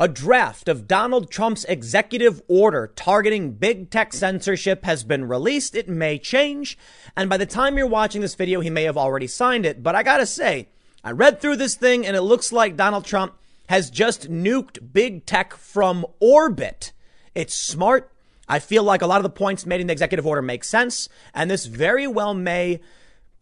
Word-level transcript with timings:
A 0.00 0.06
draft 0.06 0.68
of 0.68 0.86
Donald 0.86 1.28
Trump's 1.28 1.64
executive 1.64 2.40
order 2.46 2.92
targeting 2.94 3.54
big 3.54 3.90
tech 3.90 4.12
censorship 4.12 4.84
has 4.84 5.02
been 5.02 5.26
released. 5.26 5.74
It 5.74 5.88
may 5.88 6.20
change. 6.20 6.78
And 7.16 7.28
by 7.28 7.36
the 7.36 7.46
time 7.46 7.76
you're 7.76 7.88
watching 7.88 8.20
this 8.20 8.36
video, 8.36 8.60
he 8.60 8.70
may 8.70 8.84
have 8.84 8.96
already 8.96 9.26
signed 9.26 9.66
it. 9.66 9.82
But 9.82 9.96
I 9.96 10.04
gotta 10.04 10.24
say, 10.24 10.68
I 11.02 11.10
read 11.10 11.40
through 11.40 11.56
this 11.56 11.74
thing 11.74 12.06
and 12.06 12.14
it 12.14 12.22
looks 12.22 12.52
like 12.52 12.76
Donald 12.76 13.06
Trump 13.06 13.34
has 13.68 13.90
just 13.90 14.30
nuked 14.30 14.92
big 14.92 15.26
tech 15.26 15.52
from 15.52 16.06
orbit. 16.20 16.92
It's 17.34 17.56
smart. 17.56 18.12
I 18.48 18.60
feel 18.60 18.84
like 18.84 19.02
a 19.02 19.06
lot 19.08 19.18
of 19.18 19.24
the 19.24 19.30
points 19.30 19.66
made 19.66 19.80
in 19.80 19.88
the 19.88 19.92
executive 19.92 20.28
order 20.28 20.42
make 20.42 20.62
sense. 20.62 21.08
And 21.34 21.50
this 21.50 21.66
very 21.66 22.06
well 22.06 22.34
may 22.34 22.80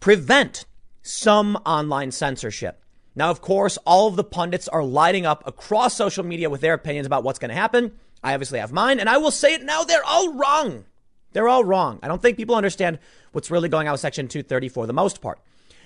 prevent 0.00 0.64
some 1.02 1.56
online 1.66 2.12
censorship. 2.12 2.82
Now, 3.16 3.30
of 3.30 3.40
course, 3.40 3.78
all 3.86 4.08
of 4.08 4.16
the 4.16 4.22
pundits 4.22 4.68
are 4.68 4.84
lighting 4.84 5.24
up 5.24 5.42
across 5.46 5.94
social 5.94 6.22
media 6.22 6.50
with 6.50 6.60
their 6.60 6.74
opinions 6.74 7.06
about 7.06 7.24
what's 7.24 7.38
going 7.38 7.48
to 7.48 7.54
happen. 7.54 7.92
I 8.22 8.34
obviously 8.34 8.58
have 8.58 8.72
mine, 8.72 9.00
and 9.00 9.08
I 9.08 9.16
will 9.16 9.30
say 9.30 9.54
it 9.54 9.62
now. 9.62 9.84
They're 9.84 10.04
all 10.04 10.34
wrong. 10.34 10.84
They're 11.32 11.48
all 11.48 11.64
wrong. 11.64 11.98
I 12.02 12.08
don't 12.08 12.20
think 12.20 12.36
people 12.36 12.54
understand 12.54 12.98
what's 13.32 13.50
really 13.50 13.70
going 13.70 13.88
on 13.88 13.92
with 13.92 14.02
Section 14.02 14.28
230 14.28 14.68
for 14.68 14.86
the 14.86 14.92
most 14.92 15.22
part. 15.22 15.40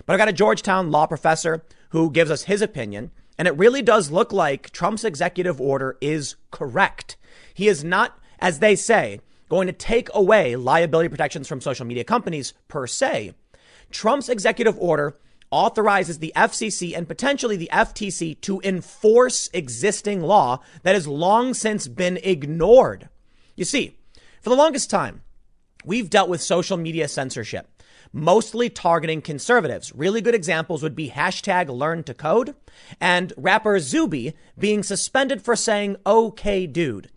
But 0.07 0.15
I 0.15 0.17
got 0.17 0.29
a 0.29 0.33
Georgetown 0.33 0.91
law 0.91 1.07
professor 1.07 1.63
who 1.91 2.11
gives 2.11 2.33
us 2.33 2.45
his 2.45 2.63
opinion, 2.63 3.13
and 3.39 3.47
it 3.47 3.57
really 3.57 3.83
does 3.83 4.11
look 4.11 4.33
like 4.33 4.71
Trump's 4.71 5.05
executive 5.05 5.61
order 5.61 5.97
is 6.01 6.35
correct. 6.51 7.17
He 7.55 7.69
is 7.69 7.85
not, 7.85 8.19
as 8.41 8.59
they 8.59 8.75
say, 8.75 9.21
going 9.49 9.69
to 9.69 9.73
take 9.73 10.09
away 10.15 10.57
liability 10.57 11.09
protections 11.09 11.47
from 11.47 11.61
social 11.61 11.87
media 11.87 12.03
companies 12.05 12.55
per 12.67 12.87
se. 12.89 13.35
Trump's 13.91 14.29
executive 14.29 14.79
order 14.79 15.17
authorizes 15.51 16.19
the 16.19 16.33
FCC 16.37 16.97
and 16.97 17.09
potentially 17.09 17.57
the 17.57 17.71
FTC 17.73 18.41
to 18.43 18.61
enforce 18.63 19.51
existing 19.53 20.23
law 20.23 20.61
that 20.83 20.95
has 20.95 21.09
long 21.09 21.55
since 21.55 21.89
been 21.89 22.19
ignored. 22.23 23.09
You 23.57 23.65
see, 23.65 23.97
for 24.41 24.51
the 24.51 24.57
longest 24.57 24.91
time, 24.91 25.23
we've 25.85 26.11
dealt 26.11 26.29
with 26.29 26.41
social 26.41 26.77
media 26.77 27.09
censorship, 27.09 27.69
mostly 28.13 28.71
targeting 28.71 29.21
conservatives. 29.21 29.93
Really 29.95 30.21
good 30.21 30.35
examples 30.35 30.83
would 30.83 30.95
be 30.95 31.11
hashtag 31.11 31.69
learn 31.69 32.05
to 32.05 32.15
code 32.15 32.55
and 33.01 33.33
rapper 33.37 33.79
Zuby 33.81 34.35
being 34.59 34.83
suspended 34.83 35.43
for 35.43 35.57
saying, 35.57 35.97
okay, 36.07 36.67
dude. 36.67 37.11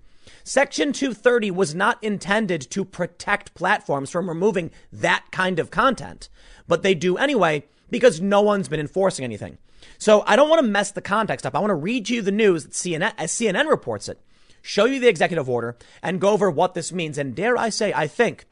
Section 0.46 0.92
230 0.92 1.52
was 1.52 1.74
not 1.74 2.04
intended 2.04 2.62
to 2.72 2.84
protect 2.84 3.54
platforms 3.54 4.10
from 4.10 4.28
removing 4.28 4.72
that 4.92 5.24
kind 5.32 5.58
of 5.58 5.72
content, 5.72 6.28
but 6.68 6.84
they 6.84 6.94
do 6.94 7.16
anyway 7.16 7.64
because 7.94 8.20
no 8.20 8.42
one's 8.42 8.68
been 8.68 8.80
enforcing 8.80 9.24
anything. 9.24 9.58
So 9.98 10.24
I 10.28 10.36
don't 10.36 10.50
want 10.50 10.60
to 10.60 10.68
mess 10.68 10.92
the 10.92 11.02
context 11.02 11.46
up. 11.46 11.56
I 11.56 11.60
want 11.60 11.70
to 11.70 11.76
read 11.76 12.10
you 12.10 12.22
the 12.22 12.32
news 12.32 12.64
that 12.64 12.74
CNN, 12.74 13.14
as 13.18 13.32
CNN 13.32 13.70
reports 13.70 14.10
it, 14.10 14.20
show 14.62 14.86
you 14.86 15.00
the 15.00 15.08
executive 15.08 15.50
order, 15.50 15.78
and 16.02 16.20
go 16.20 16.32
over 16.32 16.50
what 16.50 16.74
this 16.74 16.92
means. 16.92 17.18
And 17.18 17.36
dare 17.36 17.56
I 17.56 17.70
say, 17.70 17.94
I 17.94 18.08
think 18.08 18.46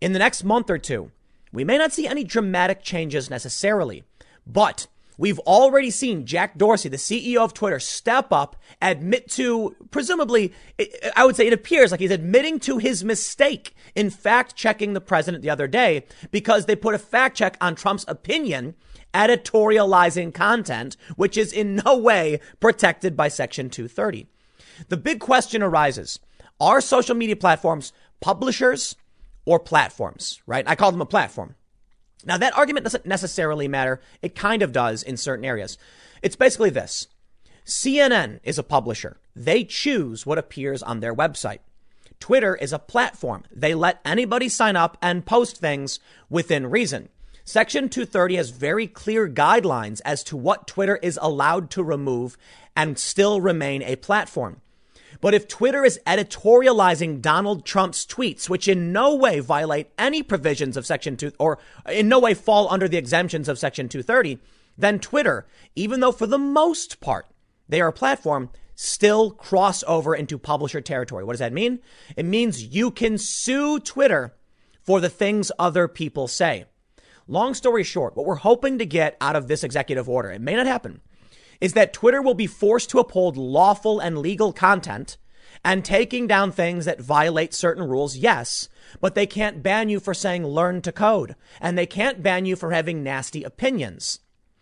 in 0.00 0.12
the 0.14 0.18
next 0.18 0.42
month 0.42 0.70
or 0.70 0.78
two, 0.78 1.12
we 1.52 1.62
may 1.62 1.78
not 1.78 1.92
see 1.92 2.06
any 2.06 2.24
dramatic 2.24 2.82
changes 2.82 3.28
necessarily, 3.28 4.04
but 4.46 4.86
We've 5.20 5.38
already 5.40 5.90
seen 5.90 6.24
Jack 6.24 6.56
Dorsey, 6.56 6.88
the 6.88 6.96
CEO 6.96 7.44
of 7.44 7.52
Twitter, 7.52 7.78
step 7.78 8.32
up, 8.32 8.56
admit 8.80 9.28
to, 9.32 9.76
presumably, 9.90 10.54
I 11.14 11.26
would 11.26 11.36
say 11.36 11.46
it 11.46 11.52
appears 11.52 11.90
like 11.90 12.00
he's 12.00 12.10
admitting 12.10 12.58
to 12.60 12.78
his 12.78 13.04
mistake 13.04 13.74
in 13.94 14.08
fact 14.08 14.56
checking 14.56 14.94
the 14.94 15.00
president 15.02 15.42
the 15.42 15.50
other 15.50 15.68
day 15.68 16.04
because 16.30 16.64
they 16.64 16.74
put 16.74 16.94
a 16.94 16.98
fact 16.98 17.36
check 17.36 17.58
on 17.60 17.74
Trump's 17.74 18.06
opinion 18.08 18.74
editorializing 19.12 20.32
content, 20.32 20.96
which 21.16 21.36
is 21.36 21.52
in 21.52 21.82
no 21.84 21.98
way 21.98 22.40
protected 22.58 23.14
by 23.14 23.28
Section 23.28 23.68
230. 23.68 24.26
The 24.88 24.96
big 24.96 25.20
question 25.20 25.62
arises 25.62 26.18
are 26.58 26.80
social 26.80 27.14
media 27.14 27.36
platforms 27.36 27.92
publishers 28.22 28.96
or 29.44 29.60
platforms, 29.60 30.40
right? 30.46 30.66
I 30.66 30.76
call 30.76 30.92
them 30.92 31.02
a 31.02 31.06
platform. 31.06 31.56
Now, 32.24 32.38
that 32.38 32.56
argument 32.56 32.84
doesn't 32.84 33.06
necessarily 33.06 33.68
matter. 33.68 34.00
It 34.22 34.34
kind 34.34 34.62
of 34.62 34.72
does 34.72 35.02
in 35.02 35.16
certain 35.16 35.44
areas. 35.44 35.78
It's 36.22 36.36
basically 36.36 36.70
this 36.70 37.08
CNN 37.64 38.40
is 38.42 38.58
a 38.58 38.62
publisher, 38.62 39.18
they 39.34 39.64
choose 39.64 40.26
what 40.26 40.38
appears 40.38 40.82
on 40.82 41.00
their 41.00 41.14
website. 41.14 41.60
Twitter 42.18 42.54
is 42.54 42.72
a 42.72 42.78
platform. 42.78 43.44
They 43.50 43.74
let 43.74 44.00
anybody 44.04 44.48
sign 44.48 44.76
up 44.76 44.98
and 45.00 45.24
post 45.24 45.56
things 45.56 46.00
within 46.28 46.68
reason. 46.68 47.08
Section 47.44 47.88
230 47.88 48.36
has 48.36 48.50
very 48.50 48.86
clear 48.86 49.28
guidelines 49.28 50.00
as 50.04 50.22
to 50.24 50.36
what 50.36 50.66
Twitter 50.66 50.96
is 50.96 51.18
allowed 51.20 51.70
to 51.70 51.82
remove 51.82 52.36
and 52.76 52.98
still 52.98 53.40
remain 53.40 53.82
a 53.82 53.96
platform. 53.96 54.60
But 55.20 55.34
if 55.34 55.48
Twitter 55.48 55.84
is 55.84 56.00
editorializing 56.06 57.20
Donald 57.20 57.64
Trump's 57.64 58.06
tweets, 58.06 58.48
which 58.48 58.68
in 58.68 58.92
no 58.92 59.14
way 59.14 59.40
violate 59.40 59.90
any 59.98 60.22
provisions 60.22 60.76
of 60.76 60.86
Section 60.86 61.16
2 61.16 61.32
or 61.38 61.58
in 61.88 62.08
no 62.08 62.18
way 62.18 62.34
fall 62.34 62.70
under 62.70 62.88
the 62.88 62.96
exemptions 62.96 63.48
of 63.48 63.58
Section 63.58 63.88
230, 63.88 64.38
then 64.78 64.98
Twitter, 64.98 65.46
even 65.74 66.00
though 66.00 66.12
for 66.12 66.26
the 66.26 66.38
most 66.38 67.00
part 67.00 67.26
they 67.68 67.80
are 67.80 67.88
a 67.88 67.92
platform, 67.92 68.50
still 68.74 69.30
cross 69.30 69.84
over 69.86 70.14
into 70.14 70.38
publisher 70.38 70.80
territory. 70.80 71.22
What 71.22 71.34
does 71.34 71.40
that 71.40 71.52
mean? 71.52 71.80
It 72.16 72.24
means 72.24 72.64
you 72.64 72.90
can 72.90 73.18
sue 73.18 73.78
Twitter 73.78 74.34
for 74.82 75.00
the 75.00 75.10
things 75.10 75.52
other 75.58 75.86
people 75.86 76.26
say. 76.26 76.64
Long 77.28 77.54
story 77.54 77.84
short, 77.84 78.16
what 78.16 78.26
we're 78.26 78.36
hoping 78.36 78.78
to 78.78 78.86
get 78.86 79.16
out 79.20 79.36
of 79.36 79.46
this 79.46 79.62
executive 79.62 80.08
order, 80.08 80.30
it 80.30 80.40
may 80.40 80.56
not 80.56 80.66
happen, 80.66 81.00
is 81.60 81.74
that 81.74 81.92
Twitter 81.92 82.22
will 82.22 82.34
be 82.34 82.46
forced 82.46 82.90
to 82.90 82.98
uphold 82.98 83.36
lawful 83.36 84.00
and 84.00 84.18
legal 84.18 84.52
content 84.52 85.16
and 85.64 85.84
taking 85.84 86.26
down 86.26 86.50
things 86.50 86.84
that 86.86 87.00
violate 87.00 87.52
certain 87.52 87.86
rules, 87.86 88.16
yes, 88.16 88.68
but 89.00 89.14
they 89.14 89.26
can't 89.26 89.62
ban 89.62 89.88
you 89.88 90.00
for 90.00 90.14
saying 90.14 90.46
learn 90.46 90.80
to 90.82 90.92
code 90.92 91.36
and 91.60 91.76
they 91.76 91.86
can't 91.86 92.22
ban 92.22 92.46
you 92.46 92.56
for 92.56 92.70
having 92.70 93.02
nasty 93.02 93.42
opinions. 93.42 94.20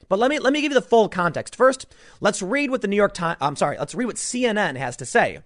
But 0.09 0.19
let 0.19 0.31
me 0.31 0.39
let 0.39 0.53
me 0.53 0.63
give 0.63 0.73
you 0.73 0.81
the 0.81 0.87
full 0.87 1.09
context. 1.09 1.55
First, 1.55 1.87
let's 2.21 2.43
read 2.43 2.71
what 2.71 2.81
the 2.81 2.89
New 2.89 2.97
York 2.97 3.15
Times 3.15 3.39
I'm 3.41 3.57
sorry, 3.57 3.79
let's 3.79 3.95
read 3.95 4.07
what 4.07 4.17
CNN 4.17 4.77
has 4.77 4.97
to 4.97 5.05
say. 5.05 5.41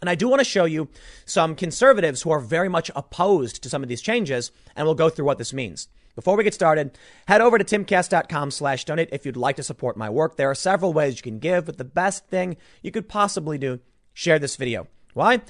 And 0.00 0.10
I 0.10 0.16
do 0.16 0.28
want 0.28 0.40
to 0.40 0.44
show 0.44 0.64
you 0.64 0.88
some 1.24 1.54
conservatives 1.54 2.22
who 2.22 2.30
are 2.32 2.40
very 2.40 2.68
much 2.68 2.90
opposed 2.96 3.62
to 3.62 3.68
some 3.68 3.84
of 3.84 3.88
these 3.88 4.02
changes, 4.02 4.50
and 4.74 4.84
we'll 4.84 4.96
go 4.96 5.08
through 5.08 5.26
what 5.26 5.38
this 5.38 5.52
means. 5.52 5.86
Before 6.14 6.36
we 6.36 6.44
get 6.44 6.52
started, 6.52 6.98
head 7.26 7.40
over 7.40 7.56
to 7.56 7.64
timcast.com 7.64 8.50
slash 8.50 8.84
donate 8.84 9.08
if 9.12 9.24
you'd 9.24 9.36
like 9.36 9.56
to 9.56 9.62
support 9.62 9.96
my 9.96 10.10
work. 10.10 10.36
There 10.36 10.50
are 10.50 10.54
several 10.54 10.92
ways 10.92 11.16
you 11.16 11.22
can 11.22 11.38
give, 11.38 11.64
but 11.64 11.78
the 11.78 11.84
best 11.84 12.26
thing 12.26 12.58
you 12.82 12.90
could 12.90 13.08
possibly 13.08 13.56
do, 13.56 13.80
share 14.12 14.38
this 14.38 14.56
video. 14.56 14.88
Why? 15.14 15.40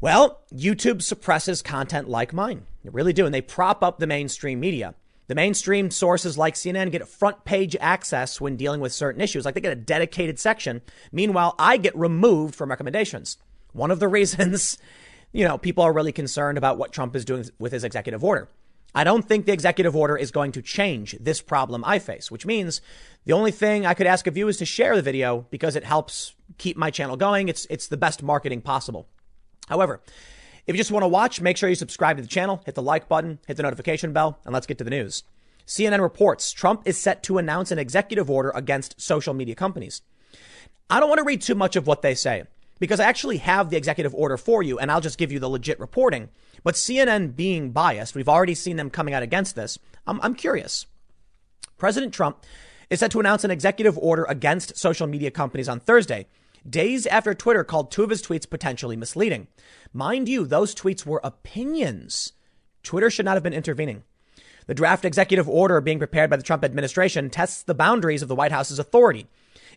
Well, 0.00 0.40
YouTube 0.52 1.02
suppresses 1.02 1.62
content 1.62 2.08
like 2.08 2.32
mine. 2.32 2.66
They 2.82 2.90
really 2.90 3.12
do. 3.12 3.26
And 3.26 3.34
they 3.34 3.40
prop 3.40 3.84
up 3.84 4.00
the 4.00 4.08
mainstream 4.08 4.58
media. 4.58 4.96
The 5.28 5.36
mainstream 5.36 5.92
sources 5.92 6.36
like 6.36 6.54
CNN 6.54 6.90
get 6.90 7.06
front 7.06 7.44
page 7.44 7.76
access 7.80 8.40
when 8.40 8.56
dealing 8.56 8.80
with 8.80 8.92
certain 8.92 9.20
issues, 9.20 9.44
like 9.44 9.54
they 9.54 9.60
get 9.60 9.72
a 9.72 9.76
dedicated 9.76 10.40
section. 10.40 10.82
Meanwhile, 11.12 11.54
I 11.60 11.76
get 11.76 11.96
removed 11.96 12.56
from 12.56 12.70
recommendations. 12.70 13.38
One 13.72 13.92
of 13.92 14.00
the 14.00 14.08
reasons, 14.18 14.78
you 15.30 15.46
know, 15.46 15.58
people 15.58 15.84
are 15.84 15.92
really 15.92 16.12
concerned 16.12 16.58
about 16.58 16.76
what 16.76 16.92
Trump 16.92 17.14
is 17.14 17.24
doing 17.24 17.44
with 17.60 17.70
his 17.70 17.84
executive 17.84 18.24
order. 18.24 18.48
I 18.94 19.04
don't 19.04 19.26
think 19.26 19.46
the 19.46 19.52
executive 19.52 19.96
order 19.96 20.16
is 20.16 20.30
going 20.30 20.52
to 20.52 20.62
change 20.62 21.16
this 21.18 21.40
problem 21.40 21.82
I 21.84 21.98
face, 21.98 22.30
which 22.30 22.44
means 22.44 22.80
the 23.24 23.32
only 23.32 23.50
thing 23.50 23.86
I 23.86 23.94
could 23.94 24.06
ask 24.06 24.26
of 24.26 24.36
you 24.36 24.48
is 24.48 24.58
to 24.58 24.66
share 24.66 24.94
the 24.94 25.02
video 25.02 25.46
because 25.50 25.76
it 25.76 25.84
helps 25.84 26.34
keep 26.58 26.76
my 26.76 26.90
channel 26.90 27.16
going. 27.16 27.48
It's, 27.48 27.66
it's 27.70 27.88
the 27.88 27.96
best 27.96 28.22
marketing 28.22 28.60
possible. 28.60 29.08
However, 29.68 30.02
if 30.66 30.74
you 30.74 30.78
just 30.78 30.92
want 30.92 31.04
to 31.04 31.08
watch, 31.08 31.40
make 31.40 31.56
sure 31.56 31.68
you 31.68 31.74
subscribe 31.74 32.16
to 32.16 32.22
the 32.22 32.28
channel, 32.28 32.60
hit 32.66 32.74
the 32.74 32.82
like 32.82 33.08
button, 33.08 33.38
hit 33.46 33.56
the 33.56 33.62
notification 33.62 34.12
bell, 34.12 34.38
and 34.44 34.52
let's 34.52 34.66
get 34.66 34.78
to 34.78 34.84
the 34.84 34.90
news. 34.90 35.22
CNN 35.66 36.00
reports 36.00 36.52
Trump 36.52 36.82
is 36.84 36.98
set 36.98 37.22
to 37.22 37.38
announce 37.38 37.70
an 37.70 37.78
executive 37.78 38.30
order 38.30 38.50
against 38.54 39.00
social 39.00 39.32
media 39.32 39.54
companies. 39.54 40.02
I 40.90 41.00
don't 41.00 41.08
want 41.08 41.20
to 41.20 41.24
read 41.24 41.40
too 41.40 41.54
much 41.54 41.76
of 41.76 41.86
what 41.86 42.02
they 42.02 42.14
say 42.14 42.44
because 42.82 42.98
I 42.98 43.04
actually 43.04 43.36
have 43.36 43.70
the 43.70 43.76
executive 43.76 44.12
order 44.12 44.36
for 44.36 44.60
you 44.60 44.76
and 44.76 44.90
I'll 44.90 45.00
just 45.00 45.16
give 45.16 45.30
you 45.30 45.38
the 45.38 45.48
legit 45.48 45.78
reporting. 45.78 46.30
But 46.64 46.74
CNN 46.74 47.36
being 47.36 47.70
biased, 47.70 48.16
we've 48.16 48.28
already 48.28 48.56
seen 48.56 48.74
them 48.74 48.90
coming 48.90 49.14
out 49.14 49.22
against 49.22 49.54
this. 49.54 49.78
I'm, 50.04 50.20
I'm 50.20 50.34
curious. 50.34 50.86
President 51.78 52.12
Trump 52.12 52.44
is 52.90 52.98
set 52.98 53.12
to 53.12 53.20
announce 53.20 53.44
an 53.44 53.52
executive 53.52 53.96
order 53.98 54.24
against 54.24 54.76
social 54.76 55.06
media 55.06 55.30
companies 55.30 55.68
on 55.68 55.78
Thursday, 55.78 56.26
days 56.68 57.06
after 57.06 57.34
Twitter 57.34 57.62
called 57.62 57.92
two 57.92 58.02
of 58.02 58.10
his 58.10 58.20
tweets 58.20 58.50
potentially 58.50 58.96
misleading. 58.96 59.46
Mind 59.92 60.28
you, 60.28 60.44
those 60.44 60.74
tweets 60.74 61.06
were 61.06 61.20
opinions. 61.22 62.32
Twitter 62.82 63.10
should 63.10 63.24
not 63.24 63.34
have 63.34 63.44
been 63.44 63.52
intervening. 63.52 64.02
The 64.66 64.74
draft 64.74 65.04
executive 65.04 65.48
order 65.48 65.80
being 65.80 65.98
prepared 65.98 66.30
by 66.30 66.36
the 66.36 66.42
Trump 66.42 66.64
administration 66.64 67.30
tests 67.30 67.62
the 67.62 67.74
boundaries 67.74 68.22
of 68.22 68.28
the 68.28 68.34
White 68.34 68.50
House's 68.50 68.80
authority. 68.80 69.28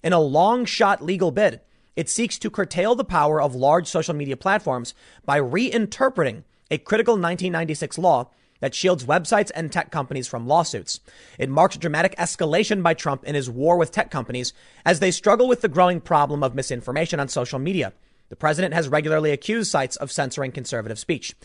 In 0.01 0.11
a 0.11 0.19
long 0.19 0.65
shot 0.65 1.03
legal 1.03 1.29
bid, 1.29 1.61
it 1.95 2.09
seeks 2.09 2.37
to 2.39 2.49
curtail 2.49 2.95
the 2.95 3.03
power 3.03 3.41
of 3.41 3.55
large 3.55 3.87
social 3.87 4.13
media 4.13 4.37
platforms 4.37 4.93
by 5.25 5.39
reinterpreting 5.39 6.43
a 6.69 6.77
critical 6.77 7.13
1996 7.13 7.97
law 7.97 8.29
that 8.59 8.73
shields 8.73 9.05
websites 9.05 9.51
and 9.53 9.71
tech 9.71 9.91
companies 9.91 10.27
from 10.27 10.47
lawsuits. 10.47 10.99
It 11.37 11.49
marks 11.49 11.77
dramatic 11.77 12.15
escalation 12.15 12.81
by 12.81 12.93
Trump 12.93 13.23
in 13.23 13.35
his 13.35 13.49
war 13.49 13.77
with 13.77 13.91
tech 13.91 14.09
companies 14.09 14.53
as 14.85 14.99
they 14.99 15.11
struggle 15.11 15.47
with 15.47 15.61
the 15.61 15.67
growing 15.67 16.01
problem 16.01 16.43
of 16.43 16.55
misinformation 16.55 17.19
on 17.19 17.27
social 17.27 17.59
media. 17.59 17.93
The 18.29 18.35
president 18.35 18.73
has 18.73 18.87
regularly 18.87 19.31
accused 19.31 19.69
sites 19.69 19.95
of 19.97 20.11
censoring 20.11 20.51
conservative 20.51 20.97
speech. 20.97 21.35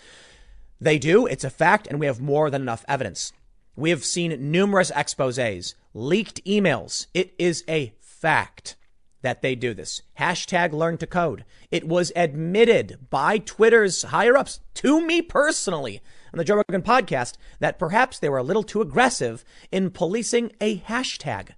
They 0.81 0.99
do, 0.99 1.27
it's 1.27 1.45
a 1.45 1.51
fact, 1.51 1.87
and 1.87 2.01
we 2.01 2.07
have 2.07 2.21
more 2.21 2.49
than 2.49 2.63
enough 2.63 2.85
evidence. 2.89 3.33
We 3.77 3.91
have 3.91 4.05
seen 4.05 4.51
numerous 4.51 4.91
exposes, 4.95 5.75
leaked 5.93 6.43
emails. 6.45 7.07
It 7.13 7.35
is 7.39 7.65
a 7.69 7.93
fact 8.01 8.77
that 9.23 9.43
they 9.43 9.55
do 9.55 9.75
this. 9.75 10.03
Hashtag 10.19 10.73
learn 10.73 10.99
to 10.99 11.07
code. 11.07 11.45
It 11.71 11.87
was 11.87 12.13
admitted 12.17 12.99
by 13.11 13.39
Twitter's 13.39 14.03
higher 14.03 14.37
ups 14.37 14.61
to 14.75 15.01
me 15.01 15.23
personally 15.23 16.01
on 16.33 16.39
the 16.39 16.45
Joe 16.45 16.57
Rogan 16.57 16.83
podcast 16.83 17.35
that 17.59 17.79
perhaps 17.79 18.19
they 18.19 18.29
were 18.29 18.39
a 18.39 18.43
little 18.43 18.63
too 18.63 18.81
aggressive 18.81 19.45
in 19.71 19.91
policing 19.91 20.53
a 20.61 20.79
hashtag. 20.79 21.51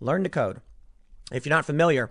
Learn 0.00 0.22
to 0.24 0.28
code. 0.28 0.60
If 1.32 1.44
you're 1.44 1.54
not 1.54 1.66
familiar, 1.66 2.10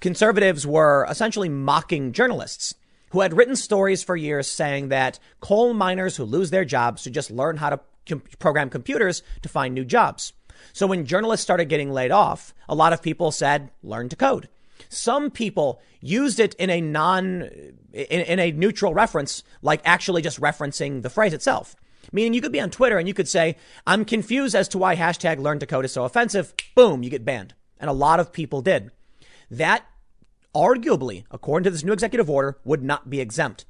conservatives 0.00 0.66
were 0.66 1.06
essentially 1.08 1.48
mocking 1.48 2.12
journalists 2.12 2.74
who 3.10 3.20
had 3.20 3.34
written 3.34 3.56
stories 3.56 4.02
for 4.02 4.16
years 4.16 4.48
saying 4.48 4.88
that 4.88 5.18
coal 5.40 5.74
miners 5.74 6.16
who 6.16 6.24
lose 6.24 6.50
their 6.50 6.64
jobs 6.64 7.02
should 7.02 7.14
just 7.14 7.30
learn 7.30 7.58
how 7.58 7.70
to 7.70 7.80
com- 8.08 8.22
program 8.38 8.70
computers 8.70 9.22
to 9.42 9.48
find 9.48 9.74
new 9.74 9.84
jobs. 9.84 10.32
So 10.72 10.86
when 10.86 11.06
journalists 11.06 11.44
started 11.44 11.66
getting 11.66 11.92
laid 11.92 12.10
off, 12.10 12.54
a 12.68 12.74
lot 12.74 12.92
of 12.92 13.02
people 13.02 13.30
said, 13.30 13.70
learn 13.82 14.08
to 14.08 14.16
code. 14.16 14.48
Some 14.88 15.30
people 15.30 15.80
used 16.00 16.40
it 16.40 16.54
in 16.54 16.70
a 16.70 16.80
non, 16.80 17.42
in, 17.92 18.20
in 18.20 18.38
a 18.38 18.52
neutral 18.52 18.94
reference, 18.94 19.42
like 19.62 19.80
actually 19.84 20.22
just 20.22 20.40
referencing 20.40 21.02
the 21.02 21.10
phrase 21.10 21.32
itself. 21.32 21.76
Meaning 22.10 22.34
you 22.34 22.40
could 22.40 22.52
be 22.52 22.60
on 22.60 22.70
Twitter 22.70 22.98
and 22.98 23.06
you 23.06 23.14
could 23.14 23.28
say, 23.28 23.56
I'm 23.86 24.04
confused 24.04 24.54
as 24.54 24.68
to 24.68 24.78
why 24.78 24.96
hashtag 24.96 25.38
learn 25.38 25.60
to 25.60 25.66
code 25.66 25.84
is 25.84 25.92
so 25.92 26.04
offensive. 26.04 26.52
Boom, 26.74 27.02
you 27.02 27.10
get 27.10 27.24
banned. 27.24 27.54
And 27.78 27.88
a 27.88 27.94
lot 27.94 28.20
of 28.20 28.32
people 28.32 28.60
did. 28.60 28.90
That 29.50 29.84
arguably, 30.54 31.24
according 31.30 31.64
to 31.64 31.70
this 31.70 31.84
new 31.84 31.92
executive 31.92 32.28
order, 32.28 32.58
would 32.64 32.82
not 32.82 33.08
be 33.08 33.20
exempt. 33.20 33.64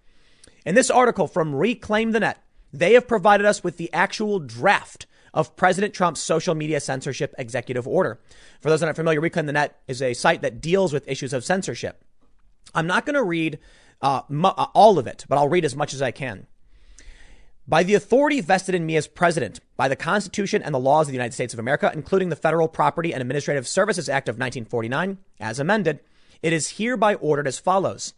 In 0.65 0.75
this 0.75 0.91
article 0.91 1.27
from 1.27 1.55
Reclaim 1.55 2.12
the 2.12 2.21
Net, 2.21 2.43
they 2.73 2.94
have 2.94 3.06
provided 3.06 3.44
us 3.47 3.62
with 3.62 3.77
the 3.77 3.93
actual 3.93 4.39
draft 4.39 5.06
of 5.34 5.56
President 5.56 5.94
Trump's 5.94 6.20
social 6.20 6.55
media 6.55 6.81
censorship 6.81 7.34
executive 7.38 7.88
order. 7.88 8.20
For 8.61 8.69
those 8.69 8.81
that 8.81 8.87
aren't 8.87 8.96
familiar, 8.96 9.20
Reclaim 9.20 9.46
the 9.46 9.52
Net 9.52 9.81
is 9.88 10.02
a 10.02 10.14
site 10.14 10.43
that 10.43 10.61
deals 10.61 10.93
with 10.93 11.08
issues 11.08 11.32
of 11.32 11.44
censorship. 11.44 12.05
I'm 12.75 12.87
not 12.87 13.06
going 13.06 13.14
to 13.14 13.23
read 13.23 13.58
uh, 14.00 14.23
uh, 14.31 14.67
all 14.75 14.99
of 14.99 15.06
it, 15.06 15.25
but 15.29 15.38
I'll 15.38 15.49
read 15.49 15.64
as 15.64 15.76
much 15.76 15.94
as 15.94 16.02
I 16.02 16.11
can. 16.11 16.46
By 17.67 17.84
the 17.84 17.94
authority 17.94 18.40
vested 18.40 18.75
in 18.75 18.84
me 18.84 18.96
as 18.96 19.06
president, 19.06 19.61
by 19.76 19.87
the 19.87 19.94
Constitution 19.94 20.62
and 20.62 20.75
the 20.75 20.81
laws 20.81 21.06
of 21.06 21.12
the 21.12 21.17
United 21.17 21.32
States 21.32 21.52
of 21.52 21.61
America, 21.61 21.93
including 21.94 22.29
the 22.29 22.37
Federal 22.37 22.67
Property 22.67 23.12
and 23.12 23.20
Administrative 23.20 23.69
Services 23.69 24.08
Act 24.08 24.29
of 24.29 24.34
1949, 24.34 25.19
as 25.38 25.61
amended, 25.61 26.00
it 26.43 26.52
is 26.52 26.79
hereby 26.79 27.14
ordered 27.14 27.46
as 27.46 27.61
follows. 27.61 28.14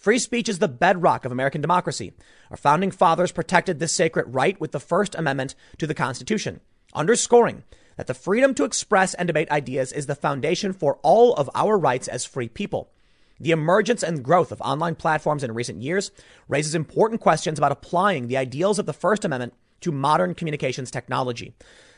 Free 0.00 0.18
speech 0.18 0.48
is 0.48 0.60
the 0.60 0.66
bedrock 0.66 1.26
of 1.26 1.32
American 1.32 1.60
democracy. 1.60 2.14
Our 2.50 2.56
founding 2.56 2.90
fathers 2.90 3.32
protected 3.32 3.78
this 3.78 3.94
sacred 3.94 4.34
right 4.34 4.58
with 4.58 4.72
the 4.72 4.80
First 4.80 5.14
Amendment 5.14 5.54
to 5.76 5.86
the 5.86 5.92
Constitution, 5.92 6.60
underscoring 6.94 7.64
that 7.98 8.06
the 8.06 8.14
freedom 8.14 8.54
to 8.54 8.64
express 8.64 9.12
and 9.12 9.26
debate 9.26 9.50
ideas 9.50 9.92
is 9.92 10.06
the 10.06 10.14
foundation 10.14 10.72
for 10.72 10.98
all 11.02 11.34
of 11.34 11.50
our 11.54 11.76
rights 11.76 12.08
as 12.08 12.24
free 12.24 12.48
people. 12.48 12.90
The 13.38 13.50
emergence 13.50 14.02
and 14.02 14.24
growth 14.24 14.50
of 14.52 14.62
online 14.62 14.94
platforms 14.94 15.44
in 15.44 15.52
recent 15.52 15.82
years 15.82 16.12
raises 16.48 16.74
important 16.74 17.20
questions 17.20 17.58
about 17.58 17.72
applying 17.72 18.26
the 18.26 18.38
ideals 18.38 18.78
of 18.78 18.86
the 18.86 18.94
First 18.94 19.26
Amendment 19.26 19.52
to 19.82 19.92
modern 19.92 20.34
communications 20.34 20.90
technology. 20.90 21.52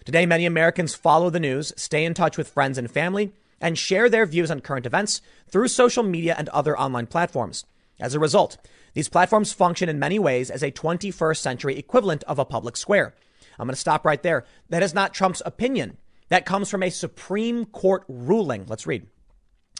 Today, 0.04 0.26
many 0.26 0.44
Americans 0.44 0.92
follow 0.92 1.30
the 1.30 1.38
news, 1.38 1.72
stay 1.76 2.04
in 2.04 2.14
touch 2.14 2.36
with 2.36 2.48
friends 2.48 2.78
and 2.78 2.90
family, 2.90 3.32
and 3.60 3.78
share 3.78 4.08
their 4.08 4.26
views 4.26 4.50
on 4.50 4.60
current 4.60 4.86
events 4.86 5.20
through 5.46 5.68
social 5.68 6.02
media 6.02 6.34
and 6.36 6.48
other 6.48 6.76
online 6.76 7.06
platforms. 7.06 7.64
As 8.02 8.16
a 8.16 8.18
result, 8.18 8.58
these 8.94 9.08
platforms 9.08 9.52
function 9.52 9.88
in 9.88 10.00
many 10.00 10.18
ways 10.18 10.50
as 10.50 10.64
a 10.64 10.72
21st 10.72 11.36
century 11.36 11.78
equivalent 11.78 12.24
of 12.24 12.36
a 12.36 12.44
public 12.44 12.76
square. 12.76 13.14
I'm 13.60 13.68
going 13.68 13.74
to 13.74 13.80
stop 13.80 14.04
right 14.04 14.20
there. 14.20 14.44
That 14.70 14.82
is 14.82 14.92
not 14.92 15.14
Trump's 15.14 15.40
opinion. 15.46 15.98
That 16.28 16.44
comes 16.44 16.68
from 16.68 16.82
a 16.82 16.90
Supreme 16.90 17.64
Court 17.64 18.02
ruling. 18.08 18.66
Let's 18.66 18.88
read. 18.88 19.06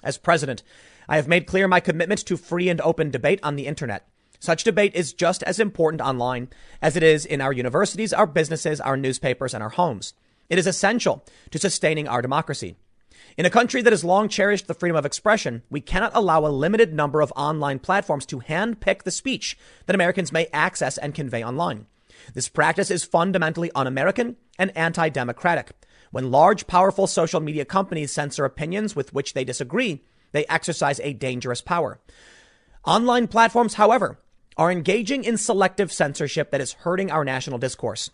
As 0.05 0.19
president, 0.19 0.63
I 1.09 1.17
have 1.17 1.27
made 1.27 1.49
clear 1.49 1.67
my 1.67 1.81
commitment 1.81 2.25
to 2.27 2.37
free 2.37 2.69
and 2.69 2.81
open 2.83 3.11
debate 3.11 3.41
on 3.43 3.57
the 3.57 3.67
internet. 3.67 4.07
Such 4.39 4.63
debate 4.63 4.95
is 4.95 5.13
just 5.13 5.43
as 5.43 5.59
important 5.59 6.01
online 6.01 6.49
as 6.81 6.97
it 6.97 7.03
is 7.03 7.27
in 7.27 7.41
our 7.41 7.53
universities, 7.53 8.13
our 8.13 8.27
businesses, 8.27 8.81
our 8.81 8.97
newspapers, 8.97 9.53
and 9.53 9.65
our 9.65 9.71
homes. 9.71 10.15
It 10.49 10.59
is 10.59 10.69
essential 10.69 11.25
to 11.51 11.59
sustaining 11.59 12.07
our 12.07 12.23
democracy. 12.23 12.77
In 13.37 13.47
a 13.47 13.51
country 13.51 13.81
that 13.81 13.93
has 13.93 14.05
long 14.05 14.29
cherished 14.29 14.67
the 14.67 14.75
freedom 14.75 14.97
of 14.97 15.07
expression, 15.07 15.63
we 15.71 15.81
cannot 15.81 16.13
allow 16.15 16.45
a 16.45 16.49
limited 16.49 16.93
number 16.93 17.23
of 17.23 17.33
online 17.35 17.79
platforms 17.79 18.27
to 18.27 18.41
handpick 18.41 19.05
the 19.05 19.11
speech 19.11 19.57
that 19.87 19.95
Americans 19.95 20.33
may 20.33 20.49
access 20.53 20.99
and 20.99 21.15
convey 21.15 21.43
online. 21.43 21.87
This 22.35 22.51
practice 22.51 22.91
is 22.91 23.05
fundamentally 23.05 23.71
un 23.75 23.87
American 23.87 24.37
and 24.59 24.77
anti 24.77 25.09
democratic. 25.09 25.73
When 26.11 26.31
large, 26.31 26.67
powerful 26.67 27.07
social 27.07 27.41
media 27.41 27.65
companies 27.65 28.13
censor 28.13 28.45
opinions 28.45 28.95
with 28.95 29.15
which 29.15 29.33
they 29.33 29.45
disagree, 29.45 30.05
they 30.33 30.45
exercise 30.47 31.01
a 31.01 31.15
dangerous 31.15 31.63
power. 31.63 32.01
Online 32.85 33.29
platforms, 33.29 33.75
however, 33.75 34.19
are 34.59 34.71
engaging 34.71 35.25
in 35.25 35.39
selective 35.39 35.91
censorship 35.91 36.51
that 36.51 36.61
is 36.61 36.75
hurting 36.75 37.11
our 37.11 37.25
national 37.25 37.59
discourse. 37.59 38.11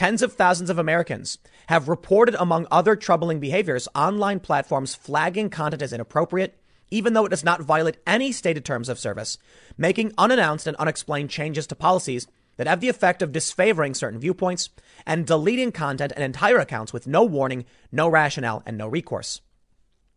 Tens 0.00 0.22
of 0.22 0.32
thousands 0.32 0.70
of 0.70 0.78
Americans 0.78 1.36
have 1.66 1.86
reported, 1.86 2.34
among 2.36 2.66
other 2.70 2.96
troubling 2.96 3.38
behaviors, 3.38 3.86
online 3.94 4.40
platforms 4.40 4.94
flagging 4.94 5.50
content 5.50 5.82
as 5.82 5.92
inappropriate, 5.92 6.58
even 6.90 7.12
though 7.12 7.26
it 7.26 7.28
does 7.28 7.44
not 7.44 7.60
violate 7.60 7.98
any 8.06 8.32
stated 8.32 8.64
terms 8.64 8.88
of 8.88 8.98
service, 8.98 9.36
making 9.76 10.14
unannounced 10.16 10.66
and 10.66 10.74
unexplained 10.78 11.28
changes 11.28 11.66
to 11.66 11.74
policies 11.74 12.26
that 12.56 12.66
have 12.66 12.80
the 12.80 12.88
effect 12.88 13.20
of 13.20 13.30
disfavoring 13.30 13.92
certain 13.92 14.18
viewpoints, 14.18 14.70
and 15.04 15.26
deleting 15.26 15.70
content 15.70 16.14
and 16.16 16.24
entire 16.24 16.56
accounts 16.56 16.94
with 16.94 17.06
no 17.06 17.22
warning, 17.22 17.66
no 17.92 18.08
rationale, 18.08 18.62
and 18.64 18.78
no 18.78 18.88
recourse. 18.88 19.42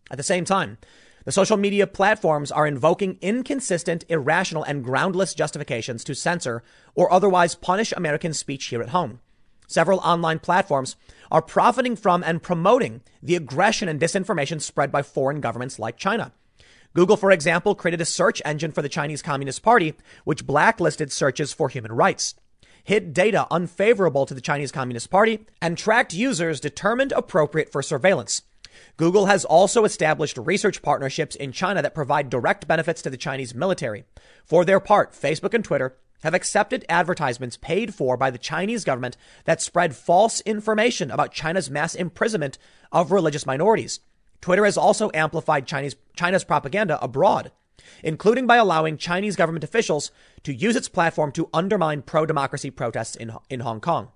At 0.10 0.16
the 0.16 0.24
same 0.24 0.46
time, 0.46 0.78
the 1.26 1.34
social 1.34 1.58
media 1.58 1.88
platforms 1.88 2.54
are 2.54 2.66
invoking 2.66 3.18
inconsistent, 3.20 4.06
irrational, 4.08 4.64
and 4.64 4.82
groundless 4.82 5.34
justifications 5.34 6.06
to 6.06 6.16
censor 6.16 6.64
or 6.96 7.12
otherwise 7.12 7.54
punish 7.54 7.92
American 7.92 8.32
speech 8.32 8.68
here 8.68 8.82
at 8.82 8.92
home. 8.92 9.20
Several 9.74 9.98
online 10.02 10.38
platforms 10.38 10.96
are 11.32 11.42
profiting 11.42 11.96
from 11.96 12.24
and 12.24 12.44
promoting 12.44 13.02
the 13.24 13.36
aggression 13.36 13.90
and 13.90 14.00
disinformation 14.00 14.62
spread 14.62 14.92
by 14.92 15.02
foreign 15.02 15.42
governments 15.42 15.80
like 15.80 15.98
China. 15.98 16.32
Google, 16.94 17.18
for 17.18 17.32
example, 17.32 17.74
created 17.74 18.00
a 18.00 18.06
search 18.06 18.40
engine 18.46 18.72
for 18.72 18.84
the 18.84 18.88
Chinese 18.88 19.24
Communist 19.24 19.64
Party, 19.64 19.96
which 20.26 20.46
blacklisted 20.46 21.12
searches 21.12 21.54
for 21.54 21.70
human 21.70 21.92
rights, 21.92 22.36
hid 22.84 23.16
data 23.16 23.48
unfavorable 23.50 24.28
to 24.28 24.36
the 24.36 24.42
Chinese 24.42 24.72
Communist 24.72 25.10
Party, 25.10 25.48
and 25.60 25.76
tracked 25.76 26.14
users 26.14 26.60
determined 26.60 27.12
appropriate 27.12 27.72
for 27.72 27.82
surveillance. 27.82 28.44
Google 28.98 29.26
has 29.26 29.44
also 29.44 29.86
established 29.86 30.38
research 30.38 30.84
partnerships 30.84 31.36
in 31.36 31.52
China 31.52 31.82
that 31.82 31.96
provide 31.96 32.30
direct 32.30 32.68
benefits 32.68 33.02
to 33.02 33.10
the 33.10 33.18
Chinese 33.18 33.56
military. 33.56 34.04
For 34.46 34.66
their 34.66 34.80
part, 34.80 35.14
Facebook 35.14 35.56
and 35.56 35.64
Twitter 35.64 35.98
have 36.24 36.34
accepted 36.34 36.86
advertisements 36.90 37.58
paid 37.58 37.94
for 37.94 38.18
by 38.18 38.32
the 38.32 38.38
Chinese 38.38 38.84
government 38.84 39.18
that 39.46 39.62
spread 39.62 39.96
false 39.96 40.42
information 40.42 41.12
about 41.12 41.34
China's 41.34 41.70
mass 41.70 41.94
imprisonment 41.94 42.58
of 42.92 43.12
religious 43.12 43.46
minorities. 43.46 44.00
Twitter 44.42 44.66
has 44.66 44.78
also 44.78 45.12
amplified 45.14 45.68
Chinese, 45.68 45.96
China's 46.16 46.44
propaganda 46.44 47.02
abroad, 47.04 47.52
including 48.04 48.48
by 48.48 48.58
allowing 48.58 48.98
Chinese 48.98 49.36
government 49.36 49.64
officials 49.64 50.12
to 50.44 50.54
use 50.54 50.76
its 50.76 50.90
platform 50.90 51.32
to 51.32 51.50
undermine 51.54 52.02
pro 52.02 52.26
democracy 52.26 52.70
protests 52.70 53.16
in, 53.16 53.32
in 53.50 53.62
Hong 53.62 53.80
Kong. 53.80 54.10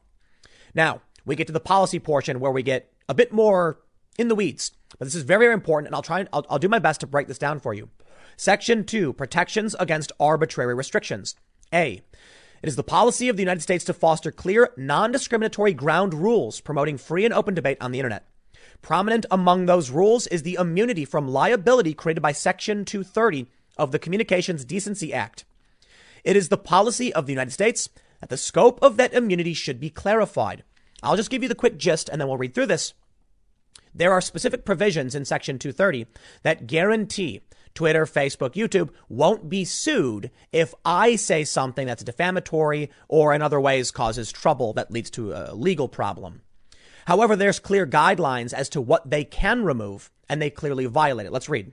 Now, 0.74 1.02
we 1.26 1.36
get 1.36 1.48
to 1.48 1.54
the 1.54 1.60
policy 1.60 2.00
portion 2.00 2.40
where 2.40 2.52
we 2.52 2.64
get 2.64 2.92
a 3.10 3.14
bit 3.14 3.32
more 3.32 3.80
in 4.18 4.28
the 4.28 4.36
weeds, 4.36 4.72
but 4.98 5.06
this 5.06 5.16
is 5.16 5.24
very, 5.24 5.46
very 5.46 5.54
important, 5.54 5.88
and 5.88 5.96
I'll 5.96 6.02
try 6.02 6.20
and 6.20 6.30
I'll, 6.32 6.46
I'll 6.50 6.60
do 6.60 6.70
my 6.70 6.80
best 6.80 7.02
to 7.02 7.08
break 7.08 7.28
this 7.28 7.38
down 7.38 7.60
for 7.60 7.74
you. 7.74 7.90
Section 8.38 8.84
2 8.84 9.14
Protections 9.14 9.76
against 9.80 10.12
arbitrary 10.20 10.74
restrictions. 10.74 11.36
A. 11.74 12.02
It 12.62 12.68
is 12.68 12.76
the 12.76 12.84
policy 12.84 13.30
of 13.30 13.38
the 13.38 13.44
United 13.44 13.62
States 13.62 13.86
to 13.86 13.94
foster 13.94 14.32
clear, 14.32 14.74
non 14.78 15.12
discriminatory 15.12 15.74
ground 15.74 16.14
rules 16.14 16.60
promoting 16.60 16.98
free 16.98 17.26
and 17.26 17.34
open 17.34 17.54
debate 17.54 17.78
on 17.80 17.92
the 17.92 18.00
internet. 18.00 18.28
Prominent 18.82 19.26
among 19.30 19.66
those 19.66 19.90
rules 19.90 20.28
is 20.28 20.44
the 20.44 20.58
immunity 20.60 21.06
from 21.06 21.28
liability 21.28 21.94
created 21.94 22.22
by 22.22 22.32
Section 22.32 22.86
230 22.86 23.48
of 23.78 23.92
the 23.92 24.00
Communications 24.00 24.66
Decency 24.66 25.14
Act. 25.14 25.46
It 26.24 26.36
is 26.36 26.50
the 26.50 26.58
policy 26.58 27.14
of 27.14 27.26
the 27.26 27.34
United 27.34 27.52
States 27.52 27.90
that 28.20 28.30
the 28.30 28.38
scope 28.38 28.80
of 28.82 28.98
that 28.98 29.14
immunity 29.14 29.54
should 29.54 29.80
be 29.80 29.90
clarified. 29.90 30.64
I'll 31.04 31.16
just 31.16 31.30
give 31.30 31.44
you 31.44 31.50
the 31.50 31.56
quick 31.56 31.78
gist 31.78 32.10
and 32.10 32.20
then 32.20 32.28
we'll 32.28 32.38
read 32.38 32.54
through 32.54 32.66
this. 32.68 32.94
There 33.94 34.12
are 34.12 34.22
specific 34.22 34.66
provisions 34.66 35.16
in 35.16 35.26
Section 35.26 35.60
230 35.60 36.08
that 36.44 36.68
guarantee 36.68 37.42
Twitter, 37.78 38.08
Facebook, 38.08 38.56
YouTube 38.56 38.90
won't 39.08 39.50
be 39.50 39.64
sued 39.64 40.32
if 40.52 40.74
I 40.84 41.16
say 41.16 41.44
something 41.44 41.86
that's 41.86 42.04
defamatory 42.04 42.90
or 43.08 43.36
in 43.36 43.44
other 43.44 43.62
ways 43.62 43.92
causes 43.92 44.32
trouble 44.32 44.74
that 44.74 44.90
leads 44.90 45.12
to 45.12 45.32
a 45.32 45.54
legal 45.54 45.88
problem. 45.88 46.42
However, 47.06 47.36
there's 47.36 47.60
clear 47.60 47.86
guidelines 47.86 48.52
as 48.52 48.68
to 48.70 48.82
what 48.82 49.08
they 49.08 49.24
can 49.24 49.64
remove, 49.64 50.10
and 50.28 50.42
they 50.42 50.50
clearly 50.50 50.88
violate 50.88 51.28
it. 51.28 51.32
Let's 51.32 51.50
read. 51.50 51.72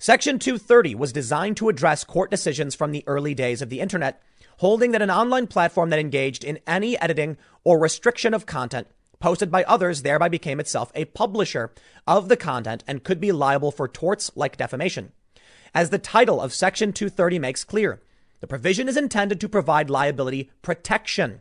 Section 0.00 0.40
230 0.40 0.96
was 0.96 1.12
designed 1.12 1.56
to 1.58 1.68
address 1.68 2.02
court 2.02 2.28
decisions 2.28 2.74
from 2.74 2.90
the 2.90 3.04
early 3.06 3.32
days 3.32 3.62
of 3.62 3.70
the 3.70 3.78
internet, 3.78 4.20
holding 4.56 4.90
that 4.90 5.02
an 5.02 5.10
online 5.10 5.46
platform 5.46 5.90
that 5.90 6.00
engaged 6.00 6.42
in 6.42 6.58
any 6.66 7.00
editing 7.00 7.36
or 7.62 7.78
restriction 7.78 8.34
of 8.34 8.44
content 8.44 8.88
posted 9.22 9.52
by 9.52 9.62
others 9.64 10.02
thereby 10.02 10.28
became 10.28 10.58
itself 10.58 10.90
a 10.96 11.04
publisher 11.06 11.72
of 12.08 12.28
the 12.28 12.36
content 12.36 12.82
and 12.88 13.04
could 13.04 13.20
be 13.20 13.30
liable 13.30 13.70
for 13.70 13.86
torts 13.86 14.32
like 14.34 14.56
defamation. 14.56 15.12
As 15.72 15.90
the 15.90 15.98
title 15.98 16.40
of 16.40 16.52
Section 16.52 16.92
230 16.92 17.38
makes 17.38 17.62
clear, 17.62 18.02
the 18.40 18.48
provision 18.48 18.88
is 18.88 18.96
intended 18.96 19.40
to 19.40 19.48
provide 19.48 19.88
liability 19.88 20.50
protection 20.60 21.40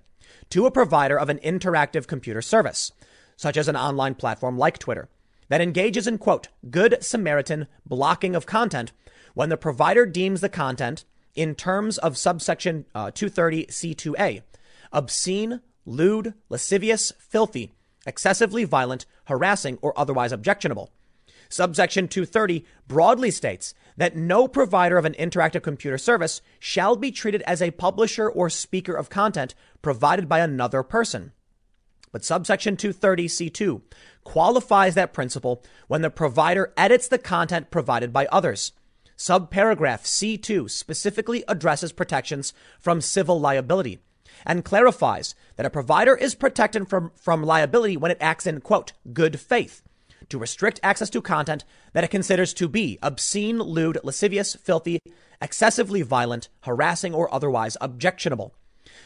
to 0.52 0.68
a 0.68 0.72
provider 0.72 1.18
of 1.18 1.28
an 1.28 1.40
interactive 1.40 2.06
computer 2.06 2.42
service, 2.42 2.92
such 3.36 3.58
as 3.58 3.68
an 3.68 3.76
online 3.76 4.14
platform 4.14 4.60
like 4.60 4.78
Twitter, 4.78 5.10
that 5.50 5.60
engages 5.60 6.06
in, 6.06 6.20
quote, 6.20 6.50
good 6.70 7.00
Samaritan 7.02 7.66
blocking 7.84 8.36
of 8.36 8.46
content 8.46 8.92
when 9.34 9.50
the 9.50 9.58
provider 9.58 10.06
deems 10.06 10.42
the 10.42 10.50
content 10.50 11.04
in 11.34 11.56
terms 11.56 11.98
of 11.98 12.16
subsection 12.16 12.86
uh, 12.94 13.08
230C2A 13.08 14.44
obscene, 14.94 15.62
lewd, 15.86 16.34
lascivious, 16.50 17.12
filthy, 17.20 17.74
excessively 18.06 18.64
violent, 18.64 19.06
harassing, 19.26 19.78
or 19.82 19.98
otherwise 19.98 20.32
objectionable. 20.32 20.92
Subsection 21.50 22.08
230 22.08 22.66
broadly 22.88 23.30
states 23.30 23.74
that 23.98 24.16
no 24.16 24.48
provider 24.48 24.98
of 24.98 25.06
an 25.06 25.14
interactive 25.14 25.62
computer 25.62 25.98
service 25.98 26.42
shall 26.60 26.96
be 26.96 27.12
treated 27.12 27.42
as 27.44 27.62
a 27.62 27.72
publisher 27.72 28.30
or 28.30 28.50
speaker 28.50 28.94
of 28.94 29.10
content 29.10 29.54
provided 29.82 30.30
by 30.30 30.40
another 30.40 30.82
person. 30.82 31.34
But 32.12 32.24
subsection 32.24 32.78
230C2 32.78 33.82
qualifies 34.24 34.96
that 34.96 35.14
principle 35.14 35.64
when 35.88 36.02
the 36.02 36.10
provider 36.10 36.74
edits 36.78 37.08
the 37.08 37.18
content 37.18 37.72
provided 37.72 38.14
by 38.14 38.28
others. 38.28 38.72
Subparagraph 39.18 40.04
C2 40.04 40.70
specifically 40.70 41.44
addresses 41.48 41.92
protections 41.92 42.54
from 42.80 43.02
civil 43.02 43.40
liability 43.40 44.00
and 44.46 44.66
clarifies 44.66 45.36
that 45.56 45.66
a 45.66 45.70
provider 45.70 46.16
is 46.16 46.36
protected 46.36 46.88
from, 46.88 47.12
from 47.16 47.44
liability 47.44 47.98
when 47.98 48.12
it 48.12 48.18
acts 48.22 48.48
in, 48.48 48.62
quote, 48.62 48.94
good 49.14 49.40
faith 49.40 49.82
to 50.30 50.38
restrict 50.38 50.80
access 50.82 51.10
to 51.10 51.22
content 51.22 51.64
that 51.94 52.04
it 52.04 52.10
considers 52.10 52.54
to 52.54 52.68
be 52.68 52.98
obscene, 53.04 53.60
lewd, 53.60 54.00
lascivious, 54.04 54.56
filthy, 54.56 55.00
excessively 55.42 56.02
violent, 56.02 56.50
harassing, 56.62 57.14
or 57.14 57.34
otherwise 57.34 57.78
objectionable. 57.82 58.56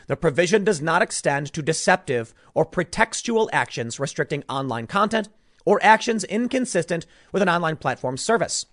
The 0.07 0.15
provision 0.15 0.63
does 0.63 0.81
not 0.81 1.01
extend 1.01 1.51
to 1.53 1.61
deceptive 1.61 2.33
or 2.53 2.65
pretextual 2.65 3.49
actions 3.51 3.99
restricting 3.99 4.43
online 4.47 4.87
content 4.87 5.29
or 5.65 5.79
actions 5.83 6.23
inconsistent 6.23 7.05
with 7.31 7.41
an 7.41 7.49
online 7.49 7.77
platform 7.77 8.17
service. 8.17 8.65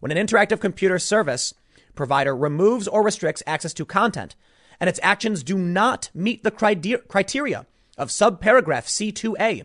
When 0.00 0.12
an 0.12 0.26
interactive 0.26 0.60
computer 0.60 0.98
service 0.98 1.54
provider 1.94 2.36
removes 2.36 2.86
or 2.86 3.02
restricts 3.02 3.42
access 3.46 3.74
to 3.74 3.84
content 3.84 4.36
and 4.80 4.88
its 4.88 5.00
actions 5.02 5.42
do 5.42 5.56
not 5.58 6.10
meet 6.14 6.42
the 6.42 6.50
criteria 6.50 7.66
of 7.98 8.08
subparagraph 8.08 8.86
C2A, 8.86 9.64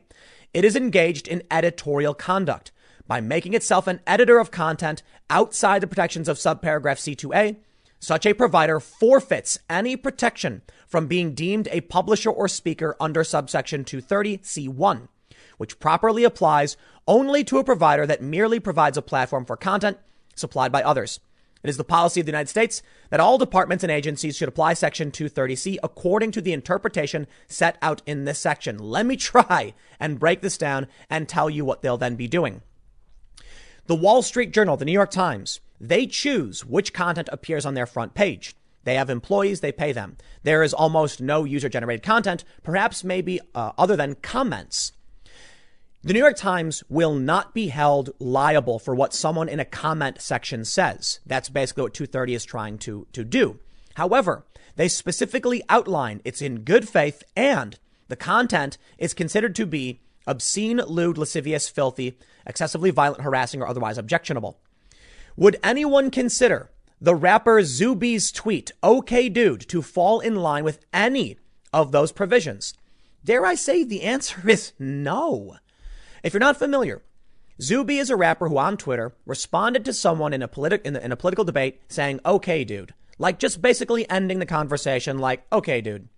it 0.54 0.66
is 0.66 0.76
engaged 0.76 1.28
in 1.28 1.44
editorial 1.50 2.14
conduct 2.14 2.72
by 3.08 3.22
making 3.22 3.54
itself 3.54 3.88
an 3.88 4.00
editor 4.06 4.40
of 4.40 4.52
content 4.52 5.04
outside 5.30 5.82
the 5.82 5.88
protections 5.88 6.28
of 6.28 6.38
subparagraph 6.38 7.16
C2A. 7.16 7.58
Such 8.00 8.26
a 8.26 8.34
provider 8.34 8.80
forfeits 8.80 9.60
any 9.70 9.96
protection 9.96 10.62
from 10.88 11.08
being 11.08 11.34
deemed 11.34 11.68
a 11.72 11.82
publisher 11.82 12.32
or 12.32 12.48
speaker 12.48 12.96
under 13.00 13.24
subsection 13.24 13.84
230C1, 13.84 15.08
which 15.58 15.80
properly 15.80 16.24
applies 16.24 16.78
only 17.08 17.44
to 17.44 17.60
a 17.60 17.64
provider 17.64 18.06
that 18.08 18.22
merely 18.22 18.60
provides 18.60 18.98
a 18.98 19.02
platform 19.02 19.46
for 19.46 19.56
content 19.56 19.98
supplied 20.36 20.72
by 20.72 20.82
others. 20.82 21.20
It 21.64 21.70
is 21.70 21.78
the 21.78 21.84
policy 21.84 22.20
of 22.20 22.26
the 22.26 22.32
United 22.32 22.50
States 22.50 22.82
that 23.10 23.20
all 23.20 23.38
departments 23.38 23.84
and 23.84 23.92
agencies 23.92 24.36
should 24.36 24.48
apply 24.48 24.74
Section 24.74 25.12
230C 25.12 25.78
according 25.84 26.32
to 26.32 26.42
the 26.42 26.54
interpretation 26.54 27.28
set 27.48 27.78
out 27.82 28.02
in 28.06 28.26
this 28.26 28.40
section. 28.40 28.80
Let 28.80 29.06
me 29.06 29.16
try 29.18 29.74
and 30.00 30.20
break 30.20 30.42
this 30.42 30.58
down 30.58 30.88
and 31.10 31.30
tell 31.30 31.50
you 31.50 31.64
what 31.64 31.82
they'll 31.82 31.98
then 31.98 32.16
be 32.16 32.28
doing. 32.28 32.62
The 33.88 33.96
Wall 33.96 34.22
Street 34.22 34.54
Journal, 34.54 34.78
the 34.78 34.86
New 34.86 34.92
York 34.92 35.12
Times, 35.12 35.60
they 35.80 36.06
choose 36.06 36.64
which 36.64 36.94
content 36.94 37.30
appears 37.32 37.66
on 37.66 37.74
their 37.74 37.88
front 37.88 38.14
page. 38.14 38.56
They 38.84 38.96
have 38.96 39.10
employees, 39.10 39.60
they 39.60 39.72
pay 39.72 39.92
them. 39.92 40.18
There 40.44 40.64
is 40.64 40.74
almost 40.74 41.22
no 41.22 41.44
user 41.44 41.70
generated 41.70 42.04
content, 42.04 42.44
perhaps 42.64 43.04
maybe 43.04 43.40
uh, 43.54 43.72
other 43.78 43.96
than 43.96 44.16
comments. 44.16 44.94
The 46.04 46.14
New 46.14 46.20
York 46.20 46.36
Times 46.36 46.84
will 46.90 47.14
not 47.14 47.54
be 47.54 47.68
held 47.68 48.10
liable 48.18 48.80
for 48.80 48.96
what 48.96 49.14
someone 49.14 49.48
in 49.48 49.60
a 49.60 49.66
comment 49.66 50.20
section 50.20 50.66
says. 50.66 51.20
That's 51.28 51.48
basically 51.48 51.84
what 51.84 51.94
230 51.94 52.34
is 52.34 52.44
trying 52.44 52.80
to, 52.80 53.06
to 53.14 53.24
do. 53.24 53.60
However, 53.94 54.44
they 54.78 54.88
specifically 54.88 55.62
outline 55.70 56.20
it's 56.26 56.42
in 56.42 56.62
good 56.62 56.90
faith 56.90 57.22
and 57.36 57.78
the 58.08 58.16
content 58.16 58.80
is 58.98 59.14
considered 59.14 59.54
to 59.58 59.68
be 59.68 60.02
obscene, 60.26 60.78
lewd, 60.78 61.20
lascivious, 61.20 61.70
filthy, 61.70 62.18
excessively 62.48 62.90
violent, 62.90 63.22
harassing, 63.22 63.62
or 63.62 63.68
otherwise 63.68 64.00
objectionable. 64.00 64.60
Would 65.36 65.58
anyone 65.64 66.10
consider 66.10 66.72
the 67.00 67.14
rapper 67.14 67.62
Zuby's 67.62 68.32
tweet, 68.32 68.72
okay 68.84 69.30
dude, 69.30 69.70
to 69.70 69.84
fall 69.84 70.20
in 70.20 70.36
line 70.36 70.64
with 70.64 70.84
any 70.92 71.38
of 71.72 71.92
those 71.92 72.12
provisions? 72.12 72.74
Dare 73.24 73.46
I 73.46 73.54
say 73.54 73.84
the 73.84 74.02
answer 74.02 74.50
is 74.50 74.74
no. 74.80 75.58
If 76.24 76.34
you're 76.34 76.40
not 76.40 76.58
familiar, 76.58 77.02
Zuby 77.62 77.98
is 77.98 78.10
a 78.10 78.16
rapper 78.16 78.48
who 78.48 78.58
on 78.58 78.78
Twitter 78.78 79.14
responded 79.26 79.86
to 79.86 79.94
someone 79.94 80.34
in 80.34 80.42
a, 80.42 80.48
politi- 80.48 80.82
in, 80.84 80.94
the, 80.94 81.04
in 81.04 81.12
a 81.12 81.18
political 81.18 81.44
debate 81.44 81.82
saying, 81.88 82.20
okay, 82.26 82.64
dude. 82.64 82.94
Like 83.18 83.40
just 83.40 83.62
basically 83.62 84.10
ending 84.10 84.40
the 84.40 84.46
conversation 84.46 85.20
like, 85.20 85.46
okay, 85.52 85.82
dude. 85.82 86.10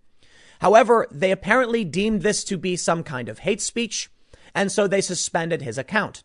However, 0.60 1.08
they 1.12 1.32
apparently 1.32 1.84
deemed 1.84 2.22
this 2.22 2.44
to 2.46 2.58
be 2.58 2.76
some 2.76 3.04
kind 3.04 3.28
of 3.28 3.40
hate 3.40 3.62
speech, 3.62 4.10
and 4.56 4.72
so 4.72 4.88
they 4.88 5.02
suspended 5.02 5.62
his 5.62 5.78
account. 5.78 6.24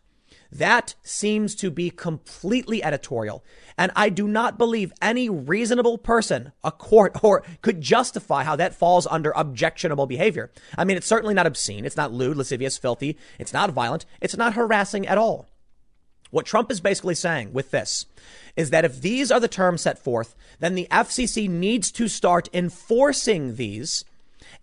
That 0.51 0.95
seems 1.03 1.53
to 1.55 1.69
be 1.69 1.91
completely 1.91 2.83
editorial. 2.83 3.43
And 3.77 3.91
I 3.95 4.09
do 4.09 4.27
not 4.27 4.57
believe 4.57 4.93
any 5.01 5.29
reasonable 5.29 5.97
person, 5.97 6.51
a 6.63 6.71
court, 6.71 7.23
or 7.23 7.43
could 7.61 7.81
justify 7.81 8.43
how 8.43 8.55
that 8.55 8.73
falls 8.73 9.05
under 9.07 9.31
objectionable 9.35 10.07
behavior. 10.07 10.51
I 10.77 10.85
mean, 10.85 10.97
it's 10.97 11.07
certainly 11.07 11.35
not 11.35 11.47
obscene. 11.47 11.85
It's 11.85 11.97
not 11.97 12.11
lewd, 12.11 12.37
lascivious, 12.37 12.77
filthy. 12.77 13.17
It's 13.37 13.53
not 13.53 13.71
violent. 13.71 14.05
It's 14.21 14.37
not 14.37 14.53
harassing 14.53 15.07
at 15.07 15.17
all. 15.19 15.47
What 16.31 16.45
Trump 16.45 16.71
is 16.71 16.81
basically 16.81 17.15
saying 17.15 17.53
with 17.53 17.71
this 17.71 18.05
is 18.55 18.69
that 18.69 18.85
if 18.85 19.01
these 19.01 19.31
are 19.31 19.39
the 19.39 19.47
terms 19.47 19.81
set 19.81 19.97
forth, 19.97 20.35
then 20.59 20.75
the 20.75 20.87
FCC 20.91 21.49
needs 21.49 21.91
to 21.93 22.07
start 22.07 22.49
enforcing 22.53 23.55
these. 23.55 24.03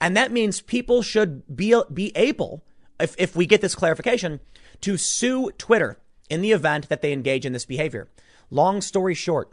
And 0.01 0.17
that 0.17 0.33
means 0.33 0.61
people 0.61 1.03
should 1.03 1.57
be, 1.57 1.75
be 1.93 2.13
able, 2.15 2.63
if, 3.01 3.15
if 3.19 3.37
we 3.37 3.47
get 3.47 3.61
this 3.61 3.75
clarification, 3.75 4.41
to 4.83 4.97
sue 4.97 5.51
Twitter 5.53 5.99
in 6.29 6.43
the 6.43 6.53
event 6.53 6.89
that 6.89 7.03
they 7.03 7.13
engage 7.13 7.47
in 7.47 7.53
this 7.53 7.67
behavior. 7.67 8.09
Long 8.51 8.81
story 8.81 9.15
short, 9.15 9.53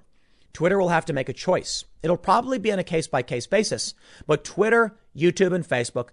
Twitter 0.53 0.79
will 0.79 0.89
have 0.89 1.05
to 1.05 1.13
make 1.13 1.29
a 1.29 1.33
choice. 1.33 1.85
It'll 2.01 2.17
probably 2.17 2.59
be 2.59 2.71
on 2.71 2.79
a 2.79 2.83
case 2.83 3.07
by 3.07 3.23
case 3.23 3.47
basis, 3.47 3.93
but 4.27 4.43
Twitter, 4.43 4.95
YouTube, 5.15 5.53
and 5.53 5.67
Facebook 5.67 6.09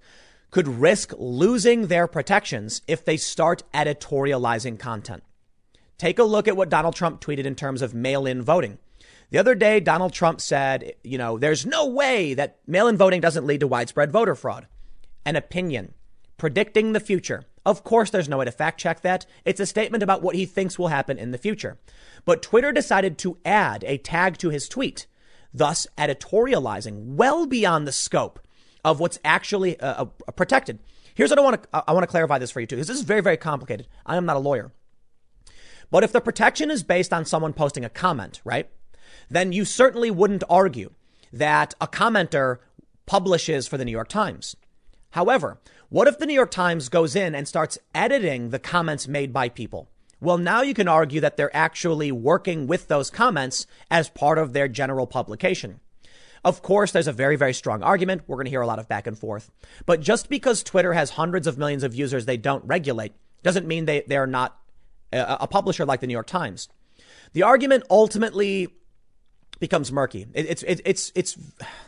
could 0.50 0.66
risk 0.66 1.12
losing 1.18 1.86
their 1.86 2.06
protections 2.06 2.82
if 2.88 3.04
they 3.04 3.16
start 3.16 3.62
editorializing 3.72 4.78
content. 4.78 5.22
Take 5.98 6.18
a 6.18 6.24
look 6.24 6.48
at 6.48 6.56
what 6.56 6.70
Donald 6.70 6.94
Trump 6.94 7.20
tweeted 7.20 7.44
in 7.44 7.54
terms 7.54 7.82
of 7.82 7.94
mail 7.94 8.26
in 8.26 8.42
voting. 8.42 8.78
The 9.30 9.38
other 9.38 9.54
day, 9.54 9.78
Donald 9.78 10.12
Trump 10.12 10.40
said, 10.40 10.94
you 11.04 11.18
know, 11.18 11.38
there's 11.38 11.66
no 11.66 11.86
way 11.86 12.34
that 12.34 12.58
mail 12.66 12.88
in 12.88 12.96
voting 12.96 13.20
doesn't 13.20 13.46
lead 13.46 13.60
to 13.60 13.68
widespread 13.68 14.10
voter 14.10 14.34
fraud. 14.34 14.66
An 15.24 15.36
opinion, 15.36 15.94
predicting 16.40 16.94
the 16.94 17.00
future. 17.00 17.44
Of 17.66 17.84
course, 17.84 18.08
there's 18.08 18.28
no 18.28 18.38
way 18.38 18.46
to 18.46 18.50
fact 18.50 18.80
check 18.80 19.02
that. 19.02 19.26
It's 19.44 19.60
a 19.60 19.66
statement 19.66 20.02
about 20.02 20.22
what 20.22 20.34
he 20.34 20.46
thinks 20.46 20.78
will 20.78 20.88
happen 20.88 21.18
in 21.18 21.32
the 21.32 21.38
future. 21.38 21.78
But 22.24 22.40
Twitter 22.40 22.72
decided 22.72 23.18
to 23.18 23.36
add 23.44 23.84
a 23.84 23.98
tag 23.98 24.38
to 24.38 24.48
his 24.48 24.66
tweet, 24.66 25.06
thus 25.52 25.86
editorializing 25.98 27.16
well 27.16 27.44
beyond 27.44 27.86
the 27.86 27.92
scope 27.92 28.40
of 28.82 29.00
what's 29.00 29.18
actually 29.22 29.78
uh, 29.80 30.06
uh, 30.06 30.32
protected. 30.32 30.78
Here's 31.14 31.28
what 31.28 31.38
I 31.38 31.42
want 31.42 31.62
to 31.62 31.84
I 31.86 31.92
want 31.92 32.04
to 32.04 32.10
clarify 32.10 32.38
this 32.38 32.50
for 32.50 32.60
you 32.60 32.66
too, 32.66 32.76
this 32.76 32.88
is 32.88 33.02
very 33.02 33.20
very 33.20 33.36
complicated. 33.36 33.86
I 34.06 34.16
am 34.16 34.24
not 34.24 34.36
a 34.36 34.40
lawyer. 34.40 34.72
But 35.90 36.04
if 36.04 36.12
the 36.12 36.22
protection 36.22 36.70
is 36.70 36.82
based 36.82 37.12
on 37.12 37.26
someone 37.26 37.52
posting 37.52 37.84
a 37.84 37.90
comment, 37.90 38.40
right? 38.44 38.70
Then 39.28 39.52
you 39.52 39.66
certainly 39.66 40.10
wouldn't 40.10 40.44
argue 40.48 40.92
that 41.34 41.74
a 41.82 41.86
commenter 41.86 42.60
publishes 43.04 43.68
for 43.68 43.76
the 43.76 43.84
New 43.84 43.92
York 43.92 44.08
Times. 44.08 44.56
However, 45.10 45.58
what 45.90 46.06
if 46.06 46.18
the 46.18 46.26
New 46.26 46.34
York 46.34 46.52
Times 46.52 46.88
goes 46.88 47.16
in 47.16 47.34
and 47.34 47.48
starts 47.48 47.76
editing 47.94 48.50
the 48.50 48.60
comments 48.60 49.08
made 49.08 49.32
by 49.32 49.48
people? 49.48 49.88
Well, 50.20 50.38
now 50.38 50.62
you 50.62 50.72
can 50.72 50.86
argue 50.86 51.20
that 51.20 51.36
they're 51.36 51.54
actually 51.54 52.12
working 52.12 52.68
with 52.68 52.86
those 52.86 53.10
comments 53.10 53.66
as 53.90 54.08
part 54.08 54.38
of 54.38 54.52
their 54.52 54.68
general 54.68 55.08
publication. 55.08 55.80
Of 56.44 56.62
course, 56.62 56.92
there's 56.92 57.08
a 57.08 57.12
very, 57.12 57.34
very 57.34 57.52
strong 57.52 57.82
argument. 57.82 58.22
We're 58.28 58.36
going 58.36 58.44
to 58.44 58.50
hear 58.50 58.60
a 58.60 58.68
lot 58.68 58.78
of 58.78 58.88
back 58.88 59.08
and 59.08 59.18
forth. 59.18 59.50
But 59.84 60.00
just 60.00 60.28
because 60.28 60.62
Twitter 60.62 60.92
has 60.92 61.10
hundreds 61.10 61.48
of 61.48 61.58
millions 61.58 61.82
of 61.82 61.94
users 61.94 62.24
they 62.24 62.36
don't 62.36 62.64
regulate 62.64 63.12
doesn't 63.42 63.66
mean 63.66 63.86
they, 63.86 64.04
they're 64.06 64.28
not 64.28 64.58
a, 65.12 65.38
a 65.40 65.46
publisher 65.48 65.84
like 65.84 65.98
the 65.98 66.06
New 66.06 66.12
York 66.12 66.28
Times. 66.28 66.68
The 67.32 67.42
argument 67.42 67.82
ultimately 67.90 68.68
becomes 69.60 69.92
murky. 69.92 70.26
It, 70.34 70.46
it's, 70.46 70.62
it, 70.64 70.80
it's, 70.84 71.12
it's, 71.14 71.38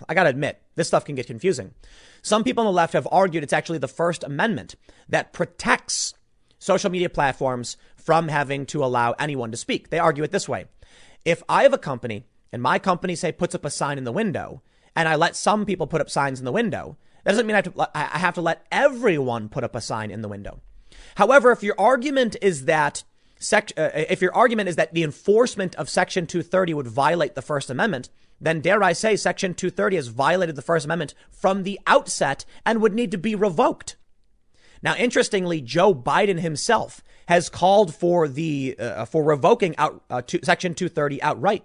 I 0.09 0.15
got 0.15 0.25
to 0.25 0.31
admit, 0.31 0.63
this 0.77 0.87
stuff 0.87 1.05
can 1.05 1.17
get 1.17 1.27
confusing. 1.27 1.75
Some 2.23 2.45
people 2.45 2.61
on 2.61 2.67
the 2.67 2.77
left 2.77 2.93
have 2.93 3.09
argued 3.11 3.43
it's 3.43 3.53
actually 3.53 3.79
the 3.79 3.89
First 3.89 4.23
Amendment 4.23 4.77
that 5.09 5.33
protects 5.33 6.15
social 6.59 6.91
media 6.91 7.09
platforms 7.09 7.77
from 7.97 8.29
having 8.29 8.67
to 8.67 8.85
allow 8.85 9.13
anyone 9.19 9.51
to 9.51 9.57
speak. 9.57 9.91
They 9.91 9.99
argue 9.99 10.23
it 10.23 10.31
this 10.31 10.49
way. 10.49 10.67
If 11.25 11.43
I 11.49 11.65
have 11.65 11.73
a 11.73 11.79
company 11.79 12.25
and 12.53 12.63
my 12.63 12.79
company, 12.79 13.17
say, 13.17 13.33
puts 13.33 13.55
up 13.55 13.65
a 13.65 13.71
sign 13.71 13.99
in 13.99 14.05
the 14.05 14.13
window 14.13 14.63
and 14.95 15.09
I 15.09 15.17
let 15.17 15.35
some 15.35 15.65
people 15.65 15.87
put 15.87 16.01
up 16.01 16.11
signs 16.11 16.39
in 16.39 16.45
the 16.45 16.53
window, 16.53 16.99
that 17.25 17.33
doesn't 17.33 17.47
mean 17.47 17.55
I 17.55 17.59
have 17.59 17.75
to, 17.75 17.91
I 17.95 18.19
have 18.19 18.35
to 18.35 18.43
let 18.43 18.67
everyone 18.71 19.49
put 19.49 19.65
up 19.65 19.75
a 19.75 19.81
sign 19.81 20.11
in 20.11 20.23
the 20.23 20.29
window. 20.29 20.61
However, 21.15 21.51
if 21.51 21.63
your 21.63 21.75
argument 21.79 22.37
is 22.43 22.67
that 22.67 23.03
uh, 23.53 23.91
if 23.95 24.23
your 24.23 24.35
argument 24.35 24.69
is 24.69 24.77
that 24.77 24.95
the 24.95 25.03
enforcement 25.03 25.75
of 25.77 25.89
Section 25.89 26.27
230 26.27 26.75
would 26.75 26.87
violate 26.87 27.35
the 27.35 27.43
First 27.43 27.71
Amendment, 27.71 28.09
then 28.41 28.61
dare 28.61 28.83
I 28.83 28.93
say 28.93 29.17
Section 29.17 29.55
230 29.55 29.97
has 29.97 30.09
violated 30.09 30.57
the 30.57 30.63
First 30.63 30.85
Amendment 30.85 31.15
from 31.31 31.63
the 31.63 31.79
outset 31.87 32.45
and 32.67 32.81
would 32.81 32.95
need 32.95 33.11
to 33.13 33.19
be 33.19 33.35
revoked. 33.35 33.97
Now, 34.83 34.97
interestingly, 34.97 35.61
Joe 35.61 35.95
Biden 35.95 36.41
himself 36.41 37.03
has 37.29 37.49
called 37.49 37.95
for 37.95 38.27
the 38.27 38.77
uh, 38.79 39.05
for 39.05 39.23
revoking 39.23 39.77
out 39.77 40.03
uh, 40.11 40.23
to, 40.23 40.41
Section 40.43 40.75
230 40.75 41.23
outright. 41.23 41.65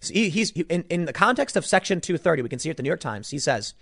So 0.00 0.14
he, 0.14 0.28
he's 0.28 0.50
in, 0.52 0.84
in 0.88 1.04
the 1.06 1.12
context 1.12 1.56
of 1.56 1.66
Section 1.66 2.00
230. 2.00 2.42
We 2.42 2.48
can 2.48 2.58
see 2.58 2.68
it 2.68 2.72
at 2.72 2.76
the 2.76 2.82
New 2.84 2.90
York 2.90 3.00
Times. 3.00 3.30
He 3.30 3.38
says 3.38 3.74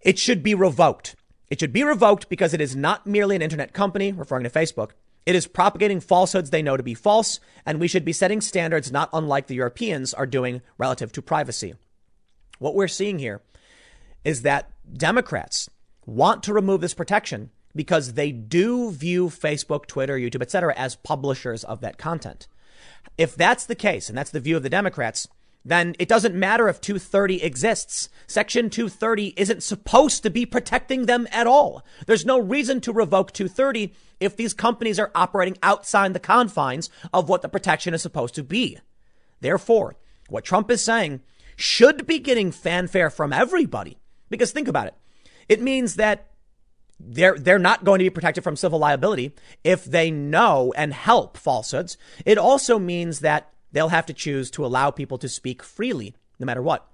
it 0.00 0.18
should 0.18 0.42
be 0.42 0.54
revoked. 0.54 1.16
It 1.50 1.60
should 1.60 1.72
be 1.72 1.84
revoked 1.84 2.30
because 2.30 2.54
it 2.54 2.62
is 2.62 2.74
not 2.74 3.06
merely 3.06 3.36
an 3.36 3.42
internet 3.42 3.74
company, 3.74 4.10
referring 4.12 4.44
to 4.44 4.50
Facebook. 4.50 4.92
It 5.24 5.34
is 5.34 5.46
propagating 5.46 6.00
falsehoods 6.00 6.50
they 6.50 6.62
know 6.62 6.76
to 6.76 6.82
be 6.82 6.94
false, 6.94 7.38
and 7.64 7.78
we 7.78 7.88
should 7.88 8.04
be 8.04 8.12
setting 8.12 8.40
standards 8.40 8.90
not 8.90 9.10
unlike 9.12 9.46
the 9.46 9.54
Europeans 9.54 10.12
are 10.12 10.26
doing 10.26 10.62
relative 10.78 11.12
to 11.12 11.22
privacy. 11.22 11.74
What 12.58 12.74
we're 12.74 12.88
seeing 12.88 13.18
here 13.18 13.42
is 14.24 14.42
that 14.42 14.70
Democrats 14.92 15.70
want 16.06 16.42
to 16.44 16.54
remove 16.54 16.80
this 16.80 16.94
protection 16.94 17.50
because 17.74 18.14
they 18.14 18.32
do 18.32 18.90
view 18.90 19.28
Facebook, 19.28 19.86
Twitter, 19.86 20.18
YouTube, 20.18 20.42
etc. 20.42 20.74
as 20.76 20.96
publishers 20.96 21.64
of 21.64 21.80
that 21.80 21.98
content. 21.98 22.48
If 23.16 23.34
that's 23.34 23.66
the 23.66 23.74
case, 23.74 24.08
and 24.08 24.18
that's 24.18 24.30
the 24.30 24.40
view 24.40 24.56
of 24.56 24.62
the 24.62 24.70
Democrats, 24.70 25.28
then 25.64 25.94
it 25.98 26.08
doesn't 26.08 26.34
matter 26.34 26.68
if 26.68 26.80
230 26.80 27.42
exists. 27.42 28.08
Section 28.26 28.68
230 28.68 29.34
isn't 29.36 29.62
supposed 29.62 30.22
to 30.22 30.30
be 30.30 30.44
protecting 30.44 31.06
them 31.06 31.28
at 31.30 31.46
all. 31.46 31.84
There's 32.06 32.26
no 32.26 32.38
reason 32.38 32.80
to 32.82 32.92
revoke 32.92 33.32
230 33.32 33.92
if 34.18 34.36
these 34.36 34.54
companies 34.54 34.98
are 34.98 35.12
operating 35.14 35.56
outside 35.62 36.14
the 36.14 36.20
confines 36.20 36.90
of 37.12 37.28
what 37.28 37.42
the 37.42 37.48
protection 37.48 37.94
is 37.94 38.02
supposed 38.02 38.34
to 38.34 38.42
be. 38.42 38.78
Therefore, 39.40 39.96
what 40.28 40.44
Trump 40.44 40.70
is 40.70 40.82
saying 40.82 41.20
should 41.56 42.06
be 42.06 42.18
getting 42.18 42.50
fanfare 42.50 43.10
from 43.10 43.32
everybody. 43.32 43.98
Because 44.30 44.50
think 44.50 44.68
about 44.68 44.86
it. 44.86 44.94
It 45.48 45.60
means 45.60 45.96
that 45.96 46.28
they're, 46.98 47.36
they're 47.38 47.58
not 47.58 47.84
going 47.84 47.98
to 47.98 48.04
be 48.04 48.10
protected 48.10 48.44
from 48.44 48.56
civil 48.56 48.78
liability 48.78 49.34
if 49.62 49.84
they 49.84 50.10
know 50.10 50.72
and 50.76 50.92
help 50.92 51.36
falsehoods. 51.36 51.96
It 52.24 52.38
also 52.38 52.78
means 52.78 53.20
that 53.20 53.52
they'll 53.72 53.88
have 53.88 54.06
to 54.06 54.12
choose 54.12 54.50
to 54.52 54.64
allow 54.64 54.90
people 54.90 55.18
to 55.18 55.28
speak 55.28 55.62
freely, 55.62 56.14
no 56.38 56.46
matter 56.46 56.62
what. 56.62 56.88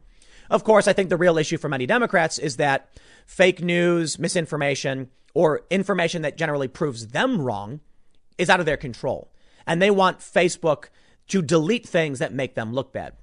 Of 0.51 0.65
course, 0.65 0.89
I 0.89 0.93
think 0.93 1.11
the 1.11 1.17
real 1.17 1.39
issue 1.39 1.59
for 1.59 1.69
many 1.69 1.87
Democrats 1.87 2.39
is 2.39 2.57
that 2.57 2.89
fake 3.27 3.61
news, 3.61 4.19
misinformation, 4.19 5.11
or 5.35 5.63
information 5.71 6.23
that 6.23 6.39
generally 6.39 6.69
proves 6.69 7.09
them 7.09 7.41
wrong 7.41 7.81
is 8.39 8.49
out 8.49 8.61
of 8.61 8.67
their 8.67 8.77
control. 8.77 9.31
And 9.67 9.83
they 9.83 9.91
want 9.91 10.21
Facebook 10.21 10.87
to 11.29 11.43
delete 11.43 11.87
things 11.87 12.19
that 12.21 12.33
make 12.33 12.55
them 12.55 12.73
look 12.73 12.93
bad. 12.93 13.15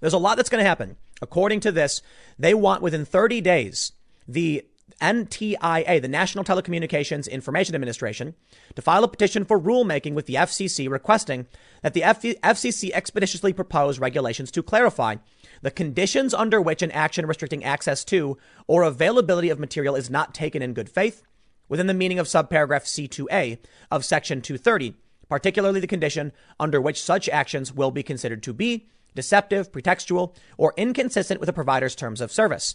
There's 0.00 0.12
a 0.12 0.18
lot 0.18 0.36
that's 0.36 0.50
going 0.50 0.62
to 0.62 0.68
happen. 0.68 0.96
According 1.22 1.60
to 1.60 1.72
this, 1.72 2.02
they 2.38 2.52
want 2.52 2.82
within 2.82 3.06
30 3.06 3.40
days 3.40 3.92
the 4.28 4.66
NTIA, 5.00 6.00
the 6.00 6.08
National 6.08 6.44
Telecommunications 6.44 7.30
Information 7.30 7.74
Administration, 7.74 8.34
to 8.74 8.82
file 8.82 9.04
a 9.04 9.08
petition 9.08 9.44
for 9.44 9.60
rulemaking 9.60 10.14
with 10.14 10.26
the 10.26 10.34
FCC 10.34 10.88
requesting 10.88 11.46
that 11.82 11.94
the 11.94 12.02
FCC 12.02 12.90
expeditiously 12.92 13.52
propose 13.52 13.98
regulations 13.98 14.50
to 14.50 14.62
clarify 14.62 15.16
the 15.62 15.70
conditions 15.70 16.34
under 16.34 16.60
which 16.60 16.82
an 16.82 16.90
action 16.90 17.26
restricting 17.26 17.64
access 17.64 18.04
to 18.04 18.36
or 18.66 18.82
availability 18.82 19.50
of 19.50 19.58
material 19.58 19.94
is 19.94 20.10
not 20.10 20.34
taken 20.34 20.62
in 20.62 20.74
good 20.74 20.88
faith 20.88 21.22
within 21.68 21.86
the 21.86 21.94
meaning 21.94 22.18
of 22.18 22.26
subparagraph 22.26 22.84
C2A 22.84 23.58
of 23.90 24.04
Section 24.04 24.42
230, 24.42 24.94
particularly 25.28 25.80
the 25.80 25.86
condition 25.86 26.32
under 26.60 26.80
which 26.80 27.02
such 27.02 27.28
actions 27.28 27.72
will 27.72 27.90
be 27.90 28.02
considered 28.02 28.42
to 28.42 28.52
be 28.52 28.86
deceptive, 29.14 29.72
pretextual, 29.72 30.34
or 30.58 30.74
inconsistent 30.76 31.40
with 31.40 31.48
a 31.48 31.52
provider's 31.54 31.94
terms 31.94 32.20
of 32.20 32.32
service. 32.32 32.74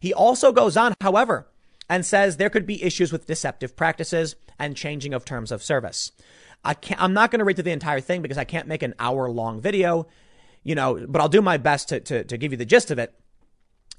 He 0.00 0.12
also 0.12 0.52
goes 0.52 0.76
on, 0.76 0.94
however, 1.00 1.46
and 1.88 2.04
says 2.04 2.36
there 2.36 2.50
could 2.50 2.66
be 2.66 2.82
issues 2.82 3.12
with 3.12 3.26
deceptive 3.26 3.76
practices 3.76 4.36
and 4.58 4.76
changing 4.76 5.14
of 5.14 5.24
terms 5.24 5.52
of 5.52 5.62
service. 5.62 6.12
I 6.64 6.74
can't, 6.74 7.00
I'm 7.00 7.12
not 7.12 7.30
going 7.30 7.40
to 7.40 7.44
read 7.44 7.56
through 7.56 7.64
the 7.64 7.72
entire 7.72 8.00
thing 8.00 8.22
because 8.22 8.38
I 8.38 8.44
can't 8.44 8.68
make 8.68 8.82
an 8.82 8.94
hour 8.98 9.30
long 9.30 9.60
video, 9.60 10.06
you 10.62 10.74
know, 10.74 11.06
but 11.06 11.20
I'll 11.20 11.28
do 11.28 11.42
my 11.42 11.58
best 11.58 11.90
to, 11.90 12.00
to, 12.00 12.24
to 12.24 12.36
give 12.38 12.52
you 12.52 12.58
the 12.58 12.64
gist 12.64 12.90
of 12.90 12.98
it. 12.98 13.14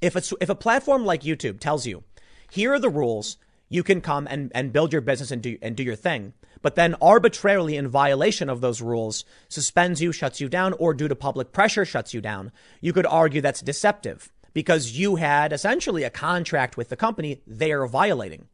If 0.02 0.16
it's, 0.16 0.34
if 0.42 0.50
a 0.50 0.56
platform 0.56 1.06
like 1.06 1.22
YouTube 1.22 1.60
tells 1.60 1.86
you, 1.86 2.04
here 2.50 2.74
are 2.74 2.80
the 2.80 2.90
rules, 2.90 3.38
you 3.70 3.84
can 3.84 4.02
come 4.02 4.28
and, 4.30 4.52
and 4.56 4.74
build 4.74 4.92
your 4.92 5.02
business 5.02 5.32
and 5.32 5.42
do, 5.42 5.58
and 5.62 5.76
do 5.76 5.84
your 5.84 5.96
thing, 5.96 6.34
but 6.62 6.76
then 6.76 6.96
arbitrarily 7.02 7.78
in 7.78 7.88
violation 7.88 8.50
of 8.50 8.62
those 8.62 8.82
rules 8.82 9.26
suspends 9.50 10.02
you, 10.02 10.12
shuts 10.12 10.42
you 10.42 10.50
down, 10.50 10.74
or 10.74 10.94
due 10.94 11.08
to 11.08 11.16
public 11.16 11.52
pressure 11.52 11.86
shuts 11.86 12.14
you 12.14 12.22
down, 12.22 12.52
you 12.82 12.94
could 12.94 13.06
argue 13.06 13.42
that's 13.42 13.62
deceptive 13.62 14.32
because 14.56 14.98
you 14.98 15.18
had 15.18 15.52
essentially 15.52 16.04
a 16.04 16.10
contract 16.10 16.78
with 16.78 16.88
the 16.88 16.96
company 16.96 17.42
they 17.46 17.74
are 17.74 17.86
violating. 17.86 18.48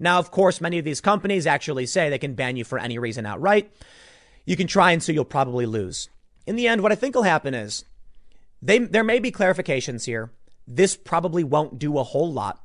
Now, 0.00 0.18
of 0.18 0.30
course, 0.30 0.60
many 0.60 0.78
of 0.78 0.86
these 0.86 1.02
companies 1.02 1.46
actually 1.46 1.84
say 1.84 2.08
they 2.08 2.18
can 2.18 2.34
ban 2.34 2.56
you 2.56 2.64
for 2.64 2.78
any 2.78 2.98
reason 2.98 3.26
outright. 3.26 3.70
You 4.46 4.56
can 4.56 4.66
try 4.66 4.90
and 4.90 5.02
sue, 5.02 5.12
you'll 5.12 5.26
probably 5.26 5.66
lose. 5.66 6.08
In 6.46 6.56
the 6.56 6.66
end, 6.66 6.82
what 6.82 6.92
I 6.92 6.94
think 6.94 7.14
will 7.14 7.24
happen 7.24 7.54
is 7.54 7.84
they, 8.62 8.78
there 8.78 9.04
may 9.04 9.18
be 9.18 9.30
clarifications 9.30 10.06
here. 10.06 10.32
This 10.66 10.96
probably 10.96 11.44
won't 11.44 11.78
do 11.78 11.98
a 11.98 12.04
whole 12.04 12.32
lot. 12.32 12.64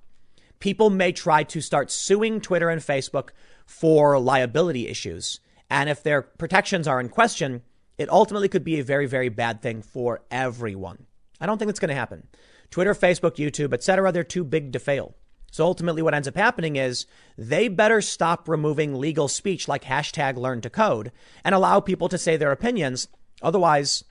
People 0.60 0.90
may 0.90 1.12
try 1.12 1.44
to 1.44 1.60
start 1.60 1.92
suing 1.92 2.40
Twitter 2.40 2.70
and 2.70 2.82
Facebook 2.82 3.30
for 3.66 4.18
liability 4.18 4.88
issues. 4.88 5.42
And 5.70 5.90
if 5.90 6.02
their 6.02 6.22
protections 6.22 6.88
are 6.88 7.02
in 7.02 7.10
question, 7.10 7.62
it 7.98 8.10
ultimately 8.10 8.48
could 8.48 8.64
be 8.64 8.80
a 8.80 8.86
very, 8.86 9.06
very 9.06 9.28
bad 9.28 9.62
thing 9.62 9.82
for 9.82 10.22
everyone. 10.32 11.06
I 11.42 11.46
don't 11.46 11.58
think 11.58 11.68
that's 11.68 11.80
going 11.80 11.90
to 11.90 11.96
happen. 11.96 12.28
Twitter, 12.72 12.94
Facebook, 12.94 13.36
YouTube, 13.36 13.74
etc. 13.74 14.12
They're 14.12 14.24
too 14.24 14.44
big 14.44 14.74
to 14.74 14.80
fail. 14.80 15.16
So 15.52 15.66
ultimately 15.66 16.02
what 16.02 16.14
ends 16.14 16.28
up 16.28 16.36
happening 16.36 16.76
is 16.76 17.06
they 17.38 17.68
better 17.68 18.02
stop 18.02 18.48
removing 18.48 18.96
legal 18.96 19.28
speech 19.28 19.68
like 19.68 19.84
hashtag 19.84 20.38
learn 20.38 20.62
to 20.62 20.70
code 20.70 21.12
and 21.44 21.56
allow 21.56 21.80
people 21.80 22.10
to 22.10 22.18
say 22.18 22.38
their 22.38 22.52
opinions. 22.52 23.08
Otherwise, 23.42 24.04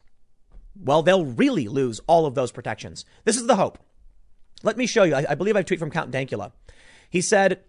well, 0.80 1.02
they'll 1.02 1.24
really 1.24 1.68
lose 1.68 2.00
all 2.06 2.26
of 2.26 2.34
those 2.34 2.52
protections. 2.52 3.04
This 3.24 3.36
is 3.36 3.46
the 3.46 3.56
hope. 3.56 3.78
Let 4.62 4.76
me 4.76 4.86
show 4.86 5.04
you. 5.04 5.14
I, 5.14 5.26
I 5.30 5.34
believe 5.34 5.56
I 5.56 5.62
tweet 5.62 5.78
from 5.78 5.90
Count 5.90 6.10
Dankula. 6.10 6.52
He 7.08 7.20
said, 7.20 7.60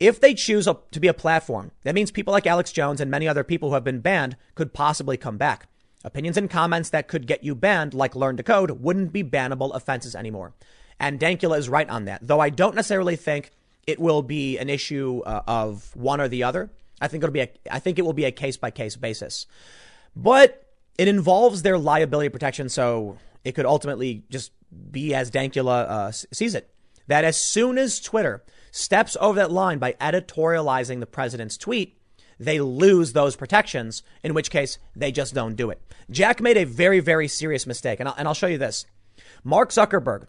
if 0.00 0.20
they 0.20 0.34
choose 0.34 0.66
a, 0.66 0.78
to 0.90 0.98
be 0.98 1.06
a 1.06 1.14
platform, 1.14 1.70
that 1.84 1.94
means 1.94 2.10
people 2.10 2.32
like 2.32 2.46
Alex 2.46 2.72
Jones 2.72 3.00
and 3.00 3.10
many 3.10 3.28
other 3.28 3.44
people 3.44 3.68
who 3.68 3.74
have 3.74 3.84
been 3.84 4.00
banned 4.00 4.36
could 4.56 4.74
possibly 4.74 5.16
come 5.16 5.38
back. 5.38 5.68
Opinions 6.04 6.36
and 6.36 6.50
comments 6.50 6.90
that 6.90 7.08
could 7.08 7.26
get 7.26 7.44
you 7.44 7.54
banned, 7.54 7.94
like 7.94 8.14
learn 8.14 8.36
to 8.36 8.42
code, 8.42 8.70
wouldn't 8.72 9.12
be 9.12 9.22
bannable 9.22 9.74
offenses 9.74 10.14
anymore. 10.14 10.52
And 10.98 11.18
Dankula 11.18 11.58
is 11.58 11.68
right 11.68 11.88
on 11.88 12.04
that, 12.06 12.20
though 12.22 12.40
I 12.40 12.50
don't 12.50 12.74
necessarily 12.74 13.16
think 13.16 13.50
it 13.86 13.98
will 13.98 14.22
be 14.22 14.58
an 14.58 14.68
issue 14.68 15.22
uh, 15.26 15.42
of 15.46 15.94
one 15.96 16.20
or 16.20 16.28
the 16.28 16.44
other. 16.44 16.70
I 17.00 17.08
think 17.08 17.22
it'll 17.22 17.32
be 17.32 17.40
a, 17.40 17.50
I 17.70 17.78
think 17.78 17.98
it 17.98 18.02
will 18.02 18.12
be 18.12 18.24
a 18.24 18.32
case 18.32 18.56
by 18.56 18.70
case 18.70 18.96
basis, 18.96 19.46
but 20.14 20.64
it 20.98 21.08
involves 21.08 21.62
their 21.62 21.78
liability 21.78 22.28
protection. 22.28 22.68
So 22.68 23.18
it 23.44 23.52
could 23.52 23.66
ultimately 23.66 24.24
just 24.30 24.52
be 24.90 25.14
as 25.14 25.30
Dankula 25.30 25.88
uh, 25.88 26.12
sees 26.12 26.54
it, 26.54 26.72
that 27.08 27.24
as 27.24 27.40
soon 27.40 27.78
as 27.78 28.00
Twitter 28.00 28.44
steps 28.70 29.16
over 29.20 29.36
that 29.40 29.50
line 29.50 29.78
by 29.78 29.94
editorializing 29.94 31.00
the 31.00 31.06
president's 31.06 31.56
tweet, 31.56 31.98
they 32.44 32.60
lose 32.60 33.12
those 33.12 33.36
protections, 33.36 34.02
in 34.22 34.34
which 34.34 34.50
case 34.50 34.78
they 34.96 35.12
just 35.12 35.34
don't 35.34 35.56
do 35.56 35.70
it. 35.70 35.80
Jack 36.10 36.40
made 36.40 36.56
a 36.56 36.64
very, 36.64 37.00
very 37.00 37.28
serious 37.28 37.66
mistake. 37.66 38.00
And 38.00 38.08
I'll, 38.08 38.14
and 38.18 38.28
I'll 38.28 38.34
show 38.34 38.46
you 38.46 38.58
this. 38.58 38.86
Mark 39.44 39.70
Zuckerberg 39.70 40.26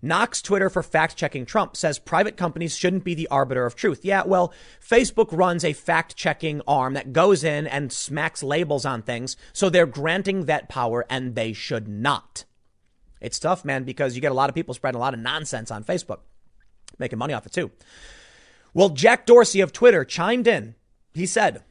knocks 0.00 0.40
Twitter 0.42 0.70
for 0.70 0.82
fact 0.82 1.16
checking 1.16 1.44
Trump, 1.44 1.76
says 1.76 1.98
private 1.98 2.36
companies 2.36 2.76
shouldn't 2.76 3.04
be 3.04 3.14
the 3.14 3.28
arbiter 3.28 3.66
of 3.66 3.74
truth. 3.74 4.04
Yeah, 4.04 4.22
well, 4.24 4.52
Facebook 4.80 5.32
runs 5.32 5.64
a 5.64 5.72
fact 5.72 6.16
checking 6.16 6.62
arm 6.66 6.94
that 6.94 7.12
goes 7.12 7.42
in 7.42 7.66
and 7.66 7.92
smacks 7.92 8.42
labels 8.42 8.84
on 8.84 9.02
things, 9.02 9.36
so 9.52 9.68
they're 9.68 9.86
granting 9.86 10.44
that 10.44 10.68
power 10.68 11.04
and 11.10 11.34
they 11.34 11.52
should 11.52 11.88
not. 11.88 12.44
It's 13.20 13.38
tough, 13.38 13.64
man, 13.64 13.84
because 13.84 14.14
you 14.14 14.20
get 14.20 14.30
a 14.30 14.36
lot 14.36 14.48
of 14.48 14.54
people 14.54 14.74
spreading 14.74 14.98
a 14.98 15.00
lot 15.00 15.14
of 15.14 15.20
nonsense 15.20 15.70
on 15.70 15.82
Facebook, 15.82 16.20
making 16.98 17.18
money 17.18 17.34
off 17.34 17.46
it 17.46 17.52
too. 17.52 17.72
Well, 18.74 18.90
Jack 18.90 19.26
Dorsey 19.26 19.60
of 19.60 19.72
Twitter 19.72 20.04
chimed 20.04 20.46
in. 20.46 20.76
He 21.14 21.26
said, 21.26 21.62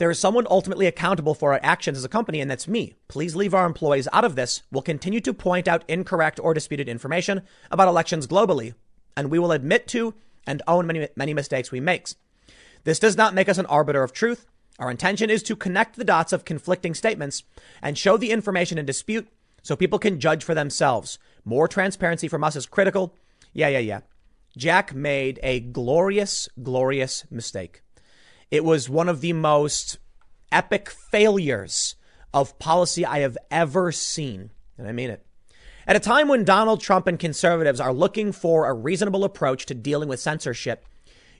there 0.00 0.10
is 0.10 0.18
someone 0.18 0.46
ultimately 0.48 0.86
accountable 0.86 1.34
for 1.34 1.52
our 1.52 1.60
actions 1.62 1.98
as 1.98 2.06
a 2.06 2.08
company, 2.08 2.40
and 2.40 2.50
that's 2.50 2.66
me. 2.66 2.94
Please 3.06 3.36
leave 3.36 3.52
our 3.52 3.66
employees 3.66 4.08
out 4.14 4.24
of 4.24 4.34
this. 4.34 4.62
We'll 4.72 4.80
continue 4.80 5.20
to 5.20 5.34
point 5.34 5.68
out 5.68 5.84
incorrect 5.88 6.40
or 6.42 6.54
disputed 6.54 6.88
information 6.88 7.42
about 7.70 7.86
elections 7.86 8.26
globally, 8.26 8.72
and 9.14 9.30
we 9.30 9.38
will 9.38 9.52
admit 9.52 9.86
to 9.88 10.14
and 10.46 10.62
own 10.66 10.86
many, 10.86 11.06
many 11.16 11.34
mistakes 11.34 11.70
we 11.70 11.80
make. 11.80 12.08
This 12.84 12.98
does 12.98 13.18
not 13.18 13.34
make 13.34 13.46
us 13.46 13.58
an 13.58 13.66
arbiter 13.66 14.02
of 14.02 14.14
truth. 14.14 14.46
Our 14.78 14.90
intention 14.90 15.28
is 15.28 15.42
to 15.42 15.54
connect 15.54 15.96
the 15.96 16.04
dots 16.04 16.32
of 16.32 16.46
conflicting 16.46 16.94
statements 16.94 17.42
and 17.82 17.98
show 17.98 18.16
the 18.16 18.30
information 18.30 18.78
in 18.78 18.86
dispute 18.86 19.28
so 19.62 19.76
people 19.76 19.98
can 19.98 20.18
judge 20.18 20.42
for 20.42 20.54
themselves. 20.54 21.18
More 21.44 21.68
transparency 21.68 22.26
from 22.26 22.42
us 22.42 22.56
is 22.56 22.64
critical. 22.64 23.14
Yeah, 23.52 23.68
yeah, 23.68 23.80
yeah. 23.80 24.00
Jack 24.56 24.94
made 24.94 25.38
a 25.42 25.60
glorious, 25.60 26.48
glorious 26.62 27.26
mistake. 27.30 27.82
It 28.50 28.64
was 28.64 28.88
one 28.88 29.08
of 29.08 29.20
the 29.20 29.32
most 29.32 29.98
epic 30.50 30.90
failures 30.90 31.94
of 32.34 32.58
policy 32.58 33.06
I 33.06 33.20
have 33.20 33.38
ever 33.50 33.92
seen. 33.92 34.50
And 34.76 34.88
I 34.88 34.92
mean 34.92 35.10
it. 35.10 35.24
At 35.86 35.96
a 35.96 36.00
time 36.00 36.28
when 36.28 36.44
Donald 36.44 36.80
Trump 36.80 37.06
and 37.06 37.18
conservatives 37.18 37.80
are 37.80 37.92
looking 37.92 38.32
for 38.32 38.66
a 38.66 38.74
reasonable 38.74 39.24
approach 39.24 39.66
to 39.66 39.74
dealing 39.74 40.08
with 40.08 40.20
censorship, 40.20 40.84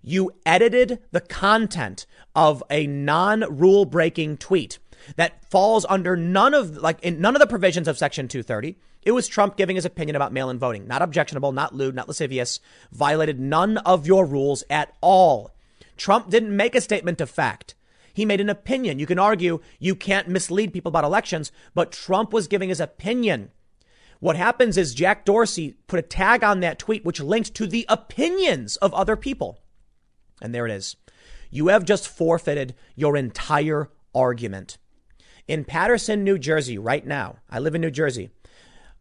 you 0.02 0.32
edited 0.46 0.98
the 1.10 1.20
content 1.20 2.06
of 2.34 2.62
a 2.70 2.86
non 2.86 3.40
rule 3.58 3.84
breaking 3.84 4.38
tweet 4.38 4.78
that 5.16 5.44
falls 5.50 5.86
under 5.88 6.16
none 6.16 6.54
of 6.54 6.76
like 6.76 7.04
none 7.04 7.34
of 7.34 7.40
the 7.40 7.46
provisions 7.46 7.88
of 7.88 7.96
section 7.96 8.28
230 8.28 8.76
it 9.02 9.12
was 9.12 9.26
trump 9.26 9.56
giving 9.56 9.76
his 9.76 9.86
opinion 9.86 10.14
about 10.14 10.32
mail-in 10.32 10.58
voting 10.58 10.86
not 10.86 11.00
objectionable 11.00 11.52
not 11.52 11.74
lewd 11.74 11.94
not 11.94 12.06
lascivious 12.06 12.60
violated 12.92 13.40
none 13.40 13.78
of 13.78 14.06
your 14.06 14.26
rules 14.26 14.62
at 14.68 14.94
all 15.00 15.50
Trump 16.00 16.30
didn't 16.30 16.56
make 16.56 16.74
a 16.74 16.80
statement 16.80 17.20
of 17.20 17.28
fact. 17.28 17.74
He 18.14 18.24
made 18.24 18.40
an 18.40 18.48
opinion. 18.48 18.98
You 18.98 19.04
can 19.04 19.18
argue 19.18 19.60
you 19.78 19.94
can't 19.94 20.28
mislead 20.28 20.72
people 20.72 20.88
about 20.88 21.04
elections, 21.04 21.52
but 21.74 21.92
Trump 21.92 22.32
was 22.32 22.48
giving 22.48 22.70
his 22.70 22.80
opinion. 22.80 23.50
What 24.18 24.34
happens 24.34 24.78
is 24.78 24.94
Jack 24.94 25.26
Dorsey 25.26 25.76
put 25.88 25.98
a 25.98 26.02
tag 26.02 26.42
on 26.42 26.60
that 26.60 26.78
tweet, 26.78 27.04
which 27.04 27.20
linked 27.20 27.52
to 27.52 27.66
the 27.66 27.84
opinions 27.86 28.76
of 28.76 28.94
other 28.94 29.14
people. 29.14 29.58
And 30.40 30.54
there 30.54 30.64
it 30.64 30.72
is. 30.72 30.96
You 31.50 31.68
have 31.68 31.84
just 31.84 32.08
forfeited 32.08 32.74
your 32.96 33.14
entire 33.14 33.90
argument. 34.14 34.78
In 35.46 35.66
Paterson, 35.66 36.24
New 36.24 36.38
Jersey, 36.38 36.78
right 36.78 37.06
now, 37.06 37.36
I 37.50 37.58
live 37.58 37.74
in 37.74 37.82
New 37.82 37.90
Jersey. 37.90 38.30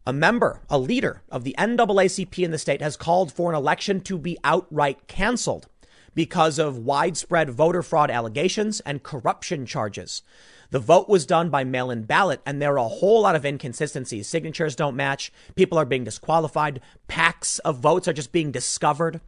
A 0.06 0.12
member, 0.12 0.60
a 0.68 0.78
leader 0.78 1.22
of 1.30 1.44
the 1.44 1.54
NAACP 1.56 2.44
in 2.44 2.50
the 2.50 2.58
state 2.58 2.82
has 2.82 2.98
called 2.98 3.32
for 3.32 3.50
an 3.50 3.56
election 3.56 4.02
to 4.02 4.18
be 4.18 4.36
outright 4.44 5.08
canceled 5.08 5.66
because 6.14 6.58
of 6.58 6.78
widespread 6.78 7.50
voter 7.50 7.82
fraud 7.82 8.10
allegations 8.10 8.80
and 8.80 9.02
corruption 9.02 9.66
charges. 9.66 10.22
The 10.70 10.78
vote 10.78 11.08
was 11.08 11.26
done 11.26 11.50
by 11.50 11.64
mail 11.64 11.90
in 11.90 12.04
ballot, 12.04 12.40
and 12.46 12.60
there 12.60 12.74
are 12.74 12.78
a 12.78 12.88
whole 12.88 13.22
lot 13.22 13.34
of 13.34 13.44
inconsistencies. 13.44 14.28
Signatures 14.28 14.76
don't 14.76 14.96
match. 14.96 15.32
People 15.56 15.78
are 15.78 15.84
being 15.84 16.04
disqualified. 16.04 16.80
Packs 17.08 17.58
of 17.60 17.78
votes 17.78 18.06
are 18.06 18.12
just 18.12 18.30
being 18.30 18.52
discovered. 18.52 19.20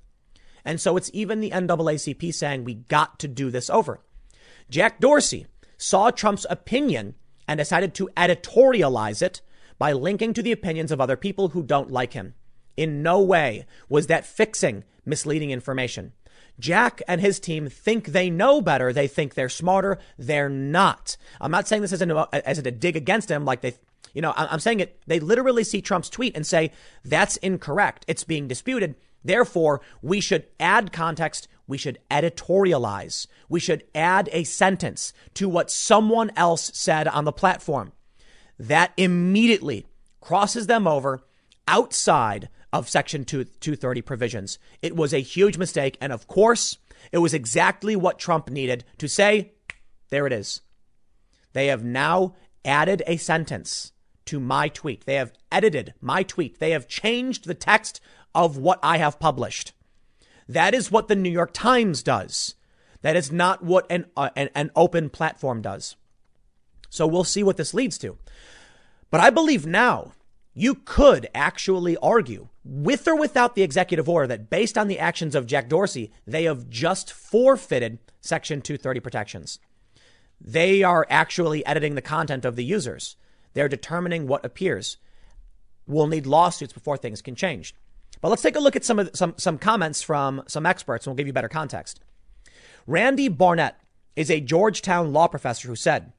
And 0.65 0.81
so 0.81 0.97
it's 0.97 1.11
even 1.13 1.41
the 1.41 1.51
NAACP 1.51 2.33
saying 2.33 2.63
we 2.65 2.75
got 2.75 3.19
to 3.19 3.29
do 3.29 3.51
this 3.51 3.69
over. 3.69 4.01
Jack 4.71 5.01
Dorsey 5.01 5.47
saw 5.77 6.11
Trump's 6.11 6.47
opinion 6.49 7.17
and 7.49 7.59
decided 7.59 7.93
to 7.95 8.09
editorialize 8.17 9.21
it 9.21 9.41
by 9.79 9.93
linking 9.93 10.33
to 10.35 10.43
the 10.43 10.53
opinions 10.53 10.93
of 10.93 11.01
other 11.01 11.17
people 11.17 11.49
who 11.49 11.63
don't 11.65 11.91
like 11.91 12.13
him. 12.13 12.35
In 12.77 13.03
no 13.03 13.21
way 13.21 13.67
was 13.89 14.07
that 14.07 14.25
fixing 14.25 14.85
misleading 15.05 15.51
information. 15.51 16.13
Jack 16.59 17.03
and 17.09 17.21
his 17.21 17.41
team 17.41 17.69
think 17.69 18.07
they 18.09 18.31
know 18.31 18.61
better. 18.61 18.93
They 18.93 19.09
think 19.09 19.35
they're 19.35 19.49
smarter. 19.49 19.99
They're 20.19 20.49
not. 20.49 21.17
I'm 21.41 21.51
not 21.51 21.67
saying 21.67 21.83
this 21.83 21.93
as 21.93 22.03
a, 22.03 22.29
as 22.49 22.59
a 22.59 22.71
dig 22.71 22.97
against 22.97 23.31
him, 23.31 23.45
like 23.45 23.63
they, 23.63 23.75
you 24.15 24.23
know, 24.23 24.33
I'm 24.37 24.61
saying 24.61 24.81
it. 24.81 25.01
They 25.07 25.21
literally 25.21 25.65
see 25.65 25.81
Trump's 25.81 26.11
tweet 26.11 26.37
and 26.37 26.47
say, 26.47 26.73
that's 27.05 27.37
incorrect. 27.39 28.05
It's 28.07 28.25
being 28.25 28.49
disputed. 28.49 28.95
Therefore, 29.25 29.81
we 30.03 30.21
should 30.21 30.47
add 30.61 30.93
context. 30.93 31.49
We 31.67 31.79
should 31.79 31.99
editorialize. 32.11 33.27
We 33.49 33.61
should 33.61 33.85
add 33.95 34.29
a 34.33 34.45
sentence 34.45 35.13
to 35.35 35.49
what 35.49 35.71
someone 35.71 36.31
else 36.37 36.71
said 36.75 37.09
on 37.09 37.25
the 37.25 37.33
platform. 37.33 37.93
That 38.59 38.93
immediately 38.97 39.87
crosses 40.21 40.67
them 40.67 40.87
over 40.87 41.23
outside 41.67 42.49
of 42.73 42.89
Section 42.89 43.25
2, 43.25 43.45
230 43.45 44.03
provisions. 44.03 44.59
It 44.81 44.97
was 44.97 45.13
a 45.13 45.19
huge 45.19 45.59
mistake. 45.59 45.99
And 46.01 46.13
of 46.13 46.27
course, 46.27 46.79
it 47.11 47.19
was 47.19 47.35
exactly 47.35 47.97
what 47.97 48.19
Trump 48.19 48.49
needed 48.51 48.85
to 48.99 49.09
say, 49.09 49.53
there 50.11 50.27
it 50.27 50.33
is. 50.33 50.61
They 51.53 51.67
have 51.67 51.85
now 51.85 52.35
added 52.65 53.03
a 53.07 53.17
sentence 53.17 53.93
to 54.27 54.41
my 54.41 54.69
tweet. 54.69 55.05
They 55.05 55.15
have 55.15 55.33
edited 55.51 55.95
my 56.01 56.23
tweet. 56.23 56.59
They 56.59 56.71
have 56.71 56.89
changed 56.89 57.47
the 57.47 57.55
text 57.55 58.01
of 58.35 58.57
what 58.57 58.79
I 58.83 58.99
have 58.99 59.21
published. 59.21 59.73
That 60.49 60.75
is 60.75 60.91
what 60.91 61.09
the 61.09 61.17
New 61.17 61.31
York 61.31 61.53
Times 61.53 62.03
does. 62.03 62.55
That 63.03 63.17
is 63.17 63.33
not 63.33 63.63
what 63.63 63.87
an, 63.91 64.07
uh, 64.17 64.31
an, 64.37 64.49
an 64.55 64.71
open 64.77 65.11
platform 65.11 65.61
does. 65.61 65.97
So 66.89 67.07
we'll 67.07 67.25
see 67.25 67.43
what 67.43 67.57
this 67.57 67.75
leads 67.75 67.99
to. 67.99 68.17
But 69.11 69.21
I 69.21 69.31
believe 69.31 69.67
now 69.67 70.13
you 70.55 70.75
could 70.75 71.29
actually 71.35 71.97
argue, 71.99 72.49
with 72.65 73.09
or 73.09 73.17
without 73.17 73.55
the 73.55 73.63
executive 73.63 74.09
order, 74.09 74.27
that 74.27 74.51
based 74.51 74.77
on 74.77 74.89
the 74.89 74.99
actions 74.99 75.35
of 75.35 75.47
Jack 75.47 75.69
Dorsey, 75.69 76.13
they 76.27 76.45
have 76.45 76.69
just 76.69 77.13
forfeited 77.13 77.99
Section 78.21 78.61
230 78.61 79.01
protections. 79.01 79.59
They 80.41 80.83
are 80.83 81.07
actually 81.09 81.65
editing 81.65 81.95
the 81.95 82.03
content 82.03 82.45
of 82.45 82.57
the 82.57 82.65
users. 82.65 83.17
They're 83.55 83.69
determining 83.69 84.27
what 84.27 84.45
appears. 84.45 84.97
We'll 85.87 86.07
need 86.07 86.27
lawsuits 86.27 86.73
before 86.73 86.97
things 86.97 87.23
can 87.23 87.35
change. 87.35 87.75
But 88.21 88.29
let's 88.29 88.43
take 88.43 88.57
a 88.57 88.61
look 88.61 88.77
at 88.77 88.85
some 88.85 88.99
of 88.99 89.11
some 89.15 89.35
some 89.37 89.59
comments 89.59 90.03
from 90.03 90.43
some 90.47 90.67
experts, 90.67 91.07
and 91.07 91.11
we'll 91.11 91.17
give 91.17 91.27
you 91.27 91.33
better 91.33 91.49
context. 91.49 92.01
Randy 92.87 93.29
Barnett 93.29 93.81
is 94.15 94.31
a 94.31 94.41
Georgetown 94.41 95.13
law 95.13 95.27
professor 95.27 95.67
who 95.67 95.77
said, 95.77 96.13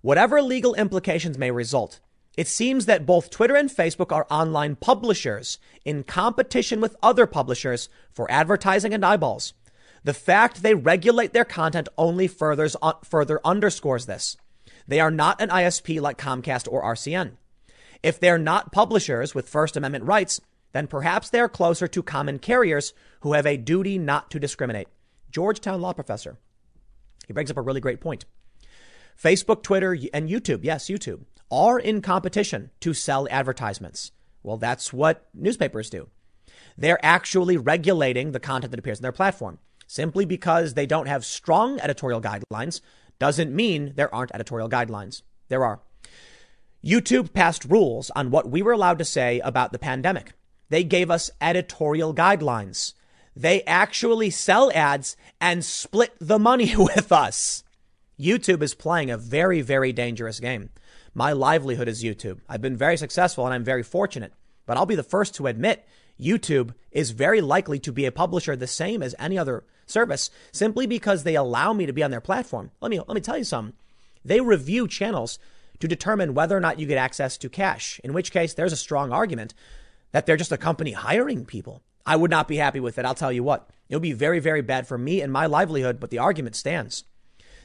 "Whatever 0.00 0.40
legal 0.40 0.74
implications 0.74 1.36
may 1.36 1.50
result." 1.50 2.00
It 2.36 2.48
seems 2.48 2.86
that 2.86 3.04
both 3.04 3.28
Twitter 3.30 3.56
and 3.56 3.68
Facebook 3.68 4.10
are 4.10 4.26
online 4.30 4.76
publishers 4.76 5.58
in 5.84 6.02
competition 6.02 6.80
with 6.80 6.96
other 7.02 7.26
publishers 7.26 7.90
for 8.10 8.30
advertising 8.30 8.94
and 8.94 9.04
eyeballs. 9.04 9.52
The 10.04 10.14
fact 10.14 10.62
they 10.62 10.74
regulate 10.74 11.32
their 11.32 11.44
content 11.44 11.88
only 11.98 12.26
furthers, 12.26 12.74
uh, 12.80 12.94
further 13.04 13.40
underscores 13.44 14.06
this. 14.06 14.36
They 14.88 14.98
are 14.98 15.10
not 15.10 15.40
an 15.40 15.50
ISP 15.50 16.00
like 16.00 16.18
Comcast 16.18 16.66
or 16.70 16.82
RCN. 16.82 17.32
If 18.02 18.18
they're 18.18 18.38
not 18.38 18.72
publishers 18.72 19.34
with 19.34 19.48
First 19.48 19.76
Amendment 19.76 20.04
rights, 20.04 20.40
then 20.72 20.86
perhaps 20.86 21.30
they 21.30 21.38
are 21.38 21.48
closer 21.48 21.86
to 21.86 22.02
common 22.02 22.38
carriers 22.38 22.94
who 23.20 23.34
have 23.34 23.46
a 23.46 23.56
duty 23.56 23.98
not 23.98 24.30
to 24.30 24.40
discriminate. 24.40 24.88
Georgetown 25.30 25.80
law 25.80 25.92
professor. 25.92 26.38
He 27.26 27.32
brings 27.32 27.50
up 27.50 27.56
a 27.56 27.62
really 27.62 27.80
great 27.80 28.00
point. 28.00 28.24
Facebook, 29.22 29.62
Twitter, 29.62 29.96
and 30.12 30.28
YouTube, 30.28 30.60
yes, 30.62 30.86
YouTube, 30.86 31.20
are 31.52 31.78
in 31.78 32.00
competition 32.00 32.70
to 32.80 32.94
sell 32.94 33.28
advertisements. 33.30 34.10
Well, 34.42 34.56
that's 34.56 34.92
what 34.92 35.28
newspapers 35.34 35.90
do. 35.90 36.08
They're 36.76 37.04
actually 37.04 37.58
regulating 37.58 38.32
the 38.32 38.40
content 38.40 38.70
that 38.70 38.80
appears 38.80 38.98
on 38.98 39.02
their 39.02 39.12
platform. 39.12 39.58
Simply 39.86 40.24
because 40.24 40.72
they 40.72 40.86
don't 40.86 41.06
have 41.06 41.24
strong 41.24 41.78
editorial 41.78 42.22
guidelines 42.22 42.80
doesn't 43.18 43.54
mean 43.54 43.92
there 43.94 44.12
aren't 44.12 44.34
editorial 44.34 44.70
guidelines. 44.70 45.22
There 45.48 45.64
are. 45.64 45.80
YouTube 46.82 47.34
passed 47.34 47.66
rules 47.66 48.10
on 48.16 48.30
what 48.30 48.50
we 48.50 48.62
were 48.62 48.72
allowed 48.72 48.98
to 48.98 49.04
say 49.04 49.38
about 49.40 49.70
the 49.70 49.78
pandemic. 49.78 50.32
They 50.70 50.82
gave 50.82 51.10
us 51.10 51.30
editorial 51.40 52.14
guidelines. 52.14 52.94
They 53.36 53.62
actually 53.64 54.30
sell 54.30 54.72
ads 54.74 55.16
and 55.40 55.64
split 55.64 56.14
the 56.18 56.38
money 56.38 56.74
with 56.78 57.12
us. 57.12 57.62
YouTube 58.18 58.62
is 58.62 58.74
playing 58.74 59.10
a 59.10 59.18
very, 59.18 59.60
very 59.60 59.92
dangerous 59.92 60.40
game. 60.40 60.70
My 61.14 61.32
livelihood 61.32 61.88
is 61.88 62.02
YouTube. 62.02 62.40
I've 62.48 62.62
been 62.62 62.76
very 62.76 62.96
successful 62.96 63.44
and 63.44 63.52
I'm 63.52 63.64
very 63.64 63.82
fortunate. 63.82 64.32
But 64.64 64.76
I'll 64.76 64.86
be 64.86 64.94
the 64.94 65.02
first 65.02 65.34
to 65.34 65.46
admit 65.46 65.86
YouTube 66.20 66.74
is 66.90 67.10
very 67.10 67.40
likely 67.40 67.78
to 67.80 67.92
be 67.92 68.06
a 68.06 68.12
publisher 68.12 68.56
the 68.56 68.66
same 68.66 69.02
as 69.02 69.14
any 69.18 69.36
other 69.36 69.64
service 69.86 70.30
simply 70.52 70.86
because 70.86 71.24
they 71.24 71.34
allow 71.34 71.72
me 71.72 71.86
to 71.86 71.92
be 71.92 72.02
on 72.02 72.10
their 72.10 72.20
platform. 72.20 72.70
Let 72.80 72.90
me, 72.90 72.98
let 72.98 73.14
me 73.14 73.20
tell 73.20 73.36
you 73.36 73.44
something. 73.44 73.74
They 74.24 74.40
review 74.40 74.88
channels 74.88 75.38
to 75.80 75.88
determine 75.88 76.34
whether 76.34 76.56
or 76.56 76.60
not 76.60 76.78
you 76.78 76.86
get 76.86 76.96
access 76.96 77.36
to 77.38 77.48
cash, 77.48 78.00
in 78.04 78.12
which 78.12 78.30
case 78.30 78.54
there's 78.54 78.72
a 78.72 78.76
strong 78.76 79.12
argument 79.12 79.52
that 80.12 80.26
they're 80.26 80.36
just 80.36 80.52
a 80.52 80.56
company 80.56 80.92
hiring 80.92 81.44
people. 81.44 81.82
I 82.06 82.16
would 82.16 82.30
not 82.30 82.48
be 82.48 82.56
happy 82.56 82.80
with 82.80 82.98
it. 82.98 83.04
I'll 83.04 83.14
tell 83.14 83.32
you 83.32 83.42
what. 83.42 83.68
It 83.88 83.96
would 83.96 84.02
be 84.02 84.12
very, 84.12 84.38
very 84.38 84.62
bad 84.62 84.86
for 84.86 84.96
me 84.96 85.20
and 85.20 85.32
my 85.32 85.46
livelihood, 85.46 85.98
but 86.00 86.10
the 86.10 86.18
argument 86.18 86.56
stands. 86.56 87.04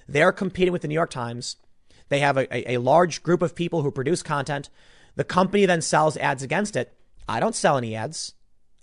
They're 0.08 0.32
competing 0.32 0.72
with 0.72 0.82
the 0.82 0.88
New 0.88 0.94
York 0.96 1.10
Times. 1.10 1.58
They 2.10 2.20
have 2.20 2.38
a, 2.38 2.72
a, 2.72 2.78
large 2.78 3.24
group 3.24 3.42
of 3.42 3.56
people 3.56 3.82
who 3.82 3.92
produce 3.92 4.24
content. 4.24 4.70
The 5.16 5.24
company 5.24 5.66
then 5.66 5.82
sells 5.82 6.18
ads 6.18 6.44
against 6.44 6.76
it. 6.76 6.94
I 7.28 7.40
don't 7.40 7.56
sell 7.56 7.78
any 7.78 7.96
ads. 7.96 8.34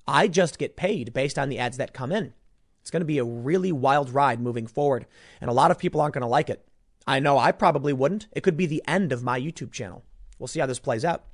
I 0.06 0.28
just 0.28 0.58
get 0.58 0.76
paid 0.76 1.12
based 1.14 1.38
on 1.38 1.48
the 1.48 1.58
ads 1.58 1.78
that 1.78 1.94
come 1.94 2.12
in. 2.12 2.34
It's 2.82 2.90
going 2.90 3.00
to 3.00 3.06
be 3.06 3.18
a 3.18 3.24
really 3.24 3.72
wild 3.72 4.10
ride 4.10 4.40
moving 4.40 4.66
forward, 4.66 5.06
and 5.40 5.48
a 5.48 5.54
lot 5.54 5.70
of 5.70 5.78
people 5.78 6.00
aren't 6.00 6.12
going 6.12 6.22
to 6.22 6.28
like 6.28 6.50
it. 6.50 6.66
I 7.06 7.18
know 7.18 7.38
I 7.38 7.52
probably 7.52 7.94
wouldn't. 7.94 8.26
It 8.32 8.42
could 8.42 8.56
be 8.56 8.66
the 8.66 8.82
end 8.86 9.12
of 9.12 9.22
my 9.22 9.40
YouTube 9.40 9.72
channel. 9.72 10.04
We'll 10.38 10.48
see 10.48 10.60
how 10.60 10.66
this 10.66 10.78
plays 10.78 11.04
out. 11.04 11.24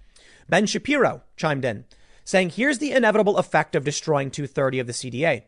Ben 0.49 0.67
Shapiro 0.67 1.23
chimed 1.37 1.65
in, 1.65 1.87
saying, 2.25 2.51
Here's 2.51 2.79
the 2.79 2.93
inevitable 2.93 3.37
effect 3.37 3.75
of 3.75 3.85
destroying 3.85 4.31
230 4.31 4.79
of 4.79 4.87
the 4.87 4.93
CDA. 4.93 5.43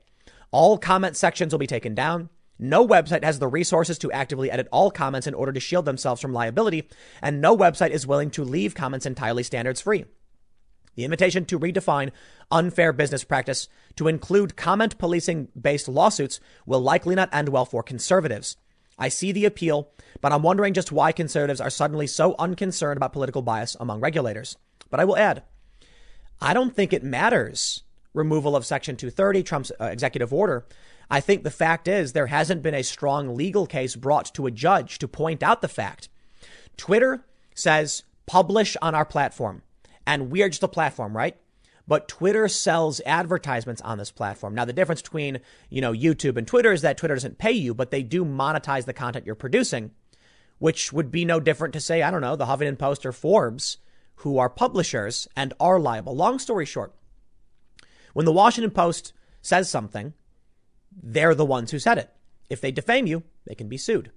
All 0.51 0.77
comment 0.79 1.17
sections 1.17 1.53
will 1.53 1.59
be 1.59 1.67
taken 1.67 1.95
down. 1.95 2.31
No 2.59 2.87
website 2.87 3.25
has 3.25 3.39
the 3.39 3.49
resources 3.49 3.99
to 3.99 4.13
actively 4.13 4.51
edit 4.51 4.69
all 4.71 4.91
comments 4.91 5.27
in 5.27 5.35
order 5.35 5.53
to 5.53 5.61
shield 5.61 5.85
themselves 5.85 6.21
from 6.21 6.33
liability, 6.33 6.89
and 7.21 7.41
no 7.41 7.57
website 7.57 7.91
is 7.91 8.07
willing 8.07 8.31
to 8.33 8.45
leave 8.45 8.75
comments 8.75 9.07
entirely 9.07 9.43
standards 9.43 9.81
free. 9.81 10.05
The 10.95 11.05
invitation 11.05 11.45
to 11.47 11.59
redefine 11.59 12.11
unfair 12.51 12.93
business 12.93 13.25
practice 13.25 13.69
to 13.97 14.09
include 14.09 14.57
comment 14.57 14.99
policing 14.99 15.49
based 15.59 15.89
lawsuits 15.89 16.39
will 16.67 16.81
likely 16.81 17.15
not 17.15 17.31
end 17.33 17.49
well 17.49 17.65
for 17.65 17.83
conservatives. 17.83 18.57
I 18.99 19.09
see 19.09 19.33
the 19.33 19.47
appeal, 19.47 19.91
but 20.21 20.33
I'm 20.33 20.43
wondering 20.43 20.75
just 20.75 20.93
why 20.93 21.13
conservatives 21.13 21.61
are 21.61 21.71
suddenly 21.71 22.07
so 22.07 22.35
unconcerned 22.39 22.99
about 22.99 23.15
political 23.15 23.43
bias 23.43 23.77
among 23.81 24.01
regulators. 24.01 24.57
But 24.91 25.01
I 25.01 25.07
will 25.07 25.17
add, 25.17 25.43
I 26.41 26.53
don't 26.53 26.77
think 26.77 26.93
it 26.93 27.03
matters 27.03 27.83
removal 28.15 28.55
of 28.55 28.67
Section 28.67 28.97
230, 28.97 29.43
Trump's 29.43 29.73
uh, 29.81 29.87
executive 29.87 30.33
order. 30.33 30.67
I 31.13 31.21
think 31.21 31.45
the 31.45 31.51
fact 31.51 31.89
is 31.89 32.15
there 32.15 32.29
hasn't 32.29 32.63
been 32.63 32.75
a 32.75 32.83
strong 32.83 33.37
legal 33.37 33.67
case 33.67 33.97
brought 33.97 34.33
to 34.33 34.47
a 34.47 34.51
judge 34.51 34.99
to 34.99 35.07
point 35.07 35.43
out 35.43 35.61
the 35.61 35.69
fact. 35.69 36.09
Twitter 36.79 37.27
says 37.55 38.05
publish 38.25 38.79
on 38.81 38.95
our 38.95 39.05
platform. 39.05 39.61
And 40.07 40.31
we 40.31 40.43
are 40.43 40.49
just 40.49 40.63
a 40.63 40.69
platform, 40.69 41.15
right? 41.15 41.37
But 41.87 42.09
Twitter 42.09 42.49
sells 42.49 43.03
advertisements 43.05 43.83
on 43.83 43.99
this 43.99 44.11
platform. 44.11 44.55
Now, 44.55 44.65
the 44.65 44.73
difference 44.73 45.03
between, 45.03 45.41
you 45.69 45.83
know, 45.83 45.93
YouTube 45.93 46.39
and 46.39 46.47
Twitter 46.47 46.73
is 46.73 46.81
that 46.81 46.97
Twitter 46.97 47.15
doesn't 47.15 47.37
pay 47.37 47.53
you, 47.53 47.75
but 47.75 47.91
they 47.91 48.03
do 48.03 48.25
monetize 48.25 48.87
the 48.87 48.95
content 48.95 49.27
you're 49.27 49.35
producing, 49.35 49.91
which 50.61 50.95
would 50.95 51.11
be 51.11 51.27
no 51.27 51.41
different 51.41 51.75
to 51.75 51.81
say, 51.81 52.01
I 52.01 52.11
don't 52.11 52.23
know, 52.23 52.37
the 52.37 52.47
Huffington 52.47 52.79
Post 52.79 53.05
or 53.05 53.13
Forbes, 53.13 53.77
who 54.17 54.39
are 54.39 54.49
publishers 54.49 55.29
and 55.37 55.53
are 55.61 55.79
liable. 55.79 56.17
Long 56.17 56.39
story 56.39 56.65
short, 56.65 56.95
when 58.15 58.25
the 58.25 58.33
Washington 58.33 58.71
Post 58.71 59.13
says 59.43 59.69
something, 59.69 60.15
they're 61.01 61.35
the 61.35 61.45
ones 61.45 61.71
who 61.71 61.79
said 61.79 61.99
it. 61.99 62.11
If 62.51 62.61
they 62.61 62.73
defame 62.73 63.07
you, 63.07 63.23
they 63.47 63.55
can 63.55 63.69
be 63.69 63.77
sued. 63.77 64.11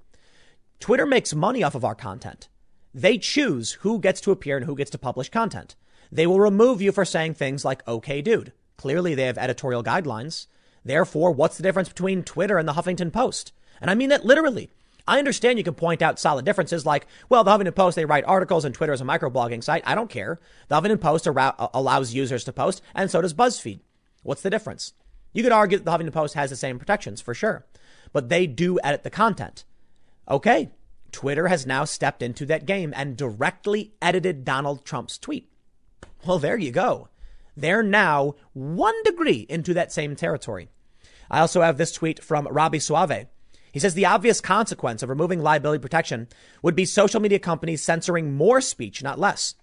Twitter 0.80 1.06
makes 1.06 1.34
money 1.34 1.64
off 1.64 1.76
of 1.76 1.86
our 1.86 1.96
content. 1.96 2.48
They 2.94 3.18
choose 3.18 3.74
who 3.82 4.00
gets 4.00 4.22
to 4.22 4.32
appear 4.32 4.58
and 4.58 4.66
who 4.66 4.76
gets 4.76 4.92
to 4.92 4.98
publish 4.98 5.30
content. 5.30 5.76
They 6.12 6.28
will 6.28 6.40
remove 6.40 6.82
you 6.82 6.92
for 6.92 7.06
saying 7.06 7.34
things 7.34 7.66
like, 7.66 7.86
okay, 7.88 8.22
dude. 8.22 8.54
Clearly, 8.78 9.16
they 9.16 9.24
have 9.24 9.38
editorial 9.38 9.84
guidelines. 9.84 10.48
Therefore, 10.84 11.32
what's 11.32 11.58
the 11.58 11.64
difference 11.64 11.90
between 11.90 12.24
Twitter 12.24 12.58
and 12.58 12.68
the 12.68 12.74
Huffington 12.74 13.12
Post? 13.12 13.52
And 13.82 13.90
I 13.90 13.96
mean 13.96 14.10
that 14.10 14.26
literally. 14.26 14.70
I 15.08 15.20
understand 15.20 15.58
you 15.58 15.64
can 15.64 15.76
point 15.76 16.02
out 16.02 16.20
solid 16.20 16.46
differences 16.46 16.86
like, 16.86 17.08
well, 17.30 17.44
the 17.44 17.52
Huffington 17.52 17.76
Post, 17.76 17.96
they 17.96 18.06
write 18.06 18.24
articles 18.26 18.66
and 18.66 18.74
Twitter 18.74 18.94
is 18.94 19.02
a 19.02 19.06
microblogging 19.06 19.64
site. 19.64 19.84
I 19.86 19.96
don't 19.96 20.10
care. 20.10 20.40
The 20.68 20.80
Huffington 20.80 21.00
Post 21.02 21.28
allows 21.28 22.14
users 22.14 22.44
to 22.46 22.54
post 22.54 22.82
and 22.94 23.10
so 23.10 23.22
does 23.22 23.34
BuzzFeed. 23.34 23.80
What's 24.24 24.42
the 24.42 24.50
difference? 24.50 24.94
You 25.36 25.44
could 25.44 25.52
argue 25.52 25.78
that 25.78 25.84
the 25.84 25.92
Huffington 25.92 26.14
Post 26.14 26.34
has 26.36 26.50
the 26.50 26.56
same 26.56 26.80
protections 26.80 27.20
for 27.20 27.34
sure, 27.34 27.66
but 28.14 28.30
they 28.30 28.48
do 28.48 28.80
edit 28.82 29.04
the 29.04 29.10
content. 29.10 29.66
Okay, 30.32 30.70
Twitter 31.12 31.50
has 31.50 31.68
now 31.68 31.84
stepped 31.84 32.24
into 32.24 32.46
that 32.46 32.66
game 32.66 32.94
and 32.96 33.18
directly 33.18 33.94
edited 34.02 34.46
Donald 34.46 34.86
Trump's 34.86 35.18
tweet. 35.18 35.52
Well, 36.26 36.40
there 36.40 36.58
you 36.58 36.72
go. 36.72 37.10
They're 37.58 37.84
now 37.84 38.36
one 38.54 38.96
degree 39.04 39.46
into 39.50 39.74
that 39.74 39.92
same 39.92 40.16
territory. 40.16 40.70
I 41.30 41.42
also 41.42 41.62
have 41.62 41.78
this 41.78 41.92
tweet 41.92 42.24
from 42.24 42.48
Robby 42.48 42.80
Soave. 42.80 43.28
He 43.74 43.80
says 43.80 43.94
the 43.94 44.06
obvious 44.06 44.40
consequence 44.40 45.04
of 45.04 45.10
removing 45.10 45.42
liability 45.42 45.82
protection 45.82 46.30
would 46.62 46.78
be 46.78 46.86
social 46.86 47.20
media 47.20 47.40
companies 47.40 47.84
censoring 47.84 48.36
more 48.36 48.62
speech, 48.62 49.04
not 49.04 49.20
less. 49.20 49.56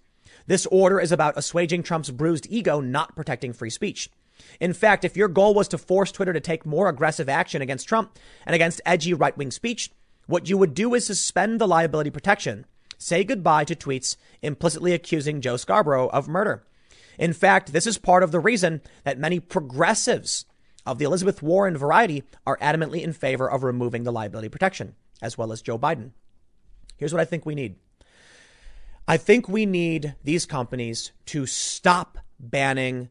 This 0.45 0.67
order 0.67 0.99
is 0.99 1.11
about 1.11 1.35
assuaging 1.35 1.81
Trump's 1.81 2.11
bruised 2.11 2.45
ego, 2.47 2.79
not 2.79 3.15
protecting 3.15 3.53
free 3.53 3.71
speech. 3.71 4.11
In 4.59 4.73
fact, 4.73 5.03
if 5.03 5.17
your 5.17 5.27
goal 5.27 5.53
was 5.53 5.67
to 5.69 5.77
force 5.77 6.11
Twitter 6.11 6.33
to 6.33 6.39
take 6.39 6.65
more 6.65 6.87
aggressive 6.87 7.29
action 7.29 7.61
against 7.61 7.87
Trump 7.87 8.17
and 8.45 8.55
against 8.55 8.81
edgy 8.85 9.13
right 9.13 9.37
wing 9.37 9.51
speech, 9.51 9.91
what 10.27 10.49
you 10.49 10.57
would 10.57 10.73
do 10.73 10.93
is 10.93 11.05
suspend 11.05 11.59
the 11.59 11.67
liability 11.67 12.09
protection. 12.09 12.65
Say 12.97 13.23
goodbye 13.23 13.65
to 13.65 13.75
tweets 13.75 14.15
implicitly 14.41 14.93
accusing 14.93 15.41
Joe 15.41 15.57
Scarborough 15.57 16.07
of 16.09 16.27
murder. 16.27 16.65
In 17.19 17.33
fact, 17.33 17.73
this 17.73 17.85
is 17.85 17.97
part 17.97 18.23
of 18.23 18.31
the 18.31 18.39
reason 18.39 18.81
that 19.03 19.19
many 19.19 19.39
progressives 19.39 20.45
of 20.85 20.97
the 20.97 21.05
Elizabeth 21.05 21.41
Warren 21.41 21.77
variety 21.77 22.23
are 22.45 22.57
adamantly 22.57 23.01
in 23.01 23.13
favor 23.13 23.49
of 23.49 23.63
removing 23.63 24.03
the 24.03 24.11
liability 24.11 24.49
protection, 24.49 24.95
as 25.21 25.37
well 25.37 25.51
as 25.51 25.61
Joe 25.61 25.77
Biden. 25.77 26.11
Here's 26.97 27.13
what 27.13 27.21
I 27.21 27.25
think 27.25 27.45
we 27.45 27.55
need. 27.55 27.75
I 29.07 29.17
think 29.17 29.49
we 29.49 29.65
need 29.65 30.15
these 30.23 30.45
companies 30.45 31.11
to 31.27 31.45
stop 31.45 32.17
banning 32.39 33.09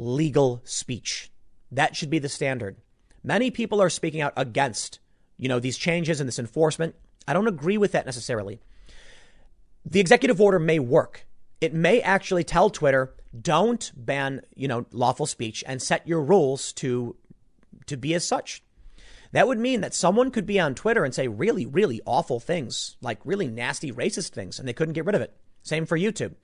legal 0.00 0.60
speech. 0.64 1.30
That 1.70 1.96
should 1.96 2.10
be 2.10 2.18
the 2.18 2.28
standard. 2.28 2.76
Many 3.22 3.50
people 3.50 3.80
are 3.82 3.90
speaking 3.90 4.20
out 4.20 4.32
against 4.36 4.98
you 5.40 5.48
know, 5.48 5.58
these 5.58 5.78
changes 5.78 6.20
and 6.20 6.28
this 6.28 6.38
enforcement. 6.38 6.94
I 7.26 7.32
don't 7.32 7.48
agree 7.48 7.78
with 7.78 7.92
that 7.92 8.04
necessarily. 8.04 8.60
The 9.86 9.98
executive 9.98 10.40
order 10.40 10.58
may 10.58 10.78
work. 10.78 11.26
It 11.62 11.72
may 11.72 12.02
actually 12.02 12.44
tell 12.44 12.68
Twitter, 12.68 13.14
don't 13.40 13.90
ban, 13.96 14.42
you 14.54 14.68
know, 14.68 14.84
lawful 14.92 15.24
speech 15.24 15.64
and 15.66 15.80
set 15.80 16.06
your 16.06 16.22
rules 16.22 16.72
to 16.74 17.16
to 17.86 17.96
be 17.96 18.14
as 18.14 18.26
such. 18.26 18.62
That 19.32 19.48
would 19.48 19.58
mean 19.58 19.80
that 19.80 19.94
someone 19.94 20.30
could 20.30 20.46
be 20.46 20.60
on 20.60 20.74
Twitter 20.74 21.04
and 21.04 21.14
say 21.14 21.26
really, 21.26 21.64
really 21.64 22.00
awful 22.04 22.38
things, 22.38 22.96
like 23.00 23.18
really 23.24 23.48
nasty 23.48 23.90
racist 23.90 24.30
things, 24.30 24.58
and 24.58 24.68
they 24.68 24.72
couldn't 24.72 24.94
get 24.94 25.06
rid 25.06 25.14
of 25.14 25.22
it. 25.22 25.34
Same 25.62 25.86
for 25.86 25.98
YouTube. 25.98 26.34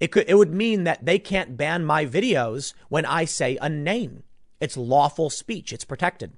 It 0.00 0.10
could 0.10 0.24
it 0.26 0.34
would 0.34 0.52
mean 0.52 0.84
that 0.84 1.04
they 1.04 1.18
can't 1.18 1.56
ban 1.56 1.84
my 1.84 2.06
videos 2.06 2.72
when 2.88 3.04
I 3.04 3.26
say 3.26 3.58
a 3.60 3.68
name. 3.68 4.22
It's 4.58 4.76
lawful 4.76 5.30
speech. 5.30 5.72
It's 5.72 5.84
protected. 5.84 6.32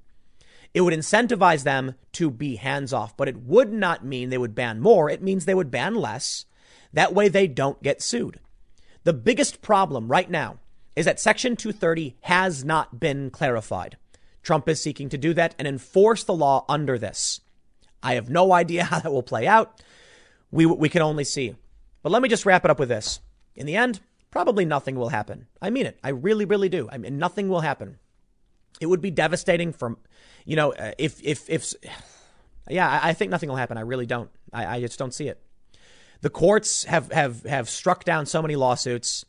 It 0.75 0.81
would 0.81 0.95
incentivize 0.95 1.65
them 1.65 1.95
to 2.13 2.31
be 2.31 2.57
hands 2.57 2.93
off, 2.93 3.17
but 3.17 3.29
it 3.29 3.43
would 3.43 3.73
not 3.73 4.05
mean 4.05 4.31
they 4.31 4.39
would 4.39 4.55
ban 4.55 4.81
more. 4.81 5.09
It 5.09 5.23
means 5.23 5.45
they 5.45 5.55
would 5.55 5.71
ban 5.71 5.95
less. 5.95 6.47
That 6.93 7.15
way 7.15 7.29
they 7.29 7.47
don't 7.47 7.83
get 7.83 8.03
sued. 8.03 8.41
The 9.05 9.13
biggest 9.13 9.63
problem 9.63 10.09
right 10.09 10.31
now 10.31 10.59
is 10.97 11.07
that 11.07 11.21
Section 11.21 11.57
230 11.57 12.17
has 12.23 12.65
not 12.65 13.01
been 13.01 13.31
clarified. 13.31 13.97
Trump 14.43 14.69
is 14.69 14.83
seeking 14.83 15.09
to 15.09 15.19
do 15.19 15.35
that 15.35 15.55
and 15.59 15.69
enforce 15.69 16.25
the 16.25 16.35
law 16.35 16.65
under 16.69 16.99
this. 16.99 17.41
I 18.03 18.15
have 18.15 18.31
no 18.31 18.53
idea 18.53 18.85
how 18.85 18.99
that 19.01 19.13
will 19.13 19.23
play 19.23 19.47
out. 19.47 19.83
We, 20.51 20.67
we 20.67 20.89
can 20.89 21.03
only 21.03 21.25
see. 21.25 21.55
But 22.03 22.13
let 22.13 22.23
me 22.23 22.29
just 22.29 22.47
wrap 22.47 22.65
it 22.65 22.71
up 22.71 22.79
with 22.79 22.89
this. 22.89 23.21
In 23.55 23.67
the 23.67 23.77
end, 23.77 24.01
probably 24.31 24.65
nothing 24.65 24.97
will 24.97 25.11
happen. 25.11 25.47
I 25.61 25.71
mean 25.71 25.87
it. 25.87 25.99
I 26.03 26.11
really, 26.11 26.45
really 26.45 26.69
do. 26.69 26.89
I 26.91 26.99
mean, 26.99 27.19
nothing 27.19 27.49
will 27.49 27.61
happen. 27.61 27.99
It 28.81 28.87
would 28.87 29.01
be 29.01 29.11
devastating 29.11 29.73
for 29.73 29.97
you 30.45 30.57
know, 30.57 30.73
uh, 30.73 30.93
if 30.99 31.23
if 31.23 31.49
if 31.49 31.75
yeah, 32.69 33.01
I 33.03 33.13
think 33.13 33.31
nothing 33.31 33.49
will 33.49 33.57
happen. 33.57 33.79
I 33.79 33.83
really 33.83 34.07
don't. 34.07 34.31
I, 34.53 34.77
I 34.77 34.81
just 34.81 34.99
don't 34.99 35.15
see 35.15 35.29
it. 35.29 35.41
The 36.21 36.31
courts 36.31 36.85
have 36.85 37.11
have 37.13 37.43
have 37.45 37.69
struck 37.69 38.05
down 38.05 38.27
so 38.27 38.43
many 38.43 38.57
lawsuits. 38.57 39.25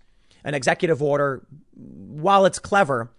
An 0.46 0.54
executive 0.54 1.02
order, 1.02 1.46
while 1.74 2.46
it's 2.46 2.60
clever, 2.60 3.10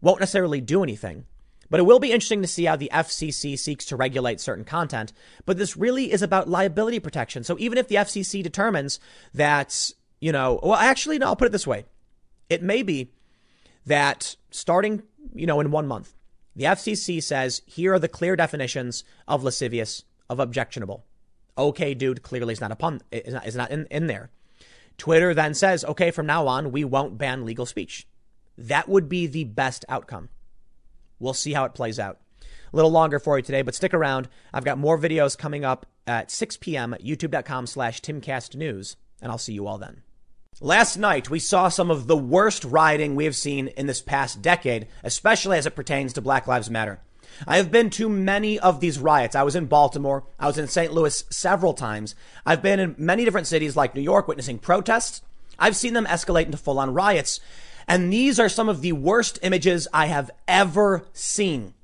won't 0.00 0.18
necessarily 0.18 0.60
do 0.60 0.82
anything. 0.82 1.26
But 1.70 1.78
it 1.78 1.84
will 1.84 2.00
be 2.00 2.10
interesting 2.10 2.42
to 2.42 2.48
see 2.48 2.64
how 2.64 2.74
the 2.74 2.90
FCC 2.92 3.56
seeks 3.56 3.84
to 3.86 3.96
regulate 3.96 4.40
certain 4.40 4.64
content. 4.64 5.12
But 5.46 5.58
this 5.58 5.76
really 5.76 6.12
is 6.12 6.22
about 6.22 6.48
liability 6.48 6.98
protection. 6.98 7.44
So 7.44 7.56
even 7.58 7.78
if 7.78 7.86
the 7.86 7.94
FCC 7.94 8.42
determines 8.42 8.98
that, 9.32 9.92
you 10.22 10.30
know, 10.30 10.60
well, 10.62 10.74
actually, 10.74 11.18
no, 11.18 11.26
I'll 11.26 11.36
put 11.36 11.48
it 11.48 11.52
this 11.52 11.66
way. 11.66 11.84
It 12.48 12.62
may 12.62 12.84
be 12.84 13.10
that 13.84 14.36
starting, 14.52 15.02
you 15.34 15.46
know, 15.46 15.58
in 15.58 15.72
one 15.72 15.88
month, 15.88 16.14
the 16.54 16.64
FCC 16.64 17.20
says 17.20 17.60
here 17.66 17.94
are 17.94 17.98
the 17.98 18.06
clear 18.06 18.36
definitions 18.36 19.02
of 19.26 19.42
lascivious, 19.42 20.04
of 20.30 20.38
objectionable. 20.38 21.04
Okay, 21.58 21.92
dude, 21.92 22.22
clearly 22.22 22.52
is 22.52 22.60
not 22.60 22.70
upon 22.70 23.00
is 23.10 23.34
not, 23.34 23.52
not 23.54 23.70
in, 23.72 23.86
in 23.90 24.06
there. 24.06 24.30
Twitter 24.96 25.34
then 25.34 25.54
says, 25.54 25.84
okay, 25.84 26.12
from 26.12 26.26
now 26.26 26.46
on, 26.46 26.70
we 26.70 26.84
won't 26.84 27.18
ban 27.18 27.44
legal 27.44 27.66
speech. 27.66 28.06
That 28.56 28.88
would 28.88 29.08
be 29.08 29.26
the 29.26 29.44
best 29.44 29.84
outcome. 29.88 30.28
We'll 31.18 31.34
see 31.34 31.52
how 31.52 31.64
it 31.64 31.74
plays 31.74 31.98
out. 31.98 32.20
A 32.72 32.76
little 32.76 32.92
longer 32.92 33.18
for 33.18 33.38
you 33.38 33.42
today, 33.42 33.62
but 33.62 33.74
stick 33.74 33.92
around. 33.92 34.28
I've 34.54 34.64
got 34.64 34.78
more 34.78 34.96
videos 34.96 35.36
coming 35.36 35.64
up 35.64 35.84
at 36.06 36.30
6 36.30 36.58
p.m. 36.58 36.94
youtube.com 37.02 37.66
slash 37.66 38.00
timcastnews, 38.00 38.94
and 39.20 39.32
I'll 39.32 39.38
see 39.38 39.54
you 39.54 39.66
all 39.66 39.78
then. 39.78 40.02
Last 40.60 40.96
night, 40.96 41.28
we 41.28 41.40
saw 41.40 41.68
some 41.68 41.90
of 41.90 42.06
the 42.06 42.16
worst 42.16 42.62
rioting 42.62 43.16
we 43.16 43.24
have 43.24 43.34
seen 43.34 43.66
in 43.68 43.88
this 43.88 44.00
past 44.00 44.42
decade, 44.42 44.86
especially 45.02 45.58
as 45.58 45.66
it 45.66 45.74
pertains 45.74 46.12
to 46.12 46.20
Black 46.20 46.46
Lives 46.46 46.70
Matter. 46.70 47.00
I 47.48 47.56
have 47.56 47.72
been 47.72 47.90
to 47.90 48.08
many 48.08 48.60
of 48.60 48.78
these 48.78 49.00
riots. 49.00 49.34
I 49.34 49.42
was 49.42 49.56
in 49.56 49.66
Baltimore. 49.66 50.22
I 50.38 50.46
was 50.46 50.58
in 50.58 50.68
St. 50.68 50.92
Louis 50.92 51.24
several 51.30 51.74
times. 51.74 52.14
I've 52.46 52.62
been 52.62 52.78
in 52.78 52.94
many 52.96 53.24
different 53.24 53.48
cities 53.48 53.74
like 53.74 53.96
New 53.96 54.02
York 54.02 54.28
witnessing 54.28 54.60
protests. 54.60 55.22
I've 55.58 55.74
seen 55.74 55.94
them 55.94 56.06
escalate 56.06 56.44
into 56.44 56.58
full 56.58 56.78
on 56.78 56.94
riots. 56.94 57.40
And 57.88 58.12
these 58.12 58.38
are 58.38 58.48
some 58.48 58.68
of 58.68 58.82
the 58.82 58.92
worst 58.92 59.40
images 59.42 59.88
I 59.92 60.06
have 60.06 60.30
ever 60.46 61.06
seen. 61.12 61.74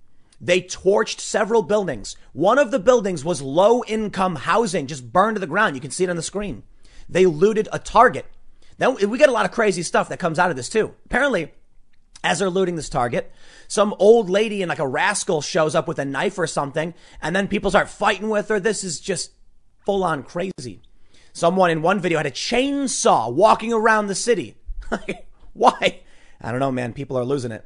They 0.41 0.61
torched 0.61 1.19
several 1.19 1.63
buildings. 1.63 2.17
One 2.33 2.59
of 2.59 2.71
the 2.71 2.79
buildings 2.79 3.25
was 3.25 3.43
low 3.43 3.83
income 3.89 4.37
housing, 4.37 4.87
just 4.87 5.13
burned 5.13 5.35
to 5.35 5.41
the 5.41 5.49
ground. 5.49 5.75
You 5.75 5.81
can 5.81 5.91
see 5.91 6.05
it 6.05 6.11
on 6.11 6.17
the 6.17 6.23
screen. 6.23 6.63
They 7.09 7.27
looted 7.27 7.69
a 7.73 7.81
Target. 7.81 8.27
Now, 8.79 8.91
we 8.93 9.19
get 9.19 9.29
a 9.29 9.33
lot 9.33 9.45
of 9.45 9.53
crazy 9.53 9.83
stuff 9.83 10.09
that 10.09 10.19
comes 10.19 10.39
out 10.39 10.51
of 10.51 10.57
this 10.57 10.69
too. 10.69 10.95
Apparently, 11.07 11.53
as 12.23 12.39
they're 12.39 12.51
looting 12.51 12.77
this 12.77 12.89
Target, 12.89 13.33
some 13.67 13.95
old 13.99 14.31
lady 14.31 14.63
and 14.63 14.69
like 14.69 14.79
a 14.79 14.87
rascal 14.87 15.41
shows 15.41 15.75
up 15.75 15.89
with 15.89 15.99
a 15.99 16.05
knife 16.05 16.39
or 16.39 16.47
something, 16.47 16.95
and 17.21 17.35
then 17.35 17.49
people 17.49 17.71
start 17.71 17.89
fighting 17.89 18.29
with 18.29 18.49
her. 18.49 18.61
This 18.61 18.85
is 18.85 19.01
just 19.01 19.33
full 19.85 20.05
on 20.05 20.23
crazy. 20.23 20.83
Someone 21.33 21.71
in 21.71 21.83
one 21.83 22.01
video 22.01 22.19
had 22.19 22.27
a 22.27 22.31
chainsaw 22.31 23.33
walking 23.33 23.73
around 23.73 24.07
the 24.07 24.15
city. 24.15 24.57
Why? 25.53 26.01
I 26.41 26.51
don't 26.51 26.61
know, 26.61 26.73
man. 26.73 26.93
People 26.93 27.19
are 27.19 27.25
losing 27.25 27.53
it. 27.53 27.65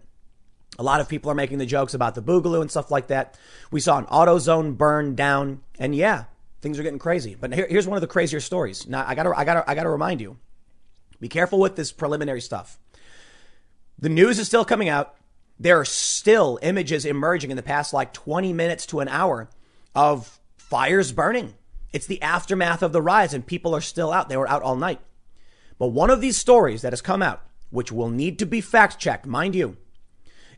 A 0.79 0.83
lot 0.83 1.01
of 1.01 1.09
people 1.09 1.31
are 1.31 1.35
making 1.35 1.59
the 1.59 1.67
jokes 1.67 1.95
about 1.95 2.15
the 2.15 2.23
Boogaloo 2.23 2.63
and 2.63 2.71
stuff 2.71 2.91
like 2.91 3.09
that. 3.09 3.39
We 3.71 3.81
saw 3.81 3.99
an 3.99 4.07
AutoZone 4.07 4.77
burn 4.79 5.15
down, 5.15 5.61
and 5.79 5.95
yeah, 5.95 6.25
things 6.63 6.79
are 6.79 6.83
getting 6.83 6.99
crazy. 6.99 7.37
But 7.39 7.53
here, 7.53 7.67
here's 7.69 7.87
one 7.87 7.97
of 7.97 8.01
the 8.01 8.07
crazier 8.07 8.41
stories. 8.41 8.87
Now, 8.87 9.05
I 9.07 9.15
gotta, 9.15 9.37
I 9.37 9.45
gotta, 9.45 9.71
I 9.71 9.75
gotta 9.75 9.91
remind 9.91 10.23
you: 10.23 10.39
be 11.23 11.29
careful 11.29 11.61
with 11.61 11.77
this 11.77 11.93
preliminary 11.93 12.41
stuff. 12.41 12.81
The 13.97 14.09
news 14.09 14.41
is 14.41 14.49
still 14.49 14.65
coming 14.65 14.89
out. 14.89 15.15
There 15.57 15.79
are 15.79 15.85
still 15.85 16.59
images 16.63 17.05
emerging 17.05 17.53
in 17.53 17.57
the 17.57 17.63
past 17.63 17.93
like 17.93 18.13
20 18.13 18.53
minutes 18.53 18.87
to 18.87 18.99
an 18.99 19.07
hour 19.07 19.49
of 19.95 20.41
fires 20.57 21.13
burning. 21.13 21.55
It's 21.93 22.09
the 22.09 22.21
aftermath 22.23 22.83
of 22.83 22.93
the 22.93 23.01
riots, 23.01 23.35
and 23.35 23.47
people 23.47 23.73
are 23.73 23.81
still 23.81 24.13
out. 24.13 24.29
They 24.29 24.37
were 24.37 24.49
out 24.49 24.63
all 24.63 24.75
night. 24.75 24.99
But 25.79 25.89
one 25.89 26.11
of 26.11 26.21
these 26.21 26.37
stories 26.37 26.83
that 26.83 26.93
has 26.93 27.01
come 27.01 27.23
out, 27.23 27.41
which 27.71 27.93
will 27.93 28.09
need 28.09 28.41
to 28.41 28.47
be 28.47 28.61
fact 28.61 28.99
checked, 28.99 29.25
mind 29.25 29.55
you, 29.55 29.77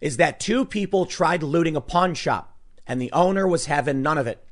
is 0.00 0.16
that 0.16 0.40
two 0.40 0.64
people 0.64 1.04
tried 1.04 1.42
looting 1.42 1.76
a 1.76 1.82
pawn 1.82 2.14
shop 2.14 2.56
and 2.86 3.02
the 3.02 3.12
owner 3.12 3.46
was 3.46 3.66
having 3.66 4.00
none 4.00 4.16
of 4.16 4.26
it. 4.26 4.42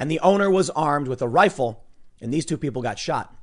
And 0.00 0.10
the 0.10 0.18
owner 0.18 0.50
was 0.50 0.68
armed 0.70 1.06
with 1.06 1.22
a 1.22 1.28
rifle 1.28 1.84
and 2.20 2.34
these 2.34 2.44
two 2.44 2.58
people 2.58 2.82
got 2.82 2.98
shot. 2.98 3.36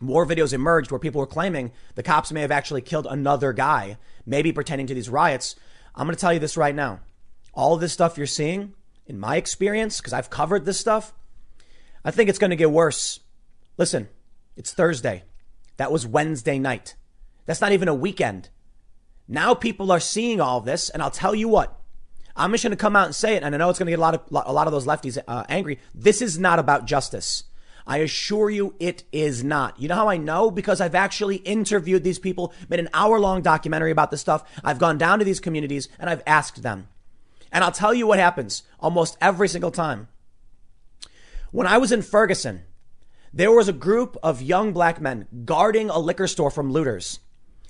More 0.00 0.26
videos 0.26 0.52
emerged 0.52 0.90
where 0.90 0.98
people 0.98 1.20
were 1.20 1.26
claiming 1.26 1.72
the 1.94 2.02
cops 2.02 2.32
may 2.32 2.42
have 2.42 2.50
actually 2.50 2.82
killed 2.82 3.06
another 3.08 3.52
guy, 3.52 3.96
maybe 4.26 4.52
pertaining 4.52 4.86
to 4.88 4.94
these 4.94 5.08
riots. 5.08 5.56
I'm 5.94 6.06
going 6.06 6.14
to 6.14 6.20
tell 6.20 6.32
you 6.32 6.38
this 6.38 6.56
right 6.56 6.74
now. 6.74 7.00
All 7.54 7.76
this 7.76 7.92
stuff 7.92 8.18
you're 8.18 8.26
seeing, 8.26 8.74
in 9.06 9.18
my 9.18 9.36
experience, 9.36 9.98
because 9.98 10.12
I've 10.12 10.30
covered 10.30 10.64
this 10.64 10.78
stuff, 10.78 11.14
I 12.04 12.10
think 12.10 12.28
it's 12.28 12.38
going 12.38 12.50
to 12.50 12.56
get 12.56 12.70
worse. 12.70 13.20
Listen, 13.78 14.08
it's 14.56 14.72
Thursday. 14.72 15.24
That 15.78 15.92
was 15.92 16.06
Wednesday 16.06 16.58
night. 16.58 16.94
That's 17.46 17.60
not 17.60 17.72
even 17.72 17.88
a 17.88 17.94
weekend. 17.94 18.50
Now 19.28 19.54
people 19.54 19.90
are 19.90 20.00
seeing 20.00 20.40
all 20.40 20.60
this, 20.60 20.90
and 20.90 21.02
I'll 21.02 21.10
tell 21.10 21.34
you 21.34 21.48
what. 21.48 21.80
I'm 22.36 22.52
just 22.52 22.64
going 22.64 22.72
to 22.72 22.76
come 22.76 22.96
out 22.96 23.06
and 23.06 23.14
say 23.14 23.34
it, 23.34 23.42
and 23.42 23.54
I 23.54 23.58
know 23.58 23.70
it's 23.70 23.78
going 23.78 23.86
to 23.86 23.92
get 23.92 23.98
a 23.98 24.02
lot 24.02 24.14
of 24.14 24.46
a 24.46 24.52
lot 24.52 24.66
of 24.66 24.72
those 24.72 24.86
lefties 24.86 25.18
uh, 25.26 25.44
angry. 25.48 25.78
This 25.94 26.20
is 26.20 26.38
not 26.38 26.58
about 26.58 26.84
justice. 26.84 27.44
I 27.86 27.98
assure 27.98 28.50
you, 28.50 28.74
it 28.80 29.04
is 29.12 29.44
not. 29.44 29.80
You 29.80 29.88
know 29.88 29.94
how 29.94 30.08
I 30.08 30.16
know? 30.16 30.50
Because 30.50 30.80
I've 30.80 30.94
actually 30.94 31.36
interviewed 31.36 32.02
these 32.02 32.18
people, 32.18 32.52
made 32.68 32.80
an 32.80 32.88
hour 32.92 33.20
long 33.20 33.42
documentary 33.42 33.92
about 33.92 34.10
this 34.10 34.20
stuff. 34.20 34.42
I've 34.64 34.80
gone 34.80 34.98
down 34.98 35.20
to 35.20 35.24
these 35.24 35.40
communities 35.40 35.88
and 35.98 36.10
I've 36.10 36.22
asked 36.26 36.62
them. 36.62 36.88
And 37.52 37.62
I'll 37.62 37.72
tell 37.72 37.94
you 37.94 38.06
what 38.06 38.18
happens 38.18 38.64
almost 38.80 39.16
every 39.20 39.48
single 39.48 39.70
time. 39.70 40.08
When 41.52 41.66
I 41.66 41.78
was 41.78 41.92
in 41.92 42.02
Ferguson, 42.02 42.62
there 43.32 43.52
was 43.52 43.68
a 43.68 43.72
group 43.72 44.16
of 44.22 44.42
young 44.42 44.72
black 44.72 45.00
men 45.00 45.28
guarding 45.44 45.88
a 45.88 45.98
liquor 45.98 46.26
store 46.26 46.50
from 46.50 46.72
looters. 46.72 47.20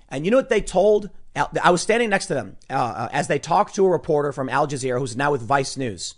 And 0.09 0.25
you 0.25 0.31
know 0.31 0.39
what 0.39 0.49
they 0.49 0.61
told? 0.61 1.11
I 1.63 1.71
was 1.71 1.83
standing 1.83 2.09
next 2.09 2.27
to 2.27 2.35
them 2.35 2.57
uh, 2.71 2.75
uh, 2.75 3.09
as 3.13 3.29
they 3.29 3.39
talked 3.39 3.75
to 3.75 3.85
a 3.85 3.91
reporter 3.91 4.33
from 4.33 4.49
Al 4.49 4.67
Jazeera 4.67 4.99
who's 4.99 5.17
now 5.17 5.33
with 5.33 5.43
Vice 5.43 5.77
News. 5.77 6.15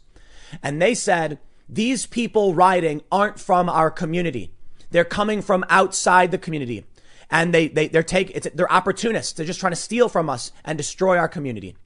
And 0.62 0.80
they 0.80 0.94
said, 0.94 1.40
these 1.68 2.06
people 2.06 2.54
rioting 2.54 3.02
aren't 3.12 3.38
from 3.38 3.68
our 3.68 3.90
community. 3.90 4.52
They're 4.90 5.04
coming 5.04 5.42
from 5.42 5.64
outside 5.68 6.30
the 6.30 6.38
community. 6.38 6.84
And 7.30 7.52
they, 7.52 7.68
they, 7.68 7.88
they're 7.88 8.02
take, 8.02 8.30
it's, 8.30 8.48
they're 8.54 8.72
opportunists. 8.72 9.34
They're 9.34 9.46
just 9.46 9.60
trying 9.60 9.72
to 9.72 9.76
steal 9.76 10.08
from 10.08 10.30
us 10.30 10.50
and 10.64 10.78
destroy 10.78 11.18
our 11.18 11.28
community. 11.28 11.76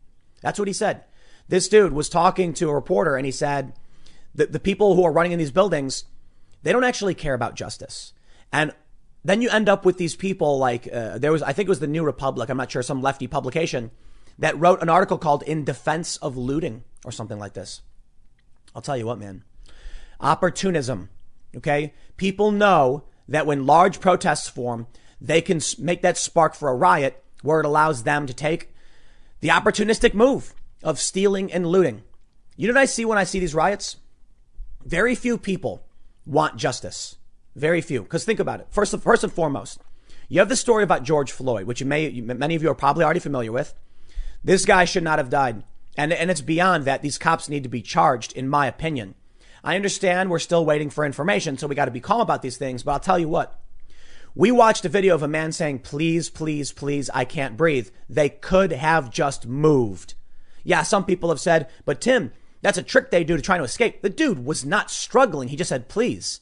That's 0.40 0.59
what 0.59 0.68
he 0.68 0.75
said. 0.75 1.05
This 1.49 1.68
dude 1.68 1.92
was 1.92 2.09
talking 2.09 2.55
to 2.55 2.71
a 2.71 2.75
reporter 2.75 3.16
and 3.16 3.27
he 3.27 3.33
said, 3.33 3.75
the, 4.35 4.47
the 4.47 4.61
people 4.61 4.95
who 4.95 5.05
are 5.05 5.12
running 5.12 5.33
in 5.33 5.38
these 5.38 5.51
buildings, 5.51 6.05
they 6.62 6.73
don't 6.73 6.85
actually 6.85 7.14
care 7.14 7.35
about 7.35 7.57
justice. 7.57 8.12
And 8.53 8.73
then 9.25 9.42
you 9.42 9.51
end 9.51 9.68
up 9.68 9.85
with 9.85 9.99
these 9.99 10.16
people 10.16 10.59
like 10.59 10.88
uh, 10.92 11.18
there 11.18 11.33
was, 11.33 11.42
I 11.42 11.53
think 11.53 11.66
it 11.66 11.71
was 11.71 11.81
the 11.81 11.87
New 11.87 12.05
Republic. 12.05 12.49
I'm 12.49 12.57
not 12.57 12.71
sure, 12.71 12.83
some 12.83 13.03
lefty 13.03 13.27
publication 13.27 13.90
that 14.38 14.59
wrote 14.59 14.83
an 14.83 14.88
article 14.88 15.18
called 15.18 15.42
"In 15.42 15.64
Defense 15.64 16.16
of 16.16 16.37
Looting" 16.37 16.85
or 17.05 17.12
something 17.12 17.38
like 17.38 17.53
this. 17.53 17.83
I'll 18.75 18.83
tell 18.83 18.97
you 18.97 19.07
what, 19.07 19.18
man. 19.18 19.45
Opportunism. 20.22 21.11
Okay, 21.56 21.92
people 22.16 22.50
know 22.50 23.04
that 23.28 23.46
when 23.46 23.66
large 23.66 24.00
protests 24.00 24.48
form, 24.48 24.87
they 25.20 25.40
can 25.40 25.61
make 25.78 26.02
that 26.02 26.16
spark 26.16 26.54
for 26.54 26.68
a 26.68 26.74
riot 26.74 27.22
where 27.42 27.61
it 27.61 27.66
allows 27.66 28.04
them 28.04 28.26
to 28.26 28.35
take 28.35 28.74
the 29.40 29.48
opportunistic 29.48 30.14
move 30.14 30.54
of 30.82 30.98
stealing 30.98 31.52
and 31.52 31.66
looting. 31.66 32.02
You 32.56 32.68
know 32.68 32.74
what 32.74 32.82
I 32.82 32.87
see 32.87 33.04
when 33.04 33.18
I 33.18 33.24
see 33.24 33.38
these 33.38 33.54
riots? 33.54 33.96
Very 34.85 35.14
few 35.14 35.38
people 35.38 35.85
want 36.26 36.56
justice. 36.56 37.16
Very 37.54 37.80
few. 37.80 38.02
Because 38.02 38.24
think 38.24 38.40
about 38.40 38.61
it. 38.61 38.66
First, 38.70 38.96
first 38.98 39.24
and 39.24 39.32
foremost, 39.32 39.80
you 40.28 40.38
have 40.38 40.48
the 40.48 40.56
story 40.56 40.82
about 40.82 41.02
George 41.02 41.32
Floyd, 41.32 41.66
which 41.66 41.80
you 41.80 41.87
may, 41.87 42.11
many 42.20 42.54
of 42.54 42.62
you 42.62 42.70
are 42.70 42.74
probably 42.74 43.04
already 43.04 43.20
familiar 43.20 43.52
with. 43.52 43.74
This 44.42 44.64
guy 44.64 44.85
should 44.85 45.04
not 45.04 45.18
have 45.18 45.30
died. 45.30 45.62
And, 45.96 46.12
and 46.12 46.30
it's 46.30 46.40
beyond 46.40 46.85
that. 46.85 47.02
These 47.02 47.18
cops 47.18 47.48
need 47.48 47.62
to 47.64 47.68
be 47.68 47.82
charged, 47.82 48.32
in 48.32 48.48
my 48.48 48.66
opinion. 48.66 49.14
I 49.64 49.77
understand 49.77 50.31
we're 50.31 50.38
still 50.38 50.64
waiting 50.64 50.90
for 50.90 51.05
information, 51.05 51.57
so 51.57 51.66
we 51.66 51.75
got 51.75 51.85
to 51.85 51.90
be 51.90 52.01
calm 52.01 52.20
about 52.20 52.42
these 52.42 52.57
things. 52.57 52.83
But 52.83 52.92
I'll 52.92 53.01
tell 53.01 53.18
you 53.18 53.29
what. 53.29 53.61
We 54.35 54.51
watched 54.51 54.85
a 54.85 54.88
video 54.88 55.14
of 55.14 55.22
a 55.22 55.29
man 55.29 55.53
saying, 55.53 55.81
please, 55.81 56.31
please, 56.31 56.72
please, 56.72 57.11
I 57.11 57.25
can't 57.25 57.57
breathe. 57.57 57.90
They 58.09 58.31
could 58.31 58.72
have 58.72 59.11
just 59.11 59.46
moved. 59.46 60.14
Yeah, 60.64 60.83
some 60.83 61.05
people 61.05 61.29
have 61.29 61.40
said, 61.40 61.68
but 61.85 62.01
Tim, 62.01 62.33
that's 62.62 62.79
a 62.79 62.83
trick 62.83 63.11
they 63.11 63.25
do 63.25 63.37
to 63.37 63.42
try 63.42 63.59
to 63.59 63.64
escape. 63.64 64.01
The 64.01 64.09
dude 64.09 64.44
was 64.44 64.64
not 64.64 64.90
struggling. 64.90 65.48
He 65.48 65.57
just 65.57 65.68
said, 65.68 65.88
please. 65.88 66.40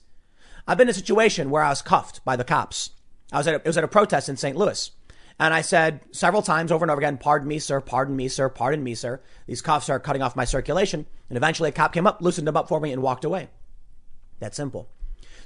I've 0.68 0.78
been 0.78 0.86
in 0.88 0.92
a 0.92 0.94
situation 0.94 1.50
where 1.50 1.62
I 1.62 1.70
was 1.70 1.82
cuffed 1.82 2.24
by 2.24 2.36
the 2.36 2.44
cops. 2.44 2.90
I 3.32 3.38
was 3.38 3.48
at 3.48 3.54
a, 3.54 3.58
it 3.58 3.66
was 3.66 3.78
at 3.78 3.84
a 3.84 3.88
protest 3.88 4.28
in 4.28 4.36
St. 4.36 4.56
Louis. 4.56 4.90
And 5.40 5.54
I 5.54 5.62
said 5.62 6.00
several 6.12 6.42
times 6.42 6.70
over 6.70 6.84
and 6.84 6.90
over 6.90 7.00
again, 7.00 7.16
pardon 7.16 7.48
me, 7.48 7.58
sir, 7.58 7.80
pardon 7.80 8.14
me, 8.14 8.28
sir, 8.28 8.50
pardon 8.50 8.84
me, 8.84 8.94
sir. 8.94 9.22
These 9.46 9.62
cuffs 9.62 9.88
are 9.88 9.98
cutting 9.98 10.20
off 10.20 10.36
my 10.36 10.44
circulation. 10.44 11.06
And 11.30 11.36
eventually 11.38 11.70
a 11.70 11.72
cop 11.72 11.94
came 11.94 12.06
up, 12.06 12.20
loosened 12.20 12.46
them 12.46 12.58
up 12.58 12.68
for 12.68 12.78
me 12.78 12.92
and 12.92 13.00
walked 13.00 13.24
away. 13.24 13.48
That 14.40 14.54
simple. 14.54 14.90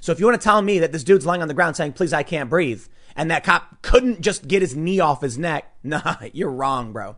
So 0.01 0.11
if 0.11 0.19
you 0.19 0.25
want 0.25 0.39
to 0.39 0.43
tell 0.43 0.61
me 0.61 0.79
that 0.79 0.91
this 0.91 1.05
dude's 1.05 1.25
lying 1.25 1.41
on 1.41 1.47
the 1.47 1.53
ground 1.53 1.77
saying, 1.77 1.93
please, 1.93 2.11
I 2.11 2.23
can't 2.23 2.49
breathe, 2.49 2.85
and 3.15 3.31
that 3.31 3.45
cop 3.45 3.81
couldn't 3.81 4.19
just 4.19 4.49
get 4.49 4.61
his 4.61 4.75
knee 4.75 4.99
off 4.99 5.21
his 5.21 5.37
neck, 5.37 5.73
nah, 5.83 6.17
you're 6.33 6.51
wrong, 6.51 6.91
bro. 6.91 7.15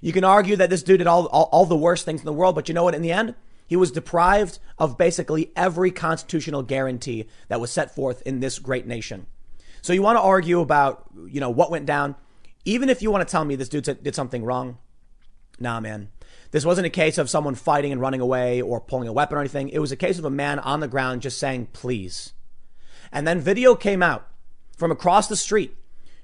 You 0.00 0.14
can 0.14 0.24
argue 0.24 0.56
that 0.56 0.70
this 0.70 0.82
dude 0.82 0.98
did 0.98 1.06
all, 1.06 1.26
all, 1.26 1.50
all 1.52 1.66
the 1.66 1.76
worst 1.76 2.06
things 2.06 2.22
in 2.22 2.26
the 2.26 2.32
world, 2.32 2.54
but 2.54 2.68
you 2.68 2.74
know 2.74 2.84
what? 2.84 2.94
In 2.94 3.02
the 3.02 3.12
end, 3.12 3.34
he 3.66 3.76
was 3.76 3.90
deprived 3.90 4.58
of 4.78 4.96
basically 4.96 5.52
every 5.54 5.90
constitutional 5.90 6.62
guarantee 6.62 7.26
that 7.48 7.60
was 7.60 7.70
set 7.70 7.94
forth 7.94 8.22
in 8.22 8.40
this 8.40 8.58
great 8.58 8.86
nation. 8.86 9.26
So 9.84 9.92
you 9.92 10.00
want 10.00 10.16
to 10.16 10.22
argue 10.22 10.60
about, 10.60 11.04
you 11.28 11.40
know, 11.40 11.50
what 11.50 11.70
went 11.70 11.84
down. 11.84 12.14
Even 12.64 12.88
if 12.88 13.02
you 13.02 13.10
want 13.10 13.28
to 13.28 13.30
tell 13.30 13.44
me 13.44 13.54
this 13.54 13.68
dude 13.68 13.84
did 14.02 14.14
something 14.14 14.42
wrong, 14.42 14.78
nah, 15.60 15.78
man. 15.78 16.08
This 16.52 16.64
wasn't 16.64 16.86
a 16.86 16.90
case 16.90 17.18
of 17.18 17.28
someone 17.28 17.54
fighting 17.54 17.92
and 17.92 18.00
running 18.00 18.22
away 18.22 18.62
or 18.62 18.80
pulling 18.80 19.08
a 19.08 19.12
weapon 19.12 19.36
or 19.36 19.40
anything. 19.40 19.68
It 19.68 19.80
was 19.80 19.92
a 19.92 19.96
case 19.96 20.18
of 20.18 20.24
a 20.24 20.30
man 20.30 20.58
on 20.58 20.80
the 20.80 20.88
ground 20.88 21.20
just 21.20 21.38
saying, 21.38 21.68
please. 21.74 22.32
And 23.12 23.28
then 23.28 23.42
video 23.42 23.74
came 23.74 24.02
out 24.02 24.26
from 24.74 24.90
across 24.90 25.28
the 25.28 25.36
street 25.36 25.76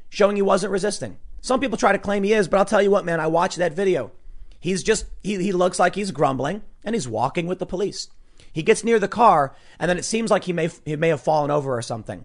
showing 0.09 0.37
he 0.37 0.43
wasn't 0.43 0.73
resisting. 0.73 1.19
Some 1.43 1.61
people 1.61 1.77
try 1.77 1.93
to 1.93 1.99
claim 1.99 2.23
he 2.23 2.33
is, 2.33 2.49
but 2.49 2.57
I'll 2.57 2.65
tell 2.65 2.81
you 2.81 2.91
what, 2.91 3.05
man, 3.05 3.21
I 3.21 3.27
watched 3.27 3.59
that 3.59 3.75
video. 3.75 4.11
He's 4.59 4.83
just, 4.83 5.05
he, 5.23 5.37
he 5.37 5.53
looks 5.53 5.79
like 5.79 5.97
he's 5.97 6.13
grumbling 6.13 6.63
and 6.83 6.95
he's 6.95 7.07
walking 7.07 7.47
with 7.47 7.59
the 7.59 7.67
police. 7.67 8.09
He 8.55 8.63
gets 8.63 8.85
near 8.85 8.99
the 8.99 9.07
car 9.07 9.55
and 9.79 9.91
then 9.91 9.99
it 9.99 10.07
seems 10.07 10.31
like 10.31 10.45
he 10.45 10.55
may, 10.55 10.71
he 10.87 10.97
may 10.97 11.09
have 11.09 11.21
fallen 11.21 11.51
over 11.51 11.77
or 11.77 11.83
something. 11.83 12.25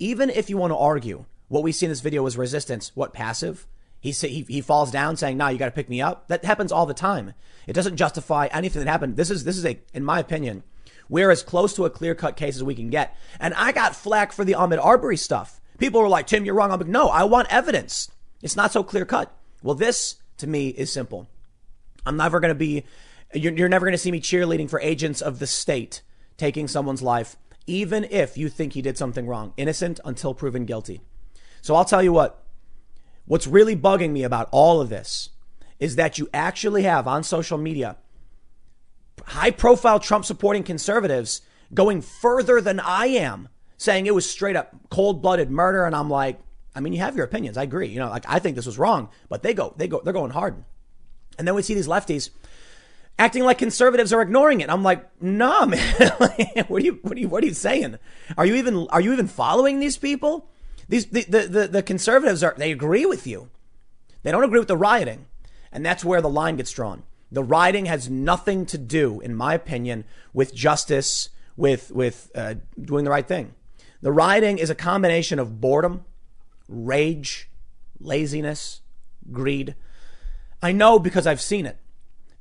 Even 0.00 0.28
if 0.28 0.50
you 0.50 0.56
want 0.56 0.72
to 0.72 0.76
argue 0.76 1.26
what 1.46 1.62
we 1.62 1.70
see 1.70 1.86
in 1.86 1.90
this 1.90 2.00
video 2.00 2.24
was 2.24 2.36
resistance, 2.36 2.90
what 2.96 3.12
passive? 3.12 3.68
He, 4.00 4.10
he, 4.10 4.44
he 4.48 4.60
falls 4.60 4.90
down 4.90 5.16
saying, 5.16 5.36
nah, 5.36 5.50
you 5.50 5.58
got 5.58 5.66
to 5.66 5.70
pick 5.70 5.88
me 5.88 6.00
up. 6.00 6.26
That 6.26 6.44
happens 6.44 6.72
all 6.72 6.86
the 6.86 6.94
time. 6.94 7.34
It 7.68 7.74
doesn't 7.74 7.96
justify 7.96 8.48
anything 8.50 8.82
that 8.82 8.90
happened. 8.90 9.16
This 9.16 9.30
is, 9.30 9.44
this 9.44 9.56
is 9.56 9.64
a, 9.64 9.78
in 9.94 10.04
my 10.04 10.18
opinion, 10.18 10.64
we're 11.08 11.30
as 11.30 11.44
close 11.44 11.74
to 11.74 11.84
a 11.84 11.90
clear 11.90 12.16
cut 12.16 12.36
case 12.36 12.56
as 12.56 12.64
we 12.64 12.74
can 12.74 12.90
get. 12.90 13.16
And 13.38 13.54
I 13.54 13.70
got 13.70 13.94
flack 13.94 14.32
for 14.32 14.44
the 14.44 14.54
Ahmaud 14.54 14.84
Arbery 14.84 15.16
stuff 15.16 15.60
People 15.80 16.02
were 16.02 16.08
like, 16.08 16.26
Tim, 16.26 16.44
you're 16.44 16.54
wrong. 16.54 16.70
I'm 16.70 16.78
like, 16.78 16.88
no, 16.88 17.08
I 17.08 17.24
want 17.24 17.48
evidence. 17.50 18.10
It's 18.42 18.54
not 18.54 18.70
so 18.70 18.84
clear 18.84 19.06
cut. 19.06 19.34
Well, 19.62 19.74
this 19.74 20.16
to 20.36 20.46
me 20.46 20.68
is 20.68 20.92
simple. 20.92 21.26
I'm 22.04 22.18
never 22.18 22.38
going 22.38 22.50
to 22.50 22.54
be, 22.54 22.84
you're, 23.32 23.54
you're 23.54 23.68
never 23.68 23.86
going 23.86 23.94
to 23.94 23.98
see 23.98 24.12
me 24.12 24.20
cheerleading 24.20 24.68
for 24.68 24.78
agents 24.80 25.22
of 25.22 25.38
the 25.38 25.46
state 25.46 26.02
taking 26.36 26.68
someone's 26.68 27.02
life, 27.02 27.36
even 27.70 28.02
if 28.10 28.36
you 28.36 28.48
think 28.48 28.72
he 28.72 28.82
did 28.82 28.98
something 28.98 29.28
wrong. 29.28 29.52
Innocent 29.56 30.00
until 30.04 30.34
proven 30.34 30.64
guilty. 30.64 31.00
So 31.62 31.76
I'll 31.76 31.84
tell 31.84 32.02
you 32.02 32.12
what, 32.12 32.42
what's 33.26 33.46
really 33.46 33.76
bugging 33.76 34.10
me 34.10 34.24
about 34.24 34.48
all 34.50 34.80
of 34.80 34.88
this 34.88 35.30
is 35.78 35.94
that 35.94 36.18
you 36.18 36.28
actually 36.34 36.82
have 36.82 37.06
on 37.06 37.22
social 37.22 37.56
media 37.56 37.96
high 39.26 39.52
profile 39.52 40.00
Trump 40.00 40.24
supporting 40.24 40.64
conservatives 40.64 41.42
going 41.72 42.00
further 42.00 42.60
than 42.60 42.80
I 42.80 43.06
am, 43.06 43.48
saying 43.76 44.06
it 44.06 44.14
was 44.14 44.28
straight 44.28 44.56
up 44.56 44.74
cold 44.90 45.22
blooded 45.22 45.48
murder. 45.50 45.84
And 45.84 45.94
I'm 45.94 46.10
like, 46.10 46.40
I 46.74 46.80
mean, 46.80 46.92
you 46.92 46.98
have 46.98 47.14
your 47.14 47.24
opinions. 47.24 47.56
I 47.56 47.62
agree. 47.62 47.86
You 47.86 48.00
know, 48.00 48.08
like 48.08 48.24
I 48.28 48.40
think 48.40 48.56
this 48.56 48.66
was 48.66 48.78
wrong, 48.78 49.10
but 49.28 49.44
they 49.44 49.54
go, 49.54 49.74
they 49.76 49.86
go, 49.86 50.00
they're 50.02 50.12
going 50.12 50.32
hard. 50.32 50.64
And 51.38 51.46
then 51.46 51.54
we 51.54 51.62
see 51.62 51.74
these 51.74 51.86
lefties 51.86 52.30
acting 53.20 53.44
like 53.44 53.58
conservatives 53.58 54.14
are 54.14 54.22
ignoring 54.22 54.62
it. 54.62 54.70
I'm 54.70 54.82
like, 54.82 55.06
nah, 55.22 55.66
man. 55.66 55.78
what 56.18 56.82
are 56.82 56.84
you, 56.84 56.98
what 57.02 57.16
are 57.16 57.20
you, 57.20 57.28
what 57.28 57.44
are 57.44 57.46
you 57.46 57.54
saying? 57.54 57.98
Are 58.38 58.46
you 58.46 58.54
even, 58.54 58.88
are 58.88 59.00
you 59.00 59.12
even 59.12 59.28
following 59.28 59.78
these 59.78 59.98
people? 59.98 60.48
These, 60.88 61.06
the, 61.06 61.24
the, 61.24 61.40
the, 61.40 61.68
the 61.68 61.82
conservatives 61.82 62.42
are, 62.42 62.54
they 62.56 62.72
agree 62.72 63.04
with 63.04 63.26
you. 63.26 63.50
They 64.22 64.30
don't 64.32 64.42
agree 64.42 64.58
with 64.58 64.68
the 64.68 64.76
rioting. 64.76 65.26
And 65.70 65.84
that's 65.84 66.04
where 66.04 66.22
the 66.22 66.30
line 66.30 66.56
gets 66.56 66.72
drawn. 66.72 67.04
The 67.30 67.44
rioting 67.44 67.86
has 67.86 68.08
nothing 68.10 68.66
to 68.66 68.78
do, 68.78 69.20
in 69.20 69.36
my 69.36 69.54
opinion, 69.54 70.04
with 70.32 70.54
justice, 70.54 71.28
with, 71.56 71.92
with 71.92 72.30
uh, 72.34 72.54
doing 72.80 73.04
the 73.04 73.10
right 73.10 73.28
thing. 73.28 73.54
The 74.00 74.12
rioting 74.12 74.58
is 74.58 74.70
a 74.70 74.74
combination 74.74 75.38
of 75.38 75.60
boredom, 75.60 76.06
rage, 76.68 77.50
laziness, 78.00 78.80
greed. 79.30 79.74
I 80.62 80.72
know 80.72 80.98
because 80.98 81.26
I've 81.26 81.40
seen 81.40 81.66
it. 81.66 81.76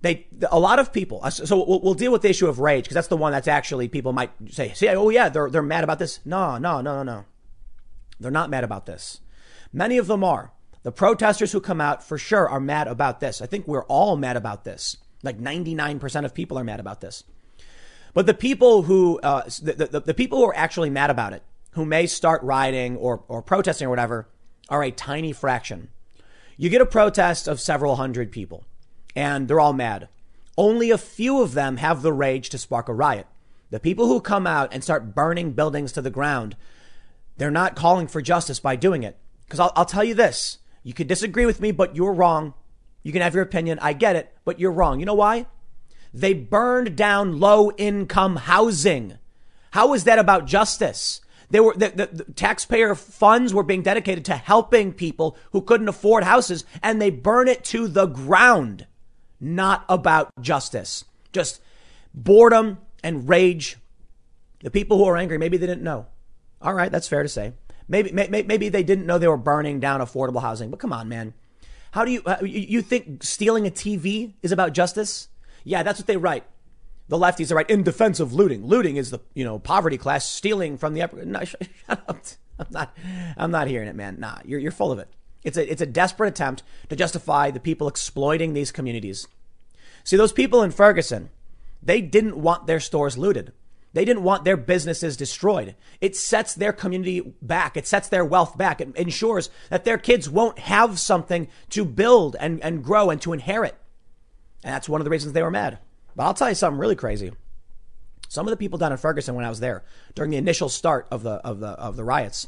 They, 0.02 0.28
a 0.50 0.60
lot 0.60 0.80
of 0.80 0.94
people, 0.94 1.20
uh, 1.24 1.30
so 1.30 1.58
we'll, 1.58 1.82
we'll 1.82 1.94
deal 1.94 2.12
with 2.12 2.22
the 2.22 2.30
issue 2.30 2.48
of 2.48 2.60
rage 2.60 2.86
because 2.86 2.96
that's 2.96 3.10
the 3.10 3.18
one 3.18 3.34
that's 3.34 3.50
actually 3.50 3.90
people 3.90 4.14
might 4.14 4.32
say, 4.50 4.72
see, 4.74 4.88
oh 4.88 5.10
yeah, 5.10 5.28
they're, 5.28 5.50
they're 5.50 5.62
mad 5.62 5.84
about 5.84 6.00
this. 6.00 6.20
No, 6.26 6.58
no, 6.58 6.80
no, 6.80 6.96
no, 6.96 7.04
no. 7.04 7.26
They're 8.20 8.32
not 8.32 8.50
mad 8.50 8.64
about 8.64 8.86
this. 8.86 9.20
Many 9.74 9.98
of 9.98 10.08
them 10.08 10.24
are. 10.24 10.54
The 10.84 10.92
protesters 10.92 11.52
who 11.52 11.60
come 11.60 11.82
out 11.82 12.04
for 12.04 12.18
sure 12.18 12.48
are 12.48 12.60
mad 12.60 12.88
about 12.88 13.20
this. 13.20 13.42
I 13.42 13.46
think 13.46 13.68
we're 13.68 13.84
all 13.86 14.16
mad 14.16 14.38
about 14.38 14.64
this. 14.64 14.98
Like 15.22 15.38
99% 15.38 16.26
of 16.26 16.34
people 16.34 16.58
are 16.58 16.64
mad 16.64 16.80
about 16.80 17.02
this. 17.02 17.26
But 18.14 18.26
the 18.26 18.34
people 18.34 18.84
who, 18.84 19.20
uh, 19.20 19.44
the, 19.62 19.88
the, 19.92 20.00
the 20.00 20.14
people 20.14 20.40
who 20.40 20.46
are 20.46 20.56
actually 20.56 20.90
mad 20.90 21.10
about 21.10 21.34
it, 21.34 21.44
who 21.72 21.86
may 21.86 22.08
start 22.08 22.42
rioting 22.44 22.98
or, 22.98 23.24
or 23.28 23.42
protesting 23.42 23.88
or 23.88 23.90
whatever, 23.90 24.28
are 24.70 24.84
a 24.84 24.92
tiny 24.92 25.34
fraction. 25.34 25.90
You 26.58 26.70
get 26.70 26.82
a 26.82 26.86
protest 26.86 27.48
of 27.48 27.60
several 27.60 27.98
hundred 27.98 28.32
people, 28.32 28.66
and 29.16 29.48
they're 29.48 29.60
all 29.60 29.74
mad. 29.74 30.08
Only 30.58 30.92
a 30.92 30.98
few 30.98 31.42
of 31.42 31.54
them 31.54 31.78
have 31.78 32.02
the 32.02 32.14
rage 32.14 32.50
to 32.50 32.58
spark 32.58 32.90
a 32.90 32.94
riot. 32.94 33.28
The 33.70 33.80
people 33.80 34.08
who 34.08 34.20
come 34.20 34.48
out 34.48 34.74
and 34.74 34.84
start 34.84 35.14
burning 35.14 35.52
buildings 35.52 35.92
to 35.94 36.02
the 36.02 36.10
ground, 36.10 36.56
they're 37.38 37.52
not 37.52 37.76
calling 37.76 38.08
for 38.08 38.22
justice 38.22 38.60
by 38.60 38.76
doing 38.76 39.04
it. 39.04 39.18
Because 39.46 39.60
I'll, 39.60 39.72
I'll 39.76 39.86
tell 39.86 40.04
you 40.04 40.14
this 40.14 40.58
you 40.84 40.94
could 40.94 41.08
disagree 41.08 41.46
with 41.46 41.62
me, 41.62 41.72
but 41.72 41.96
you're 41.96 42.14
wrong. 42.14 42.54
You 43.04 43.12
can 43.12 43.22
have 43.22 43.34
your 43.34 43.44
opinion. 43.44 43.80
I 43.82 43.94
get 43.94 44.16
it, 44.16 44.34
but 44.44 44.60
you're 44.60 44.72
wrong. 44.72 45.00
You 45.00 45.06
know 45.06 45.14
why? 45.14 45.46
They 46.14 46.34
burned 46.34 46.96
down 46.96 47.40
low 47.40 47.72
income 47.72 48.38
housing. 48.38 49.18
How 49.72 49.94
is 49.94 50.06
that 50.06 50.20
about 50.20 50.48
justice? 50.48 51.22
They 51.52 51.60
were 51.60 51.74
the, 51.76 51.90
the, 51.90 52.24
the, 52.24 52.34
taxpayer 52.34 52.96
funds 52.96 53.54
were 53.54 53.64
being 53.64 53.82
dedicated 53.82 54.26
to 54.26 54.36
helping 54.36 54.94
people 54.94 55.36
who 55.52 55.62
couldn't 55.62 55.88
afford 55.88 56.24
houses, 56.24 56.64
and 56.84 57.02
they 57.02 57.10
burn 57.10 57.48
it 57.48 57.64
to 57.66 57.88
the 57.88 58.06
ground. 58.06 58.86
Not 59.40 59.86
about 59.88 60.32
justice, 60.42 61.06
just 61.32 61.62
boredom 62.14 62.80
and 63.04 63.28
rage. 63.30 63.78
The 64.62 64.72
people 64.72 64.98
who 64.98 65.06
are 65.06 65.18
angry, 65.18 65.38
maybe 65.38 65.58
they 65.58 65.68
didn't 65.68 65.84
know. 65.84 66.08
All 66.62 66.74
right, 66.74 66.92
that's 66.92 67.08
fair 67.08 67.24
to 67.24 67.30
say. 67.30 67.54
Maybe 67.88 68.12
maybe 68.12 68.70
they 68.70 68.84
didn't 68.84 69.06
know 69.06 69.18
they 69.18 69.28
were 69.28 69.38
burning 69.38 69.80
down 69.80 70.02
affordable 70.02 70.42
housing. 70.42 70.70
But 70.70 70.80
come 70.80 70.94
on, 70.94 71.10
man. 71.10 71.34
How 71.92 72.06
do 72.06 72.12
you 72.12 72.22
you 72.44 72.82
think 72.82 73.24
stealing 73.24 73.66
a 73.66 73.72
TV 73.72 74.34
is 74.44 74.52
about 74.52 74.74
justice? 74.74 75.30
Yeah, 75.64 75.84
that's 75.84 76.00
what 76.00 76.08
they 76.08 76.18
write. 76.18 76.44
The 77.08 77.18
lefties 77.18 77.52
are 77.52 77.56
right 77.56 77.70
in 77.70 77.82
defense 77.82 78.20
of 78.20 78.34
looting. 78.34 78.66
Looting 78.66 78.98
is 78.98 79.10
the 79.10 79.20
you 79.34 79.44
know 79.44 79.58
poverty 79.58 79.98
class 79.98 80.30
stealing 80.30 80.78
from 80.78 80.94
the 80.94 81.02
upper. 81.02 81.26
No, 81.26 81.44
shut 81.46 81.68
up. 81.88 82.20
I'm 82.60 82.68
not. 82.70 82.98
I'm 83.38 83.52
not 83.52 83.68
hearing 83.68 83.88
it, 83.88 83.96
man. 83.96 84.18
Nah, 84.20 84.38
you're 84.46 84.60
you're 84.60 84.72
full 84.72 84.92
of 84.92 85.00
it. 85.00 85.08
It's 85.44 85.58
a 85.58 85.72
it's 85.72 85.82
a 85.82 85.86
desperate 85.86 86.30
attempt 86.30 86.64
to 86.90 86.96
justify 86.96 87.52
the 87.52 87.60
people 87.60 87.88
exploiting 87.88 88.54
these 88.54 88.72
communities. 88.72 89.28
See, 90.04 90.18
those 90.18 90.34
people 90.34 90.64
in 90.64 90.72
Ferguson, 90.72 91.30
they 91.82 92.02
didn't 92.02 92.42
want 92.42 92.68
their 92.68 92.80
stores 92.80 93.18
looted. 93.18 93.54
They 93.94 94.06
didn't 94.06 94.24
want 94.24 94.44
their 94.44 94.58
businesses 94.58 95.18
destroyed. 95.18 95.76
It 96.00 96.16
sets 96.16 96.54
their 96.54 96.74
community 96.74 97.34
back. 97.42 97.76
It 97.76 97.88
sets 97.88 98.08
their 98.08 98.24
wealth 98.24 98.58
back. 98.58 98.82
It 98.82 98.96
ensures 98.96 99.50
that 99.70 99.84
their 99.84 99.98
kids 99.98 100.30
won't 100.30 100.60
have 100.60 101.00
something 101.00 101.48
to 101.72 101.86
build 101.86 102.36
and, 102.40 102.62
and 102.64 102.84
grow 102.84 103.10
and 103.10 103.20
to 103.24 103.34
inherit. 103.34 103.76
And 104.64 104.74
that's 104.74 104.90
one 104.90 105.02
of 105.02 105.06
the 105.06 105.12
reasons 105.12 105.34
they 105.34 105.42
were 105.42 105.50
mad. 105.50 105.80
But 106.16 106.26
I'll 106.26 106.34
tell 106.36 106.50
you 106.50 106.56
something 106.56 106.80
really 106.80 106.96
crazy. 106.96 107.32
Some 108.28 108.46
of 108.46 108.52
the 108.52 108.58
people 108.58 108.78
down 108.78 108.92
in 108.92 108.98
Ferguson 109.00 109.34
when 109.34 109.46
I 109.46 109.50
was 109.50 109.60
there 109.60 109.84
during 110.14 110.30
the 110.30 110.38
initial 110.38 110.70
start 110.70 111.08
of 111.10 111.24
the 111.24 111.36
of 111.46 111.60
the 111.60 111.70
of 111.70 111.96
the 111.96 112.04
riots, 112.04 112.48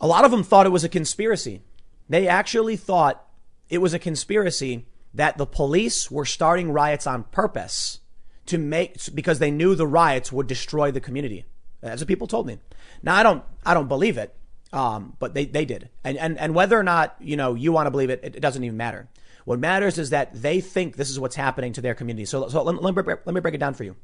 a 0.00 0.06
lot 0.06 0.24
of 0.24 0.30
them 0.30 0.42
thought 0.42 0.66
it 0.66 0.70
was 0.70 0.84
a 0.84 0.88
conspiracy. 0.88 1.62
They 2.08 2.28
actually 2.28 2.76
thought 2.76 3.24
it 3.68 3.78
was 3.78 3.94
a 3.94 3.98
conspiracy 3.98 4.86
that 5.14 5.38
the 5.38 5.46
police 5.46 6.10
were 6.10 6.24
starting 6.24 6.70
riots 6.70 7.06
on 7.06 7.24
purpose 7.24 8.00
to 8.46 8.58
make 8.58 8.96
because 9.14 9.38
they 9.38 9.50
knew 9.50 9.74
the 9.74 9.86
riots 9.86 10.32
would 10.32 10.46
destroy 10.46 10.90
the 10.90 11.00
community. 11.00 11.44
That's 11.80 12.00
what 12.00 12.08
people 12.08 12.26
told 12.26 12.46
me. 12.46 12.58
Now 13.02 13.16
I 13.16 13.22
don't 13.22 13.44
I 13.64 13.74
don't 13.74 13.88
believe 13.88 14.18
it, 14.18 14.34
um, 14.72 15.16
but 15.18 15.34
they 15.34 15.44
they 15.44 15.64
did. 15.64 15.90
And 16.04 16.16
and 16.16 16.38
and 16.38 16.54
whether 16.54 16.78
or 16.78 16.82
not 16.82 17.16
you 17.20 17.36
know 17.36 17.54
you 17.54 17.72
want 17.72 17.86
to 17.86 17.90
believe 17.90 18.10
it, 18.10 18.20
it, 18.22 18.40
doesn't 18.40 18.62
even 18.62 18.76
matter. 18.76 19.08
What 19.44 19.58
matters 19.58 19.98
is 19.98 20.10
that 20.10 20.30
they 20.40 20.60
think 20.60 20.96
this 20.96 21.10
is 21.10 21.20
what's 21.20 21.36
happening 21.36 21.72
to 21.74 21.80
their 21.80 21.94
community. 21.94 22.24
So 22.24 22.48
so 22.48 22.62
let, 22.62 22.82
let 22.82 22.94
me 22.96 23.14
let 23.24 23.34
me 23.34 23.40
break 23.40 23.54
it 23.54 23.58
down 23.58 23.74
for 23.74 23.84
you. 23.84 23.96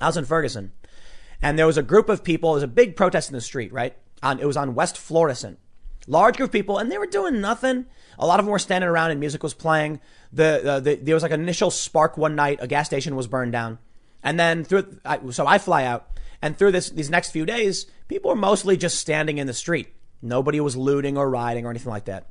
I 0.00 0.06
was 0.06 0.16
in 0.16 0.24
Ferguson, 0.24 0.72
and 1.40 1.58
there 1.58 1.66
was 1.66 1.78
a 1.78 1.82
group 1.82 2.08
of 2.08 2.24
people. 2.24 2.50
There 2.50 2.56
was 2.56 2.62
a 2.62 2.68
big 2.68 2.96
protest 2.96 3.30
in 3.30 3.34
the 3.34 3.40
street. 3.40 3.72
Right 3.72 3.96
on 4.22 4.40
it 4.40 4.46
was 4.46 4.56
on 4.56 4.74
West 4.74 4.96
Florissant. 4.96 5.58
Large 6.06 6.36
group 6.36 6.48
of 6.48 6.52
people, 6.52 6.78
and 6.78 6.90
they 6.90 6.98
were 6.98 7.06
doing 7.06 7.40
nothing. 7.40 7.86
A 8.18 8.26
lot 8.26 8.40
of 8.40 8.46
them 8.46 8.52
were 8.52 8.58
standing 8.58 8.88
around, 8.88 9.12
and 9.12 9.20
music 9.20 9.42
was 9.42 9.54
playing 9.54 10.00
the, 10.32 10.72
uh, 10.72 10.80
the 10.80 10.96
there 10.96 11.14
was 11.14 11.22
like 11.22 11.32
an 11.32 11.40
initial 11.40 11.70
spark 11.70 12.16
one 12.16 12.34
night. 12.34 12.58
A 12.60 12.66
gas 12.66 12.86
station 12.86 13.14
was 13.14 13.28
burned 13.28 13.52
down, 13.52 13.78
and 14.22 14.38
then 14.38 14.64
through 14.64 14.98
I, 15.04 15.20
so 15.30 15.46
I 15.46 15.58
fly 15.58 15.84
out, 15.84 16.08
and 16.40 16.56
through 16.56 16.72
this 16.72 16.90
these 16.90 17.10
next 17.10 17.30
few 17.30 17.46
days, 17.46 17.86
people 18.08 18.30
were 18.30 18.36
mostly 18.36 18.76
just 18.76 18.98
standing 18.98 19.38
in 19.38 19.46
the 19.46 19.54
street. 19.54 19.94
Nobody 20.20 20.60
was 20.60 20.76
looting 20.76 21.16
or 21.16 21.30
rioting 21.30 21.66
or 21.66 21.70
anything 21.70 21.90
like 21.90 22.06
that. 22.06 22.26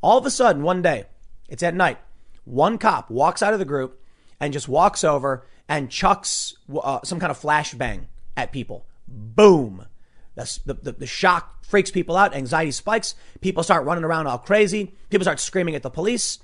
All 0.00 0.18
of 0.18 0.26
a 0.26 0.30
sudden, 0.30 0.62
one 0.62 0.82
day, 0.82 1.04
it's 1.48 1.62
at 1.62 1.74
night. 1.74 1.98
One 2.44 2.76
cop 2.76 3.10
walks 3.10 3.42
out 3.42 3.52
of 3.52 3.60
the 3.60 3.64
group 3.64 4.02
and 4.40 4.52
just 4.52 4.68
walks 4.68 5.04
over 5.04 5.46
and 5.68 5.90
chucks 5.90 6.56
uh, 6.82 7.00
some 7.04 7.20
kind 7.20 7.30
of 7.30 7.40
flashbang 7.40 8.06
at 8.36 8.52
people. 8.52 8.84
Boom. 9.06 9.86
The, 10.34 10.74
the, 10.82 10.92
the, 10.92 11.06
shock 11.06 11.64
freaks 11.64 11.90
people 11.90 12.16
out. 12.16 12.34
Anxiety 12.34 12.70
spikes. 12.70 13.14
People 13.40 13.62
start 13.62 13.84
running 13.84 14.04
around 14.04 14.26
all 14.26 14.38
crazy. 14.38 14.94
People 15.10 15.24
start 15.24 15.40
screaming 15.40 15.74
at 15.74 15.82
the 15.82 15.90
police. 15.90 16.38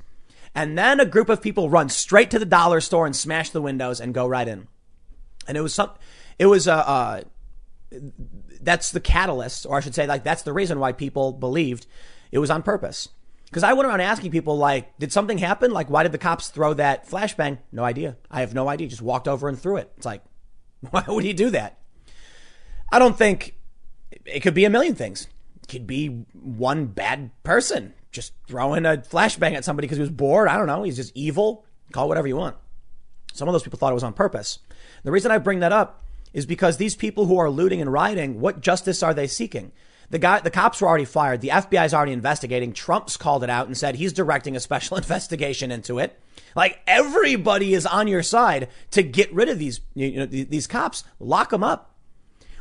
And 0.55 0.77
then 0.77 1.01
a 1.01 1.07
group 1.07 1.29
of 1.29 1.41
people 1.41 1.71
run 1.71 1.89
straight 1.89 2.31
to 2.33 2.39
the 2.39 2.45
dollar 2.45 2.81
store 2.81 3.07
and 3.07 3.17
smash 3.17 3.51
the 3.51 3.63
windows 3.63 4.01
and 4.01 4.13
go 4.13 4.27
right 4.27 4.47
in. 4.47 4.69
And 5.47 5.57
it 5.57 5.63
was 5.63 5.73
some, 5.73 5.91
it 6.39 6.47
was, 6.47 6.69
uh, 6.69 6.77
uh, 6.77 7.23
that's 8.61 8.91
the 8.91 9.01
catalyst, 9.01 9.65
or 9.67 9.79
I 9.79 9.81
should 9.81 9.95
say, 9.95 10.07
like, 10.07 10.25
that's 10.25 10.43
the 10.43 10.53
reason 10.53 10.79
why 10.79 10.93
people 10.93 11.33
believed 11.33 11.87
it 12.31 12.39
was 12.39 12.51
on 12.51 12.63
purpose. 12.63 13.09
Because 13.47 13.63
I 13.63 13.73
went 13.73 13.89
around 13.89 14.03
asking 14.03 14.31
people, 14.31 14.59
like, 14.59 14.99
did 14.99 15.13
something 15.13 15.39
happen? 15.39 15.71
Like, 15.71 15.89
why 15.89 16.03
did 16.03 16.13
the 16.13 16.19
cops 16.19 16.49
throw 16.49 16.75
that 16.75 17.09
flashbang? 17.09 17.59
No 17.73 17.83
idea. 17.83 18.17
I 18.31 18.41
have 18.41 18.53
no 18.53 18.69
idea. 18.69 18.89
Just 18.89 19.01
walked 19.01 19.27
over 19.27 19.49
and 19.49 19.59
threw 19.59 19.79
it. 19.79 19.91
It's 19.97 20.05
like, 20.05 20.23
why 20.91 21.05
would 21.09 21.25
he 21.25 21.33
do 21.33 21.49
that? 21.51 21.79
I 22.93 22.99
don't 22.99 23.17
think 23.17 23.58
it 24.25 24.41
could 24.41 24.55
be 24.55 24.65
a 24.65 24.71
million 24.71 24.95
things. 24.95 25.29
It 25.63 25.69
could 25.69 25.87
be 25.87 26.25
one 26.33 26.87
bad 26.87 27.31
person 27.43 27.95
just 28.11 28.33
throwing 28.47 28.87
a 28.87 28.97
flashbang 28.97 29.55
at 29.55 29.65
somebody 29.65 29.87
because 29.87 29.99
he 29.99 30.03
was 30.03 30.11
bored. 30.11 30.49
I 30.49 30.57
don't 30.57 30.67
know. 30.67 30.83
He's 30.83 30.97
just 30.97 31.17
evil. 31.17 31.65
Call 31.93 32.09
whatever 32.09 32.27
you 32.27 32.37
want. 32.37 32.57
Some 33.33 33.49
of 33.49 33.53
those 33.53 33.63
people 33.63 33.79
thought 33.79 33.93
it 33.93 33.95
was 33.95 34.05
on 34.05 34.13
purpose. 34.13 34.59
The 35.05 35.13
reason 35.13 35.31
I 35.31 35.39
bring 35.39 35.61
that 35.61 35.73
up 35.73 36.05
is 36.33 36.47
because 36.47 36.77
these 36.77 36.97
people 36.97 37.27
who 37.27 37.39
are 37.39 37.51
looting 37.51 37.81
and 37.81 37.93
rioting, 37.93 38.41
what 38.41 38.61
justice 38.61 39.03
are 39.03 39.15
they 39.15 39.27
seeking? 39.27 39.73
The 40.11 40.19
guy, 40.19 40.41
the 40.41 40.51
cops 40.51 40.81
were 40.81 40.89
already 40.89 41.05
fired. 41.05 41.43
The 41.43 41.49
FBI 41.49 41.85
is 41.85 41.93
already 41.93 42.13
investigating. 42.13 42.73
Trump's 42.73 43.17
called 43.17 43.45
it 43.45 43.51
out 43.51 43.67
and 43.67 43.77
said 43.77 43.95
he's 43.95 44.13
directing 44.13 44.57
a 44.57 44.61
special 44.61 44.97
investigation 44.97 45.71
into 45.71 45.99
it. 45.99 46.19
Like 46.57 46.81
everybody 46.87 47.75
is 47.75 47.87
on 47.87 48.09
your 48.09 48.23
side 48.23 48.69
to 48.93 49.03
get 49.03 49.33
rid 49.33 49.49
of 49.49 49.59
these, 49.59 49.81
you 49.95 50.17
know, 50.17 50.27
these 50.27 50.67
cops. 50.67 51.05
Lock 51.21 51.51
them 51.51 51.63
up. 51.63 51.88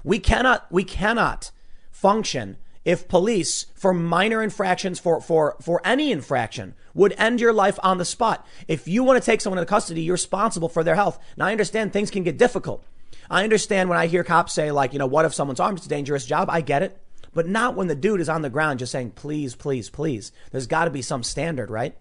We 0.03 0.19
cannot, 0.19 0.71
we 0.71 0.83
cannot 0.83 1.51
function 1.91 2.57
if 2.87 3.09
police 3.09 3.65
for 3.75 3.93
minor 3.93 4.41
infractions 4.41 4.97
for 4.97 5.19
for 5.19 5.57
for 5.61 5.81
any 5.83 6.09
infraction 6.09 6.73
would 6.93 7.13
end 7.17 7.41
your 7.41 7.51
life 7.51 7.77
on 7.83 7.97
the 7.97 8.05
spot. 8.05 8.47
If 8.65 8.87
you 8.87 9.03
want 9.03 9.21
to 9.21 9.25
take 9.25 9.41
someone 9.41 9.57
into 9.57 9.67
custody, 9.67 10.03
you're 10.03 10.13
responsible 10.13 10.69
for 10.69 10.85
their 10.85 10.95
health. 10.95 11.19
Now 11.35 11.47
I 11.47 11.51
understand 11.51 11.91
things 11.91 12.09
can 12.09 12.23
get 12.23 12.37
difficult. 12.37 12.85
I 13.29 13.43
understand 13.43 13.89
when 13.89 13.97
I 13.97 14.07
hear 14.07 14.23
cops 14.23 14.53
say 14.53 14.71
like, 14.71 14.93
you 14.93 14.99
know, 14.99 15.05
what 15.05 15.25
if 15.25 15.33
someone's 15.33 15.59
armed? 15.59 15.79
It's 15.79 15.85
a 15.85 15.89
dangerous 15.89 16.25
job. 16.25 16.49
I 16.49 16.61
get 16.61 16.81
it. 16.81 16.97
But 17.33 17.47
not 17.47 17.75
when 17.75 17.87
the 17.87 17.95
dude 17.95 18.21
is 18.21 18.29
on 18.29 18.41
the 18.41 18.49
ground 18.49 18.79
just 18.79 18.93
saying, 18.93 19.11
please, 19.11 19.53
please, 19.53 19.89
please. 19.89 20.31
There's 20.51 20.65
got 20.65 20.85
to 20.85 20.91
be 20.91 21.01
some 21.01 21.23
standard, 21.23 21.69
right? 21.69 21.97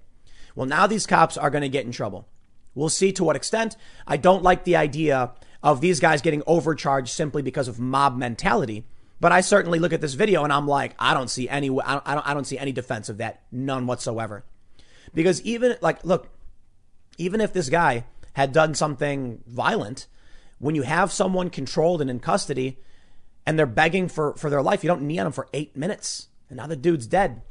Well, 0.54 0.66
now 0.66 0.86
these 0.86 1.04
cops 1.04 1.36
are 1.36 1.50
going 1.50 1.62
to 1.62 1.68
get 1.68 1.84
in 1.84 1.90
trouble. 1.90 2.28
We'll 2.76 2.90
see 2.90 3.10
to 3.12 3.24
what 3.24 3.36
extent. 3.36 3.76
I 4.06 4.18
don't 4.18 4.44
like 4.44 4.64
the 4.64 4.76
idea 4.76 5.32
of 5.66 5.80
these 5.80 5.98
guys 5.98 6.22
getting 6.22 6.44
overcharged 6.46 7.08
simply 7.08 7.42
because 7.42 7.66
of 7.66 7.80
mob 7.80 8.16
mentality. 8.16 8.84
But 9.20 9.32
I 9.32 9.40
certainly 9.40 9.80
look 9.80 9.92
at 9.92 10.00
this 10.00 10.14
video 10.14 10.44
and 10.44 10.52
I'm 10.52 10.68
like, 10.68 10.94
I 10.96 11.12
don't 11.12 11.28
see 11.28 11.48
any, 11.48 11.68
I 11.68 11.94
don't, 11.94 12.28
I 12.28 12.34
don't 12.34 12.46
see 12.46 12.56
any 12.56 12.70
defense 12.70 13.08
of 13.08 13.18
that, 13.18 13.42
none 13.50 13.88
whatsoever. 13.88 14.44
Because 15.12 15.42
even 15.42 15.76
like, 15.80 16.04
look, 16.04 16.28
even 17.18 17.40
if 17.40 17.52
this 17.52 17.68
guy 17.68 18.04
had 18.34 18.52
done 18.52 18.74
something 18.76 19.42
violent, 19.44 20.06
when 20.60 20.76
you 20.76 20.82
have 20.82 21.10
someone 21.10 21.50
controlled 21.50 22.00
and 22.00 22.10
in 22.10 22.20
custody, 22.20 22.78
and 23.44 23.58
they're 23.58 23.66
begging 23.66 24.08
for 24.08 24.34
for 24.34 24.50
their 24.50 24.62
life, 24.62 24.84
you 24.84 24.88
don't 24.88 25.02
knee 25.02 25.18
on 25.18 25.24
them 25.24 25.32
for 25.32 25.48
eight 25.52 25.76
minutes, 25.76 26.28
and 26.48 26.58
now 26.58 26.66
the 26.66 26.76
dude's 26.76 27.06
dead. 27.06 27.42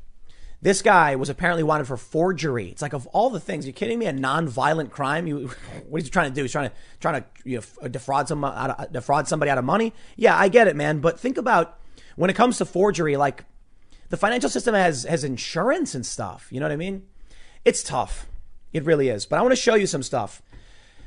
This 0.65 0.81
guy 0.81 1.15
was 1.15 1.29
apparently 1.29 1.61
wanted 1.61 1.85
for 1.85 1.95
forgery. 1.95 2.69
It's 2.69 2.81
like 2.81 2.93
of 2.93 3.05
all 3.13 3.29
the 3.29 3.39
things, 3.39 3.67
you 3.67 3.71
kidding 3.71 3.99
me? 3.99 4.07
A 4.07 4.11
non-violent 4.11 4.89
crime? 4.89 5.27
You, 5.27 5.51
what 5.87 5.99
is 5.99 6.05
he 6.05 6.09
trying 6.09 6.31
to 6.31 6.33
do? 6.33 6.41
He's 6.41 6.51
trying 6.51 6.71
to 6.71 6.75
trying 6.99 7.21
to 7.21 7.27
you 7.43 7.61
know, 7.81 7.87
defraud 7.87 8.27
some 8.27 8.43
of, 8.43 8.91
defraud 8.91 9.27
somebody 9.27 9.51
out 9.51 9.59
of 9.59 9.63
money. 9.63 9.93
Yeah, 10.15 10.35
I 10.35 10.47
get 10.47 10.67
it, 10.67 10.75
man. 10.75 11.01
But 11.01 11.19
think 11.19 11.37
about 11.37 11.77
when 12.15 12.31
it 12.31 12.35
comes 12.35 12.57
to 12.57 12.65
forgery, 12.65 13.15
like 13.15 13.45
the 14.09 14.17
financial 14.17 14.49
system 14.49 14.73
has 14.73 15.03
has 15.03 15.23
insurance 15.23 15.93
and 15.93 16.03
stuff. 16.03 16.47
You 16.49 16.59
know 16.59 16.65
what 16.65 16.73
I 16.73 16.77
mean? 16.77 17.05
It's 17.63 17.83
tough. 17.83 18.25
It 18.73 18.85
really 18.85 19.09
is. 19.09 19.27
But 19.27 19.37
I 19.37 19.43
want 19.43 19.51
to 19.51 19.61
show 19.61 19.75
you 19.75 19.85
some 19.85 20.01
stuff. 20.01 20.41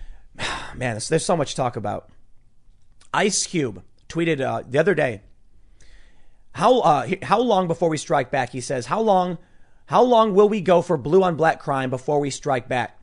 Man, 0.38 0.92
there's, 0.92 1.08
there's 1.08 1.24
so 1.24 1.36
much 1.36 1.50
to 1.50 1.56
talk 1.56 1.74
about. 1.74 2.10
Ice 3.12 3.44
Cube 3.44 3.82
tweeted 4.08 4.40
uh, 4.40 4.62
the 4.68 4.78
other 4.78 4.94
day. 4.94 5.22
How 6.52 6.78
uh, 6.78 7.08
how 7.22 7.40
long 7.40 7.66
before 7.66 7.88
we 7.88 7.98
strike 7.98 8.30
back? 8.30 8.50
He 8.50 8.60
says, 8.60 8.86
"How 8.86 9.00
long 9.00 9.38
how 9.88 10.02
long 10.02 10.34
will 10.34 10.50
we 10.50 10.60
go 10.60 10.82
for 10.82 10.98
blue 10.98 11.22
on 11.22 11.34
black 11.34 11.60
crime 11.60 11.88
before 11.88 12.20
we 12.20 12.28
strike 12.28 12.68
back? 12.68 13.00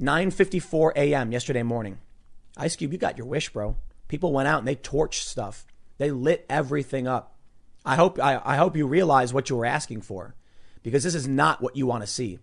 9:54 0.00 0.92
a.m. 0.94 1.32
yesterday 1.32 1.64
morning. 1.64 1.98
Ice 2.56 2.76
Cube, 2.76 2.92
you 2.92 2.98
got 2.98 3.18
your 3.18 3.26
wish, 3.26 3.52
bro. 3.52 3.76
People 4.06 4.32
went 4.32 4.46
out 4.46 4.60
and 4.60 4.68
they 4.68 4.76
torched 4.76 5.24
stuff. 5.24 5.66
They 5.98 6.12
lit 6.12 6.46
everything 6.48 7.08
up. 7.08 7.36
I 7.84 7.96
hope 7.96 8.20
I, 8.20 8.40
I 8.44 8.54
hope 8.54 8.76
you 8.76 8.86
realize 8.86 9.34
what 9.34 9.50
you 9.50 9.56
were 9.56 9.66
asking 9.66 10.02
for 10.02 10.36
because 10.84 11.02
this 11.02 11.16
is 11.16 11.26
not 11.26 11.60
what 11.60 11.74
you 11.74 11.86
want 11.88 12.04
to 12.04 12.06
see. 12.06 12.38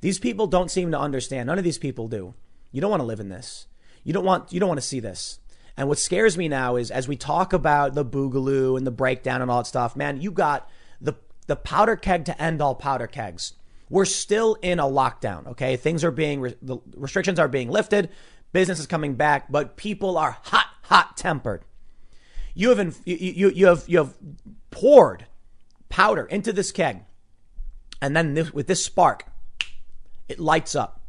These 0.00 0.18
people 0.18 0.46
don't 0.46 0.70
seem 0.70 0.90
to 0.92 0.98
understand. 0.98 1.48
None 1.48 1.58
of 1.58 1.64
these 1.64 1.76
people 1.76 2.08
do. 2.08 2.32
You 2.70 2.80
don't 2.80 2.90
want 2.90 3.02
to 3.02 3.06
live 3.06 3.20
in 3.20 3.28
this. 3.28 3.66
You 4.04 4.14
don't 4.14 4.24
want 4.24 4.54
you 4.54 4.58
don't 4.58 4.70
want 4.70 4.80
to 4.80 4.86
see 4.86 5.00
this. 5.00 5.38
And 5.76 5.86
what 5.86 5.98
scares 5.98 6.38
me 6.38 6.48
now 6.48 6.76
is 6.76 6.90
as 6.90 7.08
we 7.08 7.16
talk 7.16 7.52
about 7.52 7.92
the 7.92 8.06
boogaloo 8.06 8.78
and 8.78 8.86
the 8.86 8.90
breakdown 8.90 9.42
and 9.42 9.50
all 9.50 9.58
that 9.58 9.66
stuff, 9.66 9.96
man, 9.96 10.18
you 10.18 10.30
got 10.30 10.66
the 11.46 11.56
powder 11.56 11.96
keg 11.96 12.24
to 12.26 12.42
end 12.42 12.62
all 12.62 12.74
powder 12.74 13.06
kegs. 13.06 13.54
We're 13.90 14.04
still 14.06 14.56
in 14.62 14.78
a 14.78 14.84
lockdown, 14.84 15.48
okay? 15.48 15.76
Things 15.76 16.02
are 16.02 16.10
being, 16.10 16.40
the 16.62 16.78
restrictions 16.96 17.38
are 17.38 17.48
being 17.48 17.70
lifted, 17.70 18.08
business 18.52 18.78
is 18.78 18.86
coming 18.86 19.14
back, 19.14 19.50
but 19.50 19.76
people 19.76 20.16
are 20.16 20.38
hot, 20.42 20.66
hot 20.82 21.16
tempered. 21.16 21.64
You 22.54 22.74
have, 22.74 22.96
you, 23.04 23.16
you, 23.16 23.50
you 23.50 23.66
have, 23.66 23.84
you 23.86 23.98
have 23.98 24.14
poured 24.70 25.26
powder 25.88 26.24
into 26.24 26.52
this 26.52 26.72
keg, 26.72 27.02
and 28.00 28.16
then 28.16 28.34
this, 28.34 28.52
with 28.52 28.66
this 28.66 28.84
spark, 28.84 29.26
it 30.28 30.38
lights 30.38 30.74
up. 30.74 31.02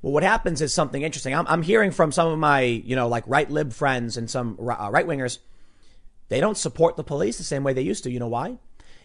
Well, 0.00 0.12
what 0.12 0.22
happens 0.22 0.60
is 0.60 0.74
something 0.74 1.02
interesting. 1.02 1.34
I'm, 1.34 1.46
I'm 1.46 1.62
hearing 1.62 1.92
from 1.92 2.12
some 2.12 2.28
of 2.28 2.38
my, 2.38 2.62
you 2.62 2.96
know, 2.96 3.08
like 3.08 3.24
right 3.26 3.48
lib 3.50 3.72
friends 3.72 4.16
and 4.16 4.28
some 4.28 4.58
uh, 4.58 4.90
right 4.90 5.06
wingers. 5.06 5.38
They 6.28 6.40
don't 6.40 6.56
support 6.56 6.96
the 6.96 7.04
police 7.04 7.38
the 7.38 7.44
same 7.44 7.62
way 7.62 7.72
they 7.72 7.82
used 7.82 8.04
to. 8.04 8.10
You 8.10 8.18
know 8.18 8.28
why? 8.28 8.58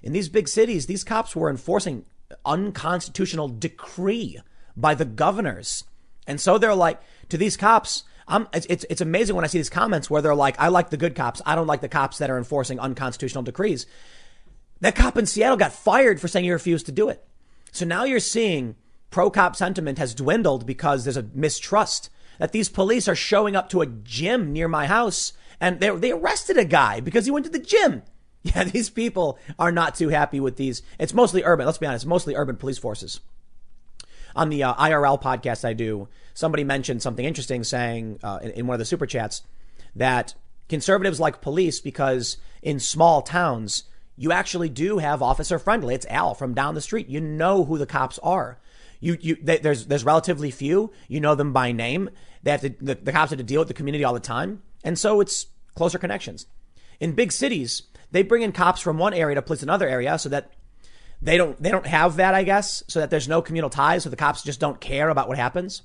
In 0.04 0.14
these 0.14 0.30
big 0.30 0.48
cities, 0.48 0.86
these 0.86 1.04
cops 1.04 1.36
were 1.36 1.50
enforcing 1.50 2.06
unconstitutional 2.46 3.48
decree 3.48 4.40
by 4.76 4.94
the 4.94 5.06
governors. 5.06 5.84
And 6.26 6.40
so 6.40 6.58
they're 6.58 6.76
like, 6.76 7.00
to 7.30 7.38
these 7.38 7.58
cops, 7.58 8.04
I'm, 8.28 8.48
it's, 8.54 8.86
it's, 8.90 9.02
amazing 9.02 9.36
when 9.36 9.46
I 9.46 9.48
see 9.48 9.60
these 9.60 9.70
comments 9.70 10.10
where 10.10 10.22
they're 10.22 10.36
like, 10.36 10.60
I 10.60 10.68
like 10.68 10.90
the 10.90 10.98
good 10.98 11.16
cops. 11.16 11.42
I 11.46 11.56
don't 11.56 11.68
like 11.68 11.82
the 11.82 11.88
cops 11.88 12.18
that 12.18 12.30
are 12.30 12.38
enforcing 12.38 12.80
unconstitutional 12.80 13.44
decrees. 13.44 13.86
That 14.82 14.96
cop 14.96 15.18
in 15.18 15.26
Seattle 15.26 15.58
got 15.58 15.72
fired 15.72 16.20
for 16.20 16.28
saying 16.28 16.46
he 16.46 16.52
refused 16.52 16.86
to 16.88 16.92
do 16.92 17.10
it. 17.10 17.26
So 17.72 17.86
now 17.86 18.04
you're 18.04 18.20
seeing 18.20 18.76
pro 19.10 19.30
cop 19.30 19.56
sentiment 19.56 19.98
has 19.98 20.14
dwindled 20.14 20.66
because 20.66 21.04
there's 21.04 21.18
a 21.18 21.30
mistrust 21.34 22.10
that 22.38 22.52
these 22.52 22.70
police 22.70 23.08
are 23.08 23.16
showing 23.16 23.56
up 23.56 23.70
to 23.70 23.82
a 23.82 23.88
gym 23.88 24.52
near 24.52 24.68
my 24.68 24.86
house 24.86 25.34
and 25.60 25.80
they, 25.80 25.90
they 25.90 26.12
arrested 26.12 26.58
a 26.58 26.66
guy 26.66 27.00
because 27.00 27.26
he 27.26 27.32
went 27.32 27.46
to 27.46 27.52
the 27.52 27.60
gym. 27.60 28.04
Yeah, 28.56 28.64
these 28.64 28.90
people 28.90 29.38
are 29.60 29.74
not 29.74 29.96
too 29.96 30.08
happy 30.08 30.40
with 30.40 30.56
these. 30.56 30.82
It's 31.00 31.14
mostly 31.14 31.44
urban. 31.44 31.66
Let's 31.66 31.80
be 31.80 31.86
honest, 31.86 32.06
mostly 32.06 32.34
urban 32.34 32.56
police 32.56 32.78
forces. 32.78 33.20
On 34.38 34.50
the 34.50 34.64
uh, 34.64 34.74
IRL 34.76 35.22
podcast 35.22 35.66
I 35.66 35.74
do, 35.74 36.08
somebody 36.34 36.64
mentioned 36.64 37.02
something 37.02 37.26
interesting, 37.26 37.66
saying 37.66 38.20
uh, 38.24 38.40
in, 38.42 38.52
in 38.52 38.68
one 38.68 38.76
of 38.76 38.80
the 38.80 38.86
super 38.86 39.06
chats 39.06 39.42
that 39.96 40.34
conservatives 40.70 41.20
like 41.20 41.42
police 41.42 41.82
because 41.82 42.38
in 42.62 42.80
small 42.80 43.22
towns 43.22 43.84
you 44.18 44.32
actually 44.32 44.70
do 44.70 44.98
have 44.98 45.22
officer 45.22 45.60
friendly. 45.60 45.94
It's 45.94 46.06
Al 46.08 46.34
from 46.34 46.54
down 46.56 46.74
the 46.74 46.82
street. 46.82 47.08
You 47.08 47.22
know 47.22 47.64
who 47.64 47.78
the 47.78 47.86
cops 47.86 48.18
are. 48.20 48.60
You, 49.00 49.18
you, 49.22 49.38
they, 49.42 49.60
there's, 49.60 49.86
there's 49.86 50.04
relatively 50.04 50.50
few. 50.50 50.92
You 51.08 51.20
know 51.20 51.36
them 51.36 51.54
by 51.54 51.72
name. 51.72 52.10
They 52.42 52.52
have 52.52 52.62
to, 52.62 52.70
the, 52.70 52.96
the 52.96 53.12
cops 53.12 53.30
have 53.30 53.38
to 53.38 53.44
deal 53.44 53.62
with 53.62 53.68
the 53.68 53.76
community 53.76 54.04
all 54.04 54.16
the 54.16 54.20
time. 54.20 54.64
And 54.84 54.98
so 54.98 55.22
it's 55.22 55.46
closer 55.76 56.00
connections. 56.00 56.48
In 57.00 57.12
big 57.14 57.32
cities, 57.32 57.84
they 58.12 58.24
bring 58.24 58.42
in 58.42 58.52
cops 58.52 58.82
from 58.82 58.98
one 58.98 59.14
area 59.14 59.36
to 59.36 59.42
police 59.42 59.64
another 59.64 59.88
area 59.88 60.18
so 60.18 60.30
that 60.30 60.52
they 61.22 61.38
don't 61.38 61.62
they 61.62 61.72
don't 61.72 61.86
have 61.86 62.18
that, 62.18 62.36
I 62.36 62.44
guess, 62.44 62.84
so 62.88 63.00
that 63.00 63.10
there's 63.10 63.28
no 63.28 63.42
communal 63.42 63.70
ties, 63.70 64.04
so 64.04 64.10
the 64.10 64.16
cops 64.16 64.44
just 64.44 64.60
don't 64.60 64.80
care 64.80 65.10
about 65.10 65.28
what 65.28 65.38
happens. 65.38 65.82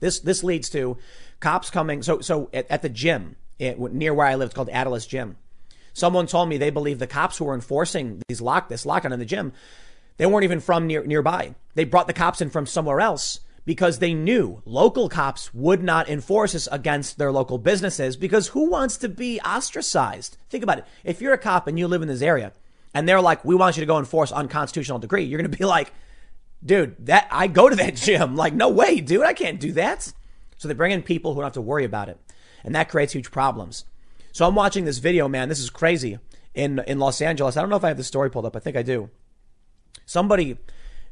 This 0.00 0.20
this 0.20 0.44
leads 0.44 0.68
to 0.70 0.98
cops 1.40 1.70
coming. 1.70 2.02
So 2.02 2.20
so 2.20 2.50
at, 2.52 2.70
at 2.70 2.82
the 2.82 2.88
gym 2.88 3.36
eh, 3.58 3.70
it, 3.70 3.78
near 3.78 4.12
where 4.12 4.26
I 4.26 4.34
live, 4.34 4.46
it's 4.46 4.54
called 4.54 4.68
Atlas 4.68 5.06
Gym. 5.06 5.36
Someone 5.92 6.26
told 6.26 6.48
me 6.48 6.56
they 6.56 6.70
believe 6.70 6.98
the 6.98 7.06
cops 7.06 7.38
who 7.38 7.44
were 7.44 7.54
enforcing 7.54 8.20
these 8.28 8.40
lock 8.40 8.68
this 8.68 8.84
lockdown 8.84 9.12
in 9.12 9.18
the 9.18 9.24
gym, 9.24 9.52
they 10.16 10.26
weren't 10.26 10.44
even 10.44 10.60
from 10.60 10.86
near 10.86 11.04
nearby. 11.04 11.54
They 11.74 11.84
brought 11.84 12.06
the 12.06 12.12
cops 12.12 12.40
in 12.40 12.50
from 12.50 12.66
somewhere 12.66 13.00
else 13.00 13.40
because 13.64 13.98
they 13.98 14.14
knew 14.14 14.62
local 14.64 15.08
cops 15.08 15.52
would 15.54 15.82
not 15.82 16.08
enforce 16.08 16.52
this 16.52 16.68
against 16.70 17.18
their 17.18 17.32
local 17.32 17.58
businesses 17.58 18.16
because 18.16 18.48
who 18.48 18.68
wants 18.68 18.96
to 18.98 19.08
be 19.08 19.40
ostracized? 19.40 20.36
Think 20.50 20.62
about 20.62 20.78
it. 20.78 20.84
If 21.02 21.20
you're 21.20 21.32
a 21.32 21.38
cop 21.38 21.66
and 21.66 21.78
you 21.78 21.88
live 21.88 22.02
in 22.02 22.08
this 22.08 22.22
area 22.22 22.52
and 22.92 23.08
they're 23.08 23.20
like, 23.20 23.44
we 23.44 23.54
want 23.54 23.76
you 23.76 23.80
to 23.80 23.86
go 23.86 23.98
enforce 23.98 24.32
unconstitutional 24.32 24.98
decree, 24.98 25.24
you're 25.24 25.40
going 25.40 25.50
to 25.50 25.58
be 25.58 25.64
like, 25.64 25.92
dude, 26.64 27.06
that 27.06 27.26
I 27.30 27.46
go 27.46 27.68
to 27.68 27.76
that 27.76 27.96
gym. 27.96 28.36
Like, 28.36 28.52
no 28.54 28.68
way, 28.68 29.00
dude, 29.00 29.22
I 29.22 29.32
can't 29.32 29.60
do 29.60 29.72
that. 29.72 30.12
So 30.56 30.68
they 30.68 30.74
bring 30.74 30.92
in 30.92 31.02
people 31.02 31.32
who 31.32 31.40
don't 31.40 31.46
have 31.46 31.52
to 31.54 31.60
worry 31.60 31.84
about 31.84 32.08
it. 32.08 32.18
And 32.62 32.74
that 32.74 32.88
creates 32.88 33.12
huge 33.12 33.30
problems. 33.30 33.84
So 34.32 34.46
I'm 34.46 34.54
watching 34.54 34.84
this 34.84 34.98
video, 34.98 35.28
man. 35.28 35.48
This 35.48 35.60
is 35.60 35.70
crazy 35.70 36.18
in, 36.54 36.80
in 36.86 36.98
Los 36.98 37.20
Angeles. 37.20 37.56
I 37.56 37.60
don't 37.60 37.70
know 37.70 37.76
if 37.76 37.84
I 37.84 37.88
have 37.88 37.96
the 37.96 38.04
story 38.04 38.30
pulled 38.30 38.46
up. 38.46 38.56
I 38.56 38.60
think 38.60 38.76
I 38.76 38.82
do. 38.82 39.10
Somebody 40.06 40.58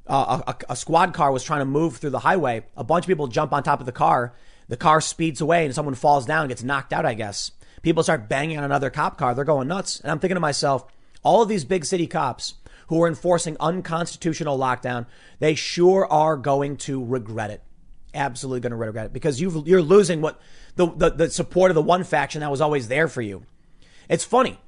a, 0.07 0.57
a, 0.69 0.77
squad 0.77 1.15
car 1.15 1.31
was 1.31 1.45
trying 1.45 1.61
to 1.61 1.65
move 1.65 1.97
through 1.97 2.11
the 2.11 2.19
highway. 2.21 2.65
A 2.77 2.85
bunch 2.85 3.05
of 3.05 3.09
people 3.09 3.29
jump 3.29 3.53
on 3.53 3.63
top 3.63 3.81
of 3.81 3.87
the 3.87 3.93
car. 3.93 4.35
The 4.69 4.77
car 4.77 5.01
speeds 5.01 5.41
away 5.41 5.65
and 5.65 5.75
someone 5.75 5.95
falls 5.95 6.27
down, 6.27 6.49
gets 6.49 6.63
knocked 6.63 6.93
out, 6.93 7.07
I 7.07 7.15
guess. 7.15 7.53
People 7.83 8.03
start 8.03 8.29
banging 8.29 8.59
on 8.59 8.65
another 8.65 8.91
cop 8.91 9.19
car. 9.19 9.35
They're 9.35 9.45
going 9.45 9.69
nuts. 9.69 10.01
And 10.01 10.11
I'm 10.11 10.19
thinking 10.19 10.37
to 10.37 10.41
myself, 10.41 10.87
all 11.23 11.43
of 11.43 11.49
these 11.49 11.65
big 11.65 11.85
city 11.85 12.07
cops 12.07 12.55
who 12.89 13.03
are 13.03 13.09
enforcing 13.09 13.57
unconstitutional 13.61 14.59
lockdown, 14.59 15.07
they 15.39 15.55
sure 15.55 16.07
are 16.11 16.37
going 16.37 16.77
to 16.79 17.05
regret 17.05 17.51
it. 17.51 17.63
Absolutely 18.15 18.61
going 18.61 18.71
to 18.71 18.77
regret 18.77 19.07
it 19.07 19.13
because 19.13 19.41
you 19.41 19.49
are 19.77 19.83
losing 19.83 20.21
what 20.21 20.41
the, 20.77 20.87
the, 20.87 21.11
the 21.11 21.31
support 21.31 21.71
of 21.71 21.75
the 21.75 21.83
one 21.83 22.05
faction 22.05 22.41
that 22.41 22.51
was 22.51 22.61
always 22.61 22.89
there 22.89 23.09
for 23.09 23.23
you. 23.23 23.45
It's 24.09 24.25
funny. 24.25 24.61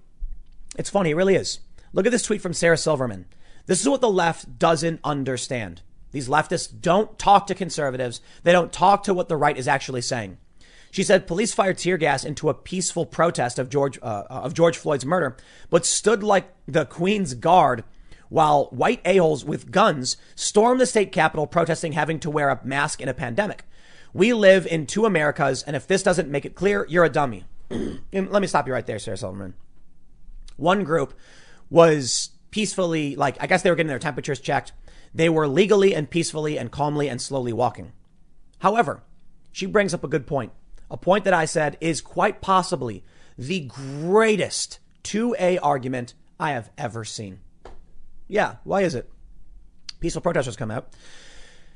It's 0.76 0.90
funny. 0.90 1.10
It 1.10 1.16
really 1.16 1.34
is. 1.34 1.60
Look 1.92 2.06
at 2.06 2.12
this 2.12 2.22
tweet 2.22 2.40
from 2.40 2.54
Sarah 2.54 2.78
Silverman. 2.78 3.26
This 3.66 3.80
is 3.80 3.88
what 3.88 4.00
the 4.00 4.10
left 4.10 4.58
doesn't 4.58 5.00
understand. 5.04 5.82
These 6.12 6.28
leftists 6.28 6.72
don't 6.80 7.18
talk 7.18 7.46
to 7.48 7.54
conservatives. 7.54 8.20
They 8.42 8.52
don't 8.52 8.72
talk 8.72 9.02
to 9.04 9.14
what 9.14 9.28
the 9.28 9.36
right 9.36 9.56
is 9.56 9.66
actually 9.66 10.02
saying. 10.02 10.38
She 10.90 11.02
said 11.02 11.26
police 11.26 11.52
fired 11.52 11.78
tear 11.78 11.96
gas 11.96 12.24
into 12.24 12.48
a 12.48 12.54
peaceful 12.54 13.04
protest 13.04 13.58
of 13.58 13.68
George 13.68 13.98
uh, 14.00 14.22
of 14.28 14.54
George 14.54 14.76
Floyd's 14.76 15.04
murder, 15.04 15.36
but 15.70 15.84
stood 15.84 16.22
like 16.22 16.54
the 16.66 16.84
Queen's 16.84 17.34
Guard 17.34 17.82
while 18.28 18.66
white 18.66 19.00
a-holes 19.04 19.44
with 19.44 19.72
guns 19.72 20.16
stormed 20.36 20.80
the 20.80 20.86
state 20.86 21.10
capitol 21.10 21.48
protesting 21.48 21.92
having 21.92 22.20
to 22.20 22.30
wear 22.30 22.48
a 22.48 22.60
mask 22.64 23.00
in 23.00 23.08
a 23.08 23.14
pandemic. 23.14 23.64
We 24.12 24.32
live 24.32 24.68
in 24.68 24.86
two 24.86 25.04
Americas, 25.04 25.64
and 25.64 25.74
if 25.74 25.88
this 25.88 26.04
doesn't 26.04 26.30
make 26.30 26.44
it 26.44 26.54
clear, 26.54 26.86
you're 26.88 27.04
a 27.04 27.10
dummy. 27.10 27.44
Let 27.70 28.40
me 28.40 28.46
stop 28.46 28.68
you 28.68 28.72
right 28.72 28.86
there, 28.86 29.00
Sarah 29.00 29.16
Silverman. 29.16 29.54
One 30.56 30.84
group 30.84 31.14
was 31.70 32.30
peacefully, 32.54 33.16
like, 33.16 33.36
I 33.40 33.48
guess 33.48 33.62
they 33.62 33.70
were 33.70 33.74
getting 33.74 33.88
their 33.88 33.98
temperatures 33.98 34.38
checked. 34.38 34.70
They 35.12 35.28
were 35.28 35.48
legally 35.48 35.92
and 35.92 36.08
peacefully 36.08 36.56
and 36.56 36.70
calmly 36.70 37.08
and 37.08 37.20
slowly 37.20 37.52
walking. 37.52 37.90
However, 38.60 39.02
she 39.50 39.66
brings 39.66 39.92
up 39.92 40.04
a 40.04 40.08
good 40.08 40.24
point. 40.24 40.52
A 40.88 40.96
point 40.96 41.24
that 41.24 41.34
I 41.34 41.46
said 41.46 41.76
is 41.80 42.00
quite 42.00 42.40
possibly 42.40 43.02
the 43.36 43.62
greatest 43.62 44.78
2A 45.02 45.58
argument 45.64 46.14
I 46.38 46.52
have 46.52 46.70
ever 46.78 47.04
seen. 47.04 47.40
Yeah, 48.28 48.56
why 48.62 48.82
is 48.82 48.94
it? 48.94 49.10
Peaceful 49.98 50.22
protesters 50.22 50.56
come 50.56 50.70
out. 50.70 50.94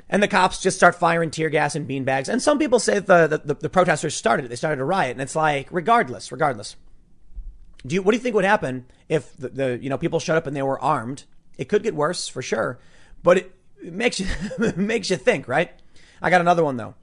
And 0.08 0.22
the 0.22 0.28
cops 0.28 0.62
just 0.62 0.76
start 0.76 0.94
firing 0.94 1.32
tear 1.32 1.50
gas 1.50 1.74
and 1.74 1.88
beanbags. 1.88 2.28
And 2.28 2.40
some 2.40 2.56
people 2.56 2.78
say 2.78 3.00
the, 3.00 3.42
the, 3.44 3.54
the, 3.54 3.68
protesters 3.68 4.14
started 4.14 4.44
it. 4.44 4.48
They 4.48 4.54
started 4.54 4.80
a 4.80 4.84
riot. 4.84 5.10
And 5.10 5.22
it's 5.22 5.34
like, 5.34 5.66
regardless, 5.72 6.30
regardless. 6.30 6.76
Do 7.86 7.94
you, 7.94 8.02
what 8.02 8.12
do 8.12 8.16
you 8.16 8.22
think 8.22 8.34
would 8.34 8.44
happen 8.44 8.86
if 9.08 9.36
the, 9.36 9.48
the, 9.48 9.78
you 9.80 9.88
know, 9.88 9.98
people 9.98 10.18
showed 10.18 10.36
up 10.36 10.46
and 10.46 10.56
they 10.56 10.62
were 10.62 10.80
armed? 10.80 11.24
It 11.56 11.68
could 11.68 11.82
get 11.82 11.94
worse 11.94 12.28
for 12.28 12.42
sure, 12.42 12.78
but 13.22 13.38
it, 13.38 13.54
it 13.82 13.92
makes 13.92 14.20
you, 14.20 14.26
makes 14.76 15.10
you 15.10 15.16
think, 15.16 15.48
right? 15.48 15.70
I 16.20 16.30
got 16.30 16.40
another 16.40 16.64
one 16.64 16.76
though. 16.76 16.94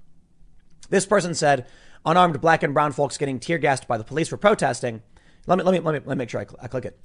This 0.90 1.06
person 1.06 1.34
said, 1.34 1.66
unarmed 2.06 2.40
black 2.42 2.64
and 2.64 2.74
brown 2.74 2.92
folks 2.92 3.18
getting 3.18 3.40
tear 3.40 3.58
gassed 3.58 3.88
by 3.88 3.98
the 3.98 4.04
police 4.04 4.28
for 4.28 4.38
protesting. 4.38 5.02
Let 5.48 5.58
me, 5.58 5.64
let 5.64 5.72
me, 5.72 5.80
let 5.80 5.94
me, 5.94 6.00
let 6.06 6.16
me 6.18 6.20
make 6.20 6.30
sure 6.30 6.42
I, 6.42 6.46
cl- 6.46 6.60
I 6.62 6.68
click 6.68 6.86
it. 6.86 7.00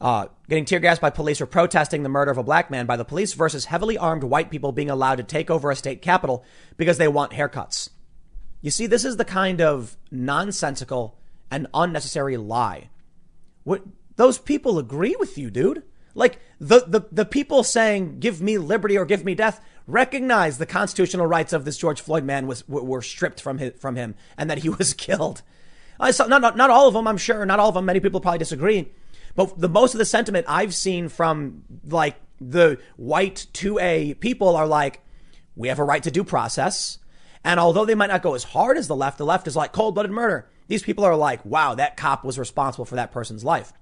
Uh, 0.00 0.26
getting 0.48 0.64
tear 0.64 0.80
gassed 0.80 1.00
by 1.00 1.10
police 1.10 1.38
for 1.38 1.46
protesting 1.46 2.02
the 2.02 2.08
murder 2.08 2.30
of 2.30 2.38
a 2.38 2.42
black 2.42 2.70
man 2.70 2.86
by 2.86 2.96
the 2.96 3.04
police 3.04 3.34
versus 3.34 3.66
heavily 3.66 3.96
armed 3.96 4.24
white 4.24 4.50
people 4.50 4.72
being 4.72 4.90
allowed 4.90 5.16
to 5.16 5.22
take 5.22 5.50
over 5.50 5.70
a 5.70 5.76
state 5.76 6.02
capital 6.02 6.44
because 6.76 6.98
they 6.98 7.06
want 7.06 7.32
haircuts. 7.32 7.88
You 8.60 8.70
see, 8.70 8.86
this 8.86 9.04
is 9.04 9.16
the 9.16 9.24
kind 9.24 9.60
of 9.60 9.96
nonsensical 10.10 11.18
and 11.52 11.68
unnecessary 11.72 12.36
lie. 12.36 12.88
What 13.64 13.82
those 14.16 14.38
people 14.38 14.78
agree 14.78 15.16
with 15.18 15.38
you, 15.38 15.50
dude. 15.50 15.82
Like 16.14 16.38
the, 16.60 16.84
the, 16.86 17.00
the 17.10 17.24
people 17.24 17.64
saying, 17.64 18.20
give 18.20 18.42
me 18.42 18.58
liberty 18.58 18.98
or 18.98 19.06
give 19.06 19.24
me 19.24 19.34
death, 19.34 19.64
recognize 19.86 20.58
the 20.58 20.66
constitutional 20.66 21.26
rights 21.26 21.52
of 21.52 21.64
this 21.64 21.78
George 21.78 22.00
Floyd 22.00 22.24
man 22.24 22.46
was, 22.46 22.68
were 22.68 23.00
stripped 23.00 23.40
from 23.40 23.58
his, 23.58 23.72
from 23.78 23.96
him 23.96 24.14
and 24.36 24.50
that 24.50 24.58
he 24.58 24.68
was 24.78 24.94
killed. 24.94 25.42
I 25.98 26.10
saw, 26.10 26.26
not, 26.26 26.42
not, 26.42 26.56
not 26.56 26.70
all 26.70 26.88
of 26.88 26.94
them, 26.94 27.06
I'm 27.06 27.16
sure. 27.16 27.46
Not 27.46 27.60
all 27.60 27.68
of 27.68 27.74
them. 27.74 27.84
Many 27.84 28.00
people 28.00 28.20
probably 28.20 28.38
disagree. 28.38 28.92
But 29.34 29.58
the 29.58 29.68
most 29.68 29.94
of 29.94 29.98
the 29.98 30.04
sentiment 30.04 30.46
I've 30.48 30.74
seen 30.74 31.08
from 31.08 31.62
like 31.86 32.16
the 32.40 32.78
white 32.96 33.46
2A 33.54 34.20
people 34.20 34.56
are 34.56 34.66
like, 34.66 35.00
we 35.54 35.68
have 35.68 35.78
a 35.78 35.84
right 35.84 36.02
to 36.02 36.10
due 36.10 36.24
process. 36.24 36.98
And 37.44 37.58
although 37.58 37.84
they 37.84 37.94
might 37.94 38.08
not 38.08 38.22
go 38.22 38.34
as 38.34 38.44
hard 38.44 38.76
as 38.76 38.88
the 38.88 38.96
left, 38.96 39.18
the 39.18 39.26
left 39.26 39.46
is 39.46 39.56
like 39.56 39.72
cold 39.72 39.94
blooded 39.94 40.12
murder. 40.12 40.48
These 40.72 40.82
people 40.82 41.04
are 41.04 41.14
like, 41.14 41.44
wow, 41.44 41.74
that 41.74 41.98
cop 41.98 42.24
was 42.24 42.38
responsible 42.38 42.86
for 42.86 42.96
that 42.96 43.12
person's 43.12 43.44
life. 43.44 43.74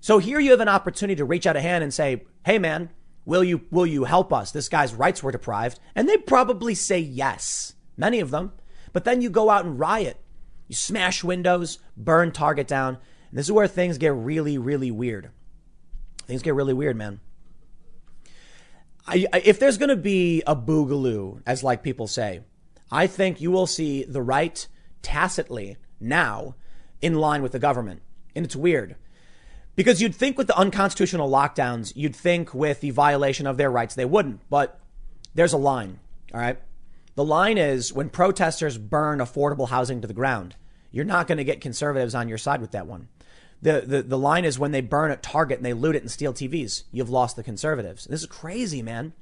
So 0.00 0.18
here 0.18 0.40
you 0.40 0.50
have 0.50 0.58
an 0.58 0.66
opportunity 0.66 1.14
to 1.14 1.24
reach 1.24 1.46
out 1.46 1.54
a 1.54 1.60
hand 1.60 1.84
and 1.84 1.94
say, 1.94 2.24
hey 2.44 2.58
man, 2.58 2.90
will 3.24 3.44
you, 3.44 3.60
will 3.70 3.86
you 3.86 4.02
help 4.02 4.32
us? 4.32 4.50
This 4.50 4.68
guy's 4.68 4.92
rights 4.92 5.22
were 5.22 5.30
deprived. 5.30 5.78
And 5.94 6.08
they 6.08 6.16
probably 6.16 6.74
say 6.74 6.98
yes. 6.98 7.74
Many 7.96 8.18
of 8.18 8.32
them. 8.32 8.54
But 8.92 9.04
then 9.04 9.20
you 9.20 9.30
go 9.30 9.50
out 9.50 9.66
and 9.66 9.78
riot. 9.78 10.20
You 10.66 10.74
smash 10.74 11.22
windows, 11.22 11.78
burn 11.96 12.32
Target 12.32 12.66
down. 12.66 12.98
And 13.30 13.38
this 13.38 13.46
is 13.46 13.52
where 13.52 13.68
things 13.68 13.96
get 13.96 14.14
really, 14.14 14.58
really 14.58 14.90
weird. 14.90 15.30
Things 16.26 16.42
get 16.42 16.56
really 16.56 16.74
weird, 16.74 16.96
man. 16.96 17.20
I, 19.06 19.28
if 19.44 19.60
there's 19.60 19.78
going 19.78 19.90
to 19.90 19.96
be 19.96 20.42
a 20.44 20.56
boogaloo, 20.56 21.40
as 21.46 21.62
like 21.62 21.84
people 21.84 22.08
say, 22.08 22.40
I 22.90 23.06
think 23.06 23.40
you 23.40 23.52
will 23.52 23.68
see 23.68 24.02
the 24.02 24.22
right 24.22 24.66
tacitly 25.02 25.76
now 26.00 26.54
in 27.00 27.14
line 27.14 27.42
with 27.42 27.52
the 27.52 27.58
government. 27.58 28.02
And 28.34 28.44
it's 28.44 28.56
weird. 28.56 28.96
Because 29.76 30.00
you'd 30.00 30.14
think 30.14 30.38
with 30.38 30.46
the 30.46 30.56
unconstitutional 30.56 31.30
lockdowns, 31.30 31.92
you'd 31.96 32.14
think 32.14 32.54
with 32.54 32.80
the 32.80 32.90
violation 32.90 33.46
of 33.46 33.56
their 33.56 33.70
rights, 33.70 33.94
they 33.94 34.04
wouldn't. 34.04 34.40
But 34.48 34.80
there's 35.34 35.52
a 35.52 35.58
line, 35.58 35.98
all 36.32 36.40
right? 36.40 36.58
The 37.16 37.24
line 37.24 37.58
is 37.58 37.92
when 37.92 38.08
protesters 38.08 38.78
burn 38.78 39.18
affordable 39.18 39.68
housing 39.68 40.00
to 40.00 40.06
the 40.06 40.14
ground, 40.14 40.56
you're 40.90 41.04
not 41.04 41.26
going 41.26 41.38
to 41.38 41.44
get 41.44 41.60
conservatives 41.60 42.14
on 42.14 42.28
your 42.28 42.38
side 42.38 42.60
with 42.60 42.70
that 42.72 42.86
one. 42.86 43.08
The, 43.62 43.82
the, 43.84 44.02
the 44.02 44.18
line 44.18 44.44
is 44.44 44.58
when 44.58 44.72
they 44.72 44.80
burn 44.80 45.10
at 45.10 45.22
Target 45.22 45.58
and 45.58 45.66
they 45.66 45.72
loot 45.72 45.96
it 45.96 46.02
and 46.02 46.10
steal 46.10 46.32
TVs, 46.32 46.84
you've 46.92 47.10
lost 47.10 47.34
the 47.34 47.42
conservatives. 47.42 48.04
This 48.04 48.20
is 48.20 48.26
crazy, 48.26 48.82
man. 48.82 49.12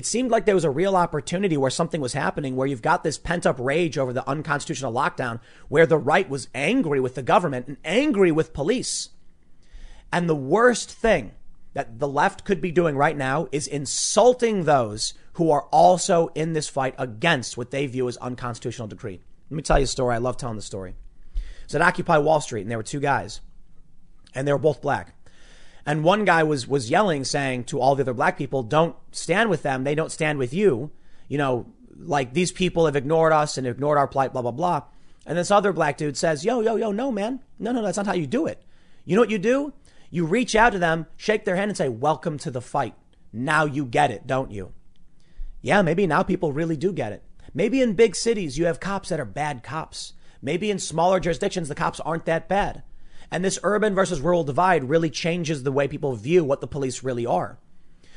It 0.00 0.06
seemed 0.06 0.30
like 0.30 0.46
there 0.46 0.54
was 0.54 0.64
a 0.64 0.70
real 0.70 0.96
opportunity 0.96 1.58
where 1.58 1.70
something 1.70 2.00
was 2.00 2.14
happening, 2.14 2.56
where 2.56 2.66
you've 2.66 2.80
got 2.80 3.04
this 3.04 3.18
pent 3.18 3.44
up 3.44 3.56
rage 3.58 3.98
over 3.98 4.14
the 4.14 4.26
unconstitutional 4.26 4.94
lockdown, 4.94 5.40
where 5.68 5.84
the 5.84 5.98
right 5.98 6.26
was 6.26 6.48
angry 6.54 7.00
with 7.00 7.16
the 7.16 7.22
government 7.22 7.68
and 7.68 7.76
angry 7.84 8.32
with 8.32 8.54
police. 8.54 9.10
And 10.10 10.26
the 10.26 10.34
worst 10.34 10.90
thing 10.90 11.32
that 11.74 11.98
the 11.98 12.08
left 12.08 12.46
could 12.46 12.62
be 12.62 12.72
doing 12.72 12.96
right 12.96 13.14
now 13.14 13.48
is 13.52 13.66
insulting 13.66 14.64
those 14.64 15.12
who 15.34 15.50
are 15.50 15.64
also 15.64 16.28
in 16.28 16.54
this 16.54 16.70
fight 16.70 16.94
against 16.96 17.58
what 17.58 17.70
they 17.70 17.84
view 17.84 18.08
as 18.08 18.16
unconstitutional 18.16 18.88
decree. 18.88 19.20
Let 19.50 19.54
me 19.54 19.62
tell 19.62 19.80
you 19.80 19.84
a 19.84 19.86
story. 19.86 20.14
I 20.14 20.18
love 20.18 20.38
telling 20.38 20.56
the 20.56 20.62
story. 20.62 20.94
It's 21.64 21.74
at 21.74 21.82
Occupy 21.82 22.16
Wall 22.16 22.40
Street, 22.40 22.62
and 22.62 22.70
there 22.70 22.78
were 22.78 22.82
two 22.82 23.00
guys 23.00 23.42
and 24.34 24.46
they 24.46 24.52
were 24.52 24.58
both 24.58 24.80
black. 24.80 25.14
And 25.86 26.04
one 26.04 26.24
guy 26.24 26.42
was 26.42 26.68
was 26.68 26.90
yelling, 26.90 27.24
saying 27.24 27.64
to 27.64 27.80
all 27.80 27.94
the 27.94 28.02
other 28.02 28.14
black 28.14 28.36
people, 28.36 28.62
"Don't 28.62 28.96
stand 29.12 29.50
with 29.50 29.62
them. 29.62 29.84
They 29.84 29.94
don't 29.94 30.12
stand 30.12 30.38
with 30.38 30.52
you. 30.52 30.90
You 31.28 31.38
know, 31.38 31.66
like 31.96 32.34
these 32.34 32.52
people 32.52 32.86
have 32.86 32.96
ignored 32.96 33.32
us 33.32 33.56
and 33.56 33.66
ignored 33.66 33.98
our 33.98 34.08
plight. 34.08 34.32
Blah 34.32 34.42
blah 34.42 34.50
blah." 34.50 34.82
And 35.26 35.38
this 35.38 35.50
other 35.50 35.72
black 35.72 35.96
dude 35.96 36.16
says, 36.16 36.44
"Yo 36.44 36.60
yo 36.60 36.76
yo, 36.76 36.92
no 36.92 37.10
man, 37.10 37.40
no 37.58 37.72
no, 37.72 37.82
that's 37.82 37.96
not 37.96 38.06
how 38.06 38.14
you 38.14 38.26
do 38.26 38.46
it. 38.46 38.62
You 39.04 39.16
know 39.16 39.22
what 39.22 39.30
you 39.30 39.38
do? 39.38 39.72
You 40.10 40.26
reach 40.26 40.54
out 40.54 40.72
to 40.72 40.78
them, 40.78 41.06
shake 41.16 41.44
their 41.44 41.56
hand, 41.56 41.70
and 41.70 41.76
say, 41.76 41.88
"Welcome 41.88 42.38
to 42.38 42.50
the 42.50 42.60
fight." 42.60 42.94
Now 43.32 43.64
you 43.64 43.84
get 43.84 44.10
it, 44.10 44.26
don't 44.26 44.50
you? 44.50 44.72
Yeah, 45.62 45.82
maybe 45.82 46.06
now 46.06 46.22
people 46.22 46.52
really 46.52 46.76
do 46.76 46.92
get 46.92 47.12
it. 47.12 47.22
Maybe 47.54 47.80
in 47.80 47.94
big 47.94 48.16
cities 48.16 48.58
you 48.58 48.66
have 48.66 48.80
cops 48.80 49.08
that 49.08 49.20
are 49.20 49.24
bad 49.24 49.62
cops. 49.62 50.14
Maybe 50.42 50.70
in 50.70 50.78
smaller 50.78 51.20
jurisdictions 51.20 51.68
the 51.68 51.74
cops 51.74 52.00
aren't 52.00 52.24
that 52.26 52.48
bad. 52.48 52.82
And 53.30 53.44
this 53.44 53.58
urban 53.62 53.94
versus 53.94 54.20
rural 54.20 54.44
divide 54.44 54.88
really 54.88 55.10
changes 55.10 55.62
the 55.62 55.72
way 55.72 55.86
people 55.86 56.14
view 56.14 56.44
what 56.44 56.60
the 56.60 56.66
police 56.66 57.02
really 57.02 57.26
are. 57.26 57.58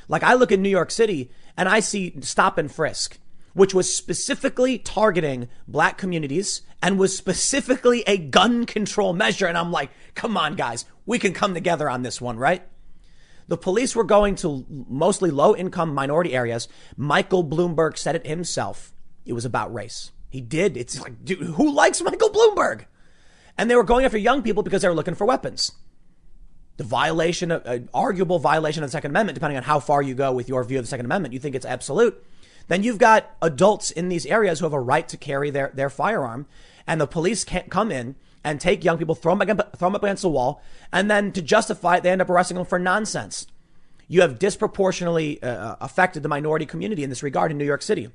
Like 0.07 0.23
I 0.23 0.33
look 0.33 0.51
in 0.51 0.61
New 0.61 0.69
York 0.69 0.91
City 0.91 1.29
and 1.55 1.69
I 1.69 1.79
see 1.79 2.15
stop 2.21 2.57
and 2.57 2.71
frisk, 2.71 3.19
which 3.53 3.73
was 3.73 3.93
specifically 3.93 4.77
targeting 4.77 5.47
black 5.67 5.97
communities 5.97 6.61
and 6.81 6.97
was 6.97 7.15
specifically 7.15 8.03
a 8.07 8.17
gun 8.17 8.65
control 8.65 9.13
measure. 9.13 9.45
And 9.45 9.57
I'm 9.57 9.71
like, 9.71 9.91
come 10.15 10.35
on, 10.35 10.55
guys, 10.55 10.85
we 11.05 11.19
can 11.19 11.33
come 11.33 11.53
together 11.53 11.89
on 11.89 12.01
this 12.01 12.19
one, 12.19 12.37
right? 12.37 12.63
The 13.47 13.57
police 13.57 13.95
were 13.95 14.03
going 14.03 14.35
to 14.35 14.65
mostly 14.69 15.29
low 15.29 15.55
income 15.55 15.93
minority 15.93 16.33
areas. 16.33 16.67
Michael 16.95 17.43
Bloomberg 17.43 17.97
said 17.97 18.15
it 18.15 18.25
himself. 18.25 18.93
It 19.25 19.33
was 19.33 19.45
about 19.45 19.73
race. 19.73 20.11
He 20.29 20.41
did. 20.41 20.77
It's 20.77 20.99
like, 20.99 21.23
dude, 21.23 21.39
who 21.39 21.71
likes 21.71 22.01
Michael 22.01 22.29
Bloomberg? 22.29 22.85
And 23.57 23.69
they 23.69 23.75
were 23.75 23.83
going 23.83 24.05
after 24.05 24.17
young 24.17 24.41
people 24.41 24.63
because 24.63 24.81
they 24.81 24.87
were 24.87 24.95
looking 24.95 25.15
for 25.15 25.25
weapons. 25.25 25.71
The 26.77 26.83
violation, 26.83 27.51
of, 27.51 27.65
uh, 27.65 27.79
arguable 27.93 28.39
violation 28.39 28.83
of 28.83 28.89
the 28.89 28.91
Second 28.91 29.11
Amendment, 29.11 29.35
depending 29.35 29.57
on 29.57 29.63
how 29.63 29.79
far 29.79 30.01
you 30.01 30.15
go 30.15 30.31
with 30.31 30.49
your 30.49 30.63
view 30.63 30.79
of 30.79 30.85
the 30.85 30.89
Second 30.89 31.05
Amendment, 31.05 31.33
you 31.33 31.39
think 31.39 31.55
it's 31.55 31.65
absolute. 31.65 32.23
Then 32.67 32.83
you've 32.83 32.97
got 32.97 33.35
adults 33.41 33.91
in 33.91 34.09
these 34.09 34.25
areas 34.25 34.59
who 34.59 34.65
have 34.65 34.73
a 34.73 34.79
right 34.79 35.07
to 35.09 35.17
carry 35.17 35.49
their, 35.49 35.71
their 35.73 35.89
firearm, 35.89 36.47
and 36.87 36.99
the 36.99 37.07
police 37.07 37.43
can't 37.43 37.69
come 37.69 37.91
in 37.91 38.15
and 38.43 38.59
take 38.59 38.83
young 38.83 38.97
people, 38.97 39.15
throw 39.15 39.33
them, 39.33 39.41
against, 39.41 39.63
throw 39.77 39.87
them 39.87 39.95
up 39.95 40.03
against 40.03 40.23
the 40.23 40.29
wall, 40.29 40.61
and 40.91 41.09
then 41.09 41.31
to 41.31 41.41
justify 41.41 41.97
it, 41.97 42.03
they 42.03 42.11
end 42.11 42.21
up 42.21 42.29
arresting 42.29 42.57
them 42.57 42.65
for 42.65 42.79
nonsense. 42.79 43.47
You 44.07 44.21
have 44.21 44.39
disproportionately 44.39 45.41
uh, 45.41 45.47
uh 45.47 45.75
affected 45.81 46.23
the 46.23 46.29
minority 46.29 46.65
community 46.65 47.03
in 47.03 47.09
this 47.09 47.23
regard 47.23 47.51
in 47.51 47.57
New 47.57 47.65
York 47.65 47.81
City. 47.81 48.09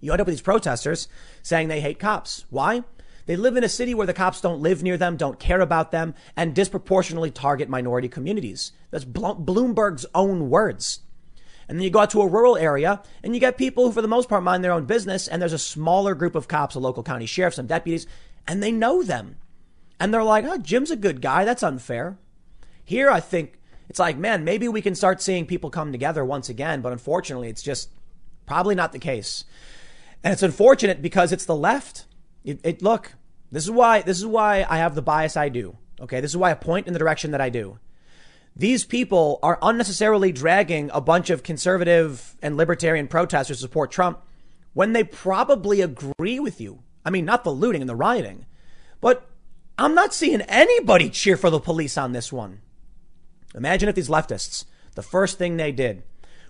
You 0.00 0.12
end 0.12 0.20
up 0.20 0.26
with 0.26 0.34
these 0.34 0.42
protesters 0.42 1.08
saying 1.42 1.68
they 1.68 1.80
hate 1.80 1.98
cops. 1.98 2.44
Why? 2.50 2.84
They 3.28 3.36
live 3.36 3.58
in 3.58 3.64
a 3.64 3.68
city 3.68 3.92
where 3.92 4.06
the 4.06 4.14
cops 4.14 4.40
don't 4.40 4.62
live 4.62 4.82
near 4.82 4.96
them, 4.96 5.18
don't 5.18 5.38
care 5.38 5.60
about 5.60 5.90
them, 5.90 6.14
and 6.34 6.54
disproportionately 6.54 7.30
target 7.30 7.68
minority 7.68 8.08
communities. 8.08 8.72
That's 8.90 9.04
Bloomberg's 9.04 10.06
own 10.14 10.48
words. 10.48 11.00
And 11.68 11.76
then 11.76 11.84
you 11.84 11.90
go 11.90 11.98
out 11.98 12.08
to 12.12 12.22
a 12.22 12.26
rural 12.26 12.56
area 12.56 13.02
and 13.22 13.34
you 13.34 13.40
get 13.40 13.58
people 13.58 13.84
who, 13.84 13.92
for 13.92 14.00
the 14.00 14.08
most 14.08 14.30
part, 14.30 14.42
mind 14.42 14.64
their 14.64 14.72
own 14.72 14.86
business. 14.86 15.28
And 15.28 15.42
there's 15.42 15.52
a 15.52 15.58
smaller 15.58 16.14
group 16.14 16.34
of 16.34 16.48
cops, 16.48 16.74
a 16.74 16.78
local 16.78 17.02
county 17.02 17.26
sheriff, 17.26 17.52
some 17.52 17.66
deputies, 17.66 18.06
and 18.46 18.62
they 18.62 18.72
know 18.72 19.02
them. 19.02 19.36
And 20.00 20.14
they're 20.14 20.24
like, 20.24 20.46
oh, 20.46 20.56
Jim's 20.56 20.90
a 20.90 20.96
good 20.96 21.20
guy. 21.20 21.44
That's 21.44 21.62
unfair. 21.62 22.16
Here, 22.82 23.10
I 23.10 23.20
think 23.20 23.60
it's 23.90 23.98
like, 23.98 24.16
man, 24.16 24.42
maybe 24.42 24.68
we 24.68 24.80
can 24.80 24.94
start 24.94 25.20
seeing 25.20 25.44
people 25.44 25.68
come 25.68 25.92
together 25.92 26.24
once 26.24 26.48
again. 26.48 26.80
But 26.80 26.92
unfortunately, 26.92 27.50
it's 27.50 27.62
just 27.62 27.90
probably 28.46 28.74
not 28.74 28.92
the 28.92 28.98
case. 28.98 29.44
And 30.24 30.32
it's 30.32 30.42
unfortunate 30.42 31.02
because 31.02 31.30
it's 31.30 31.44
the 31.44 31.54
left. 31.54 32.06
It, 32.42 32.60
it, 32.64 32.80
look, 32.80 33.12
this 33.50 33.64
is 33.64 33.70
why 33.70 34.02
this 34.02 34.18
is 34.18 34.26
why 34.26 34.66
I 34.68 34.78
have 34.78 34.94
the 34.94 35.02
bias 35.02 35.36
I 35.36 35.48
do. 35.48 35.76
Okay, 36.00 36.20
this 36.20 36.30
is 36.30 36.36
why 36.36 36.50
I 36.50 36.54
point 36.54 36.86
in 36.86 36.92
the 36.92 36.98
direction 36.98 37.32
that 37.32 37.40
I 37.40 37.48
do. 37.48 37.78
These 38.54 38.84
people 38.84 39.38
are 39.42 39.58
unnecessarily 39.62 40.32
dragging 40.32 40.90
a 40.92 41.00
bunch 41.00 41.30
of 41.30 41.42
conservative 41.42 42.36
and 42.42 42.56
libertarian 42.56 43.06
protesters 43.06 43.58
to 43.58 43.60
support 43.62 43.90
Trump 43.90 44.20
when 44.74 44.92
they 44.92 45.04
probably 45.04 45.80
agree 45.80 46.40
with 46.40 46.60
you. 46.60 46.82
I 47.04 47.10
mean, 47.10 47.24
not 47.24 47.44
the 47.44 47.52
looting 47.52 47.82
and 47.82 47.88
the 47.88 47.96
rioting, 47.96 48.46
but 49.00 49.28
I'm 49.78 49.94
not 49.94 50.12
seeing 50.12 50.40
anybody 50.42 51.08
cheer 51.08 51.36
for 51.36 51.50
the 51.50 51.60
police 51.60 51.96
on 51.96 52.12
this 52.12 52.32
one. 52.32 52.60
Imagine 53.54 53.88
if 53.88 53.94
these 53.94 54.08
leftists, 54.08 54.64
the 54.94 55.02
first 55.02 55.38
thing 55.38 55.56
they 55.56 55.72
did 55.72 56.02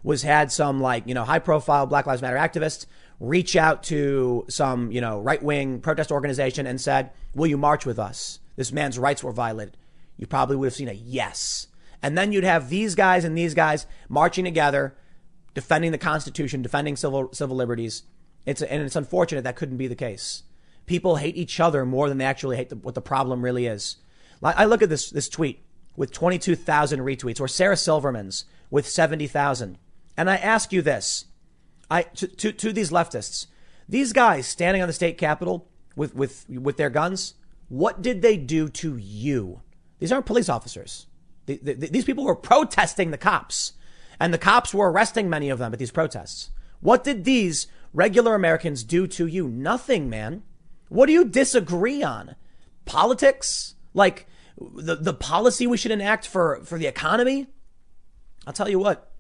was 0.03 0.23
had 0.23 0.51
some 0.51 0.81
like, 0.81 1.07
you 1.07 1.15
know, 1.15 1.25
high 1.25 1.39
profile 1.39 1.87
Black 1.87 2.07
Lives 2.07 2.23
Matter 2.23 2.37
activists 2.37 2.87
reach 3.21 3.57
out 3.57 3.83
to 3.85 4.45
some, 4.49 4.93
you 4.93 5.01
know, 5.01 5.21
right 5.21 5.43
wing 5.43 5.81
protest 5.81 6.13
organization 6.13 6.67
and 6.67 6.81
said, 6.81 7.11
Will 7.35 7.47
you 7.47 7.59
march 7.59 7.85
with 7.85 7.99
us? 7.99 8.41
This 8.57 8.73
man's 8.73 8.99
rights 8.99 9.23
were 9.23 9.33
violated. 9.33 9.77
You 10.17 10.27
probably 10.27 10.57
would 10.57 10.67
have 10.67 10.75
seen 10.75 10.89
a 10.89 10.93
yes. 10.93 11.69
And 12.03 12.17
then 12.17 12.33
you'd 12.33 12.45
have 12.45 12.69
these 12.69 12.95
guys 12.95 13.25
and 13.25 13.37
these 13.37 13.55
guys 13.55 13.87
marching 14.09 14.45
together, 14.45 14.97
defending 15.55 15.93
the 15.93 15.99
Constitution, 15.99 16.63
defending 16.63 16.97
civil 16.97 17.33
civil 17.33 17.57
liberties. 17.57 18.05
It's 18.47 18.63
and 18.63 18.83
it's 18.83 18.97
unfortunate 18.97 19.45
that 19.45 19.57
couldn't 19.57 19.77
be 19.77 19.89
the 19.89 19.95
case. 19.95 20.45
People 20.87 21.17
hate 21.17 21.37
each 21.37 21.61
other 21.61 21.85
more 21.85 22.09
than 22.09 22.19
they 22.19 22.25
actually 22.25 22.57
hate 22.57 22.71
the, 22.71 22.77
what 22.77 22.95
the 22.95 23.03
problem 23.03 23.43
really 23.43 23.67
is. 23.67 23.97
I 24.43 24.65
look 24.65 24.83
at 24.83 24.89
this 24.89 25.11
this 25.11 25.29
tweet 25.29 25.65
with 25.97 26.13
22,000 26.13 27.01
retweets, 27.01 27.41
or 27.41 27.49
Sarah 27.49 27.77
Silverman's 27.77 28.45
with 28.71 28.89
70,000, 28.89 29.79
and 30.17 30.31
I 30.31 30.37
ask 30.37 30.73
you 30.73 30.81
this: 30.81 31.25
I 31.91 32.03
to, 32.03 32.27
to, 32.27 32.53
to 32.53 32.73
these 32.73 32.91
leftists, 32.91 33.47
these 33.89 34.13
guys 34.13 34.47
standing 34.47 34.83
on 34.83 34.89
the 34.89 34.95
state 34.95 35.19
capitol 35.19 35.69
with 35.97 36.15
with 36.15 36.49
with 36.49 36.77
their 36.77 36.91
guns, 36.91 37.35
what 37.69 38.03
did 38.03 38.23
they 38.23 38.37
do 38.37 38.69
to 38.69 38.97
you? 38.97 39.63
These 39.99 40.13
aren't 40.13 40.27
police 40.27 40.49
officers. 40.49 41.07
The, 41.47 41.57
the, 41.57 41.75
these 41.75 42.05
people 42.05 42.25
were 42.25 42.37
protesting 42.37 43.11
the 43.11 43.19
cops, 43.19 43.73
and 44.21 44.33
the 44.33 44.39
cops 44.39 44.75
were 44.75 44.91
arresting 44.91 45.31
many 45.31 45.49
of 45.49 45.59
them 45.59 45.73
at 45.73 45.79
these 45.79 45.91
protests. 45.91 46.51
What 46.81 47.05
did 47.05 47.25
these 47.25 47.67
regular 47.93 48.35
Americans 48.35 48.85
do 48.85 49.07
to 49.09 49.27
you? 49.27 49.49
Nothing, 49.49 50.09
man. 50.09 50.43
What 50.89 51.07
do 51.07 51.13
you 51.13 51.25
disagree 51.25 52.03
on? 52.03 52.37
Politics? 52.85 53.75
Like 53.95 54.27
the, 54.61 54.97
the 54.97 55.15
policy 55.15 55.67
we 55.67 55.77
should 55.77 55.91
enact 55.91 56.27
for, 56.27 56.61
for 56.65 56.79
the 56.79 56.87
economy? 56.87 57.47
I'll 58.47 58.53
tell 58.53 58.69
you 58.69 58.79
what. 58.79 59.11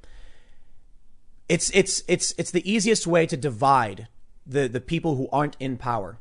It's, 1.48 1.70
it's, 1.70 2.02
it's, 2.08 2.34
it's 2.36 2.50
the 2.50 2.70
easiest 2.70 3.06
way 3.06 3.26
to 3.26 3.36
divide 3.36 4.08
the, 4.46 4.68
the 4.68 4.80
people 4.80 5.16
who 5.16 5.28
aren't 5.32 5.56
in 5.58 5.76
power. 5.76 6.18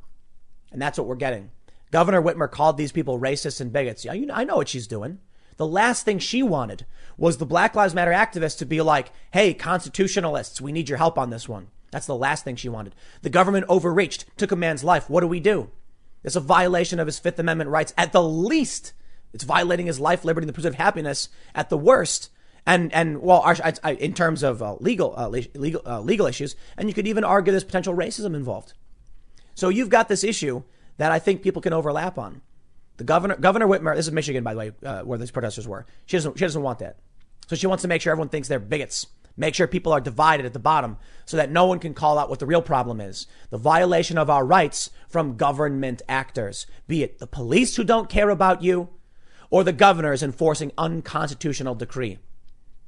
And 0.72 0.82
that's 0.82 0.98
what 0.98 1.08
we're 1.08 1.16
getting. 1.16 1.52
Governor 1.92 2.22
Whitmer 2.22 2.52
called 2.52 2.78
these 2.78 2.92
people 2.92 3.20
racists 3.20 3.62
and 3.62 3.72
bigots. 3.72 4.06
Yeah, 4.06 4.14
you 4.14 4.26
know, 4.26 4.34
I 4.34 4.44
know 4.44 4.58
what 4.58 4.70
she's 4.70 4.88
doing. 4.88 5.20
The 5.58 5.68
last 5.68 6.06
thing 6.06 6.20
she 6.20 6.44
wanted 6.44 6.86
was 7.18 7.38
the 7.38 7.46
Black 7.46 7.76
Lives 7.76 7.96
Matter 7.96 8.12
activists 8.12 8.60
to 8.60 8.66
be 8.66 8.82
like, 8.82 9.12
hey, 9.32 9.54
constitutionalists, 9.54 10.62
we 10.62 10.72
need 10.72 10.88
your 10.88 10.98
help 10.98 11.18
on 11.18 11.30
this 11.30 11.50
one. 11.50 11.68
That's 11.92 12.06
the 12.06 12.16
last 12.16 12.44
thing 12.44 12.56
she 12.56 12.70
wanted. 12.70 12.94
The 13.22 13.30
government 13.30 13.66
overreached, 13.70 14.26
took 14.38 14.52
a 14.52 14.56
man's 14.56 14.84
life. 14.84 15.10
What 15.10 15.22
do 15.22 15.28
we 15.28 15.40
do? 15.40 15.72
It's 16.24 16.36
a 16.36 16.42
violation 16.42 17.00
of 17.00 17.08
his 17.08 17.20
Fifth 17.20 17.40
Amendment 17.40 17.70
rights. 17.70 17.94
At 17.98 18.12
the 18.12 18.22
least, 18.22 18.94
it's 19.34 19.46
violating 19.46 19.86
his 19.88 20.00
life, 20.00 20.26
liberty, 20.26 20.44
and 20.44 20.50
the 20.50 20.54
pursuit 20.54 20.70
of 20.70 20.76
happiness. 20.76 21.30
At 21.56 21.70
the 21.70 21.78
worst, 21.78 22.30
and 22.68 22.94
and 22.94 23.22
well, 23.22 23.44
in 23.98 24.14
terms 24.14 24.44
of 24.44 24.62
uh, 24.62 24.76
legal 24.80 25.16
uh, 25.18 25.30
legal 25.30 25.82
uh, 25.86 26.02
legal 26.02 26.28
issues, 26.28 26.56
and 26.78 26.90
you 26.90 26.94
could 26.94 27.08
even 27.08 27.24
argue 27.24 27.52
there's 27.52 27.64
potential 27.64 27.96
racism 27.96 28.36
involved. 28.36 28.74
So 29.56 29.70
you've 29.70 29.90
got 29.90 30.10
this 30.10 30.24
issue 30.24 30.64
that 30.98 31.12
I 31.12 31.18
think 31.18 31.42
people 31.42 31.62
can 31.62 31.74
overlap 31.74 32.18
on. 32.18 32.42
The 32.98 33.06
governor, 33.06 33.38
Governor 33.38 33.68
Whitmer, 33.68 33.96
this 33.96 34.08
is 34.08 34.12
Michigan, 34.12 34.44
by 34.44 34.54
the 34.54 34.60
way, 34.60 34.72
uh, 34.84 35.02
where 35.02 35.18
these 35.18 35.32
protesters 35.32 35.68
were. 35.68 35.86
She 36.06 36.18
doesn't, 36.18 36.38
she 36.38 36.46
doesn't 36.46 36.62
want 36.62 36.80
that. 36.80 36.98
So 37.48 37.56
she 37.56 37.68
wants 37.68 37.84
to 37.84 37.88
make 37.88 38.02
sure 38.02 38.12
everyone 38.12 38.30
thinks 38.30 38.48
they're 38.48 38.60
bigots. 38.60 39.08
Make 39.38 39.54
sure 39.54 39.68
people 39.68 39.94
are 39.94 40.02
divided 40.02 40.48
at 40.48 40.54
the 40.54 40.60
bottom 40.60 40.98
so 41.26 41.38
that 41.38 41.52
no 41.52 41.68
one 41.68 41.78
can 41.78 41.94
call 41.94 42.18
out 42.18 42.28
what 42.30 42.40
the 42.40 42.48
real 42.48 42.62
problem 42.62 43.00
is. 43.00 43.28
The 43.52 43.58
violation 43.58 44.18
of 44.18 44.32
our 44.32 44.44
rights 44.44 44.90
from 45.08 45.38
government 45.38 46.02
actors, 46.10 46.66
be 46.88 47.04
it 47.04 47.20
the 47.20 47.28
police 47.28 47.76
who 47.76 47.84
don't 47.84 48.10
care 48.10 48.30
about 48.30 48.64
you 48.64 48.90
or 49.52 49.64
the 49.64 49.74
governors 49.74 50.24
enforcing 50.24 50.72
unconstitutional 50.78 51.76
decree. 51.76 52.18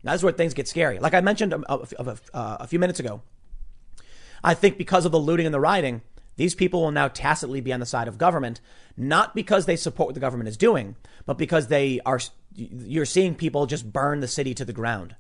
That's 0.04 0.24
where 0.24 0.34
things 0.34 0.54
get 0.54 0.68
scary. 0.68 1.00
Like 1.00 1.14
I 1.14 1.22
mentioned 1.22 1.54
a, 1.54 1.62
a, 1.68 1.88
a, 2.00 2.18
a 2.34 2.68
few 2.68 2.80
minutes 2.80 3.00
ago, 3.00 3.22
I 4.44 4.54
think 4.54 4.78
because 4.78 5.06
of 5.06 5.12
the 5.12 5.20
looting 5.20 5.46
and 5.46 5.54
the 5.54 5.60
rioting, 5.60 6.02
these 6.38 6.56
people 6.56 6.82
will 6.82 6.92
now 6.92 7.10
tacitly 7.10 7.60
be 7.60 7.74
on 7.74 7.82
the 7.82 7.86
side 7.86 8.08
of 8.08 8.18
government, 8.18 8.62
not 8.96 9.36
because 9.36 9.66
they 9.66 9.76
support 9.76 10.08
what 10.08 10.14
the 10.14 10.22
government 10.22 10.48
is 10.48 10.56
doing, 10.56 10.96
but 11.26 11.38
because 11.38 11.68
they 11.68 12.00
are, 12.06 12.22
you're 12.56 13.06
seeing 13.06 13.36
people 13.36 13.66
just 13.66 13.92
burn 13.92 14.22
the 14.22 14.28
city 14.28 14.54
to 14.54 14.64
the 14.64 14.72
ground. 14.72 15.16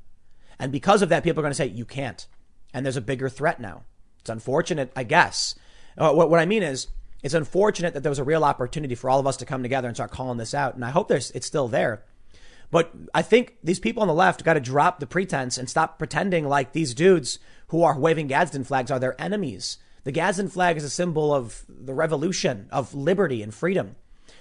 And 0.58 0.72
because 0.72 1.02
of 1.02 1.10
that, 1.10 1.24
people 1.24 1.42
are 1.42 1.44
going 1.44 1.52
to 1.52 1.56
say, 1.56 1.68
you 1.68 1.84
can't. 1.86 2.26
And 2.74 2.86
there's 2.86 2.96
a 2.96 3.02
bigger 3.02 3.28
threat 3.28 3.60
now. 3.60 3.84
It's 4.22 4.30
unfortunate, 4.30 4.92
I 4.96 5.04
guess. 5.04 5.56
Uh, 5.98 6.14
what, 6.14 6.30
what 6.30 6.40
I 6.40 6.46
mean 6.46 6.64
is, 6.64 6.88
it's 7.22 7.34
unfortunate 7.34 7.94
that 7.94 8.04
there 8.04 8.10
was 8.12 8.20
a 8.20 8.24
real 8.24 8.46
opportunity 8.46 8.96
for 8.96 9.10
all 9.10 9.20
of 9.20 9.28
us 9.28 9.38
to 9.38 9.46
come 9.46 9.62
together 9.62 9.90
and 9.90 9.98
start 9.98 10.12
calling 10.12 10.38
this 10.38 10.54
out. 10.54 10.76
And 10.76 10.86
I 10.86 10.90
hope 10.90 11.10
there's, 11.10 11.32
it's 11.32 11.48
still 11.48 11.68
there. 11.68 12.04
But 12.72 12.92
I 13.14 13.22
think 13.22 13.58
these 13.64 13.80
people 13.80 14.02
on 14.02 14.08
the 14.08 14.14
left 14.14 14.44
got 14.44 14.54
to 14.54 14.60
drop 14.60 15.00
the 15.00 15.08
pretense 15.08 15.58
and 15.58 15.70
stop 15.70 15.98
pretending 15.98 16.48
like 16.48 16.72
these 16.72 16.94
dudes 16.94 17.40
who 17.70 17.84
are 17.84 18.00
waving 18.00 18.28
Gadsden 18.28 18.64
flags 18.64 18.92
are 18.92 19.00
their 19.00 19.20
enemies. 19.20 19.78
The 20.04 20.12
Gadsden 20.12 20.50
flag 20.50 20.78
is 20.78 20.84
a 20.84 20.90
symbol 20.90 21.34
of 21.34 21.66
the 21.68 21.94
revolution, 21.94 22.68
of 22.72 22.94
liberty 22.94 23.42
and 23.42 23.54
freedom. 23.54 23.96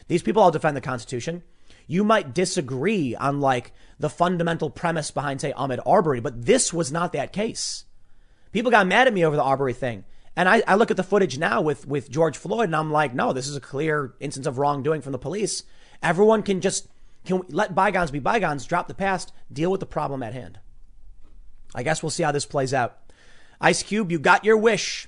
These 0.09 0.22
people 0.22 0.43
all 0.43 0.51
defend 0.51 0.76
the 0.76 0.83
Constitution. 0.83 1.43
You 1.87 2.05
might 2.05 2.35
disagree 2.35 3.14
on 3.16 3.41
like 3.41 3.72
the 3.99 4.11
fundamental 4.11 4.70
premise 4.70 5.11
behind, 5.11 5.41
say, 5.41 5.53
Ahmaud 5.55 5.81
Arbery, 5.87 6.20
but 6.20 6.45
this 6.45 6.72
was 6.72 6.93
not 6.93 7.12
that 7.14 7.33
case. 7.33 7.85
People 8.53 8.70
got 8.70 8.87
mad 8.87 9.07
at 9.07 9.14
me 9.14 9.24
over 9.24 9.37
the 9.37 9.43
Arbery 9.43 9.72
thing. 9.72 10.05
And 10.37 10.49
I, 10.49 10.62
I 10.68 10.76
look 10.76 10.91
at 10.91 10.97
the 10.97 11.03
footage 11.03 11.39
now 11.39 11.61
with, 11.61 11.87
with 11.87 12.11
George 12.11 12.37
Floyd 12.37 12.66
and 12.66 12.76
I'm 12.76 12.93
like, 12.93 13.14
no, 13.14 13.33
this 13.33 13.49
is 13.49 13.57
a 13.57 13.61
clear 13.61 14.14
instance 14.20 14.47
of 14.47 14.59
wrongdoing 14.59 15.01
from 15.01 15.12
the 15.12 15.18
police. 15.18 15.64
Everyone 16.03 16.43
can 16.43 16.61
just 16.61 16.89
can 17.29 17.39
we 17.41 17.47
let 17.51 17.74
bygones 17.74 18.11
be 18.11 18.18
bygones, 18.18 18.64
drop 18.64 18.89
the 18.89 18.95
past, 18.95 19.33
deal 19.53 19.70
with 19.70 19.81
the 19.81 19.87
problem 19.87 20.22
at 20.22 20.33
hand. 20.33 20.59
I 21.74 21.83
guess 21.83 22.03
we'll 22.03 22.11
see 22.11 22.22
how 22.22 22.33
this 22.33 22.47
plays 22.47 22.72
out. 22.72 22.99
Ice 23.61 23.83
Cube, 23.83 24.11
you 24.11 24.18
got 24.18 24.45
your 24.45 24.57
wish. 24.57 25.07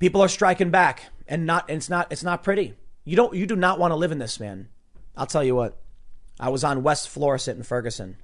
People 0.00 0.20
are 0.20 0.28
striking 0.28 0.70
back, 0.70 1.04
and 1.28 1.46
not 1.46 1.68
and 1.68 1.76
it's 1.78 1.88
not 1.88 2.10
it's 2.10 2.24
not 2.24 2.42
pretty. 2.42 2.74
You 3.04 3.14
don't 3.14 3.34
you 3.34 3.46
do 3.46 3.54
not 3.54 3.78
want 3.78 3.92
to 3.92 3.96
live 3.96 4.10
in 4.10 4.18
this, 4.18 4.40
man. 4.40 4.68
I'll 5.16 5.26
tell 5.26 5.44
you 5.44 5.54
what. 5.54 5.78
I 6.40 6.48
was 6.48 6.64
on 6.64 6.82
West 6.82 7.08
Florissant 7.08 7.58
in 7.58 7.62
Ferguson. 7.62 8.16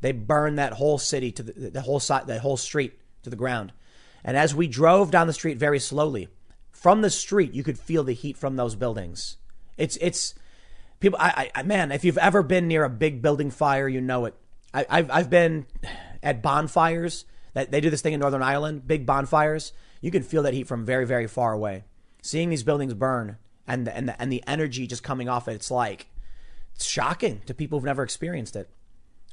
They 0.00 0.12
burned 0.12 0.58
that 0.58 0.74
whole 0.74 0.98
city 0.98 1.32
to 1.32 1.42
the, 1.42 1.70
the 1.70 1.80
whole 1.80 1.98
side, 1.98 2.28
the 2.28 2.38
whole 2.38 2.56
street 2.56 3.00
to 3.24 3.30
the 3.30 3.36
ground. 3.36 3.72
And 4.22 4.36
as 4.36 4.54
we 4.54 4.68
drove 4.68 5.10
down 5.10 5.26
the 5.26 5.32
street 5.32 5.58
very 5.58 5.80
slowly, 5.80 6.28
from 6.70 7.00
the 7.00 7.10
street 7.10 7.52
you 7.52 7.64
could 7.64 7.78
feel 7.78 8.04
the 8.04 8.12
heat 8.12 8.36
from 8.36 8.54
those 8.54 8.76
buildings. 8.76 9.38
It's 9.76 9.96
it's 10.00 10.34
people. 11.00 11.18
I, 11.20 11.50
I 11.54 11.62
man, 11.62 11.92
if 11.92 12.04
you've 12.04 12.18
ever 12.18 12.42
been 12.42 12.68
near 12.68 12.84
a 12.84 12.90
big 12.90 13.22
building 13.22 13.50
fire, 13.50 13.88
you 13.88 14.00
know 14.00 14.24
it. 14.24 14.34
I, 14.72 14.86
I've 14.88 15.10
I've 15.10 15.30
been 15.30 15.66
at 16.22 16.42
bonfires. 16.42 17.24
That 17.54 17.70
they 17.70 17.80
do 17.80 17.88
this 17.88 18.02
thing 18.02 18.12
in 18.12 18.18
Northern 18.18 18.42
Ireland, 18.42 18.88
big 18.88 19.06
bonfires 19.06 19.72
you 20.04 20.10
can 20.10 20.22
feel 20.22 20.42
that 20.42 20.52
heat 20.52 20.66
from 20.66 20.84
very, 20.84 21.06
very 21.06 21.26
far 21.26 21.54
away. 21.54 21.84
Seeing 22.20 22.50
these 22.50 22.62
buildings 22.62 22.92
burn 22.92 23.38
and 23.66 23.86
the, 23.86 23.96
and 23.96 24.06
the, 24.06 24.20
and 24.20 24.30
the 24.30 24.44
energy 24.46 24.86
just 24.86 25.02
coming 25.02 25.30
off 25.30 25.48
it, 25.48 25.54
it's 25.54 25.70
like, 25.70 26.08
it's 26.74 26.84
shocking 26.84 27.40
to 27.46 27.54
people 27.54 27.78
who've 27.78 27.86
never 27.86 28.02
experienced 28.02 28.54
it. 28.54 28.68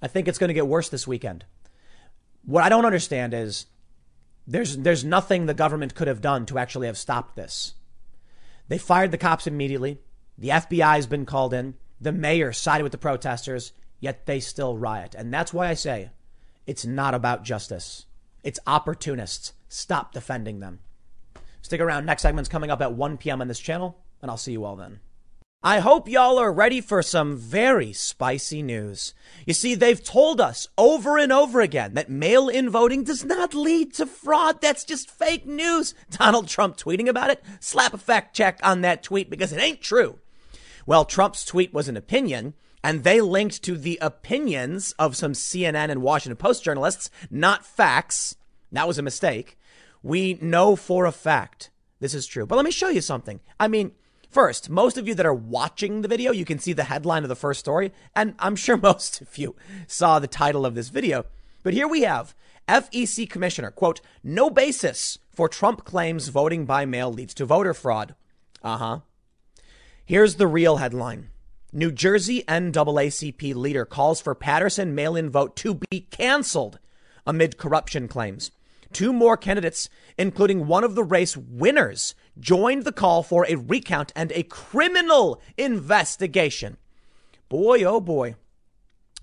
I 0.01 0.07
think 0.07 0.29
it's 0.29 0.37
going 0.37 0.47
to 0.47 0.53
get 0.53 0.67
worse 0.67 0.87
this 0.87 1.05
weekend. 1.05 1.43
What 2.45 2.63
I 2.63 2.69
don't 2.69 2.85
understand 2.85 3.33
is 3.33 3.65
there's, 4.47 4.77
there's 4.77 5.03
nothing 5.03 5.45
the 5.45 5.53
government 5.53 5.93
could 5.93 6.07
have 6.07 6.21
done 6.21 6.45
to 6.45 6.57
actually 6.57 6.87
have 6.87 6.97
stopped 6.97 7.35
this. 7.35 7.73
They 8.69 8.77
fired 8.77 9.11
the 9.11 9.17
cops 9.17 9.47
immediately. 9.47 9.99
The 10.41 10.49
FBI 10.49 10.95
has 10.95 11.05
been 11.05 11.27
called 11.27 11.53
in. 11.53 11.75
The 12.01 12.11
mayor 12.11 12.51
sided 12.51 12.81
with 12.81 12.91
the 12.91 12.97
protesters, 12.97 13.73
yet 13.99 14.25
they 14.25 14.39
still 14.39 14.75
riot. 14.75 15.13
And 15.15 15.31
that's 15.31 15.53
why 15.53 15.67
I 15.67 15.75
say 15.75 16.09
it's 16.65 16.83
not 16.83 17.13
about 17.13 17.43
justice. 17.43 18.07
It's 18.43 18.59
opportunists. 18.65 19.53
Stop 19.69 20.13
defending 20.13 20.59
them. 20.59 20.79
Stick 21.61 21.79
around. 21.79 22.07
Next 22.07 22.23
segment's 22.23 22.49
coming 22.49 22.71
up 22.71 22.81
at 22.81 22.93
1 22.93 23.17
p.m. 23.17 23.39
on 23.39 23.49
this 23.49 23.59
channel, 23.59 23.99
and 24.19 24.31
I'll 24.31 24.37
see 24.37 24.51
you 24.51 24.65
all 24.65 24.75
then. 24.75 24.99
I 25.61 25.77
hope 25.77 26.09
y'all 26.09 26.39
are 26.39 26.51
ready 26.51 26.81
for 26.81 27.03
some 27.03 27.37
very 27.37 27.93
spicy 27.93 28.63
news. 28.63 29.13
You 29.45 29.53
see, 29.53 29.75
they've 29.75 30.03
told 30.03 30.41
us 30.41 30.67
over 30.75 31.19
and 31.19 31.31
over 31.31 31.61
again 31.61 31.93
that 31.93 32.09
mail 32.09 32.49
in 32.49 32.67
voting 32.67 33.03
does 33.03 33.23
not 33.23 33.53
lead 33.53 33.93
to 33.93 34.07
fraud. 34.07 34.59
That's 34.59 34.83
just 34.83 35.11
fake 35.11 35.45
news. 35.45 35.93
Donald 36.09 36.47
Trump 36.47 36.77
tweeting 36.77 37.07
about 37.07 37.29
it. 37.29 37.43
Slap 37.59 37.93
a 37.93 37.99
fact 37.99 38.35
check 38.35 38.59
on 38.63 38.81
that 38.81 39.03
tweet 39.03 39.29
because 39.29 39.53
it 39.53 39.61
ain't 39.61 39.81
true. 39.81 40.17
Well, 40.85 41.05
Trump's 41.05 41.45
tweet 41.45 41.73
was 41.73 41.87
an 41.87 41.97
opinion, 41.97 42.53
and 42.83 43.03
they 43.03 43.21
linked 43.21 43.61
to 43.63 43.77
the 43.77 43.99
opinions 44.01 44.93
of 44.99 45.15
some 45.15 45.33
CNN 45.33 45.89
and 45.89 46.01
Washington 46.01 46.37
Post 46.37 46.63
journalists, 46.63 47.09
not 47.29 47.65
facts. 47.65 48.35
That 48.71 48.87
was 48.87 48.97
a 48.97 49.03
mistake. 49.03 49.57
We 50.03 50.39
know 50.41 50.75
for 50.75 51.05
a 51.05 51.11
fact 51.11 51.69
this 52.01 52.13
is 52.15 52.25
true. 52.25 52.45
But 52.45 52.55
let 52.55 52.65
me 52.65 52.71
show 52.71 52.89
you 52.89 52.99
something. 52.99 53.39
I 53.59 53.67
mean, 53.67 53.91
first, 54.29 54.69
most 54.69 54.97
of 54.97 55.07
you 55.07 55.13
that 55.15 55.25
are 55.25 55.33
watching 55.33 56.01
the 56.01 56.07
video, 56.07 56.31
you 56.31 56.45
can 56.45 56.59
see 56.59 56.73
the 56.73 56.85
headline 56.85 57.23
of 57.23 57.29
the 57.29 57.35
first 57.35 57.59
story, 57.59 57.93
and 58.15 58.33
I'm 58.39 58.57
sure 58.57 58.75
most 58.81 59.21
of 59.21 59.37
you 59.37 59.55
saw 59.87 60.19
the 60.19 60.27
title 60.27 60.65
of 60.65 60.75
this 60.75 60.89
video. 60.89 61.25
But 61.63 61.73
here 61.73 61.87
we 61.87 62.01
have 62.01 62.35
FEC 62.67 63.29
commissioner, 63.29 63.69
quote, 63.69 64.01
no 64.23 64.49
basis 64.49 65.19
for 65.29 65.47
Trump 65.47 65.85
claims 65.85 66.29
voting 66.29 66.65
by 66.65 66.85
mail 66.85 67.13
leads 67.13 67.35
to 67.35 67.45
voter 67.45 67.73
fraud. 67.73 68.15
Uh 68.63 68.77
huh. 68.77 68.99
Here's 70.11 70.35
the 70.35 70.45
real 70.45 70.75
headline 70.75 71.29
New 71.71 71.89
Jersey 71.89 72.43
NAACP 72.45 73.55
leader 73.55 73.85
calls 73.85 74.19
for 74.19 74.35
Paterson 74.35 74.93
mail 74.93 75.15
in 75.15 75.29
vote 75.29 75.55
to 75.55 75.75
be 75.89 76.01
canceled 76.11 76.79
amid 77.25 77.57
corruption 77.57 78.09
claims. 78.09 78.51
Two 78.91 79.13
more 79.13 79.37
candidates, 79.37 79.87
including 80.17 80.67
one 80.67 80.83
of 80.83 80.95
the 80.95 81.03
race 81.05 81.37
winners, 81.37 82.13
joined 82.37 82.83
the 82.83 82.91
call 82.91 83.23
for 83.23 83.45
a 83.47 83.55
recount 83.55 84.11
and 84.13 84.33
a 84.33 84.43
criminal 84.43 85.41
investigation. 85.57 86.75
Boy, 87.47 87.81
oh 87.85 88.01
boy. 88.01 88.35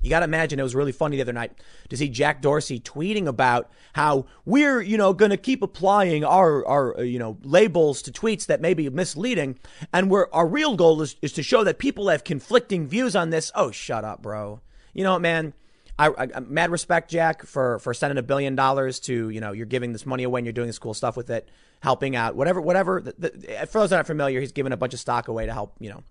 You 0.01 0.11
got 0.11 0.21
to 0.21 0.25
imagine 0.25 0.61
it 0.61 0.63
was 0.63 0.75
really 0.75 0.93
funny 0.93 1.17
the 1.17 1.23
other 1.23 1.33
night 1.33 1.53
to 1.89 1.97
see 1.97 2.09
Jack 2.09 2.41
Dorsey 2.41 2.79
tweeting 2.79 3.27
about 3.27 3.71
how 3.95 4.27
we're, 4.45 4.81
you 4.81 4.97
know, 4.97 5.13
going 5.13 5.31
to 5.33 5.37
keep 5.37 5.63
applying 5.63 6.25
our, 6.25 6.65
our, 6.67 6.99
uh, 6.99 7.03
you 7.03 7.19
know, 7.19 7.37
labels 7.43 8.03
to 8.03 8.13
tweets 8.13 8.47
that 8.47 8.61
may 8.61 8.75
be 8.75 8.89
misleading. 8.89 9.59
And 9.93 10.09
we're, 10.09 10.29
our 10.33 10.47
real 10.47 10.77
goal 10.77 11.03
is, 11.03 11.17
is 11.21 11.33
to 11.33 11.43
show 11.43 11.65
that 11.65 11.79
people 11.79 12.09
have 12.09 12.23
conflicting 12.23 12.87
views 12.87 13.17
on 13.17 13.31
this. 13.31 13.51
Oh, 13.55 13.73
shut 13.73 14.05
up, 14.05 14.23
bro. 14.23 14.61
You 14.95 15.03
know 15.03 15.15
what, 15.15 15.23
man? 15.23 15.53
I, 15.99 16.11
I, 16.17 16.41
mad 16.41 16.71
respect, 16.71 17.11
Jack, 17.11 17.45
for, 17.45 17.81
for 17.81 17.93
sending 17.93 18.19
a 18.19 18.23
billion 18.23 18.55
dollars 18.55 19.01
to, 19.01 19.31
you 19.31 19.41
know, 19.41 19.51
you're 19.51 19.67
giving 19.67 19.93
this 19.93 20.07
money 20.07 20.23
away 20.23 20.39
and 20.39 20.47
you're 20.47 20.53
doing 20.53 20.69
this 20.69 20.79
cool 20.79 20.95
stuff 20.95 21.17
with 21.17 21.29
it, 21.29 21.49
helping 21.81 22.15
out, 22.15 22.37
whatever, 22.37 22.61
whatever. 22.61 23.01
The, 23.01 23.15
the, 23.19 23.67
for 23.67 23.81
those 23.81 23.91
that 23.91 23.97
aren't 23.97 24.07
familiar, 24.07 24.41
he's 24.41 24.53
giving 24.53 24.73
a 24.73 24.77
bunch 24.77 24.95
of 24.95 25.01
stock 25.01 25.27
away 25.27 25.47
to 25.47 25.53
help, 25.53 25.75
you 25.81 25.91
know, 25.91 26.05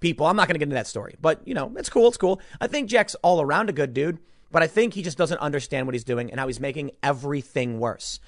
people. 0.00 0.26
I'm 0.26 0.36
not 0.36 0.48
going 0.48 0.54
to 0.54 0.58
get 0.58 0.64
into 0.64 0.74
that 0.74 0.86
story, 0.86 1.16
but 1.20 1.46
you 1.46 1.54
know, 1.54 1.72
it's 1.76 1.88
cool. 1.88 2.08
It's 2.08 2.16
cool. 2.16 2.40
I 2.60 2.66
think 2.66 2.88
Jack's 2.88 3.14
all 3.16 3.40
around 3.40 3.68
a 3.70 3.72
good 3.72 3.94
dude, 3.94 4.18
but 4.50 4.62
I 4.62 4.66
think 4.66 4.94
he 4.94 5.02
just 5.02 5.18
doesn't 5.18 5.38
understand 5.38 5.86
what 5.86 5.94
he's 5.94 6.04
doing 6.04 6.30
and 6.30 6.40
how 6.40 6.46
he's 6.46 6.60
making 6.60 6.92
everything 7.02 7.78
worse. 7.78 8.20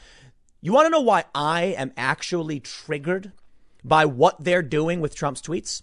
You 0.60 0.72
want 0.72 0.86
to 0.86 0.90
know 0.90 1.00
why 1.00 1.24
I 1.34 1.62
am 1.76 1.92
actually 1.96 2.60
triggered 2.60 3.32
by 3.82 4.04
what 4.04 4.42
they're 4.44 4.62
doing 4.62 5.00
with 5.00 5.14
Trump's 5.14 5.40
tweets? 5.40 5.82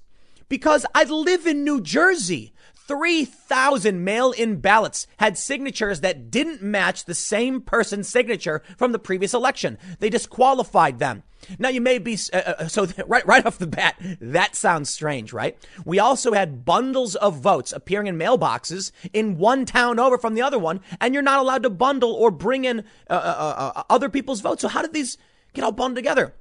Because 0.50 0.86
I 0.94 1.04
live 1.04 1.48
in 1.48 1.64
New 1.64 1.82
Jersey. 1.82 2.54
3,000 2.88 4.02
mail 4.02 4.32
in 4.32 4.62
ballots 4.62 5.08
had 5.18 5.38
signatures 5.38 6.00
that 6.02 6.32
didn't 6.32 6.62
match 6.62 7.04
the 7.04 7.14
same 7.14 7.60
person's 7.60 8.08
signature 8.08 8.62
from 8.78 8.94
the 8.94 9.00
previous 9.00 9.34
election. 9.34 9.78
They 10.00 10.10
disqualified 10.10 11.00
them. 11.00 11.24
Now 11.60 11.70
you 11.70 11.82
may 11.82 11.98
be 11.98 12.18
uh, 12.34 12.38
uh 12.38 12.68
so 12.68 12.88
right 13.08 13.26
right 13.26 13.46
off 13.46 13.58
the 13.58 13.68
bat 13.68 13.96
that 14.20 14.56
sounds 14.56 14.90
strange, 14.90 15.34
right? 15.34 15.58
We 15.86 16.00
also 16.00 16.34
had 16.34 16.66
bundles 16.66 17.16
of 17.16 17.40
votes 17.40 17.72
appearing 17.74 18.08
in 18.08 18.18
mailboxes 18.18 18.92
in 19.14 19.38
one 19.38 19.66
town 19.66 20.00
over 20.00 20.18
from 20.18 20.34
the 20.34 20.42
other 20.42 20.60
one, 20.60 20.82
and 21.00 21.14
you're 21.14 21.24
not 21.24 21.40
allowed 21.40 21.64
to 21.64 21.70
bundle 21.70 22.14
or 22.14 22.32
bring 22.32 22.66
in 22.66 22.80
uh, 23.10 23.14
uh, 23.14 23.16
uh, 23.16 23.72
uh 23.76 23.84
other 23.90 24.10
people's 24.10 24.42
votes. 24.42 24.62
So 24.62 24.68
how 24.68 24.82
did 24.82 24.94
these 24.94 25.18
get 25.54 25.64
all 25.64 25.72
bundled 25.72 25.98
together? 25.98 26.34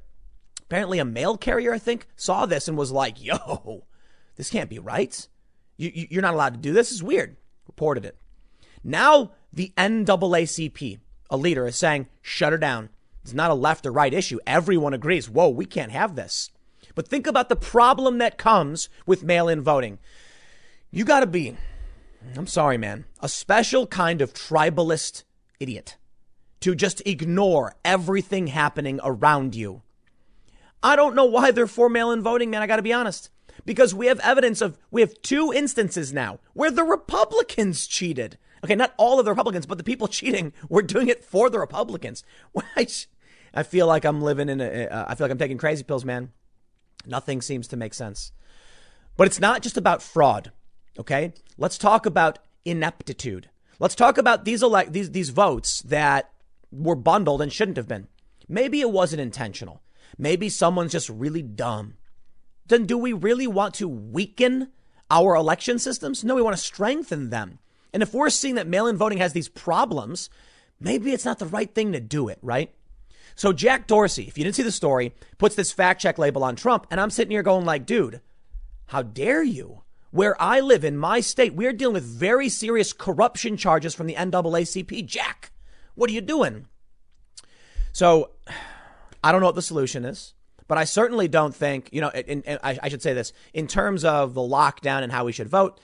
Apparently, 0.62 0.98
a 0.98 1.04
mail 1.04 1.36
carrier 1.36 1.72
I 1.72 1.78
think 1.78 2.06
saw 2.16 2.46
this 2.46 2.68
and 2.68 2.76
was 2.76 2.92
like, 2.92 3.22
"Yo, 3.22 3.84
this 4.36 4.50
can't 4.50 4.70
be 4.70 4.78
right." 4.78 5.28
You, 5.76 6.06
you're 6.10 6.22
not 6.22 6.34
allowed 6.34 6.54
to 6.54 6.60
do 6.60 6.72
this. 6.72 6.90
It's 6.90 7.02
weird. 7.02 7.36
Reported 7.66 8.04
it. 8.04 8.16
Now 8.82 9.32
the 9.52 9.72
NAACP, 9.76 10.98
a 11.30 11.36
leader, 11.36 11.66
is 11.66 11.76
saying, 11.76 12.06
shut 12.20 12.52
her 12.52 12.58
down. 12.58 12.90
It's 13.26 13.34
not 13.34 13.50
a 13.50 13.54
left 13.54 13.84
or 13.84 13.90
right 13.90 14.14
issue. 14.14 14.38
Everyone 14.46 14.94
agrees. 14.94 15.28
Whoa, 15.28 15.48
we 15.48 15.64
can't 15.64 15.90
have 15.90 16.14
this. 16.14 16.52
But 16.94 17.08
think 17.08 17.26
about 17.26 17.48
the 17.48 17.56
problem 17.56 18.18
that 18.18 18.38
comes 18.38 18.88
with 19.04 19.24
mail 19.24 19.48
in 19.48 19.62
voting. 19.62 19.98
You 20.92 21.04
got 21.04 21.20
to 21.20 21.26
be, 21.26 21.56
I'm 22.36 22.46
sorry, 22.46 22.78
man, 22.78 23.04
a 23.18 23.28
special 23.28 23.88
kind 23.88 24.20
of 24.22 24.32
tribalist 24.32 25.24
idiot 25.58 25.96
to 26.60 26.76
just 26.76 27.02
ignore 27.04 27.74
everything 27.84 28.46
happening 28.46 29.00
around 29.02 29.56
you. 29.56 29.82
I 30.80 30.94
don't 30.94 31.16
know 31.16 31.24
why 31.24 31.50
they're 31.50 31.66
for 31.66 31.88
mail 31.88 32.12
in 32.12 32.22
voting, 32.22 32.50
man. 32.50 32.62
I 32.62 32.68
got 32.68 32.76
to 32.76 32.82
be 32.82 32.92
honest 32.92 33.30
because 33.64 33.92
we 33.92 34.06
have 34.06 34.20
evidence 34.20 34.60
of, 34.60 34.78
we 34.92 35.00
have 35.00 35.20
two 35.22 35.52
instances 35.52 36.12
now 36.12 36.38
where 36.54 36.70
the 36.70 36.84
Republicans 36.84 37.88
cheated. 37.88 38.38
Okay, 38.62 38.76
not 38.76 38.94
all 38.96 39.18
of 39.18 39.24
the 39.24 39.32
Republicans, 39.32 39.66
but 39.66 39.78
the 39.78 39.84
people 39.84 40.06
cheating 40.08 40.52
were 40.68 40.82
doing 40.82 41.08
it 41.08 41.24
for 41.24 41.50
the 41.50 41.58
Republicans. 41.58 42.22
I 43.56 43.62
feel 43.62 43.86
like 43.86 44.04
I'm 44.04 44.22
living 44.22 44.48
in 44.48 44.60
a, 44.60 44.86
uh, 44.86 45.06
I 45.08 45.14
feel 45.14 45.24
like 45.24 45.32
I'm 45.32 45.38
taking 45.38 45.58
crazy 45.58 45.82
pills, 45.82 46.04
man. 46.04 46.30
Nothing 47.06 47.40
seems 47.40 47.66
to 47.68 47.76
make 47.76 47.94
sense. 47.94 48.32
But 49.16 49.26
it's 49.26 49.40
not 49.40 49.62
just 49.62 49.76
about 49.76 50.02
fraud, 50.02 50.52
okay? 50.98 51.32
Let's 51.56 51.78
talk 51.78 52.06
about 52.06 52.38
ineptitude. 52.64 53.48
Let's 53.78 53.94
talk 53.94 54.18
about 54.18 54.44
these 54.44 54.62
elect 54.62 54.92
these 54.92 55.10
these 55.10 55.30
votes 55.30 55.80
that 55.82 56.30
were 56.70 56.94
bundled 56.94 57.42
and 57.42 57.52
shouldn't 57.52 57.76
have 57.76 57.88
been. 57.88 58.08
Maybe 58.48 58.80
it 58.80 58.90
wasn't 58.90 59.20
intentional. 59.22 59.82
Maybe 60.18 60.48
someone's 60.48 60.92
just 60.92 61.08
really 61.08 61.42
dumb 61.42 61.94
then 62.68 62.86
do 62.86 62.98
we 62.98 63.12
really 63.12 63.46
want 63.46 63.74
to 63.74 63.88
weaken 63.88 64.68
our 65.10 65.34
election 65.34 65.78
systems? 65.78 66.24
No, 66.24 66.34
we 66.34 66.42
want 66.42 66.56
to 66.56 66.62
strengthen 66.62 67.30
them. 67.30 67.58
And 67.92 68.02
if 68.02 68.12
we're 68.12 68.30
seeing 68.30 68.56
that 68.56 68.66
mail 68.66 68.86
in 68.86 68.96
voting 68.96 69.18
has 69.18 69.32
these 69.32 69.48
problems, 69.48 70.28
maybe 70.80 71.12
it's 71.12 71.24
not 71.24 71.38
the 71.38 71.46
right 71.46 71.72
thing 71.72 71.92
to 71.92 72.00
do 72.00 72.28
it, 72.28 72.38
right? 72.42 72.74
So 73.36 73.52
Jack 73.52 73.86
Dorsey, 73.86 74.24
if 74.24 74.36
you 74.36 74.44
didn't 74.44 74.56
see 74.56 74.62
the 74.62 74.72
story, 74.72 75.14
puts 75.38 75.54
this 75.54 75.70
fact 75.70 76.00
check 76.00 76.18
label 76.18 76.42
on 76.42 76.56
Trump. 76.56 76.86
And 76.90 77.00
I'm 77.00 77.10
sitting 77.10 77.30
here 77.30 77.42
going 77.42 77.64
like, 77.64 77.86
dude, 77.86 78.20
how 78.86 79.02
dare 79.02 79.42
you? 79.42 79.82
Where 80.10 80.40
I 80.42 80.60
live 80.60 80.84
in 80.84 80.96
my 80.96 81.20
state, 81.20 81.54
we're 81.54 81.72
dealing 81.72 81.94
with 81.94 82.04
very 82.04 82.48
serious 82.48 82.92
corruption 82.92 83.56
charges 83.56 83.94
from 83.94 84.06
the 84.06 84.14
NAACP. 84.14 85.06
Jack, 85.06 85.52
what 85.94 86.10
are 86.10 86.14
you 86.14 86.22
doing? 86.22 86.66
So 87.92 88.30
I 89.22 89.30
don't 89.30 89.40
know 89.40 89.46
what 89.46 89.54
the 89.54 89.62
solution 89.62 90.04
is. 90.04 90.32
But 90.68 90.78
I 90.78 90.84
certainly 90.84 91.28
don't 91.28 91.54
think, 91.54 91.90
you 91.92 92.00
know, 92.00 92.10
I, 92.12 92.78
I 92.82 92.88
should 92.88 93.02
say 93.02 93.14
this 93.14 93.32
in 93.54 93.68
terms 93.68 94.04
of 94.04 94.34
the 94.34 94.40
lockdown 94.40 95.02
and 95.02 95.12
how 95.12 95.24
we 95.24 95.30
should 95.30 95.48
vote. 95.48 95.80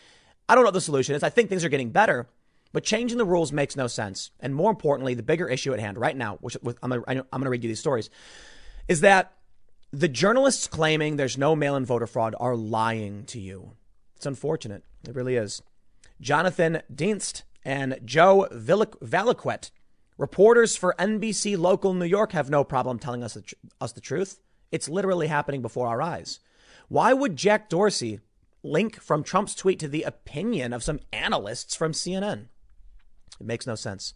I 0.49 0.55
don't 0.55 0.65
know 0.65 0.69
what 0.69 0.75
the 0.75 0.81
solution 0.81 1.15
is. 1.15 1.23
I 1.23 1.31
think 1.31 1.49
things 1.49 1.65
are 1.65 1.69
getting 1.69 1.91
better, 1.91 2.29
but 2.73 2.85
changing 2.85 3.19
the 3.19 3.25
rules 3.25 3.53
makes 3.53 3.77
no 3.77 3.87
sense. 3.87 4.31
And 4.41 4.55
more 4.55 4.71
importantly, 4.71 5.15
the 5.15 5.23
bigger 5.23 5.49
issue 5.49 5.73
at 5.73 5.81
hand 5.81 5.99
right 5.99 6.17
now, 6.17 6.39
which 6.41 6.57
with, 6.63 6.79
I'm 6.83 6.91
going 6.91 7.25
to 7.43 7.51
read 7.51 7.63
you 7.63 7.69
these 7.69 7.81
stories, 7.81 8.11
is 8.89 9.01
that 9.03 9.33
the 9.93 10.09
journalists 10.09 10.67
claiming 10.67 11.17
there's 11.17 11.37
no 11.37 11.55
mail 11.55 11.77
in 11.77 11.85
voter 11.85 12.07
fraud 12.07 12.35
are 12.41 12.57
lying 12.57 13.25
to 13.27 13.39
you. 13.39 13.73
It's 14.17 14.27
unfortunate. 14.27 14.85
It 15.07 15.15
really 15.15 15.37
is. 15.37 15.63
Jonathan 16.21 16.83
Dienst 16.93 17.43
and 17.65 17.99
Joe 18.05 18.49
Valiquette, 18.53 19.71
reporters 20.17 20.77
for 20.77 20.95
NBC 20.99 21.59
Local 21.59 21.93
New 21.93 22.07
York, 22.07 22.33
have 22.33 22.49
no 22.49 22.65
problem 22.65 22.99
telling 22.99 23.23
us 23.23 23.35
the, 23.35 23.43
tr- 23.43 23.55
us 23.81 23.93
the 23.93 24.01
truth. 24.01 24.41
It's 24.71 24.89
literally 24.89 25.27
happening 25.27 25.61
before 25.61 25.89
our 25.89 26.01
eyes. 26.01 26.41
Why 26.89 27.13
would 27.13 27.37
Jack 27.37 27.69
Dorsey 27.69 28.21
link 28.63 29.01
from 29.01 29.23
Trump's 29.23 29.55
tweet 29.55 29.79
to 29.81 29.89
the 29.89 30.05
opinion 30.05 30.73
of 30.73 30.83
some 30.83 31.01
analysts 31.13 31.75
from 31.75 31.93
CNN? 31.93 32.47
It 33.41 33.47
makes 33.47 33.67
no 33.67 33.75
sense. 33.75 34.15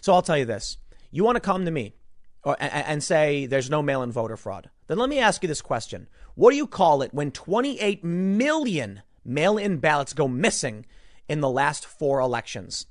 So 0.00 0.12
I'll 0.12 0.22
tell 0.22 0.38
you 0.38 0.44
this. 0.44 0.78
You 1.10 1.24
want 1.24 1.36
to 1.36 1.40
come 1.40 1.64
to 1.64 1.70
me 1.70 1.94
or, 2.42 2.56
and 2.60 3.02
say 3.02 3.46
there's 3.46 3.70
no 3.70 3.82
mail 3.82 4.02
in 4.02 4.12
voter 4.12 4.36
fraud. 4.36 4.70
Then 4.86 4.98
let 4.98 5.08
me 5.08 5.18
ask 5.18 5.42
you 5.42 5.48
this 5.48 5.62
question. 5.62 6.08
What 6.34 6.50
do 6.50 6.56
you 6.56 6.66
call 6.66 7.02
it 7.02 7.12
when 7.12 7.30
28 7.32 8.04
million 8.04 9.02
mail 9.24 9.58
in 9.58 9.78
ballots 9.78 10.12
go 10.12 10.28
missing 10.28 10.86
in 11.28 11.40
the 11.40 11.50
last 11.50 11.86
four 11.86 12.20
elections? 12.20 12.86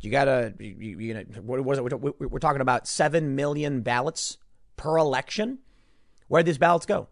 You 0.00 0.10
gotta, 0.10 0.54
you, 0.58 0.98
you 0.98 1.14
know, 1.14 1.24
what 1.42 1.64
was 1.64 1.78
it? 1.78 1.82
We're 1.84 2.38
talking 2.38 2.60
about 2.60 2.86
7 2.88 3.34
million 3.34 3.82
ballots 3.82 4.38
per 4.76 4.96
election. 4.98 5.58
Where 6.28 6.42
these 6.42 6.58
ballots 6.58 6.86
go? 6.86 7.08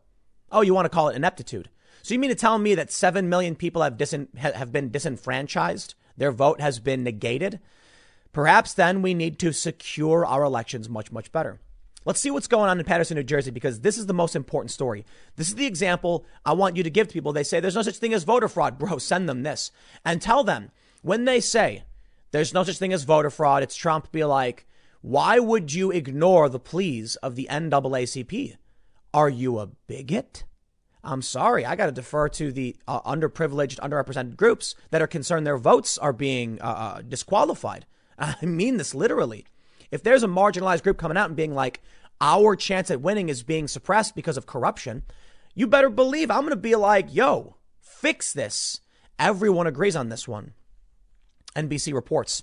Oh, 0.51 0.63
you 0.63 0.75
want 0.75 0.87
to 0.87 0.91
call 0.91 1.09
it 1.09 1.17
ineptitude. 1.17 1.71
So 2.03 2.15
you 2.15 2.21
mean 2.21 2.31
to 2.31 2.37
tell 2.37 2.59
me 2.59 2.75
that 2.75 2.91
7 2.91 3.29
million 3.29 3.55
people 3.55 3.83
have, 3.83 3.97
disin- 3.97 4.35
have 4.37 4.73
been 4.73 4.91
disenfranchised? 4.91 5.95
Their 6.17 6.33
vote 6.33 6.61
has 6.61 6.81
been 6.81 7.05
negated? 7.05 7.61
Perhaps 8.33 8.75
then 8.75 9.03
we 9.03 9.15
need 9.15 9.39
to 9.41 9.53
secure 9.53 10.25
our 10.25 10.43
elections 10.43 10.89
much, 10.89 11.11
much 11.11 11.33
better. 11.33 11.61
Let's 12.05 12.21
see 12.21 12.31
what's 12.31 12.47
going 12.47 12.71
on 12.71 12.79
in 12.79 12.85
Paterson, 12.87 13.17
New 13.17 13.23
Jersey, 13.23 13.51
because 13.51 13.81
this 13.81 13.99
is 13.99 14.07
the 14.07 14.15
most 14.15 14.35
important 14.35 14.71
story. 14.71 15.05
This 15.37 15.49
is 15.49 15.57
the 15.57 15.67
example 15.67 16.25
I 16.47 16.55
want 16.55 16.77
you 16.77 16.83
to 16.83 16.91
give 16.91 17.09
to 17.09 17.13
people. 17.13 17.33
They 17.33 17.43
say 17.43 17.61
there's 17.61 17.75
no 17.75 17.83
such 17.83 17.99
thing 17.99 18.15
as 18.15 18.25
voter 18.25 18.49
fraud. 18.49 18.79
Bro, 18.79 18.99
send 18.99 19.29
them 19.29 19.43
this 19.43 19.71
and 20.05 20.23
tell 20.23 20.43
them 20.43 20.71
when 21.03 21.25
they 21.25 21.41
say 21.41 21.85
there's 22.31 22.55
no 22.55 22.63
such 22.63 22.79
thing 22.79 22.93
as 22.93 23.05
voter 23.05 23.31
fraud, 23.31 23.63
it's 23.63 23.77
Trump, 23.77 24.11
be 24.13 24.25
like, 24.25 24.67
why 25.03 25.39
would 25.39 25.73
you 25.73 25.91
ignore 25.91 26.49
the 26.49 26.61
pleas 26.61 27.17
of 27.17 27.35
the 27.35 27.49
NAACP? 27.51 28.57
Are 29.13 29.29
you 29.29 29.59
a 29.59 29.67
bigot? 29.67 30.45
I'm 31.03 31.23
sorry, 31.23 31.65
I 31.65 31.77
got 31.77 31.87
to 31.87 31.93
defer 31.93 32.29
to 32.31 32.53
the 32.53 32.77
uh, 32.87 33.01
underprivileged, 33.03 33.79
underrepresented 33.81 34.37
groups 34.37 34.75
that 34.91 35.01
are 35.01 35.07
concerned 35.07 35.47
their 35.47 35.57
votes 35.57 35.97
are 35.97 36.13
being 36.13 36.61
uh, 36.61 36.65
uh 36.65 37.03
disqualified. 37.03 37.87
I 38.21 38.45
mean 38.45 38.77
this 38.77 38.95
literally. 38.95 39.47
If 39.91 40.03
there's 40.03 40.23
a 40.23 40.29
marginalized 40.29 40.83
group 40.83 40.99
coming 40.99 41.17
out 41.17 41.29
and 41.29 41.37
being 41.37 41.55
like, 41.55 41.81
our 42.21 42.55
chance 42.55 42.91
at 42.91 43.01
winning 43.01 43.29
is 43.29 43.43
being 43.43 43.67
suppressed 43.67 44.15
because 44.15 44.37
of 44.37 44.47
corruption, 44.47 45.03
you 45.55 45.67
better 45.67 45.91
believe 45.91 46.31
I'm 46.31 46.43
going 46.43 46.51
to 46.51 46.57
be 46.57 46.77
like, 46.77 47.13
yo, 47.15 47.57
fix 47.81 48.33
this. 48.33 48.81
Everyone 49.19 49.67
agrees 49.67 49.97
on 49.97 50.11
this 50.11 50.29
one. 50.29 50.53
NBC 51.57 51.93
reports. 51.93 52.43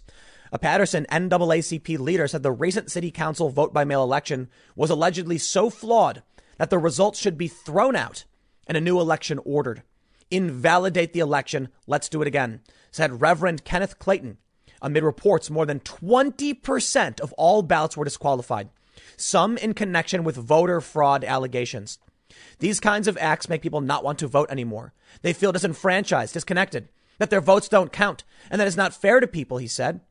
A 0.52 0.60
Paterson 0.60 1.06
NAACP 1.12 2.00
leader 2.00 2.28
said 2.28 2.44
the 2.44 2.52
recent 2.52 2.92
city 2.92 3.12
council 3.12 3.50
vote 3.50 3.74
by 3.74 3.84
mail 3.84 4.04
election 4.04 4.50
was 4.76 4.90
allegedly 4.90 5.38
so 5.38 5.70
flawed 5.70 6.24
that 6.58 6.70
the 6.70 6.78
results 6.80 7.20
should 7.20 7.38
be 7.38 7.48
thrown 7.48 7.96
out 7.96 8.26
and 8.66 8.76
a 8.76 8.82
new 8.82 9.00
election 9.00 9.40
ordered. 9.46 9.84
invalidate 10.30 11.14
the 11.14 11.20
election. 11.20 11.70
Let's 11.86 12.10
do 12.10 12.22
it 12.22 12.28
again, 12.28 12.62
said 12.92 13.22
Reverend 13.22 13.64
Kenneth 13.64 13.98
Clayton. 13.98 14.38
Amid 14.82 15.04
reports, 15.04 15.50
more 15.50 15.66
than 15.66 15.80
20% 15.80 17.20
of 17.20 17.34
all 17.34 17.62
ballots 17.62 17.98
were 17.98 18.06
disqualified, 18.06 18.70
some 19.16 19.58
in 19.58 19.74
connection 19.74 20.24
with 20.24 20.36
voter 20.36 20.82
fraud 20.82 21.24
allegations. 21.24 22.00
These 22.60 22.80
kinds 22.80 23.08
of 23.08 23.18
acts 23.18 23.50
make 23.50 23.62
people 23.62 23.82
not 23.82 24.04
want 24.04 24.20
to 24.20 24.28
vote 24.28 24.52
anymore. 24.52 24.94
They 25.22 25.34
feel 25.34 25.52
disenfranchised, 25.52 26.34
disconnected, 26.34 26.90
that 27.18 27.30
their 27.30 27.42
votes 27.42 27.68
don't 27.68 27.92
count, 27.92 28.24
and 28.52 28.60
that 28.60 28.68
it's 28.68 28.78
not 28.78 28.94
fair 28.94 29.20
to 29.20 29.28
people, 29.28 29.58
he 29.58 29.68
said. 29.68 30.02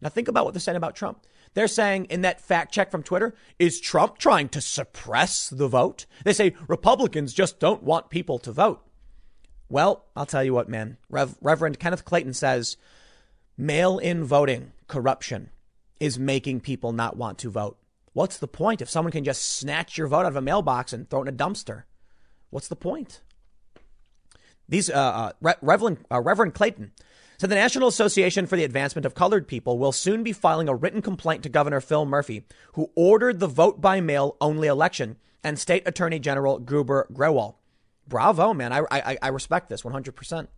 Now 0.00 0.08
think 0.08 0.28
about 0.28 0.44
what 0.44 0.54
they're 0.54 0.60
saying 0.60 0.76
about 0.76 0.96
Trump. 0.96 1.24
They're 1.54 1.68
saying 1.68 2.06
in 2.06 2.20
that 2.22 2.40
fact 2.40 2.72
check 2.72 2.90
from 2.90 3.02
Twitter, 3.02 3.34
is 3.58 3.80
Trump 3.80 4.18
trying 4.18 4.48
to 4.50 4.60
suppress 4.60 5.48
the 5.48 5.68
vote? 5.68 6.06
They 6.24 6.32
say 6.32 6.54
Republicans 6.68 7.32
just 7.32 7.58
don't 7.58 7.82
want 7.82 8.10
people 8.10 8.38
to 8.40 8.52
vote. 8.52 8.84
Well, 9.68 10.04
I'll 10.16 10.26
tell 10.26 10.44
you 10.44 10.54
what, 10.54 10.68
man. 10.68 10.96
Rev- 11.10 11.36
Reverend 11.40 11.78
Kenneth 11.78 12.04
Clayton 12.04 12.34
says 12.34 12.76
mail 13.58 13.98
in 13.98 14.24
voting 14.24 14.72
corruption 14.86 15.50
is 16.00 16.18
making 16.18 16.60
people 16.60 16.92
not 16.92 17.16
want 17.16 17.38
to 17.38 17.50
vote. 17.50 17.76
What's 18.12 18.38
the 18.38 18.48
point 18.48 18.80
if 18.80 18.88
someone 18.88 19.12
can 19.12 19.24
just 19.24 19.42
snatch 19.42 19.98
your 19.98 20.06
vote 20.06 20.20
out 20.20 20.26
of 20.26 20.36
a 20.36 20.40
mailbox 20.40 20.92
and 20.92 21.08
throw 21.08 21.20
it 21.20 21.28
in 21.28 21.34
a 21.34 21.36
dumpster? 21.36 21.82
What's 22.50 22.68
the 22.68 22.76
point? 22.76 23.20
These 24.68 24.90
uh, 24.90 24.94
uh, 24.94 25.32
Re- 25.40 25.54
Reverend, 25.60 25.98
uh, 26.10 26.20
Reverend 26.20 26.54
Clayton 26.54 26.92
said 27.38 27.50
the 27.50 27.54
National 27.54 27.88
Association 27.88 28.46
for 28.46 28.56
the 28.56 28.64
Advancement 28.64 29.06
of 29.06 29.14
Colored 29.14 29.46
People 29.46 29.78
will 29.78 29.92
soon 29.92 30.22
be 30.22 30.32
filing 30.32 30.68
a 30.68 30.74
written 30.74 31.02
complaint 31.02 31.42
to 31.44 31.48
Governor 31.48 31.80
Phil 31.80 32.04
Murphy, 32.04 32.44
who 32.74 32.90
ordered 32.94 33.40
the 33.40 33.46
vote 33.46 33.80
by 33.80 34.00
mail 34.00 34.36
only 34.40 34.68
election, 34.68 35.16
and 35.44 35.58
State 35.58 35.86
Attorney 35.86 36.18
General 36.18 36.60
Gurbir 36.60 37.10
Grewal. 37.12 37.54
Bravo, 38.06 38.54
man. 38.54 38.72
I, 38.72 38.82
I, 38.90 39.18
I 39.22 39.28
respect 39.28 39.68
this 39.68 39.82
100%. 39.82 40.48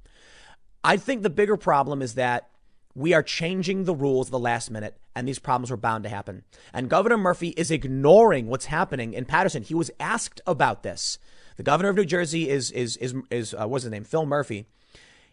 I 0.82 0.96
think 0.96 1.22
the 1.22 1.30
bigger 1.30 1.57
problem 1.57 2.01
is 2.01 2.14
that 2.14 2.49
we 2.95 3.14
are 3.14 3.22
changing 3.22 3.84
the 3.84 3.95
rules 3.95 4.28
at 4.28 4.32
the 4.32 4.38
last 4.38 4.70
minute, 4.70 4.97
and 5.14 5.26
these 5.26 5.38
problems 5.38 5.70
were 5.70 5.76
bound 5.76 6.05
to 6.05 6.11
happen. 6.11 6.43
And 6.72 6.91
Governor 6.91 7.16
Murphy 7.16 7.49
is 7.51 7.70
ignoring 7.70 8.47
what's 8.47 8.66
happening 8.66 9.12
in 9.12 9.24
Paterson. 9.24 9.62
He 9.62 9.74
was 9.74 9.91
asked 10.01 10.41
about 10.47 10.82
this. 10.82 11.18
The 11.57 11.62
governor 11.62 11.91
of 11.91 11.97
New 11.97 12.05
Jersey 12.05 12.49
is 12.49 12.70
is 12.70 12.97
is 12.97 13.14
is 13.30 13.55
uh, 13.55 13.68
what's 13.68 13.84
his 13.84 13.91
name? 13.91 14.05
Phil 14.05 14.26
Murphy. 14.26 14.66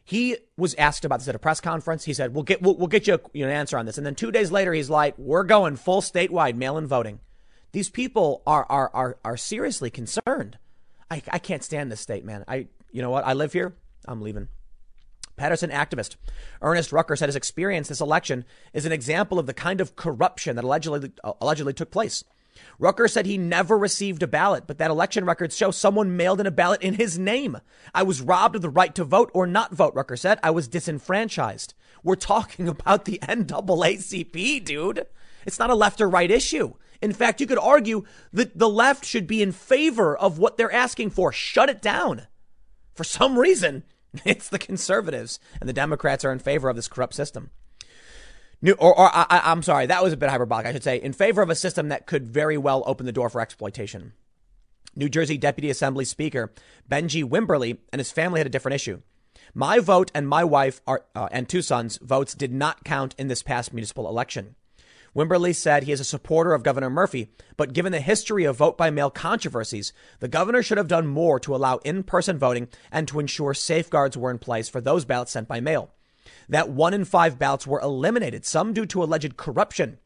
He 0.04 0.38
was 0.56 0.74
asked 0.76 1.04
about 1.04 1.20
this 1.20 1.28
at 1.28 1.36
a 1.36 1.40
press 1.40 1.60
conference. 1.60 2.04
He 2.06 2.14
said, 2.14 2.34
"We'll 2.34 2.44
get 2.44 2.62
we'll, 2.62 2.76
we'll 2.76 2.88
get 2.88 3.08
you, 3.08 3.20
you 3.34 3.46
know, 3.46 3.52
an 3.52 3.58
answer 3.58 3.78
on 3.78 3.86
this." 3.86 3.98
And 3.98 4.06
then 4.06 4.16
two 4.16 4.32
days 4.32 4.52
later, 4.52 4.74
he's 4.74 4.90
like, 4.90 5.18
"We're 5.18 5.44
going 5.44 5.78
full 5.78 6.02
statewide 6.02 6.56
mail-in 6.56 6.86
voting." 6.86 7.20
These 7.72 7.90
people 7.90 8.44
are 8.46 8.66
are 8.70 8.92
are 8.94 9.18
are 9.24 9.38
seriously 9.38 9.90
concerned. 9.90 10.58
I 11.10 11.22
I 11.30 11.40
can't 11.40 11.64
stand 11.64 11.92
this 11.92 12.02
state, 12.02 12.26
man. 12.26 12.44
I 12.48 12.68
you 12.92 13.02
know 13.02 13.10
what? 13.10 13.26
I 13.26 13.34
live 13.34 13.54
here. 13.54 13.76
I'm 14.06 14.22
leaving. 14.22 14.48
Paterson 15.38 15.70
activist 15.70 16.16
Ernest 16.62 16.92
Rucker 16.92 17.16
said 17.16 17.30
his 17.30 17.36
experience 17.36 17.88
this 17.88 18.02
election 18.02 18.44
is 18.74 18.86
an 18.86 18.92
example 18.92 19.40
of 19.40 19.46
the 19.46 19.54
kind 19.54 19.80
of 19.80 19.96
corruption 19.96 20.56
that 20.56 20.66
allegedly 20.66 21.12
allegedly 21.40 21.74
took 21.74 21.92
place. 21.92 22.24
Rucker 22.80 23.08
said 23.08 23.28
he 23.28 23.38
never 23.38 23.78
received 23.78 24.24
a 24.24 24.28
ballot, 24.28 24.66
but 24.66 24.80
that 24.80 24.90
election 24.90 25.26
records 25.26 25.56
show 25.56 25.70
someone 25.70 26.18
mailed 26.18 26.40
in 26.40 26.48
a 26.48 26.52
ballot 26.52 26.82
in 26.82 26.96
his 26.96 27.20
name. 27.20 27.58
I 27.94 28.02
was 28.02 28.22
robbed 28.22 28.56
of 28.56 28.64
the 28.64 28.70
right 28.70 28.94
to 28.96 29.04
vote 29.04 29.30
or 29.34 29.46
not 29.46 29.76
vote, 29.76 29.94
Rucker 29.94 30.18
said. 30.18 30.40
I 30.42 30.50
was 30.50 30.68
disenfranchised. 30.68 31.76
We're 32.04 32.16
talking 32.16 32.68
about 32.68 33.06
the 33.06 33.20
NAACP, 33.22 34.66
dude. 34.66 35.06
It's 35.46 35.60
not 35.60 35.70
a 35.70 35.76
left 35.76 36.02
or 36.02 36.10
right 36.10 36.32
issue. 36.32 36.74
In 37.00 37.14
fact, 37.14 37.40
you 37.40 37.46
could 37.46 37.60
argue 37.60 38.06
that 38.34 38.58
the 38.58 38.70
left 38.70 39.06
should 39.06 39.28
be 39.28 39.44
in 39.44 39.52
favor 39.52 40.18
of 40.18 40.40
what 40.40 40.58
they're 40.58 40.72
asking 40.72 41.12
for. 41.12 41.32
Shut 41.32 41.70
it 41.70 41.82
down. 41.82 42.26
For 42.96 43.04
some 43.04 43.38
reason, 43.38 43.84
it's 44.26 44.50
the 44.50 44.60
conservatives 44.60 45.40
and 45.60 45.68
the 45.68 45.74
Democrats 45.74 46.26
are 46.26 46.32
in 46.32 46.40
favor 46.40 46.70
of 46.70 46.76
this 46.76 46.88
corrupt 46.88 47.14
system. 47.14 47.52
New, 48.62 48.74
or, 48.74 48.98
or 48.98 49.10
I, 49.14 49.42
I'm 49.44 49.62
sorry, 49.62 49.86
that 49.86 50.04
was 50.04 50.14
a 50.14 50.18
bit 50.18 50.30
hyperbolic. 50.30 50.66
I 50.66 50.74
should 50.74 50.84
say 50.84 50.98
in 50.98 51.14
favor 51.14 51.42
of 51.42 51.50
a 51.50 51.56
system 51.56 51.90
that 51.90 52.08
could 52.08 52.28
very 52.28 52.58
well 52.58 52.84
open 52.88 53.06
the 53.06 53.12
door 53.12 53.30
for 53.30 53.40
exploitation. 53.40 54.14
New 54.96 55.10
Jersey 55.10 55.38
Deputy 55.38 55.70
Assembly 55.70 56.06
Speaker 56.06 56.52
Benjie 56.90 57.24
Wimberly 57.24 57.78
and 57.94 58.00
his 58.00 58.12
family 58.12 58.40
had 58.40 58.48
a 58.48 58.52
different 58.52 58.76
issue. 58.76 59.02
My 59.54 59.80
vote 59.80 60.12
and 60.16 60.28
my 60.28 60.44
wife 60.44 60.82
are, 60.88 61.06
uh, 61.16 61.30
and 61.32 61.48
two 61.48 61.62
sons' 61.62 61.98
votes 61.98 62.34
did 62.34 62.52
not 62.52 62.84
count 62.84 63.14
in 63.18 63.28
this 63.28 63.44
past 63.44 63.74
municipal 63.74 64.10
election. 64.10 64.56
Wimberly 65.16 65.56
said 65.56 65.84
he 65.84 65.92
is 65.92 66.00
a 66.00 66.06
supporter 66.06 66.54
of 66.54 66.64
Governor 66.64 66.90
Murphy, 66.90 67.32
but 67.56 67.74
given 67.74 67.92
the 67.92 68.00
history 68.00 68.44
of 68.44 68.58
vote 68.58 68.78
by 68.78 68.90
mail 68.90 69.10
controversies, 69.10 69.94
the 70.20 70.28
governor 70.28 70.62
should 70.62 70.78
have 70.78 70.88
done 70.88 71.08
more 71.08 71.40
to 71.40 71.56
allow 71.56 71.78
in 71.78 72.04
person 72.04 72.38
voting 72.38 72.68
and 72.92 73.08
to 73.08 73.20
ensure 73.20 73.54
safeguards 73.54 74.18
were 74.18 74.32
in 74.32 74.40
place 74.40 74.70
for 74.70 74.82
those 74.82 75.06
ballots 75.06 75.32
sent 75.32 75.48
by 75.48 75.60
mail 75.60 75.92
that 76.50 76.70
one 76.70 76.94
in 76.94 77.06
five 77.06 77.40
ballots 77.40 77.68
were 77.68 77.82
eliminated, 77.82 78.46
some 78.46 78.74
due 78.74 78.86
to 78.88 79.04
alleged 79.04 79.38
corruption. 79.38 79.98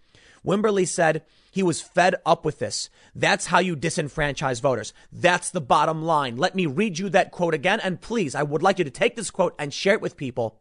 Wimberly 0.45 0.87
said 0.87 1.23
he 1.51 1.61
was 1.61 1.81
fed 1.81 2.15
up 2.25 2.45
with 2.45 2.59
this. 2.59 2.89
That's 3.13 3.47
how 3.47 3.59
you 3.59 3.75
disenfranchise 3.75 4.61
voters. 4.61 4.93
That's 5.11 5.51
the 5.51 5.61
bottom 5.61 6.03
line. 6.03 6.37
Let 6.37 6.55
me 6.55 6.65
read 6.65 6.97
you 6.97 7.09
that 7.09 7.31
quote 7.31 7.53
again. 7.53 7.79
And 7.79 8.01
please, 8.01 8.33
I 8.33 8.43
would 8.43 8.63
like 8.63 8.79
you 8.79 8.85
to 8.85 8.91
take 8.91 9.15
this 9.15 9.29
quote 9.29 9.53
and 9.59 9.73
share 9.73 9.93
it 9.93 10.01
with 10.01 10.17
people. 10.17 10.59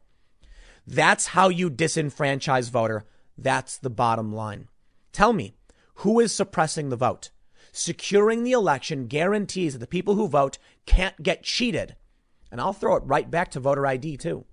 That's 0.86 1.28
how 1.28 1.48
you 1.48 1.70
disenfranchise 1.70 2.70
voter. 2.70 3.06
That's 3.42 3.78
the 3.78 3.90
bottom 3.90 4.34
line. 4.34 4.68
Tell 5.12 5.32
me, 5.32 5.54
who 5.96 6.20
is 6.20 6.34
suppressing 6.34 6.90
the 6.90 6.96
vote? 6.96 7.30
Securing 7.72 8.44
the 8.44 8.52
election 8.52 9.06
guarantees 9.06 9.72
that 9.72 9.78
the 9.78 9.86
people 9.86 10.14
who 10.14 10.28
vote 10.28 10.58
can't 10.84 11.22
get 11.22 11.42
cheated. 11.42 11.96
And 12.50 12.60
I'll 12.60 12.72
throw 12.72 12.96
it 12.96 13.04
right 13.06 13.30
back 13.30 13.50
to 13.52 13.60
voter 13.60 13.86
ID 13.86 14.18
too. 14.18 14.44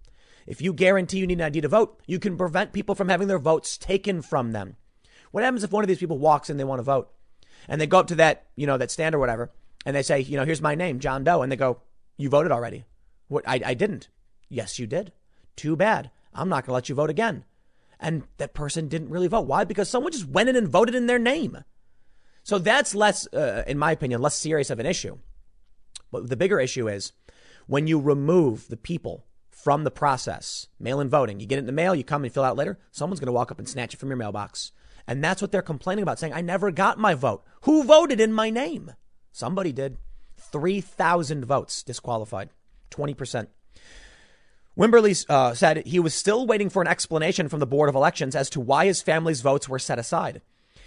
If 0.46 0.62
you 0.62 0.72
guarantee 0.72 1.18
you 1.18 1.28
need 1.28 1.40
an 1.40 1.48
ID 1.48 1.62
to 1.62 1.68
vote, 1.68 2.00
you 2.06 2.20
can 2.20 2.38
prevent 2.38 2.72
people 2.72 2.96
from 2.96 3.10
having 3.10 3.28
their 3.28 3.40
votes 3.40 3.78
taken 3.78 4.22
from 4.22 4.54
them. 4.54 4.78
What 5.32 5.44
happens 5.44 5.64
if 5.64 5.72
one 5.72 5.84
of 5.84 5.90
these 5.90 5.98
people 5.98 6.18
walks 6.18 6.50
in, 6.50 6.56
they 6.56 6.64
want 6.64 6.80
to 6.80 6.84
vote, 6.84 7.12
and 7.68 7.82
they 7.82 7.88
go 7.88 8.00
up 8.00 8.08
to 8.08 8.16
that, 8.16 8.46
you 8.56 8.66
know, 8.66 8.78
that 8.78 8.92
stand 8.92 9.14
or 9.14 9.20
whatever, 9.20 9.52
and 9.86 9.94
they 9.94 10.04
say, 10.04 10.22
you 10.22 10.38
know, 10.38 10.46
here's 10.46 10.62
my 10.62 10.76
name, 10.76 11.00
John 11.00 11.26
Doe, 11.26 11.42
and 11.42 11.52
they 11.52 11.58
go, 11.58 11.82
you 12.16 12.30
voted 12.30 12.54
already. 12.54 12.86
What? 13.28 13.44
I, 13.46 13.60
I 13.66 13.74
didn't. 13.74 14.08
Yes, 14.48 14.80
you 14.80 14.88
did. 14.88 15.12
Too 15.58 15.76
bad. 15.76 16.12
I'm 16.34 16.48
not 16.48 16.64
going 16.64 16.72
to 16.72 16.74
let 16.76 16.88
you 16.88 16.96
vote 16.96 17.10
again. 17.10 17.44
And 18.00 18.24
that 18.38 18.54
person 18.54 18.88
didn't 18.88 19.10
really 19.10 19.28
vote. 19.28 19.48
Why? 19.48 19.64
Because 19.64 19.90
someone 19.90 20.12
just 20.12 20.28
went 20.28 20.50
in 20.50 20.56
and 20.56 20.68
voted 20.68 20.96
in 20.96 21.08
their 21.08 21.20
name. 21.20 21.64
So 22.44 22.60
that's 22.60 22.96
less, 22.96 23.28
uh, 23.34 23.64
in 23.68 23.78
my 23.78 23.92
opinion, 23.92 24.22
less 24.22 24.36
serious 24.36 24.70
of 24.70 24.80
an 24.80 24.86
issue. 24.86 25.18
But 26.12 26.30
the 26.30 26.38
bigger 26.38 26.60
issue 26.60 26.88
is 26.88 27.12
when 27.66 27.88
you 27.88 28.00
remove 28.00 28.68
the 28.68 28.78
people 28.78 29.26
from 29.50 29.84
the 29.84 29.92
process. 29.92 30.68
Mail 30.80 31.00
in 31.00 31.10
voting. 31.10 31.40
You 31.40 31.48
get 31.48 31.58
it 31.58 31.60
in 31.60 31.66
the 31.66 31.72
mail, 31.72 31.96
you 31.96 32.04
come 32.04 32.24
and 32.24 32.34
fill 32.34 32.44
out 32.44 32.56
later, 32.56 32.80
someone's 32.92 33.20
going 33.20 33.28
to 33.28 33.34
walk 33.34 33.52
up 33.52 33.60
and 33.60 33.68
snatch 33.68 33.94
it 33.94 33.98
from 33.98 34.10
your 34.10 34.18
mailbox. 34.18 34.72
And 35.08 35.24
that's 35.24 35.42
what 35.42 35.52
they're 35.52 35.62
complaining 35.62 36.04
about, 36.04 36.20
saying, 36.20 36.34
I 36.34 36.42
never 36.42 36.70
got 36.72 37.00
my 37.00 37.16
vote. 37.16 37.44
Who 37.64 37.84
voted 37.84 38.22
in 38.22 38.32
my 38.34 38.50
name? 38.50 38.94
Somebody 39.32 39.72
did. 39.72 39.98
3,000 40.38 41.44
votes 41.44 41.82
disqualified, 41.82 42.50
20%. 42.92 43.48
Wimberly 44.78 45.26
uh, 45.28 45.54
said 45.56 45.86
he 45.88 46.00
was 46.00 46.14
still 46.14 46.46
waiting 46.46 46.70
for 46.70 46.82
an 46.82 46.88
explanation 46.88 47.50
from 47.50 47.60
the 47.60 47.66
Board 47.66 47.90
of 47.90 47.96
Elections 47.96 48.36
as 48.36 48.50
to 48.52 48.60
why 48.60 48.86
his 48.86 49.02
family's 49.02 49.42
votes 49.42 49.68
were 49.68 49.80
set 49.80 49.98
aside. 49.98 50.42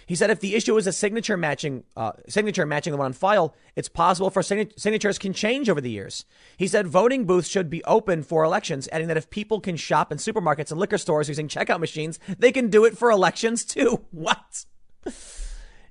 He 0.05 0.15
said 0.15 0.29
if 0.29 0.39
the 0.39 0.55
issue 0.55 0.77
is 0.77 0.87
a 0.87 0.93
signature 0.93 1.37
matching, 1.37 1.83
uh, 1.95 2.13
signature 2.27 2.65
matching 2.65 2.91
the 2.91 2.97
one 2.97 3.05
on 3.05 3.13
file, 3.13 3.53
it's 3.75 3.89
possible 3.89 4.29
for 4.29 4.41
sign- 4.41 4.71
signatures 4.77 5.19
can 5.19 5.33
change 5.33 5.69
over 5.69 5.81
the 5.81 5.91
years. 5.91 6.25
He 6.57 6.67
said 6.67 6.87
voting 6.87 7.25
booths 7.25 7.47
should 7.47 7.69
be 7.69 7.83
open 7.83 8.23
for 8.23 8.43
elections, 8.43 8.89
adding 8.91 9.07
that 9.07 9.17
if 9.17 9.29
people 9.29 9.59
can 9.59 9.75
shop 9.75 10.11
in 10.11 10.17
supermarkets 10.17 10.71
and 10.71 10.79
liquor 10.79 10.97
stores 10.97 11.27
using 11.27 11.47
checkout 11.47 11.79
machines, 11.79 12.19
they 12.39 12.51
can 12.51 12.69
do 12.69 12.85
it 12.85 12.97
for 12.97 13.11
elections 13.11 13.65
too. 13.65 14.05
What? 14.11 14.65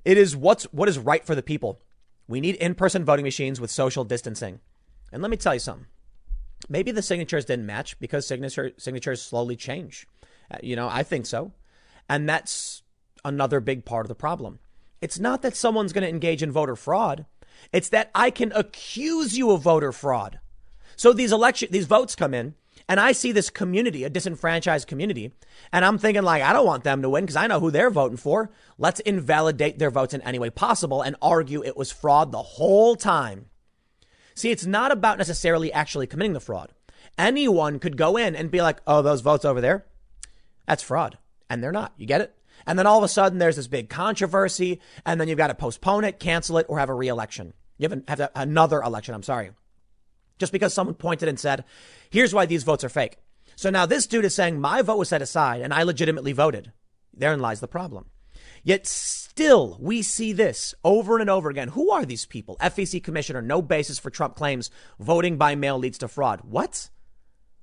It 0.03 0.17
is 0.17 0.35
what's 0.35 0.63
what 0.65 0.89
is 0.89 0.97
right 0.97 1.25
for 1.25 1.35
the 1.35 1.43
people. 1.43 1.81
We 2.27 2.41
need 2.41 2.55
in-person 2.55 3.05
voting 3.05 3.25
machines 3.25 3.59
with 3.59 3.69
social 3.69 4.03
distancing. 4.03 4.59
And 5.11 5.21
let 5.21 5.29
me 5.29 5.37
tell 5.37 5.53
you 5.53 5.59
something. 5.59 5.85
Maybe 6.69 6.91
the 6.91 7.01
signatures 7.01 7.45
didn't 7.45 7.65
match 7.65 7.99
because 7.99 8.27
signature 8.27 8.71
signatures 8.77 9.21
slowly 9.21 9.55
change. 9.55 10.07
Uh, 10.49 10.57
you 10.61 10.75
know, 10.75 10.87
I 10.89 11.03
think 11.03 11.25
so. 11.25 11.51
And 12.09 12.27
that's 12.27 12.83
another 13.23 13.59
big 13.59 13.85
part 13.85 14.05
of 14.05 14.09
the 14.09 14.15
problem. 14.15 14.59
It's 15.01 15.19
not 15.19 15.41
that 15.41 15.55
someone's 15.55 15.93
going 15.93 16.03
to 16.03 16.09
engage 16.09 16.43
in 16.43 16.51
voter 16.51 16.75
fraud. 16.75 17.25
It's 17.71 17.89
that 17.89 18.11
I 18.13 18.31
can 18.31 18.51
accuse 18.53 19.37
you 19.37 19.51
of 19.51 19.61
voter 19.61 19.91
fraud. 19.91 20.39
So 20.95 21.13
these 21.13 21.31
election, 21.31 21.69
these 21.71 21.85
votes 21.85 22.15
come 22.15 22.33
in 22.33 22.55
and 22.87 22.99
I 22.99 23.11
see 23.11 23.31
this 23.31 23.49
community, 23.49 24.03
a 24.03 24.09
disenfranchised 24.09 24.87
community, 24.87 25.31
and 25.71 25.85
I'm 25.85 25.97
thinking 25.97 26.23
like, 26.23 26.43
I 26.43 26.53
don't 26.53 26.65
want 26.65 26.83
them 26.83 27.01
to 27.01 27.09
win 27.09 27.23
because 27.23 27.35
I 27.35 27.47
know 27.47 27.59
who 27.59 27.71
they're 27.71 27.89
voting 27.89 28.17
for. 28.17 28.51
Let's 28.77 28.99
invalidate 28.99 29.79
their 29.79 29.91
votes 29.91 30.13
in 30.13 30.21
any 30.21 30.39
way 30.39 30.49
possible 30.49 31.01
and 31.01 31.15
argue 31.21 31.63
it 31.63 31.77
was 31.77 31.91
fraud 31.91 32.31
the 32.31 32.41
whole 32.41 32.95
time. 32.95 33.45
See, 34.41 34.49
it's 34.49 34.65
not 34.65 34.91
about 34.91 35.19
necessarily 35.19 35.71
actually 35.71 36.07
committing 36.07 36.33
the 36.33 36.39
fraud. 36.39 36.71
Anyone 37.15 37.77
could 37.77 37.95
go 37.95 38.17
in 38.17 38.35
and 38.35 38.49
be 38.49 38.59
like, 38.59 38.79
oh, 38.87 39.03
those 39.03 39.21
votes 39.21 39.45
over 39.45 39.61
there, 39.61 39.85
that's 40.65 40.81
fraud. 40.81 41.19
And 41.47 41.61
they're 41.61 41.71
not. 41.71 41.93
You 41.95 42.07
get 42.07 42.21
it? 42.21 42.35
And 42.65 42.79
then 42.79 42.87
all 42.87 42.97
of 42.97 43.03
a 43.03 43.07
sudden 43.07 43.37
there's 43.37 43.57
this 43.57 43.67
big 43.67 43.87
controversy, 43.87 44.81
and 45.05 45.21
then 45.21 45.27
you've 45.27 45.37
got 45.37 45.49
to 45.49 45.53
postpone 45.53 46.05
it, 46.05 46.19
cancel 46.19 46.57
it, 46.57 46.65
or 46.69 46.79
have 46.79 46.89
a 46.89 46.93
re-election. 46.95 47.53
You 47.77 47.87
have, 47.87 48.01
have 48.07 48.17
to, 48.17 48.31
another 48.33 48.81
election. 48.81 49.13
I'm 49.13 49.21
sorry. 49.21 49.51
just 50.41 50.51
because 50.51 50.73
someone 50.73 50.95
pointed 50.95 51.29
and 51.29 51.39
said, 51.39 51.63
here's 52.09 52.33
why 52.33 52.47
these 52.47 52.63
votes 52.63 52.83
are 52.83 52.89
fake. 52.89 53.17
So 53.55 53.69
now 53.69 53.85
this 53.85 54.07
dude 54.07 54.25
is 54.25 54.33
saying 54.33 54.59
my 54.59 54.81
vote 54.81 54.97
was 54.97 55.09
set 55.09 55.21
aside 55.21 55.61
and 55.61 55.71
I 55.71 55.83
legitimately 55.83 56.33
voted. 56.33 56.71
Therein 57.13 57.39
lies 57.39 57.59
the 57.59 57.67
problem. 57.67 58.07
Yet 58.63 58.87
still, 59.31 59.77
we 59.79 60.01
see 60.01 60.33
this 60.33 60.75
over 60.83 61.17
and 61.17 61.29
over 61.29 61.49
again. 61.49 61.69
Who 61.69 61.89
are 61.89 62.03
these 62.03 62.25
people? 62.25 62.57
FEC 62.59 63.01
commissioner, 63.01 63.41
no 63.41 63.61
basis 63.61 63.97
for 63.97 64.09
Trump 64.09 64.35
claims 64.35 64.69
voting 64.99 65.37
by 65.37 65.55
mail 65.55 65.77
leads 65.77 65.97
to 65.99 66.09
fraud. 66.09 66.41
What? 66.43 66.89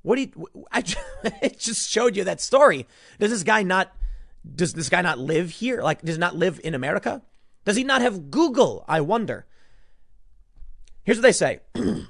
What 0.01 0.16
do 0.16 0.23
you, 0.23 0.47
I 0.73 0.81
just 0.81 1.91
showed 1.91 2.16
you 2.16 2.25
that 2.25 2.41
story. 2.41 2.87
Does 3.21 3.31
this 3.31 3.43
guy 3.43 3.64
not, 3.64 3.95
does 4.55 4.73
this 4.73 4.89
guy 4.89 5.03
not 5.03 5.19
live 5.19 5.51
here? 5.51 5.83
Like, 5.83 6.01
does 6.01 6.16
not 6.16 6.35
live 6.35 6.59
in 6.64 6.75
America? 6.75 7.21
Does 7.66 7.77
he 7.77 7.85
not 7.85 8.01
have 8.01 8.31
Google? 8.31 8.87
I 8.89 9.03
wonder. 9.03 9.47
Here's 11.05 11.19
what 11.19 11.23
they 11.23 11.33
say. 11.33 11.61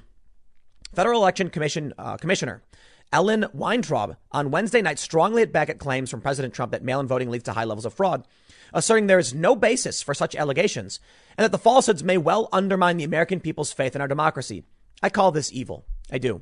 Federal 0.95 1.21
Election 1.21 1.49
Commission 1.49 1.93
uh, 1.97 2.15
Commissioner 2.15 2.63
Ellen 3.11 3.45
Weintraub 3.53 4.15
on 4.31 4.51
Wednesday 4.51 4.81
night 4.81 4.99
strongly 4.99 5.41
hit 5.41 5.51
back 5.51 5.69
at 5.69 5.79
claims 5.79 6.09
from 6.09 6.21
President 6.21 6.53
Trump 6.53 6.71
that 6.71 6.83
mail 6.83 7.01
in 7.01 7.07
voting 7.07 7.29
leads 7.29 7.43
to 7.45 7.53
high 7.53 7.65
levels 7.65 7.85
of 7.85 7.93
fraud, 7.93 8.25
asserting 8.73 9.07
there 9.07 9.19
is 9.19 9.33
no 9.33 9.55
basis 9.55 10.01
for 10.01 10.13
such 10.13 10.35
allegations 10.35 10.99
and 11.37 11.43
that 11.43 11.51
the 11.51 11.57
falsehoods 11.57 12.03
may 12.03 12.17
well 12.17 12.49
undermine 12.51 12.97
the 12.97 13.03
American 13.03 13.39
people's 13.39 13.71
faith 13.71 13.95
in 13.95 14.01
our 14.01 14.07
democracy. 14.07 14.63
I 15.01 15.09
call 15.09 15.31
this 15.31 15.51
evil. 15.51 15.85
I 16.11 16.17
do. 16.17 16.41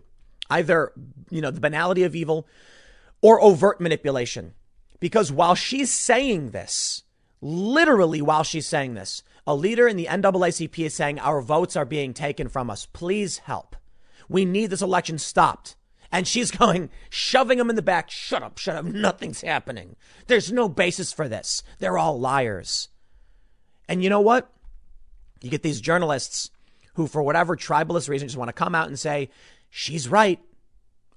Either, 0.50 0.92
you 1.30 1.42
know, 1.42 1.52
the 1.52 1.60
banality 1.60 2.04
of 2.04 2.16
evil 2.16 2.48
or 3.22 3.42
overt 3.42 3.82
manipulation. 3.82 4.54
Because 5.00 5.32
while 5.32 5.56
she's 5.56 5.92
saying 5.92 6.52
this, 6.52 7.04
literally 7.42 8.22
while 8.22 8.44
she's 8.44 8.68
saying 8.68 8.96
this, 8.96 9.24
a 9.46 9.56
leader 9.56 9.88
in 9.88 9.96
the 9.96 10.08
NAACP 10.08 10.86
is 10.86 10.94
saying 10.94 11.20
our 11.20 11.42
votes 11.42 11.76
are 11.76 11.86
being 11.86 12.14
taken 12.14 12.50
from 12.50 12.70
us. 12.70 12.86
Please 12.86 13.40
help. 13.40 13.76
We 14.28 14.44
need 14.44 14.72
this 14.72 14.82
election 14.82 15.18
stopped. 15.18 15.77
And 16.12 16.28
she's 16.28 16.52
going, 16.58 16.90
shoving 17.10 17.58
them 17.58 17.70
in 17.70 17.76
the 17.76 17.82
back. 17.82 18.10
Shut 18.10 18.44
up, 18.44 18.58
shut 18.58 18.76
up. 18.76 18.86
Nothing's 18.86 19.42
happening. 19.42 19.96
There's 20.28 20.52
no 20.52 20.70
basis 20.70 21.14
for 21.14 21.28
this. 21.28 21.64
They're 21.80 21.98
all 21.98 22.20
liars. 22.20 22.90
And 23.88 24.04
you 24.04 24.10
know 24.10 24.22
what? 24.22 24.52
You 25.42 25.50
get 25.50 25.64
these 25.64 25.82
journalists 25.82 26.52
who, 26.96 27.08
for 27.08 27.22
whatever 27.22 27.56
tribalist 27.56 28.10
reason, 28.10 28.28
just 28.28 28.38
want 28.38 28.50
to 28.50 28.54
come 28.54 28.76
out 28.76 28.88
and 28.88 28.98
say, 28.98 29.30
she's 29.70 30.10
right. 30.10 30.40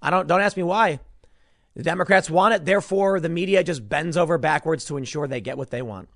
I 0.02 0.10
don't, 0.10 0.26
don't 0.26 0.40
ask 0.40 0.56
me 0.56 0.62
why. 0.62 1.00
The 1.74 1.82
Democrats 1.82 2.28
want 2.28 2.54
it. 2.54 2.64
Therefore, 2.64 3.20
the 3.20 3.28
media 3.28 3.64
just 3.64 3.88
bends 3.88 4.16
over 4.16 4.38
backwards 4.38 4.84
to 4.86 4.96
ensure 4.96 5.26
they 5.26 5.40
get 5.40 5.58
what 5.58 5.70
they 5.70 5.82
want. 5.82 6.08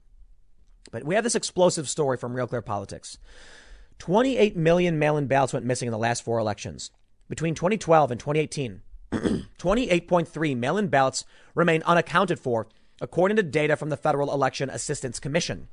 But 0.90 1.04
we 1.04 1.14
have 1.14 1.24
this 1.24 1.34
explosive 1.34 1.88
story 1.88 2.16
from 2.16 2.34
Real 2.34 2.46
Clear 2.46 2.62
Politics. 2.62 3.18
28 3.98 4.56
million 4.56 4.98
mail 4.98 5.16
in 5.16 5.26
ballots 5.26 5.52
went 5.52 5.64
missing 5.64 5.86
in 5.86 5.92
the 5.92 5.98
last 5.98 6.24
four 6.24 6.38
elections. 6.38 6.90
Between 7.34 7.56
2012 7.56 8.12
and 8.12 8.20
2018, 8.20 8.80
28.3 9.58 10.56
mail 10.56 10.78
in 10.78 10.86
ballots 10.86 11.24
remain 11.56 11.82
unaccounted 11.82 12.38
for, 12.38 12.68
according 13.00 13.38
to 13.38 13.42
data 13.42 13.76
from 13.76 13.88
the 13.88 13.96
Federal 13.96 14.32
Election 14.32 14.70
Assistance 14.70 15.18
Commission. 15.18 15.66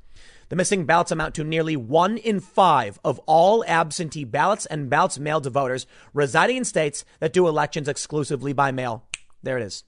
The 0.48 0.56
missing 0.56 0.86
ballots 0.86 1.12
amount 1.12 1.36
to 1.36 1.44
nearly 1.44 1.76
one 1.76 2.16
in 2.16 2.40
five 2.40 2.98
of 3.04 3.20
all 3.26 3.64
absentee 3.68 4.24
ballots 4.24 4.66
and 4.66 4.90
ballots 4.90 5.20
mailed 5.20 5.44
to 5.44 5.50
voters 5.50 5.86
residing 6.12 6.56
in 6.56 6.64
states 6.64 7.04
that 7.20 7.32
do 7.32 7.46
elections 7.46 7.86
exclusively 7.86 8.52
by 8.52 8.72
mail. 8.72 9.04
There 9.44 9.56
it 9.56 9.62
is. 9.62 9.84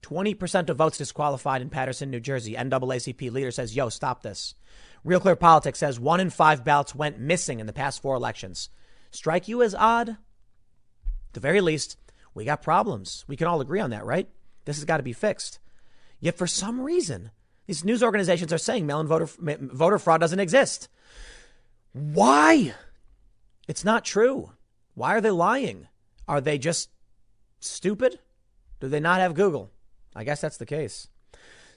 20% 0.00 0.70
of 0.70 0.78
votes 0.78 0.96
disqualified 0.96 1.60
in 1.60 1.68
Paterson, 1.68 2.10
New 2.10 2.20
Jersey. 2.20 2.54
NAACP 2.54 3.30
leader 3.30 3.50
says, 3.50 3.76
yo, 3.76 3.90
stop 3.90 4.22
this. 4.22 4.54
Real 5.04 5.20
Clear 5.20 5.36
Politics 5.36 5.78
says 5.78 6.00
one 6.00 6.20
in 6.20 6.30
five 6.30 6.64
ballots 6.64 6.94
went 6.94 7.20
missing 7.20 7.60
in 7.60 7.66
the 7.66 7.74
past 7.74 8.00
four 8.00 8.14
elections. 8.14 8.70
Strike 9.10 9.46
you 9.46 9.62
as 9.62 9.74
odd? 9.74 10.16
The 11.32 11.40
very 11.40 11.60
least, 11.60 11.96
we 12.34 12.44
got 12.44 12.62
problems. 12.62 13.24
We 13.28 13.36
can 13.36 13.46
all 13.46 13.60
agree 13.60 13.80
on 13.80 13.90
that, 13.90 14.04
right? 14.04 14.28
This 14.64 14.76
has 14.76 14.84
got 14.84 14.98
to 14.98 15.02
be 15.02 15.12
fixed. 15.12 15.58
Yet 16.18 16.36
for 16.36 16.46
some 16.46 16.80
reason, 16.80 17.30
these 17.66 17.84
news 17.84 18.02
organizations 18.02 18.52
are 18.52 18.58
saying 18.58 18.86
mail-in 18.86 19.06
voter, 19.06 19.26
voter 19.26 19.98
fraud 19.98 20.20
doesn't 20.20 20.40
exist. 20.40 20.88
Why? 21.92 22.74
It's 23.68 23.84
not 23.84 24.04
true. 24.04 24.52
Why 24.94 25.14
are 25.14 25.20
they 25.20 25.30
lying? 25.30 25.88
Are 26.28 26.40
they 26.40 26.58
just 26.58 26.90
stupid? 27.60 28.18
Do 28.80 28.88
they 28.88 29.00
not 29.00 29.20
have 29.20 29.34
Google? 29.34 29.70
I 30.14 30.24
guess 30.24 30.40
that's 30.40 30.56
the 30.56 30.66
case. 30.66 31.08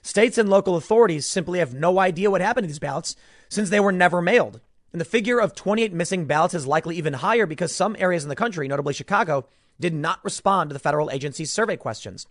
States 0.02 0.36
and 0.36 0.50
local 0.50 0.76
authorities 0.76 1.26
simply 1.26 1.60
have 1.60 1.72
no 1.72 1.98
idea 1.98 2.30
what 2.30 2.40
happened 2.40 2.64
to 2.64 2.68
these 2.68 2.78
ballots 2.78 3.16
since 3.48 3.70
they 3.70 3.80
were 3.80 3.92
never 3.92 4.20
mailed. 4.20 4.60
And 4.94 5.00
the 5.00 5.04
figure 5.04 5.40
of 5.40 5.56
28 5.56 5.92
missing 5.92 6.26
ballots 6.26 6.54
is 6.54 6.68
likely 6.68 6.96
even 6.96 7.14
higher 7.14 7.46
because 7.46 7.74
some 7.74 7.96
areas 7.98 8.22
in 8.22 8.28
the 8.28 8.36
country, 8.36 8.68
notably 8.68 8.94
Chicago, 8.94 9.44
did 9.80 9.92
not 9.92 10.24
respond 10.24 10.70
to 10.70 10.72
the 10.72 10.78
federal 10.78 11.10
agency's 11.10 11.52
survey 11.52 11.76
questions. 11.76 12.28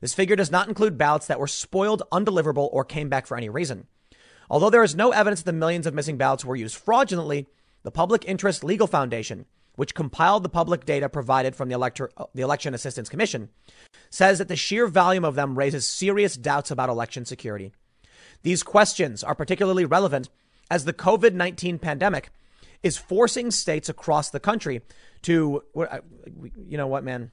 This 0.00 0.12
figure 0.12 0.34
does 0.34 0.50
not 0.50 0.66
include 0.66 0.98
ballots 0.98 1.28
that 1.28 1.38
were 1.38 1.46
spoiled, 1.46 2.02
undeliverable, 2.10 2.68
or 2.72 2.84
came 2.84 3.08
back 3.08 3.28
for 3.28 3.36
any 3.36 3.48
reason. 3.48 3.86
Although 4.50 4.70
there 4.70 4.82
is 4.82 4.96
no 4.96 5.12
evidence 5.12 5.42
that 5.42 5.52
the 5.52 5.56
millions 5.56 5.86
of 5.86 5.94
missing 5.94 6.16
ballots 6.16 6.44
were 6.44 6.56
used 6.56 6.74
fraudulently, 6.74 7.46
the 7.84 7.92
Public 7.92 8.24
Interest 8.26 8.64
Legal 8.64 8.88
Foundation, 8.88 9.46
which 9.76 9.94
compiled 9.94 10.42
the 10.42 10.48
public 10.48 10.84
data 10.84 11.08
provided 11.08 11.54
from 11.54 11.68
the, 11.68 11.76
elector, 11.76 12.10
uh, 12.16 12.24
the 12.34 12.42
Election 12.42 12.74
Assistance 12.74 13.08
Commission, 13.08 13.50
says 14.10 14.38
that 14.38 14.48
the 14.48 14.56
sheer 14.56 14.88
volume 14.88 15.24
of 15.24 15.36
them 15.36 15.56
raises 15.56 15.86
serious 15.86 16.36
doubts 16.36 16.72
about 16.72 16.88
election 16.88 17.24
security. 17.24 17.70
These 18.42 18.64
questions 18.64 19.22
are 19.22 19.36
particularly 19.36 19.84
relevant 19.84 20.28
as 20.70 20.84
the 20.84 20.92
COVID 20.92 21.34
19 21.34 21.78
pandemic 21.78 22.30
is 22.82 22.96
forcing 22.96 23.50
states 23.50 23.88
across 23.88 24.30
the 24.30 24.40
country 24.40 24.80
to, 25.22 25.62
you 25.74 26.78
know 26.78 26.86
what, 26.86 27.04
man? 27.04 27.30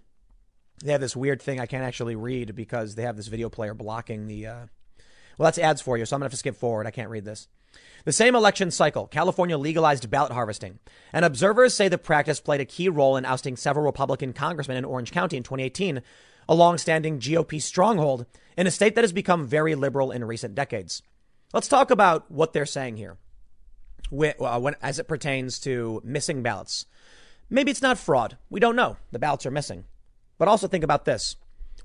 They 0.84 0.92
have 0.92 1.02
this 1.02 1.16
weird 1.16 1.42
thing 1.42 1.60
I 1.60 1.66
can't 1.66 1.84
actually 1.84 2.16
read 2.16 2.56
because 2.56 2.96
they 2.96 3.04
have 3.04 3.16
this 3.16 3.28
video 3.28 3.50
player 3.50 3.74
blocking 3.74 4.28
the. 4.28 4.48
Uh, 4.48 4.66
well, 5.38 5.46
that's 5.46 5.58
ads 5.58 5.82
for 5.82 5.98
you, 5.98 6.06
so 6.06 6.16
I'm 6.16 6.20
going 6.20 6.30
to 6.30 6.32
have 6.32 6.32
to 6.34 6.38
skip 6.38 6.56
forward. 6.56 6.86
I 6.86 6.92
can't 6.92 7.10
read 7.10 7.26
this. 7.26 7.48
The 8.06 8.12
same 8.12 8.36
election 8.36 8.72
cycle, 8.72 9.08
California 9.08 9.58
legalized 9.58 10.10
ballot 10.10 10.32
harvesting, 10.32 10.80
and 11.14 11.26
observers 11.26 11.74
say 11.74 11.88
the 11.88 11.98
practice 11.98 12.40
played 12.40 12.62
a 12.62 12.66
key 12.66 12.90
role 12.90 13.18
in 13.18 13.26
ousting 13.26 13.56
several 13.56 13.86
Republican 13.86 14.34
congressmen 14.34 14.78
in 14.78 14.86
Orange 14.86 15.12
County 15.12 15.38
in 15.38 15.44
2018, 15.44 16.02
a 16.50 16.56
long-standing 16.56 17.20
GOP 17.20 17.62
stronghold 17.62 18.26
in 18.56 18.66
a 18.66 18.72
state 18.72 18.96
that 18.96 19.04
has 19.04 19.12
become 19.12 19.46
very 19.46 19.76
liberal 19.76 20.12
in 20.12 20.24
recent 20.24 20.56
decades. 20.56 21.02
Let's 21.54 21.68
talk 21.68 21.92
about 21.92 22.32
what 22.32 22.54
they're 22.54 22.66
saying 22.66 22.98
here 22.98 23.18
uh, 24.12 24.60
when, 24.60 24.76
as 24.82 25.00
it 25.00 25.08
pertains 25.08 25.60
to 25.60 26.02
missing 26.04 26.44
ballots. 26.44 26.86
Maybe 27.50 27.72
it's 27.72 27.82
not 27.82 27.98
fraud. 27.98 28.38
We 28.50 28.60
don't 28.60 28.76
know. 28.76 28.98
The 29.12 29.20
ballots 29.20 29.46
are 29.46 29.52
missing. 29.52 29.86
But 30.38 30.48
also 30.48 30.68
think 30.68 30.84
about 30.84 31.06
this. 31.06 31.36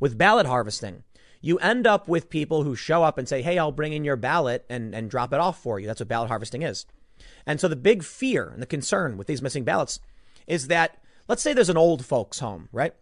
With 0.00 0.18
ballot 0.18 0.46
harvesting, 0.46 1.04
you 1.40 1.58
end 1.58 1.86
up 1.86 2.08
with 2.08 2.30
people 2.30 2.62
who 2.64 2.74
show 2.74 3.04
up 3.04 3.18
and 3.18 3.28
say, 3.28 3.42
Hey, 3.42 3.58
I'll 3.58 3.72
bring 3.72 3.92
in 3.92 4.04
your 4.04 4.16
ballot 4.16 4.64
and, 4.68 4.94
and 4.94 5.10
drop 5.10 5.32
it 5.32 5.40
off 5.40 5.62
for 5.62 5.78
you. 5.78 5.86
That's 5.86 6.00
what 6.00 6.08
ballot 6.08 6.28
harvesting 6.28 6.62
is. 6.62 6.86
And 7.46 7.60
so 7.60 7.68
the 7.68 7.76
big 7.76 8.02
fear 8.02 8.48
and 8.48 8.60
the 8.60 8.66
concern 8.66 9.16
with 9.16 9.26
these 9.26 9.42
missing 9.42 9.64
ballots 9.64 10.00
is 10.46 10.68
that 10.68 10.98
let's 11.28 11.42
say 11.42 11.52
there's 11.52 11.68
an 11.68 11.76
old 11.76 12.04
folks 12.04 12.40
home, 12.40 12.68
right? 12.72 12.94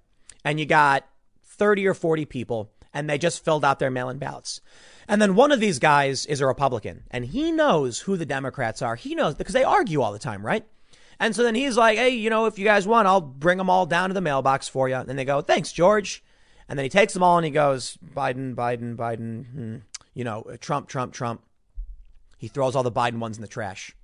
And 0.44 0.60
you 0.60 0.66
got 0.66 1.06
30 1.44 1.86
or 1.86 1.94
40 1.94 2.24
people 2.26 2.70
and 2.92 3.08
they 3.08 3.18
just 3.18 3.44
filled 3.44 3.64
out 3.64 3.78
their 3.78 3.90
mail 3.90 4.08
in 4.08 4.18
ballots. 4.18 4.60
And 5.08 5.20
then 5.20 5.34
one 5.34 5.52
of 5.52 5.60
these 5.60 5.78
guys 5.78 6.26
is 6.26 6.40
a 6.40 6.46
Republican 6.46 7.04
and 7.10 7.24
he 7.24 7.50
knows 7.50 8.00
who 8.00 8.16
the 8.16 8.26
Democrats 8.26 8.82
are. 8.82 8.96
He 8.96 9.14
knows 9.14 9.34
because 9.34 9.54
they 9.54 9.64
argue 9.64 10.02
all 10.02 10.12
the 10.12 10.18
time, 10.18 10.44
right? 10.44 10.64
And 11.18 11.36
so 11.36 11.42
then 11.42 11.54
he's 11.54 11.76
like, 11.76 11.98
hey, 11.98 12.10
you 12.10 12.30
know, 12.30 12.46
if 12.46 12.58
you 12.58 12.64
guys 12.64 12.86
want, 12.86 13.06
I'll 13.06 13.20
bring 13.20 13.58
them 13.58 13.68
all 13.68 13.86
down 13.86 14.08
to 14.08 14.14
the 14.14 14.20
mailbox 14.20 14.68
for 14.68 14.88
you. 14.88 14.94
And 14.94 15.18
they 15.18 15.24
go, 15.24 15.42
thanks, 15.42 15.72
George. 15.72 16.24
And 16.68 16.78
then 16.78 16.84
he 16.84 16.90
takes 16.90 17.12
them 17.12 17.22
all 17.22 17.36
and 17.36 17.44
he 17.44 17.50
goes, 17.50 17.98
Biden, 18.14 18.54
Biden, 18.54 18.96
Biden, 18.96 19.46
hmm, 19.50 19.76
you 20.14 20.24
know, 20.24 20.46
Trump, 20.60 20.88
Trump, 20.88 21.12
Trump. 21.12 21.42
He 22.38 22.48
throws 22.48 22.74
all 22.74 22.82
the 22.82 22.92
Biden 22.92 23.18
ones 23.18 23.36
in 23.36 23.42
the 23.42 23.48
trash, 23.48 23.94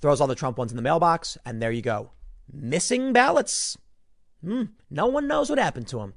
throws 0.00 0.20
all 0.20 0.26
the 0.26 0.34
Trump 0.34 0.58
ones 0.58 0.72
in 0.72 0.76
the 0.76 0.82
mailbox, 0.82 1.38
and 1.44 1.62
there 1.62 1.70
you 1.70 1.82
go. 1.82 2.10
Missing 2.52 3.12
ballots. 3.12 3.76
Hmm, 4.42 4.64
no 4.90 5.06
one 5.06 5.28
knows 5.28 5.50
what 5.50 5.58
happened 5.58 5.86
to 5.88 5.98
them. 5.98 6.14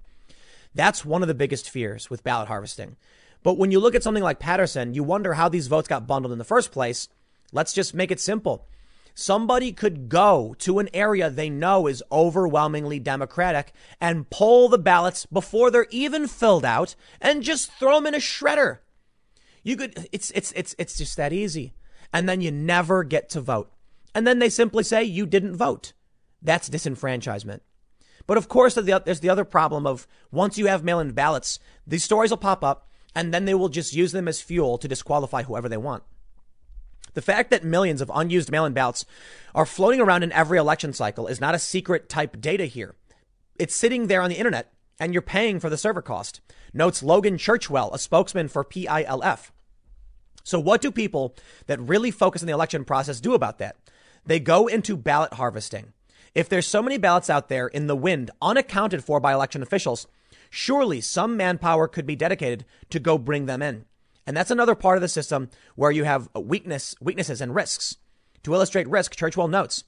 That's 0.75 1.03
one 1.03 1.21
of 1.21 1.27
the 1.27 1.33
biggest 1.33 1.69
fears 1.69 2.09
with 2.09 2.23
ballot 2.23 2.47
harvesting. 2.47 2.95
But 3.43 3.57
when 3.57 3.71
you 3.71 3.79
look 3.79 3.95
at 3.95 4.03
something 4.03 4.23
like 4.23 4.39
Paterson, 4.39 4.93
you 4.93 5.03
wonder 5.03 5.33
how 5.33 5.49
these 5.49 5.67
votes 5.67 5.87
got 5.87 6.07
bundled 6.07 6.31
in 6.31 6.37
the 6.37 6.43
first 6.43 6.71
place. 6.71 7.07
Let's 7.51 7.73
just 7.73 7.93
make 7.93 8.11
it 8.11 8.19
simple. 8.19 8.67
Somebody 9.15 9.73
could 9.73 10.07
go 10.07 10.55
to 10.59 10.79
an 10.79 10.89
area 10.93 11.29
they 11.29 11.49
know 11.49 11.87
is 11.87 12.03
overwhelmingly 12.11 12.99
Democratic 12.99 13.73
and 13.99 14.29
pull 14.29 14.69
the 14.69 14.77
ballots 14.77 15.25
before 15.25 15.71
they're 15.71 15.87
even 15.89 16.27
filled 16.27 16.63
out 16.63 16.95
and 17.19 17.43
just 17.43 17.71
throw 17.73 17.95
them 17.95 18.07
in 18.07 18.15
a 18.15 18.19
shredder. 18.19 18.79
You 19.63 19.75
could, 19.75 20.07
it's, 20.11 20.31
it's, 20.31 20.53
it's, 20.53 20.75
it's 20.77 20.97
just 20.97 21.17
that 21.17 21.33
easy. 21.33 21.73
And 22.13 22.29
then 22.29 22.41
you 22.41 22.51
never 22.51 23.03
get 23.03 23.29
to 23.31 23.41
vote. 23.41 23.71
And 24.15 24.25
then 24.25 24.39
they 24.39 24.49
simply 24.49 24.83
say 24.83 25.03
you 25.03 25.25
didn't 25.25 25.55
vote. 25.55 25.93
That's 26.41 26.69
disenfranchisement. 26.69 27.59
But 28.30 28.38
of 28.38 28.47
course, 28.47 28.76
there's 28.76 29.22
the 29.22 29.30
other 29.31 29.43
problem 29.43 29.88
of 29.88 30.07
once 30.31 30.56
you 30.56 30.68
have 30.68 30.84
mail 30.84 30.99
in 30.99 31.14
ballots, 31.14 31.57
these 31.88 32.03
stories 32.03 32.30
will 32.30 32.38
pop 32.38 32.64
up 32.64 32.88
and 33.15 33.34
then 33.34 33.45
they 33.45 33.56
will 33.56 33.69
just 33.69 33.95
use 33.95 34.11
them 34.11 34.27
as 34.27 34.39
fuel 34.39 34.77
to 34.77 34.88
disqualify 34.88 35.41
whoever 35.41 35.68
they 35.68 35.77
want. 35.77 36.03
The 37.15 37.23
fact 37.23 37.49
that 37.49 37.64
millions 37.64 38.01
of 38.01 38.11
unused 38.14 38.51
mail 38.51 38.65
in 38.65 38.73
ballots 38.73 39.03
are 39.56 39.65
floating 39.65 39.99
around 39.99 40.22
in 40.22 40.31
every 40.31 40.60
election 40.60 40.93
cycle 40.93 41.26
is 41.26 41.41
not 41.41 41.56
a 41.56 41.57
secret 41.57 42.07
type 42.07 42.39
data 42.39 42.65
here. 42.65 42.93
It's 43.57 43.76
sitting 43.76 44.06
there 44.06 44.22
on 44.22 44.30
the 44.30 44.38
internet 44.38 44.73
and 44.99 45.11
you're 45.11 45.23
paying 45.23 45.60
for 45.60 45.72
the 45.72 45.76
server 45.76 46.03
cost, 46.03 46.39
notes 46.72 47.01
Logan 47.01 47.35
Churchwell, 47.38 47.91
a 47.95 47.97
spokesman 47.97 48.47
for 48.47 48.64
PILF. 48.64 49.49
So, 50.43 50.60
what 50.60 50.81
do 50.81 50.91
people 50.91 51.35
that 51.65 51.81
really 51.81 52.11
focus 52.11 52.43
on 52.43 52.45
the 52.45 52.53
election 52.53 52.85
process 52.85 53.19
do 53.19 53.34
about 53.34 53.57
that? 53.57 53.77
They 54.23 54.39
go 54.39 54.68
into 54.68 54.95
ballot 54.95 55.34
harvesting. 55.34 55.93
If 56.35 56.49
there's 56.49 56.68
so 56.68 56.81
many 56.81 56.97
ballots 56.97 57.30
out 57.30 57.49
there 57.49 57.68
in 57.68 57.88
the 57.88 57.95
wind, 57.95 58.31
unaccounted 58.41 59.03
for 59.03 59.19
by 59.19 59.34
election 59.34 59.64
officials, 59.64 60.07
surely 60.49 61.01
some 61.01 61.35
manpower 61.38 61.88
could 61.88 62.06
be 62.06 62.15
dedicated 62.15 62.65
to 62.89 62.99
go 62.99 63.18
bring 63.18 63.45
them 63.45 63.61
in. 63.61 63.85
And 64.27 64.38
that's 64.38 64.51
another 64.51 64.76
part 64.76 64.97
of 64.97 65.01
the 65.01 65.07
system 65.07 65.49
where 65.76 65.91
you 65.91 66.03
have 66.03 66.30
weakness, 66.35 66.95
weaknesses 67.01 67.41
and 67.41 67.56
risks. 67.56 67.97
To 68.43 68.53
illustrate 68.53 68.88
risk, 68.88 69.15
Churchwell 69.15 69.49
notes 69.49 69.84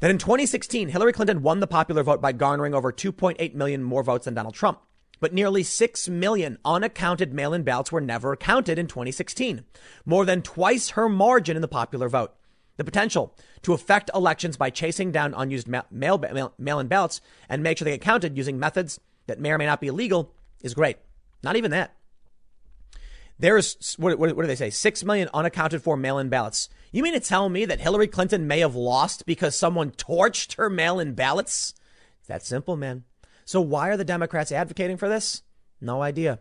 that 0.00 0.10
in 0.10 0.18
2016, 0.18 0.88
Hillary 0.88 1.12
Clinton 1.12 1.42
won 1.42 1.60
the 1.60 1.66
popular 1.66 2.02
vote 2.02 2.20
by 2.20 2.32
garnering 2.32 2.74
over 2.74 2.92
2.8 2.92 3.54
million 3.54 3.82
more 3.82 4.02
votes 4.02 4.24
than 4.24 4.34
Donald 4.34 4.54
Trump. 4.54 4.80
But 5.20 5.32
nearly 5.32 5.62
6 5.62 6.08
million 6.08 6.58
unaccounted 6.64 7.32
mail 7.32 7.54
in 7.54 7.62
ballots 7.62 7.92
were 7.92 8.00
never 8.00 8.34
counted 8.34 8.78
in 8.78 8.88
2016, 8.88 9.64
more 10.04 10.24
than 10.24 10.42
twice 10.42 10.90
her 10.90 11.08
margin 11.08 11.56
in 11.56 11.62
the 11.62 11.68
popular 11.68 12.08
vote. 12.08 12.34
The 12.76 12.84
potential 12.84 13.36
to 13.62 13.74
affect 13.74 14.10
elections 14.14 14.56
by 14.56 14.70
chasing 14.70 15.12
down 15.12 15.34
unused 15.34 15.68
mail, 15.68 15.84
mail, 15.90 16.54
mail 16.58 16.78
in 16.78 16.88
ballots 16.88 17.20
and 17.48 17.62
make 17.62 17.78
sure 17.78 17.84
they 17.84 17.92
get 17.92 18.00
counted 18.00 18.36
using 18.36 18.58
methods 18.58 18.98
that 19.26 19.40
may 19.40 19.52
or 19.52 19.58
may 19.58 19.66
not 19.66 19.80
be 19.80 19.88
illegal 19.88 20.34
is 20.62 20.74
great. 20.74 20.96
Not 21.42 21.56
even 21.56 21.70
that. 21.70 21.94
There's, 23.38 23.96
what, 23.98 24.18
what, 24.18 24.36
what 24.36 24.42
do 24.42 24.46
they 24.46 24.54
say? 24.54 24.70
Six 24.70 25.04
million 25.04 25.28
unaccounted 25.34 25.82
for 25.82 25.96
mail 25.96 26.18
in 26.18 26.28
ballots. 26.28 26.68
You 26.92 27.02
mean 27.02 27.14
to 27.14 27.20
tell 27.20 27.48
me 27.48 27.64
that 27.64 27.80
Hillary 27.80 28.06
Clinton 28.06 28.46
may 28.46 28.60
have 28.60 28.76
lost 28.76 29.26
because 29.26 29.56
someone 29.56 29.90
torched 29.90 30.54
her 30.54 30.70
mail 30.70 31.00
in 31.00 31.14
ballots? 31.14 31.74
That 32.28 32.44
simple, 32.44 32.76
man. 32.76 33.04
So 33.44 33.60
why 33.60 33.88
are 33.88 33.96
the 33.96 34.04
Democrats 34.04 34.52
advocating 34.52 34.96
for 34.96 35.08
this? 35.08 35.42
No 35.80 36.02
idea. 36.02 36.38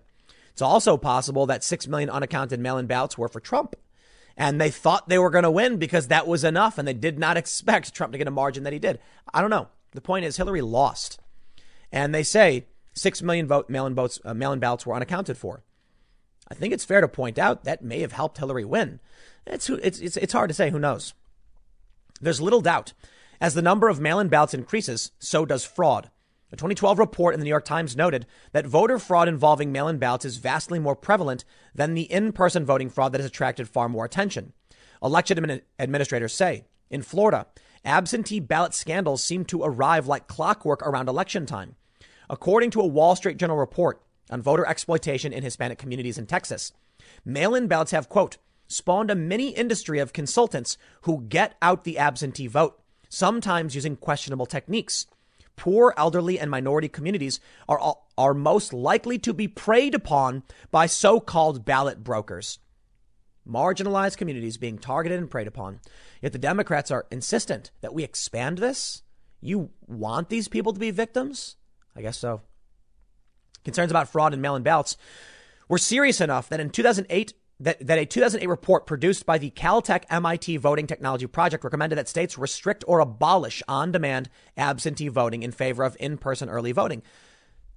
It's 0.51 0.61
also 0.61 0.97
possible 0.97 1.45
that 1.47 1.63
6 1.63 1.87
million 1.87 2.09
unaccounted 2.09 2.59
mail 2.59 2.77
in 2.77 2.85
ballots 2.85 3.17
were 3.17 3.29
for 3.29 3.39
Trump. 3.39 3.75
And 4.37 4.59
they 4.59 4.69
thought 4.69 5.09
they 5.09 5.19
were 5.19 5.29
going 5.29 5.43
to 5.43 5.51
win 5.51 5.77
because 5.77 6.07
that 6.07 6.27
was 6.27 6.43
enough. 6.43 6.77
And 6.77 6.87
they 6.87 6.93
did 6.93 7.19
not 7.19 7.37
expect 7.37 7.93
Trump 7.93 8.13
to 8.13 8.17
get 8.17 8.27
a 8.27 8.31
margin 8.31 8.63
that 8.63 8.73
he 8.73 8.79
did. 8.79 8.99
I 9.33 9.41
don't 9.41 9.49
know. 9.49 9.67
The 9.91 10.01
point 10.01 10.25
is, 10.25 10.37
Hillary 10.37 10.61
lost. 10.61 11.19
And 11.91 12.15
they 12.15 12.23
say 12.23 12.65
6 12.93 13.21
million 13.21 13.47
vote 13.47 13.69
mail-in 13.69 13.95
votes, 13.95 14.19
uh, 14.23 14.33
mail-in 14.33 14.59
ballots 14.59 14.85
were 14.85 14.95
unaccounted 14.95 15.37
for. 15.37 15.63
I 16.49 16.53
think 16.53 16.73
it's 16.73 16.85
fair 16.85 17.01
to 17.01 17.07
point 17.07 17.37
out 17.37 17.63
that 17.63 17.83
may 17.83 17.99
have 18.01 18.11
helped 18.11 18.37
Hillary 18.37 18.65
win. 18.65 18.99
It's, 19.45 19.69
it's, 19.69 19.99
it's, 19.99 20.17
it's 20.17 20.33
hard 20.33 20.49
to 20.49 20.53
say. 20.53 20.69
Who 20.69 20.79
knows? 20.79 21.13
There's 22.19 22.41
little 22.41 22.61
doubt. 22.61 22.93
As 23.39 23.53
the 23.53 23.61
number 23.61 23.89
of 23.89 23.99
mail-in 23.99 24.27
ballots 24.27 24.53
increases, 24.53 25.11
so 25.17 25.45
does 25.45 25.65
fraud. 25.65 26.09
A 26.53 26.57
2012 26.57 26.99
report 26.99 27.33
in 27.33 27.39
the 27.39 27.45
New 27.45 27.49
York 27.49 27.63
Times 27.63 27.95
noted 27.95 28.25
that 28.51 28.65
voter 28.65 28.99
fraud 28.99 29.29
involving 29.29 29.71
mail-in 29.71 29.99
ballots 29.99 30.25
is 30.25 30.37
vastly 30.37 30.79
more 30.79 30.97
prevalent 30.97 31.45
than 31.73 31.93
the 31.93 32.11
in-person 32.11 32.65
voting 32.65 32.89
fraud 32.89 33.13
that 33.13 33.21
has 33.21 33.29
attracted 33.29 33.69
far 33.69 33.87
more 33.87 34.03
attention. 34.03 34.51
Election 35.01 35.37
admin- 35.37 35.61
administrators 35.79 36.33
say 36.33 36.65
in 36.89 37.01
Florida, 37.01 37.47
absentee 37.85 38.41
ballot 38.41 38.73
scandals 38.73 39.23
seem 39.23 39.45
to 39.45 39.63
arrive 39.63 40.07
like 40.07 40.27
clockwork 40.27 40.81
around 40.81 41.07
election 41.07 41.45
time. 41.45 41.75
According 42.29 42.71
to 42.71 42.81
a 42.81 42.87
Wall 42.87 43.15
Street 43.15 43.37
Journal 43.37 43.57
report 43.57 44.01
on 44.29 44.41
voter 44.41 44.65
exploitation 44.65 45.31
in 45.31 45.43
Hispanic 45.43 45.77
communities 45.77 46.17
in 46.17 46.27
Texas, 46.27 46.73
mail 47.23 47.55
in 47.55 47.67
ballots 47.67 47.91
have, 47.91 48.09
quote, 48.09 48.37
spawned 48.67 49.09
a 49.09 49.15
mini 49.15 49.49
industry 49.49 49.99
of 49.99 50.13
consultants 50.13 50.77
who 51.01 51.25
get 51.27 51.55
out 51.61 51.83
the 51.83 51.97
absentee 51.97 52.47
vote, 52.47 52.81
sometimes 53.09 53.75
using 53.75 53.95
questionable 53.95 54.45
techniques. 54.45 55.07
Poor, 55.55 55.93
elderly, 55.97 56.39
and 56.39 56.49
minority 56.49 56.87
communities 56.87 57.39
are, 57.67 57.95
are 58.17 58.33
most 58.33 58.73
likely 58.73 59.19
to 59.19 59.33
be 59.33 59.47
preyed 59.47 59.93
upon 59.93 60.43
by 60.71 60.85
so 60.85 61.19
called 61.19 61.65
ballot 61.65 62.03
brokers. 62.03 62.59
Marginalized 63.47 64.17
communities 64.17 64.57
being 64.57 64.77
targeted 64.77 65.19
and 65.19 65.29
preyed 65.29 65.47
upon. 65.47 65.79
Yet 66.21 66.31
the 66.31 66.39
Democrats 66.39 66.91
are 66.91 67.07
insistent 67.11 67.71
that 67.81 67.93
we 67.93 68.03
expand 68.03 68.59
this. 68.59 69.03
You 69.41 69.71
want 69.87 70.29
these 70.29 70.47
people 70.47 70.73
to 70.73 70.79
be 70.79 70.91
victims? 70.91 71.57
I 71.95 72.01
guess 72.01 72.17
so. 72.17 72.41
Concerns 73.63 73.91
about 73.91 74.09
fraud 74.09 74.33
and 74.33 74.41
mail-in 74.41 74.63
ballots 74.63 74.97
were 75.67 75.77
serious 75.77 76.21
enough 76.21 76.49
that 76.49 76.59
in 76.59 76.69
2008, 76.69 77.33
that, 77.61 77.85
that 77.85 77.99
a 77.99 78.05
2008 78.05 78.47
report 78.47 78.85
produced 78.85 79.25
by 79.25 79.37
the 79.37 79.51
Caltech 79.51 80.03
MIT 80.09 80.57
Voting 80.57 80.87
Technology 80.87 81.27
Project 81.27 81.63
recommended 81.63 81.97
that 81.97 82.09
states 82.09 82.37
restrict 82.37 82.83
or 82.87 82.99
abolish 82.99 83.61
on-demand 83.67 84.29
absentee 84.57 85.07
voting 85.07 85.43
in 85.43 85.51
favor 85.51 85.83
of 85.83 85.95
in-person 85.99 86.49
early 86.49 86.71
voting. 86.71 87.03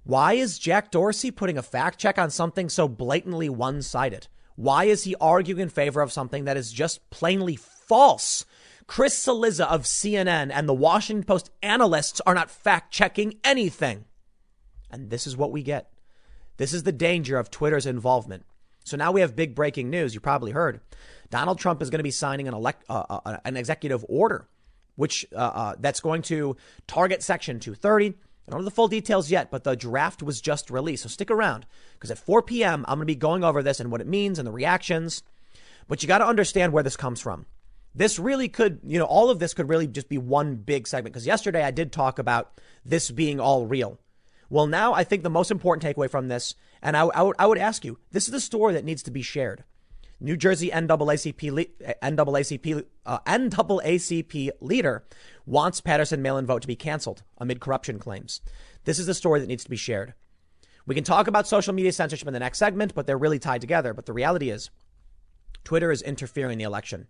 Why 0.03 0.33
is 0.33 0.59
Jack 0.59 0.91
Dorsey 0.91 1.31
putting 1.31 1.57
a 1.57 1.63
fact 1.63 1.99
check 1.99 2.17
on 2.17 2.31
something 2.31 2.67
so 2.67 2.87
blatantly 2.87 3.47
one-sided? 3.47 4.27
Why 4.55 4.85
is 4.85 5.03
he 5.03 5.15
arguing 5.21 5.61
in 5.61 5.69
favor 5.69 6.01
of 6.01 6.11
something 6.11 6.45
that 6.45 6.57
is 6.57 6.71
just 6.71 7.07
plainly 7.09 7.55
false? 7.55 8.45
Chris 8.87 9.23
Cillizza 9.23 9.65
of 9.67 9.83
CNN 9.83 10.51
and 10.53 10.67
the 10.67 10.73
Washington 10.73 11.23
Post 11.23 11.49
analysts 11.61 12.21
are 12.21 12.35
not 12.35 12.51
fact 12.51 12.91
checking 12.91 13.35
anything. 13.43 14.05
And 14.89 15.09
this 15.09 15.27
is 15.27 15.35
what 15.35 15.51
we 15.51 15.63
get. 15.63 15.91
This 16.57 16.73
is 16.73 16.83
the 16.83 16.91
danger 16.91 17.37
of 17.37 17.51
Twitter's 17.51 17.85
involvement. 17.85 18.45
So 18.85 18.95
now 18.95 19.11
we 19.11 19.21
have 19.21 19.35
big 19.35 19.53
breaking 19.53 19.89
news. 19.89 20.13
You 20.13 20.21
probably 20.21 20.51
heard 20.51 20.79
Donald 21.29 21.59
Trump 21.59 21.81
is 21.81 21.89
going 21.89 21.99
to 21.99 22.03
be 22.03 22.11
signing 22.11 22.47
an 22.47 22.53
elect, 22.53 22.85
uh, 22.89 23.03
uh, 23.09 23.37
an 23.43 23.57
executive 23.57 24.05
order, 24.07 24.47
which 24.95 25.25
uh, 25.33 25.37
uh 25.37 25.75
that's 25.79 25.99
going 25.99 26.21
to 26.23 26.55
target 26.87 27.21
Section 27.21 27.59
230. 27.59 28.15
I 28.47 28.51
don't 28.51 28.61
know 28.61 28.65
the 28.65 28.71
full 28.71 28.87
details 28.87 29.29
yet, 29.29 29.51
but 29.51 29.63
the 29.63 29.75
draft 29.75 30.23
was 30.23 30.39
just 30.39 30.69
released. 30.69 31.03
So 31.03 31.09
stick 31.09 31.31
around 31.31 31.65
because 31.93 32.11
at 32.11 32.19
4 32.19 32.43
p.m. 32.43 32.85
I'm 32.87 32.99
going 32.99 33.01
to 33.01 33.05
be 33.05 33.15
going 33.15 33.43
over 33.43 33.61
this 33.61 33.79
and 33.79 33.91
what 33.91 34.01
it 34.01 34.07
means 34.07 34.39
and 34.39 34.47
the 34.47 34.51
reactions. 34.51 35.23
But 35.87 36.01
you 36.01 36.07
got 36.07 36.19
to 36.19 36.27
understand 36.27 36.71
where 36.71 36.83
this 36.83 36.95
comes 36.95 37.19
from 37.19 37.47
this 37.95 38.19
really 38.19 38.49
could, 38.49 38.81
you 38.83 38.99
know, 38.99 39.05
all 39.05 39.29
of 39.29 39.39
this 39.39 39.53
could 39.53 39.69
really 39.69 39.87
just 39.87 40.09
be 40.09 40.17
one 40.17 40.55
big 40.55 40.87
segment. 40.87 41.13
Because 41.13 41.25
yesterday 41.25 41.63
I 41.63 41.71
did 41.71 41.91
talk 41.91 42.19
about 42.19 42.59
this 42.83 43.09
being 43.09 43.39
all 43.39 43.65
real. 43.65 43.97
Well, 44.49 44.67
now 44.67 44.93
I 44.93 45.03
think 45.03 45.23
the 45.23 45.29
most 45.29 45.51
important 45.51 45.83
takeaway 45.83 46.09
from 46.09 46.27
this, 46.27 46.55
and 46.81 46.95
I, 46.95 47.05
I, 47.05 47.21
would, 47.21 47.35
I 47.39 47.45
would 47.47 47.57
ask 47.57 47.83
you, 47.83 47.99
this 48.11 48.25
is 48.25 48.31
the 48.31 48.39
story 48.39 48.73
that 48.73 48.85
needs 48.85 49.03
to 49.03 49.11
be 49.11 49.21
shared. 49.21 49.63
New 50.19 50.37
Jersey 50.37 50.69
NAACP, 50.69 51.69
NAACP, 52.01 52.85
uh, 53.05 53.19
NAACP 53.19 54.49
leader 54.61 55.05
wants 55.45 55.81
Paterson 55.81 56.21
mail-in 56.21 56.45
vote 56.45 56.61
to 56.61 56.67
be 56.67 56.75
canceled 56.75 57.23
amid 57.37 57.59
corruption 57.59 57.99
claims. 57.99 58.41
This 58.85 58.97
is 58.97 59.07
the 59.07 59.13
story 59.13 59.39
that 59.39 59.47
needs 59.47 59.63
to 59.65 59.69
be 59.69 59.75
shared. 59.75 60.13
We 60.85 60.95
can 60.95 61.03
talk 61.03 61.27
about 61.27 61.47
social 61.47 61.73
media 61.73 61.91
censorship 61.91 62.27
in 62.27 62.33
the 62.33 62.39
next 62.39 62.59
segment, 62.59 62.93
but 62.93 63.07
they're 63.07 63.17
really 63.17 63.39
tied 63.39 63.61
together. 63.61 63.93
But 63.93 64.05
the 64.05 64.13
reality 64.13 64.49
is, 64.49 64.69
Twitter 65.63 65.91
is 65.91 66.01
interfering 66.01 66.53
in 66.53 66.57
the 66.59 66.63
election. 66.63 67.07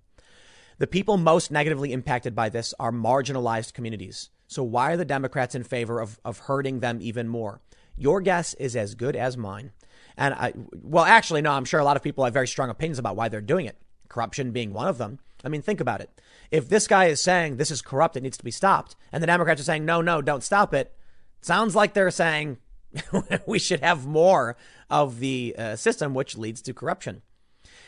The 0.78 0.88
people 0.88 1.18
most 1.18 1.52
negatively 1.52 1.94
impacted 1.94 2.36
by 2.36 2.50
this 2.50 2.74
are 2.80 2.92
marginalized 2.92 3.74
communities. 3.74 4.30
So 4.48 4.64
why 4.64 4.92
are 4.92 4.98
the 4.98 5.06
Democrats 5.06 5.56
in 5.56 5.64
favor 5.64 6.00
of, 6.00 6.20
of 6.24 6.40
hurting 6.40 6.80
them 6.80 7.00
even 7.02 7.28
more? 7.28 7.62
Your 7.98 8.22
guess 8.22 8.54
is 8.56 8.76
as 8.76 8.96
good 8.96 9.16
as 9.16 9.38
mine. 9.38 9.72
And 10.18 10.34
I, 10.34 10.54
well, 10.82 11.06
actually, 11.06 11.42
no, 11.42 11.52
I'm 11.52 11.66
sure 11.66 11.80
a 11.80 11.84
lot 11.84 11.98
of 11.98 12.04
people 12.04 12.24
have 12.24 12.34
very 12.34 12.48
strong 12.48 12.70
opinions 12.70 13.00
about 13.00 13.16
why 13.16 13.30
they're 13.30 13.42
doing 13.42 13.66
it. 13.66 13.78
Corruption 14.08 14.52
being 14.52 14.74
one 14.74 14.88
of 14.88 14.98
them. 14.98 15.20
I 15.44 15.50
mean, 15.50 15.62
think 15.62 15.80
about 15.80 16.02
it. 16.02 16.10
If 16.52 16.70
this 16.70 16.88
guy 16.88 17.06
is 17.06 17.22
saying 17.22 17.58
this 17.58 17.72
is 17.72 17.82
corrupt, 17.82 18.18
it 18.18 18.24
needs 18.24 18.38
to 18.38 18.44
be 18.44 18.52
stopped, 18.52 18.96
and 19.12 19.22
the 19.22 19.28
Democrats 19.28 19.62
are 19.62 19.66
saying, 19.66 19.86
no, 19.86 20.02
no, 20.02 20.22
don't 20.22 20.44
stop 20.44 20.74
it, 20.74 20.96
sounds 21.42 21.76
like 21.76 21.94
they're 21.94 22.10
saying 22.12 22.58
we 23.46 23.60
should 23.60 23.82
have 23.82 24.08
more 24.08 24.58
of 24.90 25.20
the 25.20 25.56
uh, 25.58 25.76
system, 25.76 26.14
which 26.14 26.38
leads 26.38 26.62
to 26.64 26.74
corruption. 26.74 27.22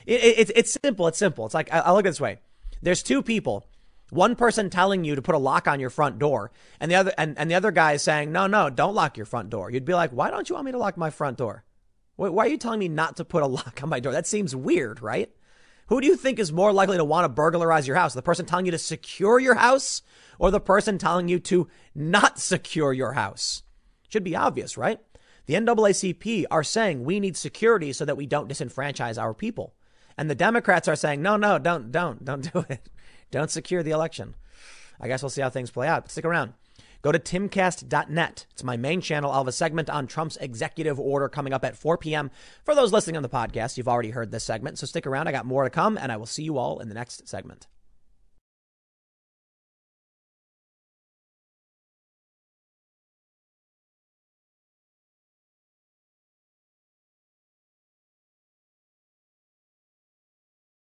It, 0.05 0.49
it, 0.49 0.51
it's 0.55 0.77
simple. 0.81 1.07
It's 1.07 1.17
simple. 1.17 1.45
It's 1.45 1.55
like, 1.55 1.73
I, 1.73 1.79
I 1.79 1.91
look 1.91 2.05
at 2.05 2.09
this 2.09 2.21
way. 2.21 2.39
There's 2.81 3.03
two 3.03 3.21
people. 3.21 3.65
One 4.09 4.35
person 4.35 4.69
telling 4.69 5.03
you 5.03 5.15
to 5.15 5.21
put 5.21 5.35
a 5.35 5.39
lock 5.39 5.67
on 5.67 5.79
your 5.79 5.89
front 5.89 6.17
door, 6.17 6.51
and 6.79 6.89
the 6.89 6.95
other 6.95 7.13
and, 7.17 7.37
and 7.37 7.51
the 7.51 7.55
other 7.55 7.71
guy 7.71 7.93
is 7.93 8.01
saying, 8.01 8.31
"No, 8.31 8.47
no, 8.47 8.69
don't 8.69 8.95
lock 8.95 9.17
your 9.17 9.25
front 9.25 9.49
door." 9.49 9.69
You'd 9.69 9.85
be 9.85 9.93
like, 9.93 10.11
"Why 10.11 10.29
don't 10.29 10.47
you 10.47 10.55
want 10.55 10.65
me 10.65 10.71
to 10.71 10.77
lock 10.77 10.97
my 10.97 11.09
front 11.09 11.37
door? 11.37 11.63
Why 12.15 12.45
are 12.45 12.49
you 12.49 12.57
telling 12.57 12.79
me 12.79 12.87
not 12.87 13.17
to 13.17 13.25
put 13.25 13.43
a 13.43 13.47
lock 13.59 13.81
on 13.83 13.89
my 13.89 13.99
door? 13.99 14.13
That 14.13 14.27
seems 14.27 14.55
weird, 14.55 15.01
right?" 15.01 15.31
Who 15.87 16.01
do 16.01 16.07
you 16.07 16.17
think 16.17 16.37
is 16.37 16.51
more 16.51 16.73
likely 16.73 16.97
to 16.97 17.05
want 17.05 17.23
to 17.23 17.29
burglarize 17.29 17.87
your 17.87 17.95
house? 17.95 18.13
The 18.13 18.21
person 18.21 18.45
telling 18.45 18.65
you 18.65 18.73
to 18.73 18.77
secure 18.77 19.39
your 19.39 19.55
house 19.55 20.01
or 20.37 20.51
the 20.51 20.59
person 20.59 20.97
telling 20.97 21.29
you 21.29 21.39
to 21.39 21.69
not 21.95 22.39
secure 22.39 22.91
your 22.91 23.13
house? 23.13 23.63
Should 24.09 24.25
be 24.25 24.35
obvious, 24.35 24.77
right? 24.77 24.99
The 25.45 25.53
NAACP 25.53 26.45
are 26.51 26.63
saying 26.63 27.03
we 27.03 27.21
need 27.21 27.37
security 27.37 27.93
so 27.93 28.03
that 28.03 28.17
we 28.17 28.25
don't 28.25 28.49
disenfranchise 28.49 29.21
our 29.21 29.33
people. 29.33 29.75
And 30.17 30.29
the 30.29 30.35
Democrats 30.35 30.89
are 30.89 30.95
saying, 30.95 31.21
no, 31.21 31.37
no, 31.37 31.57
don't, 31.57 31.89
don't, 31.89 32.23
don't 32.25 32.51
do 32.51 32.65
it. 32.69 32.89
Don't 33.31 33.51
secure 33.51 33.83
the 33.83 33.91
election. 33.91 34.35
I 34.99 35.07
guess 35.07 35.21
we'll 35.21 35.29
see 35.29 35.41
how 35.41 35.49
things 35.49 35.71
play 35.71 35.87
out. 35.87 36.09
Stick 36.09 36.25
around. 36.25 36.53
go 37.01 37.11
to 37.11 37.19
timcast.net. 37.19 38.45
It's 38.51 38.63
my 38.63 38.77
main 38.77 39.01
channel. 39.01 39.31
I'll 39.31 39.41
have 39.41 39.47
a 39.47 39.51
segment 39.51 39.89
on 39.89 40.07
Trump's 40.07 40.37
executive 40.37 40.99
order 40.99 41.29
coming 41.29 41.53
up 41.53 41.63
at 41.63 41.77
4 41.77 41.97
p.m. 41.97 42.31
For 42.63 42.73
those 42.73 42.91
listening 42.91 43.17
on 43.17 43.23
the 43.23 43.29
podcast, 43.29 43.77
you've 43.77 43.87
already 43.87 44.09
heard 44.09 44.31
this 44.31 44.43
segment, 44.43 44.79
so 44.79 44.87
stick 44.87 45.05
around. 45.05 45.27
I 45.27 45.31
got 45.31 45.45
more 45.45 45.63
to 45.63 45.69
come, 45.69 45.97
and 45.97 46.11
I 46.11 46.17
will 46.17 46.25
see 46.25 46.43
you 46.43 46.57
all 46.57 46.79
in 46.79 46.89
the 46.89 46.95
next 46.95 47.27
segment. 47.27 47.67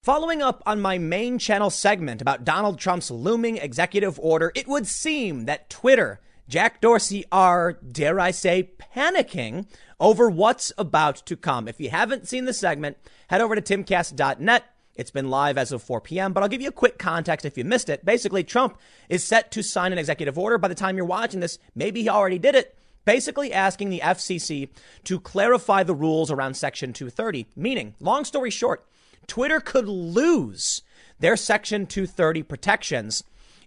Following 0.10 0.42
up 0.42 0.64
on 0.66 0.82
my 0.82 0.98
main 0.98 1.38
channel 1.38 1.70
segment 1.70 2.20
about 2.20 2.44
Donald 2.44 2.80
Trump's 2.80 3.12
looming 3.12 3.58
executive 3.58 4.20
order, 4.20 4.52
it 4.56 4.68
would 4.68 4.88
seem 4.88 5.46
that 5.46 5.70
Twitter, 5.70 6.20
Jack 6.48 6.82
Dorsey 6.82 7.26
are, 7.32 7.74
dare 7.74 8.20
I 8.20 8.32
say, 8.32 8.72
panicking 8.96 9.68
over 10.00 10.28
what's 10.28 10.74
about 10.80 11.18
to 11.28 11.38
come. 11.38 11.68
If 11.68 11.80
you 11.80 11.92
haven't 11.92 12.28
seen 12.28 12.46
the 12.46 12.54
segment, 12.54 12.98
head 13.28 13.40
over 13.40 13.54
to 13.54 13.62
timcast.net. 13.62 14.64
It's 14.96 15.12
been 15.12 15.30
live 15.30 15.60
as 15.60 15.72
of 15.72 15.84
4 15.84 16.02
p.m., 16.02 16.34
but 16.34 16.42
I'll 16.42 16.50
give 16.50 16.64
you 16.64 16.70
a 16.70 16.72
quick 16.72 16.98
context 16.98 17.46
if 17.46 17.56
you 17.56 17.64
missed 17.64 17.88
it. 17.88 18.04
Basically, 18.04 18.44
Trump 18.44 18.80
is 19.10 19.24
set 19.24 19.52
to 19.52 19.62
sign 19.62 19.92
an 19.92 20.00
executive 20.00 20.40
order. 20.40 20.58
By 20.58 20.70
the 20.70 20.74
time 20.74 20.98
you're 20.98 21.06
watching 21.06 21.40
this, 21.40 21.60
maybe 21.76 22.02
he 22.02 22.10
already 22.10 22.40
did 22.40 22.56
it 22.56 22.76
basically 23.06 23.54
asking 23.54 23.90
the 23.90 24.02
FCC 24.04 24.70
to 25.04 25.20
clarify 25.20 25.84
the 25.84 25.94
rules 25.94 26.32
around 26.32 26.56
Section 26.56 26.94
230. 26.94 27.48
Meaning, 27.56 27.94
long 28.00 28.26
story 28.26 28.50
short, 28.50 28.86
Twitter 29.28 29.60
could 29.60 29.88
lose 29.88 30.82
their 31.20 31.36
Section 31.36 31.86
230 31.86 32.44
protections 32.44 33.24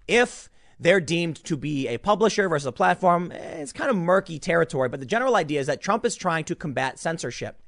if 0.08 0.48
they're 0.80 1.00
deemed 1.00 1.42
to 1.44 1.56
be 1.56 1.86
a 1.86 1.98
publisher 1.98 2.48
versus 2.48 2.66
a 2.66 2.72
platform. 2.72 3.30
Eh, 3.32 3.60
it's 3.60 3.72
kind 3.72 3.90
of 3.90 3.96
murky 3.96 4.38
territory, 4.38 4.88
but 4.88 5.00
the 5.00 5.06
general 5.06 5.36
idea 5.36 5.60
is 5.60 5.66
that 5.66 5.80
Trump 5.80 6.04
is 6.04 6.16
trying 6.16 6.44
to 6.44 6.54
combat 6.54 6.98
censorship. 6.98 7.60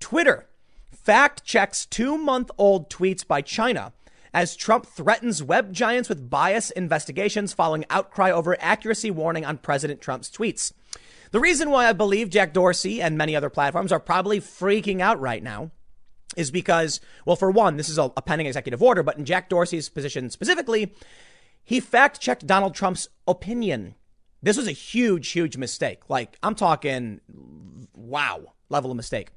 Twitter 0.00 0.46
fact 0.90 1.44
checks 1.44 1.86
two 1.86 2.16
month 2.16 2.50
old 2.58 2.88
tweets 2.88 3.26
by 3.26 3.42
China 3.42 3.92
as 4.32 4.56
Trump 4.56 4.86
threatens 4.86 5.42
web 5.42 5.72
giants 5.72 6.08
with 6.08 6.30
bias 6.30 6.70
investigations 6.70 7.52
following 7.52 7.84
outcry 7.90 8.30
over 8.30 8.56
accuracy 8.60 9.10
warning 9.10 9.44
on 9.44 9.58
President 9.58 10.00
Trump's 10.00 10.30
tweets. 10.30 10.72
The 11.30 11.40
reason 11.40 11.70
why 11.70 11.88
I 11.88 11.92
believe 11.92 12.30
Jack 12.30 12.52
Dorsey 12.54 13.02
and 13.02 13.18
many 13.18 13.36
other 13.36 13.50
platforms 13.50 13.92
are 13.92 14.00
probably 14.00 14.40
freaking 14.40 15.00
out 15.00 15.20
right 15.20 15.42
now 15.42 15.70
is 16.38 16.50
because, 16.50 17.00
well, 17.26 17.36
for 17.36 17.50
one, 17.50 17.76
this 17.76 17.88
is 17.88 17.98
a, 17.98 18.12
a 18.16 18.22
pending 18.22 18.46
executive 18.46 18.82
order, 18.82 19.02
but 19.02 19.18
in 19.18 19.24
Jack 19.24 19.48
Dorsey's 19.48 19.88
position 19.88 20.30
specifically, 20.30 20.94
he 21.64 21.80
fact 21.80 22.20
checked 22.20 22.46
Donald 22.46 22.74
Trump's 22.74 23.08
opinion. 23.26 23.96
This 24.40 24.56
was 24.56 24.68
a 24.68 24.72
huge, 24.72 25.28
huge 25.28 25.56
mistake. 25.56 26.08
Like, 26.08 26.38
I'm 26.42 26.54
talking, 26.54 27.20
wow, 27.94 28.54
level 28.68 28.90
of 28.90 28.96
mistake. 28.96 29.30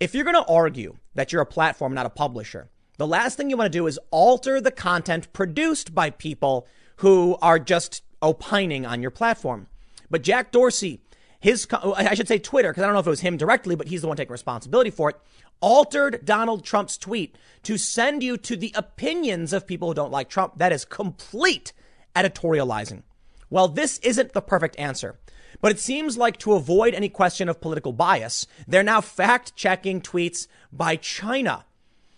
If 0.00 0.14
you're 0.14 0.24
going 0.24 0.34
to 0.34 0.52
argue 0.52 0.96
that 1.14 1.32
you're 1.32 1.40
a 1.40 1.46
platform, 1.46 1.94
not 1.94 2.04
a 2.04 2.10
publisher, 2.10 2.68
the 2.98 3.06
last 3.06 3.36
thing 3.36 3.48
you 3.48 3.56
want 3.56 3.72
to 3.72 3.78
do 3.78 3.86
is 3.86 3.98
alter 4.10 4.60
the 4.60 4.72
content 4.72 5.32
produced 5.32 5.94
by 5.94 6.10
people 6.10 6.66
who 6.96 7.36
are 7.40 7.58
just 7.58 8.02
opining 8.20 8.84
on 8.84 9.00
your 9.00 9.10
platform. 9.10 9.68
But 10.10 10.22
Jack 10.22 10.52
Dorsey, 10.52 11.00
his, 11.40 11.66
I 11.72 12.14
should 12.14 12.28
say 12.28 12.38
Twitter, 12.38 12.70
because 12.70 12.82
I 12.82 12.86
don't 12.86 12.94
know 12.94 13.00
if 13.00 13.06
it 13.06 13.10
was 13.10 13.20
him 13.20 13.36
directly, 13.36 13.74
but 13.74 13.88
he's 13.88 14.02
the 14.02 14.08
one 14.08 14.16
taking 14.16 14.32
responsibility 14.32 14.90
for 14.90 15.10
it 15.10 15.16
altered 15.60 16.24
Donald 16.24 16.64
Trump's 16.64 16.98
tweet 16.98 17.36
to 17.62 17.78
send 17.78 18.22
you 18.22 18.36
to 18.36 18.56
the 18.56 18.72
opinions 18.74 19.52
of 19.52 19.66
people 19.66 19.88
who 19.88 19.94
don't 19.94 20.12
like 20.12 20.28
Trump. 20.28 20.58
That 20.58 20.72
is 20.72 20.84
complete 20.84 21.72
editorializing. 22.14 23.02
Well, 23.50 23.68
this 23.68 23.98
isn't 23.98 24.32
the 24.32 24.42
perfect 24.42 24.78
answer, 24.78 25.18
but 25.60 25.72
it 25.72 25.78
seems 25.78 26.18
like 26.18 26.38
to 26.38 26.54
avoid 26.54 26.94
any 26.94 27.08
question 27.08 27.48
of 27.48 27.60
political 27.60 27.92
bias, 27.92 28.46
they're 28.66 28.82
now 28.82 29.00
fact 29.00 29.54
checking 29.56 30.00
tweets 30.00 30.46
by 30.72 30.96
China. 30.96 31.64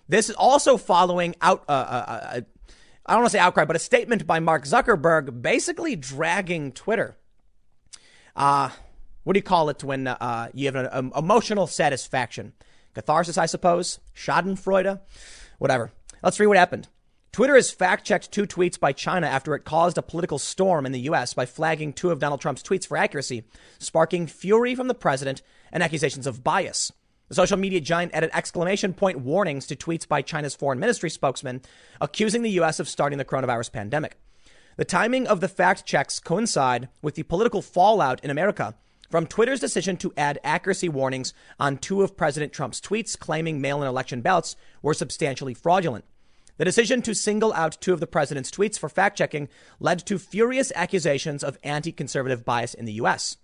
This 0.09 0.29
is 0.29 0.37
also 0.37 0.77
following 0.77 1.35
out, 1.41 1.65
uh, 1.69 1.73
uh, 1.73 2.05
uh, 2.09 2.41
I 3.07 3.13
don't 3.13 3.23
want 3.23 3.27
to 3.27 3.31
say 3.31 3.39
outcry, 3.39 3.65
but 3.65 3.77
a 3.77 3.81
statement 3.81 4.27
by 4.27 4.41
Mark 4.41 4.65
Zuckerberg 4.65 5.43
basically 5.43 5.97
dragging 5.97 6.73
Twitter. 6.73 7.17
Uh, 8.35 8.71
what 9.25 9.33
do 9.33 9.39
you 9.39 9.43
call 9.43 9.69
it 9.71 9.83
when 9.83 10.07
uh, 10.07 10.51
you 10.55 10.67
have 10.67 10.77
an 10.77 10.89
um, 10.93 11.13
emotional 11.17 11.67
satisfaction? 11.67 12.53
Catharsis, 12.97 13.37
I 13.37 13.45
suppose. 13.45 14.01
Schadenfreude. 14.15 15.01
Whatever. 15.59 15.93
Let's 16.23 16.41
read 16.41 16.47
what 16.47 16.57
happened. 16.57 16.89
Twitter 17.31 17.55
has 17.55 17.71
fact 17.71 18.07
checked 18.07 18.33
two 18.33 18.47
tweets 18.47 18.81
by 18.81 18.93
China 18.93 19.27
after 19.27 19.55
it 19.55 19.67
caused 19.67 19.99
a 19.99 20.03
political 20.03 20.39
storm 20.39 20.87
in 20.87 20.93
the 20.93 21.01
U.S. 21.01 21.35
by 21.35 21.45
flagging 21.45 21.93
two 21.93 22.11
of 22.11 22.21
Donald 22.21 22.41
Trump's 22.41 22.63
tweets 22.63 22.87
for 22.87 22.97
accuracy, 22.97 23.45
sparking 23.79 24.27
fury 24.27 24.75
from 24.75 24.89
the 24.89 24.95
president 24.95 25.43
and 25.71 25.83
accusations 25.83 26.27
of 26.27 26.43
bias. 26.43 26.91
The 27.29 27.35
social 27.35 27.59
media 27.59 27.83
giant 27.83 28.15
added 28.15 28.31
exclamation 28.33 28.95
point 28.95 29.21
warnings 29.21 29.67
to 29.67 29.77
tweets 29.77 30.09
by 30.09 30.23
China's 30.23 30.55
foreign 30.55 30.81
ministry 30.81 31.11
spokesman, 31.11 31.61
accusing 32.01 32.41
the 32.41 32.51
U.S. 32.53 32.81
of 32.81 32.89
starting 32.89 33.19
the 33.19 33.27
coronavirus 33.27 33.73
pandemic. 33.73 34.17
The 34.79 34.87
timing 34.87 35.27
of 35.27 35.41
the 35.41 35.49
fact 35.49 35.85
checks 35.85 36.19
coincide 36.19 36.89
with 37.03 37.15
the 37.15 37.25
political 37.25 37.61
fallout 37.61 38.25
in 38.25 38.31
America 38.31 38.75
from 39.09 39.27
Twitter's 39.27 39.61
decision 39.61 39.97
to 39.99 40.13
add 40.17 40.39
accuracy 40.43 40.89
warnings 40.89 41.33
on 41.59 41.79
two 41.79 42.03
of 42.03 42.17
President 42.17 42.53
Trump's 42.53 42.81
tweets 42.81 43.19
claiming 43.19 43.61
mail 43.61 43.83
in 43.83 43.89
election 43.89 44.21
ballots 44.21 44.57
were 44.83 44.95
substantially 44.95 45.55
fraudulent. 45.55 46.05
The 46.59 46.65
decision 46.65 47.03
to 47.03 47.15
single 47.15 47.53
out 47.53 47.77
two 47.81 47.93
of 47.93 48.01
the 48.01 48.07
president's 48.07 48.51
tweets 48.51 48.79
for 48.79 48.89
fact 48.89 49.19
checking 49.19 49.49
led 49.79 49.99
to 50.07 50.19
furious 50.19 50.73
accusations 50.75 51.45
of 51.45 51.59
anti 51.63 51.93
conservative 51.93 52.45
bias 52.45 52.73
in 52.73 52.87
the 52.87 52.95
U.S. 52.95 53.37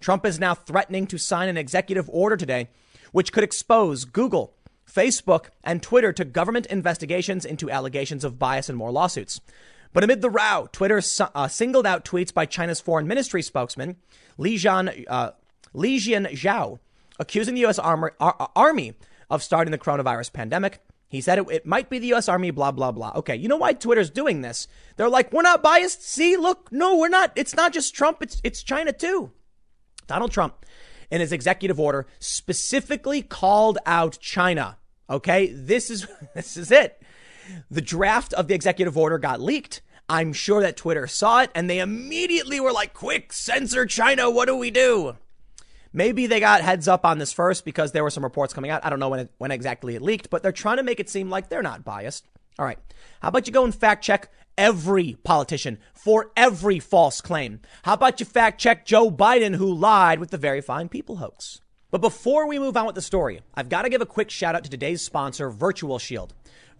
Trump 0.00 0.24
is 0.24 0.38
now 0.38 0.54
threatening 0.54 1.06
to 1.08 1.18
sign 1.18 1.48
an 1.48 1.56
executive 1.56 2.08
order 2.10 2.36
today, 2.36 2.68
which 3.10 3.32
could 3.32 3.42
expose 3.42 4.04
Google, 4.04 4.54
Facebook, 4.88 5.46
and 5.64 5.82
Twitter 5.82 6.12
to 6.12 6.24
government 6.24 6.66
investigations 6.66 7.44
into 7.44 7.70
allegations 7.70 8.22
of 8.22 8.38
bias 8.38 8.68
and 8.68 8.78
more 8.78 8.92
lawsuits. 8.92 9.40
But 9.92 10.04
amid 10.04 10.22
the 10.22 10.30
row, 10.30 10.68
Twitter 10.72 11.02
uh, 11.34 11.48
singled 11.48 11.86
out 11.86 12.04
tweets 12.04 12.32
by 12.32 12.46
China's 12.46 12.80
foreign 12.80 13.06
ministry 13.06 13.42
spokesman, 13.42 13.96
Li, 14.38 14.56
Jian, 14.56 15.04
uh, 15.08 15.32
Li 15.74 15.98
Zhao, 15.98 16.78
accusing 17.18 17.54
the 17.54 17.60
U.S. 17.62 17.78
Armor, 17.78 18.14
Ar- 18.18 18.50
Army 18.56 18.94
of 19.28 19.42
starting 19.42 19.70
the 19.70 19.78
coronavirus 19.78 20.32
pandemic. 20.32 20.80
He 21.08 21.20
said 21.20 21.38
it, 21.38 21.46
it, 21.50 21.66
might 21.66 21.90
be 21.90 21.98
the 21.98 22.06
U.S. 22.08 22.28
Army, 22.28 22.50
blah, 22.50 22.70
blah, 22.70 22.90
blah. 22.90 23.12
Okay, 23.16 23.36
you 23.36 23.48
know 23.48 23.58
why 23.58 23.74
Twitter's 23.74 24.08
doing 24.08 24.40
this? 24.40 24.66
They're 24.96 25.10
like, 25.10 25.30
we're 25.30 25.42
not 25.42 25.62
biased. 25.62 26.02
See, 26.02 26.38
look, 26.38 26.72
no, 26.72 26.96
we're 26.96 27.10
not. 27.10 27.32
It's 27.36 27.54
not 27.54 27.74
just 27.74 27.94
Trump, 27.94 28.22
it's, 28.22 28.40
it's 28.42 28.62
China 28.62 28.92
too. 28.92 29.30
Donald 30.06 30.32
Trump, 30.32 30.64
in 31.10 31.20
his 31.20 31.32
executive 31.32 31.78
order, 31.78 32.06
specifically 32.18 33.20
called 33.20 33.78
out 33.84 34.18
China. 34.20 34.78
Okay, 35.10 35.52
this 35.52 35.90
is 35.90 36.06
this 36.34 36.56
is 36.56 36.70
it. 36.70 37.02
The 37.70 37.80
draft 37.80 38.32
of 38.34 38.48
the 38.48 38.54
executive 38.54 38.96
order 38.96 39.18
got 39.18 39.40
leaked. 39.40 39.82
I'm 40.08 40.32
sure 40.32 40.60
that 40.60 40.76
Twitter 40.76 41.06
saw 41.06 41.42
it 41.42 41.50
and 41.54 41.70
they 41.70 41.78
immediately 41.78 42.60
were 42.60 42.72
like, 42.72 42.92
quick, 42.92 43.32
censor 43.32 43.86
China. 43.86 44.30
What 44.30 44.46
do 44.46 44.56
we 44.56 44.70
do? 44.70 45.16
Maybe 45.92 46.26
they 46.26 46.40
got 46.40 46.62
heads 46.62 46.88
up 46.88 47.04
on 47.04 47.18
this 47.18 47.32
first 47.32 47.64
because 47.64 47.92
there 47.92 48.02
were 48.02 48.10
some 48.10 48.24
reports 48.24 48.54
coming 48.54 48.70
out. 48.70 48.84
I 48.84 48.90
don't 48.90 48.98
know 48.98 49.10
when, 49.10 49.20
it, 49.20 49.32
when 49.38 49.50
exactly 49.50 49.94
it 49.94 50.02
leaked, 50.02 50.30
but 50.30 50.42
they're 50.42 50.52
trying 50.52 50.78
to 50.78 50.82
make 50.82 51.00
it 51.00 51.10
seem 51.10 51.28
like 51.28 51.48
they're 51.48 51.62
not 51.62 51.84
biased. 51.84 52.26
All 52.58 52.64
right. 52.64 52.78
How 53.20 53.28
about 53.28 53.46
you 53.46 53.52
go 53.52 53.64
and 53.64 53.74
fact 53.74 54.04
check 54.04 54.30
every 54.56 55.16
politician 55.24 55.78
for 55.94 56.30
every 56.36 56.78
false 56.78 57.20
claim? 57.20 57.60
How 57.82 57.94
about 57.94 58.20
you 58.20 58.26
fact 58.26 58.60
check 58.60 58.86
Joe 58.86 59.10
Biden, 59.10 59.56
who 59.56 59.72
lied 59.72 60.18
with 60.18 60.30
the 60.30 60.38
very 60.38 60.60
fine 60.60 60.88
people 60.88 61.16
hoax? 61.16 61.60
But 61.90 62.00
before 62.00 62.46
we 62.46 62.58
move 62.58 62.76
on 62.76 62.86
with 62.86 62.94
the 62.94 63.02
story, 63.02 63.42
I've 63.54 63.68
got 63.68 63.82
to 63.82 63.90
give 63.90 64.00
a 64.00 64.06
quick 64.06 64.30
shout 64.30 64.54
out 64.54 64.64
to 64.64 64.70
today's 64.70 65.02
sponsor, 65.02 65.50
Virtual 65.50 65.98
Shield. 65.98 66.32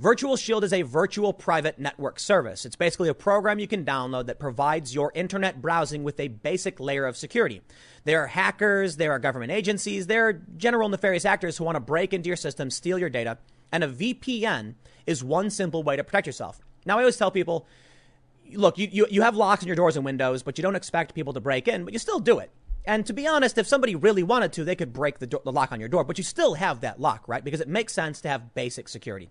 Virtual 0.02 0.36
Shield 0.36 0.64
is 0.64 0.72
a 0.72 0.82
virtual 0.82 1.32
private 1.32 1.78
network 1.78 2.18
service. 2.18 2.66
It's 2.66 2.74
basically 2.74 3.08
a 3.08 3.14
program 3.14 3.60
you 3.60 3.68
can 3.68 3.84
download 3.84 4.26
that 4.26 4.40
provides 4.40 4.92
your 4.92 5.12
internet 5.14 5.62
browsing 5.62 6.02
with 6.02 6.18
a 6.18 6.26
basic 6.26 6.80
layer 6.80 7.06
of 7.06 7.16
security. 7.16 7.62
There 8.02 8.24
are 8.24 8.26
hackers, 8.26 8.96
there 8.96 9.12
are 9.12 9.20
government 9.20 9.52
agencies, 9.52 10.08
there 10.08 10.26
are 10.26 10.32
general 10.56 10.88
nefarious 10.88 11.24
actors 11.24 11.56
who 11.56 11.62
want 11.62 11.76
to 11.76 11.80
break 11.80 12.12
into 12.12 12.26
your 12.26 12.36
system, 12.36 12.68
steal 12.68 12.98
your 12.98 13.10
data, 13.10 13.38
and 13.70 13.84
a 13.84 13.88
VPN 13.88 14.74
is 15.06 15.22
one 15.22 15.50
simple 15.50 15.84
way 15.84 15.94
to 15.94 16.02
protect 16.02 16.26
yourself. 16.26 16.58
Now, 16.84 16.96
I 16.98 17.02
always 17.02 17.16
tell 17.16 17.30
people, 17.30 17.68
look, 18.54 18.78
you, 18.78 18.88
you, 18.90 19.06
you 19.08 19.22
have 19.22 19.36
locks 19.36 19.62
on 19.62 19.68
your 19.68 19.76
doors 19.76 19.94
and 19.94 20.04
windows, 20.04 20.42
but 20.42 20.58
you 20.58 20.62
don't 20.62 20.74
expect 20.74 21.14
people 21.14 21.32
to 21.34 21.40
break 21.40 21.68
in, 21.68 21.84
but 21.84 21.92
you 21.92 22.00
still 22.00 22.18
do 22.18 22.40
it. 22.40 22.50
And 22.84 23.06
to 23.06 23.12
be 23.12 23.28
honest, 23.28 23.56
if 23.56 23.68
somebody 23.68 23.94
really 23.94 24.24
wanted 24.24 24.52
to, 24.54 24.64
they 24.64 24.74
could 24.74 24.92
break 24.92 25.20
the, 25.20 25.28
do- 25.28 25.42
the 25.44 25.52
lock 25.52 25.70
on 25.70 25.78
your 25.78 25.88
door, 25.88 26.02
but 26.02 26.18
you 26.18 26.24
still 26.24 26.54
have 26.54 26.80
that 26.80 27.00
lock, 27.00 27.28
right? 27.28 27.44
Because 27.44 27.60
it 27.60 27.68
makes 27.68 27.92
sense 27.92 28.20
to 28.22 28.28
have 28.28 28.52
basic 28.52 28.88
security. 28.88 29.30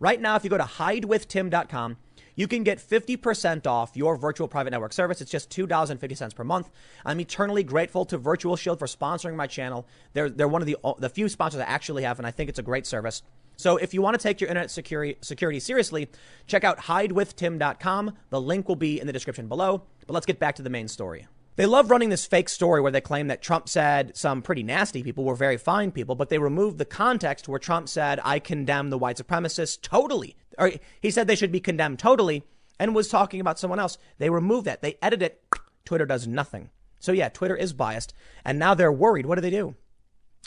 Right 0.00 0.20
now, 0.20 0.36
if 0.36 0.44
you 0.44 0.50
go 0.50 0.58
to 0.58 0.64
hidewithtim.com, 0.64 1.96
you 2.34 2.48
can 2.48 2.62
get 2.62 2.78
50% 2.78 3.66
off 3.66 3.96
your 3.96 4.16
virtual 4.16 4.48
private 4.48 4.70
network 4.70 4.92
service. 4.92 5.20
It's 5.20 5.30
just 5.30 5.50
$2.50 5.50 6.34
per 6.34 6.44
month. 6.44 6.70
I'm 7.04 7.20
eternally 7.20 7.62
grateful 7.62 8.04
to 8.06 8.18
Virtual 8.18 8.56
Shield 8.56 8.78
for 8.78 8.86
sponsoring 8.86 9.36
my 9.36 9.46
channel. 9.46 9.86
They're, 10.14 10.30
they're 10.30 10.48
one 10.48 10.62
of 10.62 10.66
the, 10.66 10.76
the 10.98 11.10
few 11.10 11.28
sponsors 11.28 11.60
I 11.60 11.64
actually 11.64 12.04
have, 12.04 12.18
and 12.18 12.26
I 12.26 12.30
think 12.30 12.48
it's 12.48 12.58
a 12.58 12.62
great 12.62 12.86
service. 12.86 13.22
So 13.56 13.76
if 13.76 13.92
you 13.92 14.00
want 14.00 14.18
to 14.18 14.22
take 14.22 14.40
your 14.40 14.48
internet 14.48 14.70
security, 14.70 15.18
security 15.20 15.60
seriously, 15.60 16.08
check 16.46 16.64
out 16.64 16.78
hidewithtim.com. 16.78 18.16
The 18.30 18.40
link 18.40 18.68
will 18.68 18.76
be 18.76 18.98
in 18.98 19.06
the 19.06 19.12
description 19.12 19.46
below. 19.46 19.82
But 20.06 20.14
let's 20.14 20.26
get 20.26 20.38
back 20.38 20.56
to 20.56 20.62
the 20.62 20.70
main 20.70 20.88
story. 20.88 21.26
They 21.56 21.66
love 21.66 21.90
running 21.90 22.08
this 22.08 22.24
fake 22.24 22.48
story 22.48 22.80
where 22.80 22.90
they 22.90 23.02
claim 23.02 23.28
that 23.28 23.42
Trump 23.42 23.68
said 23.68 24.16
some 24.16 24.40
pretty 24.40 24.62
nasty 24.62 25.02
people 25.02 25.24
were 25.24 25.34
very 25.34 25.58
fine 25.58 25.90
people, 25.92 26.14
but 26.14 26.30
they 26.30 26.38
removed 26.38 26.78
the 26.78 26.86
context 26.86 27.46
where 27.46 27.58
Trump 27.58 27.90
said, 27.90 28.20
I 28.24 28.38
condemn 28.38 28.88
the 28.88 28.96
white 28.96 29.18
supremacists 29.18 29.80
totally. 29.80 30.34
Or 30.56 30.72
he 31.00 31.10
said 31.10 31.26
they 31.26 31.36
should 31.36 31.52
be 31.52 31.60
condemned 31.60 31.98
totally 31.98 32.44
and 32.78 32.94
was 32.94 33.08
talking 33.08 33.38
about 33.38 33.58
someone 33.58 33.78
else. 33.78 33.98
They 34.16 34.30
removed 34.30 34.66
that. 34.66 34.80
They 34.80 34.96
edit 35.02 35.20
it. 35.20 35.42
Twitter 35.84 36.06
does 36.06 36.26
nothing. 36.26 36.70
So 37.00 37.12
yeah, 37.12 37.28
Twitter 37.28 37.56
is 37.56 37.74
biased. 37.74 38.14
And 38.46 38.58
now 38.58 38.72
they're 38.72 38.90
worried. 38.90 39.26
What 39.26 39.34
do 39.34 39.42
they 39.42 39.50
do? 39.50 39.74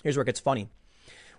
Here's 0.01 0.17
where 0.17 0.23
it 0.23 0.27
gets 0.27 0.39
funny. 0.39 0.69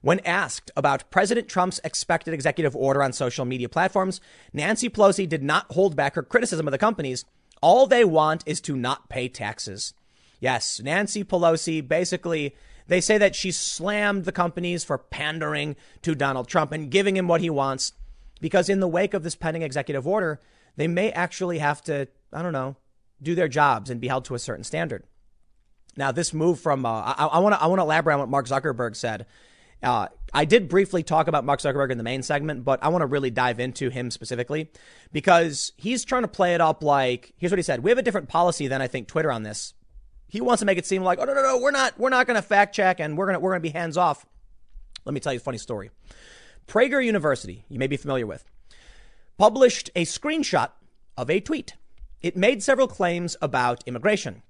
When 0.00 0.20
asked 0.20 0.70
about 0.76 1.10
President 1.10 1.48
Trump's 1.48 1.80
expected 1.82 2.32
executive 2.34 2.76
order 2.76 3.02
on 3.02 3.12
social 3.12 3.44
media 3.44 3.68
platforms, 3.68 4.20
Nancy 4.52 4.88
Pelosi 4.88 5.28
did 5.28 5.42
not 5.42 5.66
hold 5.72 5.96
back 5.96 6.14
her 6.14 6.22
criticism 6.22 6.68
of 6.68 6.72
the 6.72 6.78
companies 6.78 7.24
all 7.62 7.86
they 7.86 8.04
want 8.04 8.42
is 8.46 8.60
to 8.62 8.76
not 8.76 9.08
pay 9.08 9.28
taxes. 9.28 9.94
Yes, 10.40 10.80
Nancy 10.80 11.24
Pelosi 11.24 11.86
basically, 11.86 12.54
they 12.86 13.00
say 13.00 13.18
that 13.18 13.34
she 13.34 13.50
slammed 13.50 14.24
the 14.24 14.32
companies 14.32 14.84
for 14.84 14.98
pandering 14.98 15.76
to 16.02 16.14
Donald 16.14 16.48
Trump 16.48 16.72
and 16.72 16.90
giving 16.90 17.16
him 17.16 17.28
what 17.28 17.40
he 17.40 17.50
wants 17.50 17.92
because 18.40 18.68
in 18.68 18.80
the 18.80 18.88
wake 18.88 19.14
of 19.14 19.22
this 19.22 19.34
pending 19.34 19.62
executive 19.62 20.06
order, 20.06 20.40
they 20.76 20.88
may 20.88 21.10
actually 21.12 21.58
have 21.58 21.80
to, 21.82 22.08
I 22.32 22.42
don't 22.42 22.52
know, 22.52 22.76
do 23.22 23.34
their 23.34 23.48
jobs 23.48 23.88
and 23.88 24.00
be 24.00 24.08
held 24.08 24.26
to 24.26 24.34
a 24.34 24.38
certain 24.38 24.64
standard. 24.64 25.04
Now, 25.96 26.12
this 26.12 26.34
move 26.34 26.60
from, 26.60 26.84
uh, 26.84 27.14
I 27.16 27.38
want 27.38 27.54
to 27.54 27.62
I 27.62 27.66
want 27.66 27.78
to 27.78 27.84
elaborate 27.84 28.14
on 28.14 28.20
what 28.20 28.28
Mark 28.28 28.46
Zuckerberg 28.46 28.94
said 28.94 29.24
uh, 29.82 30.08
I 30.32 30.44
did 30.44 30.68
briefly 30.68 31.02
talk 31.02 31.28
about 31.28 31.44
Mark 31.44 31.60
Zuckerberg 31.60 31.90
in 31.90 31.98
the 31.98 32.04
main 32.04 32.22
segment, 32.22 32.64
but 32.64 32.82
I 32.82 32.88
want 32.88 33.02
to 33.02 33.06
really 33.06 33.30
dive 33.30 33.60
into 33.60 33.90
him 33.90 34.10
specifically 34.10 34.70
because 35.12 35.72
he's 35.76 36.04
trying 36.04 36.22
to 36.22 36.28
play 36.28 36.54
it 36.54 36.60
up 36.60 36.82
like 36.82 37.32
here's 37.36 37.52
what 37.52 37.58
he 37.58 37.62
said: 37.62 37.82
We 37.82 37.90
have 37.90 37.98
a 37.98 38.02
different 38.02 38.28
policy 38.28 38.66
than 38.68 38.82
I 38.82 38.86
think 38.86 39.08
Twitter 39.08 39.30
on 39.30 39.42
this. 39.42 39.74
He 40.28 40.40
wants 40.40 40.60
to 40.60 40.66
make 40.66 40.78
it 40.78 40.86
seem 40.86 41.02
like, 41.02 41.18
oh 41.20 41.24
no 41.24 41.34
no 41.34 41.42
no, 41.42 41.58
we're 41.58 41.70
not 41.70 41.98
we're 41.98 42.10
not 42.10 42.26
going 42.26 42.34
to 42.34 42.42
fact 42.42 42.74
check 42.74 43.00
and 43.00 43.16
we're 43.16 43.26
gonna 43.26 43.40
we're 43.40 43.52
gonna 43.52 43.60
be 43.60 43.70
hands 43.70 43.96
off. 43.96 44.26
Let 45.04 45.14
me 45.14 45.20
tell 45.20 45.32
you 45.32 45.38
a 45.38 45.40
funny 45.40 45.58
story. 45.58 45.90
Prager 46.66 47.04
University, 47.04 47.64
you 47.68 47.78
may 47.78 47.86
be 47.86 47.96
familiar 47.96 48.26
with, 48.26 48.44
published 49.38 49.90
a 49.94 50.04
screenshot 50.04 50.70
of 51.16 51.30
a 51.30 51.40
tweet. 51.40 51.74
It 52.20 52.36
made 52.36 52.62
several 52.62 52.88
claims 52.88 53.36
about 53.40 53.84
immigration. 53.86 54.42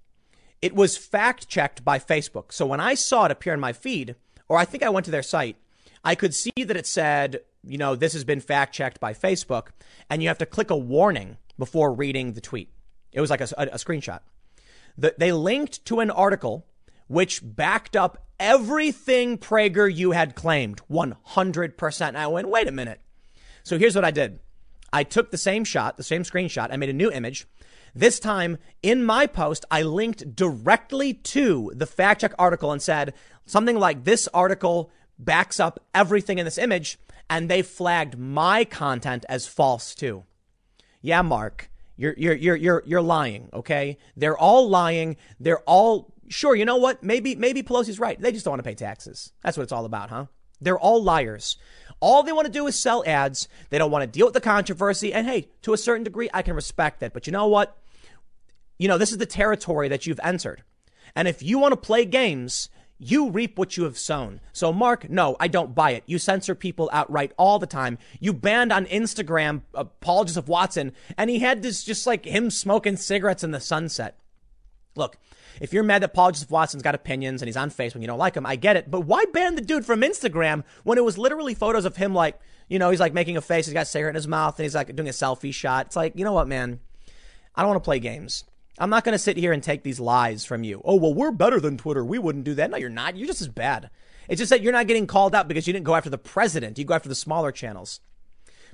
It 0.62 0.74
was 0.74 0.96
fact 0.96 1.48
checked 1.48 1.84
by 1.84 1.98
Facebook. 1.98 2.52
So 2.52 2.64
when 2.64 2.80
I 2.80 2.94
saw 2.94 3.26
it 3.26 3.30
appear 3.30 3.52
in 3.52 3.60
my 3.60 3.74
feed, 3.74 4.16
or 4.48 4.56
I 4.56 4.64
think 4.64 4.82
I 4.82 4.88
went 4.88 5.04
to 5.06 5.10
their 5.10 5.22
site, 5.22 5.56
I 6.04 6.14
could 6.14 6.34
see 6.34 6.52
that 6.56 6.76
it 6.76 6.86
said, 6.86 7.40
you 7.64 7.78
know, 7.78 7.96
this 7.96 8.12
has 8.12 8.24
been 8.24 8.40
fact 8.40 8.74
checked 8.74 9.00
by 9.00 9.12
Facebook, 9.12 9.68
and 10.08 10.22
you 10.22 10.28
have 10.28 10.38
to 10.38 10.46
click 10.46 10.70
a 10.70 10.76
warning 10.76 11.36
before 11.58 11.92
reading 11.92 12.32
the 12.32 12.40
tweet. 12.40 12.70
It 13.12 13.20
was 13.20 13.30
like 13.30 13.40
a, 13.40 13.48
a, 13.56 13.66
a 13.66 13.76
screenshot. 13.76 14.20
The, 14.98 15.14
they 15.18 15.32
linked 15.32 15.84
to 15.86 16.00
an 16.00 16.10
article 16.10 16.66
which 17.08 17.40
backed 17.42 17.96
up 17.96 18.26
everything 18.38 19.38
Prager 19.38 19.92
you 19.92 20.12
had 20.12 20.34
claimed 20.34 20.80
100%. 20.90 22.16
I 22.16 22.26
went, 22.26 22.48
wait 22.48 22.68
a 22.68 22.72
minute. 22.72 23.00
So 23.62 23.78
here's 23.78 23.94
what 23.94 24.04
I 24.04 24.10
did. 24.10 24.38
I 24.92 25.02
took 25.02 25.30
the 25.30 25.38
same 25.38 25.64
shot, 25.64 25.96
the 25.96 26.02
same 26.02 26.22
screenshot. 26.22 26.68
I 26.70 26.76
made 26.76 26.88
a 26.88 26.94
new 26.94 27.10
image. 27.10 27.46
This 27.96 28.20
time 28.20 28.58
in 28.82 29.06
my 29.06 29.26
post, 29.26 29.64
I 29.70 29.80
linked 29.80 30.36
directly 30.36 31.14
to 31.14 31.72
the 31.74 31.86
fact 31.86 32.20
check 32.20 32.34
article 32.38 32.70
and 32.70 32.82
said 32.82 33.14
something 33.46 33.78
like 33.78 34.04
this 34.04 34.28
article 34.34 34.90
backs 35.18 35.58
up 35.58 35.80
everything 35.94 36.36
in 36.36 36.44
this 36.44 36.58
image. 36.58 36.98
And 37.30 37.48
they 37.48 37.62
flagged 37.62 38.18
my 38.18 38.66
content 38.66 39.24
as 39.30 39.46
false 39.46 39.94
too. 39.94 40.24
Yeah, 41.00 41.22
Mark, 41.22 41.70
you're, 41.96 42.12
you're, 42.18 42.34
you're, 42.34 42.56
you're, 42.56 42.82
you're 42.84 43.00
lying. 43.00 43.48
Okay. 43.54 43.96
They're 44.14 44.36
all 44.36 44.68
lying. 44.68 45.16
They're 45.40 45.60
all 45.60 46.12
sure. 46.28 46.54
You 46.54 46.66
know 46.66 46.76
what? 46.76 47.02
Maybe, 47.02 47.34
maybe 47.34 47.62
Pelosi's 47.62 47.98
right. 47.98 48.20
They 48.20 48.30
just 48.30 48.44
don't 48.44 48.52
want 48.52 48.62
to 48.62 48.68
pay 48.68 48.74
taxes. 48.74 49.32
That's 49.42 49.56
what 49.56 49.62
it's 49.62 49.72
all 49.72 49.86
about, 49.86 50.10
huh? 50.10 50.26
They're 50.60 50.78
all 50.78 51.02
liars. 51.02 51.56
All 52.00 52.22
they 52.22 52.32
want 52.32 52.44
to 52.44 52.52
do 52.52 52.66
is 52.66 52.78
sell 52.78 53.02
ads. 53.06 53.48
They 53.70 53.78
don't 53.78 53.90
want 53.90 54.02
to 54.02 54.06
deal 54.06 54.26
with 54.26 54.34
the 54.34 54.40
controversy. 54.42 55.14
And 55.14 55.26
hey, 55.26 55.48
to 55.62 55.72
a 55.72 55.78
certain 55.78 56.04
degree, 56.04 56.28
I 56.34 56.42
can 56.42 56.54
respect 56.54 57.00
that. 57.00 57.14
But 57.14 57.26
you 57.26 57.32
know 57.32 57.46
what? 57.46 57.74
You 58.78 58.88
know, 58.88 58.98
this 58.98 59.12
is 59.12 59.18
the 59.18 59.26
territory 59.26 59.88
that 59.88 60.06
you've 60.06 60.20
entered. 60.22 60.62
And 61.14 61.26
if 61.28 61.42
you 61.42 61.58
want 61.58 61.72
to 61.72 61.76
play 61.76 62.04
games, 62.04 62.68
you 62.98 63.30
reap 63.30 63.58
what 63.58 63.76
you 63.76 63.84
have 63.84 63.98
sown. 63.98 64.40
So, 64.52 64.72
Mark, 64.72 65.10
no, 65.10 65.36
I 65.38 65.48
don't 65.48 65.74
buy 65.74 65.90
it. 65.92 66.04
You 66.06 66.18
censor 66.18 66.54
people 66.54 66.88
outright 66.92 67.32
all 67.36 67.58
the 67.58 67.66
time. 67.66 67.98
You 68.20 68.32
banned 68.32 68.72
on 68.72 68.86
Instagram 68.86 69.62
uh, 69.74 69.84
Paul 69.84 70.24
Joseph 70.24 70.48
Watson, 70.48 70.92
and 71.18 71.28
he 71.28 71.40
had 71.40 71.62
this 71.62 71.84
just 71.84 72.06
like 72.06 72.24
him 72.24 72.50
smoking 72.50 72.96
cigarettes 72.96 73.44
in 73.44 73.50
the 73.50 73.60
sunset. 73.60 74.18
Look, 74.94 75.18
if 75.60 75.72
you're 75.72 75.82
mad 75.82 76.02
that 76.02 76.14
Paul 76.14 76.32
Joseph 76.32 76.50
Watson's 76.50 76.82
got 76.82 76.94
opinions 76.94 77.42
and 77.42 77.48
he's 77.48 77.56
on 77.56 77.70
Facebook, 77.70 77.96
and 77.96 78.02
you 78.02 78.08
don't 78.08 78.18
like 78.18 78.34
him, 78.34 78.46
I 78.46 78.56
get 78.56 78.76
it. 78.76 78.90
But 78.90 79.02
why 79.02 79.24
ban 79.32 79.56
the 79.56 79.60
dude 79.60 79.84
from 79.84 80.00
Instagram 80.00 80.64
when 80.84 80.96
it 80.96 81.04
was 81.04 81.18
literally 81.18 81.54
photos 81.54 81.84
of 81.84 81.96
him 81.96 82.14
like, 82.14 82.40
you 82.68 82.78
know, 82.78 82.90
he's 82.90 83.00
like 83.00 83.12
making 83.12 83.36
a 83.36 83.42
face, 83.42 83.66
he's 83.66 83.74
got 83.74 83.82
a 83.82 83.86
cigarette 83.86 84.12
in 84.12 84.16
his 84.16 84.28
mouth, 84.28 84.58
and 84.58 84.64
he's 84.64 84.74
like 84.74 84.94
doing 84.96 85.08
a 85.08 85.12
selfie 85.12 85.52
shot. 85.52 85.86
It's 85.86 85.96
like, 85.96 86.14
you 86.16 86.24
know 86.24 86.32
what, 86.32 86.48
man? 86.48 86.80
I 87.54 87.62
don't 87.62 87.70
want 87.70 87.82
to 87.82 87.86
play 87.86 87.98
games. 87.98 88.44
I'm 88.78 88.90
not 88.90 89.04
going 89.04 89.14
to 89.14 89.18
sit 89.18 89.36
here 89.36 89.52
and 89.52 89.62
take 89.62 89.82
these 89.82 90.00
lies 90.00 90.44
from 90.44 90.62
you. 90.62 90.82
Oh, 90.84 90.96
well, 90.96 91.14
we're 91.14 91.30
better 91.30 91.60
than 91.60 91.78
Twitter. 91.78 92.04
We 92.04 92.18
wouldn't 92.18 92.44
do 92.44 92.54
that. 92.54 92.70
No, 92.70 92.76
you're 92.76 92.90
not. 92.90 93.16
You're 93.16 93.26
just 93.26 93.40
as 93.40 93.48
bad. 93.48 93.90
It's 94.28 94.38
just 94.38 94.50
that 94.50 94.60
you're 94.60 94.72
not 94.72 94.86
getting 94.86 95.06
called 95.06 95.34
out 95.34 95.48
because 95.48 95.66
you 95.66 95.72
didn't 95.72 95.86
go 95.86 95.94
after 95.94 96.10
the 96.10 96.18
president. 96.18 96.78
You 96.78 96.84
go 96.84 96.94
after 96.94 97.08
the 97.08 97.14
smaller 97.14 97.52
channels. 97.52 98.00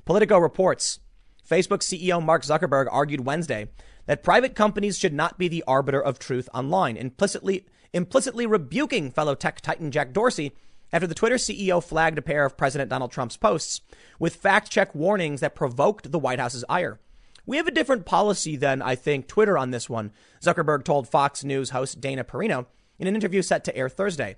Politico 0.05 0.37
reports 0.37 0.99
Facebook 1.47 1.79
CEO 1.79 2.23
Mark 2.23 2.43
Zuckerberg 2.43 2.87
argued 2.91 3.25
Wednesday 3.25 3.69
that 4.05 4.23
private 4.23 4.55
companies 4.55 4.97
should 4.97 5.13
not 5.13 5.37
be 5.37 5.47
the 5.47 5.63
arbiter 5.67 6.01
of 6.01 6.19
truth 6.19 6.49
online, 6.53 6.97
implicitly, 6.97 7.65
implicitly 7.93 8.45
rebuking 8.45 9.11
fellow 9.11 9.35
tech 9.35 9.61
titan 9.61 9.91
Jack 9.91 10.11
Dorsey 10.11 10.51
after 10.91 11.07
the 11.07 11.15
Twitter 11.15 11.35
CEO 11.35 11.83
flagged 11.83 12.17
a 12.17 12.21
pair 12.21 12.45
of 12.45 12.57
President 12.57 12.89
Donald 12.89 13.11
Trump's 13.11 13.37
posts 13.37 13.81
with 14.19 14.35
fact 14.35 14.69
check 14.69 14.93
warnings 14.93 15.39
that 15.41 15.55
provoked 15.55 16.11
the 16.11 16.19
White 16.19 16.39
House's 16.39 16.65
ire. 16.69 16.99
We 17.45 17.57
have 17.57 17.67
a 17.67 17.71
different 17.71 18.05
policy 18.05 18.55
than, 18.55 18.81
I 18.81 18.95
think, 18.95 19.27
Twitter 19.27 19.57
on 19.57 19.71
this 19.71 19.89
one, 19.89 20.11
Zuckerberg 20.41 20.83
told 20.83 21.09
Fox 21.09 21.43
News 21.43 21.71
host 21.71 21.99
Dana 21.99 22.23
Perino 22.23 22.67
in 22.97 23.07
an 23.07 23.15
interview 23.15 23.41
set 23.41 23.63
to 23.65 23.75
air 23.75 23.89
Thursday. 23.89 24.37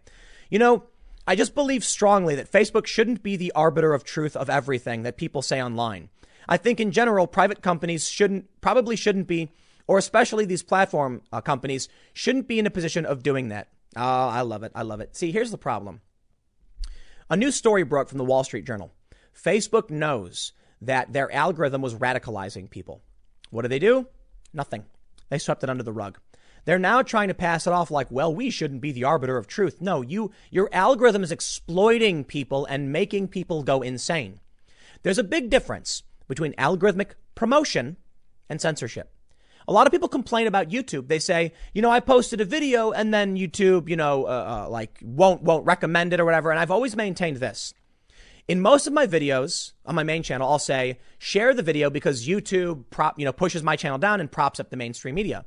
You 0.49 0.59
know, 0.59 0.85
I 1.27 1.35
just 1.35 1.55
believe 1.55 1.83
strongly 1.83 2.35
that 2.35 2.51
Facebook 2.51 2.87
shouldn't 2.87 3.23
be 3.23 3.35
the 3.35 3.51
arbiter 3.53 3.93
of 3.93 4.03
truth 4.03 4.35
of 4.35 4.49
everything 4.49 5.03
that 5.03 5.17
people 5.17 5.41
say 5.41 5.61
online. 5.61 6.09
I 6.47 6.57
think 6.57 6.79
in 6.79 6.91
general, 6.91 7.27
private 7.27 7.61
companies 7.61 8.07
shouldn't, 8.07 8.49
probably 8.61 8.95
shouldn't 8.95 9.27
be, 9.27 9.51
or 9.87 9.97
especially 9.97 10.45
these 10.45 10.63
platform 10.63 11.21
uh, 11.31 11.41
companies, 11.41 11.89
shouldn't 12.13 12.47
be 12.47 12.59
in 12.59 12.67
a 12.67 12.71
position 12.71 13.05
of 13.05 13.23
doing 13.23 13.49
that. 13.49 13.69
Oh, 13.95 14.01
I 14.01 14.41
love 14.41 14.63
it. 14.63 14.71
I 14.75 14.81
love 14.81 14.99
it. 14.99 15.15
See, 15.15 15.31
here's 15.31 15.51
the 15.51 15.57
problem. 15.57 16.01
A 17.29 17.37
new 17.37 17.51
story 17.51 17.83
broke 17.83 18.09
from 18.09 18.17
the 18.19 18.25
Wall 18.25 18.43
Street 18.43 18.65
Journal. 18.65 18.91
Facebook 19.35 19.89
knows 19.89 20.51
that 20.81 21.13
their 21.13 21.31
algorithm 21.31 21.81
was 21.81 21.95
radicalizing 21.95 22.69
people. 22.69 23.01
What 23.49 23.63
do 23.63 23.67
they 23.67 23.79
do? 23.79 24.07
Nothing. 24.53 24.85
They 25.29 25.37
swept 25.37 25.63
it 25.63 25.69
under 25.69 25.83
the 25.83 25.93
rug. 25.93 26.19
They're 26.65 26.79
now 26.79 27.01
trying 27.03 27.27
to 27.27 27.33
pass 27.33 27.67
it 27.67 27.73
off 27.73 27.91
like, 27.91 28.09
well, 28.09 28.33
we 28.33 28.49
shouldn't 28.49 28.81
be 28.81 28.91
the 28.91 29.03
arbiter 29.03 29.37
of 29.37 29.47
truth. 29.47 29.81
No, 29.81 30.01
you, 30.01 30.31
your 30.49 30.69
algorithm 30.73 31.23
is 31.23 31.31
exploiting 31.31 32.23
people 32.23 32.65
and 32.65 32.91
making 32.91 33.27
people 33.27 33.61
go 33.61 33.81
insane. 33.81 34.39
There's 35.03 35.19
a 35.19 35.23
big 35.23 35.49
difference 35.51 36.01
between 36.27 36.53
algorithmic 36.53 37.11
promotion 37.35 37.97
and 38.49 38.59
censorship. 38.59 39.11
A 39.67 39.73
lot 39.73 39.87
of 39.87 39.91
people 39.91 40.07
complain 40.07 40.47
about 40.47 40.69
YouTube. 40.69 41.07
They 41.07 41.19
say, 41.19 41.53
you 41.73 41.81
know, 41.81 41.89
I 41.89 41.99
posted 41.99 42.41
a 42.41 42.45
video 42.45 42.91
and 42.91 43.13
then 43.13 43.35
YouTube, 43.35 43.89
you 43.89 43.95
know, 43.95 44.25
uh, 44.25 44.65
uh, 44.65 44.69
like 44.69 44.99
won't 45.01 45.41
won't 45.41 45.65
recommend 45.65 46.13
it 46.13 46.19
or 46.19 46.25
whatever. 46.25 46.51
And 46.51 46.59
I've 46.59 46.71
always 46.71 46.95
maintained 46.95 47.37
this: 47.37 47.73
in 48.47 48.61
most 48.61 48.85
of 48.85 48.93
my 48.93 49.07
videos 49.07 49.73
on 49.85 49.95
my 49.95 50.03
main 50.03 50.23
channel, 50.23 50.49
I'll 50.49 50.59
say 50.59 50.99
share 51.17 51.53
the 51.53 51.63
video 51.63 51.89
because 51.89 52.27
YouTube 52.27 52.85
prop, 52.89 53.17
you 53.17 53.25
know, 53.25 53.33
pushes 53.33 53.63
my 53.63 53.75
channel 53.75 53.97
down 53.97 54.19
and 54.19 54.31
props 54.31 54.59
up 54.59 54.69
the 54.69 54.77
mainstream 54.77 55.15
media. 55.15 55.45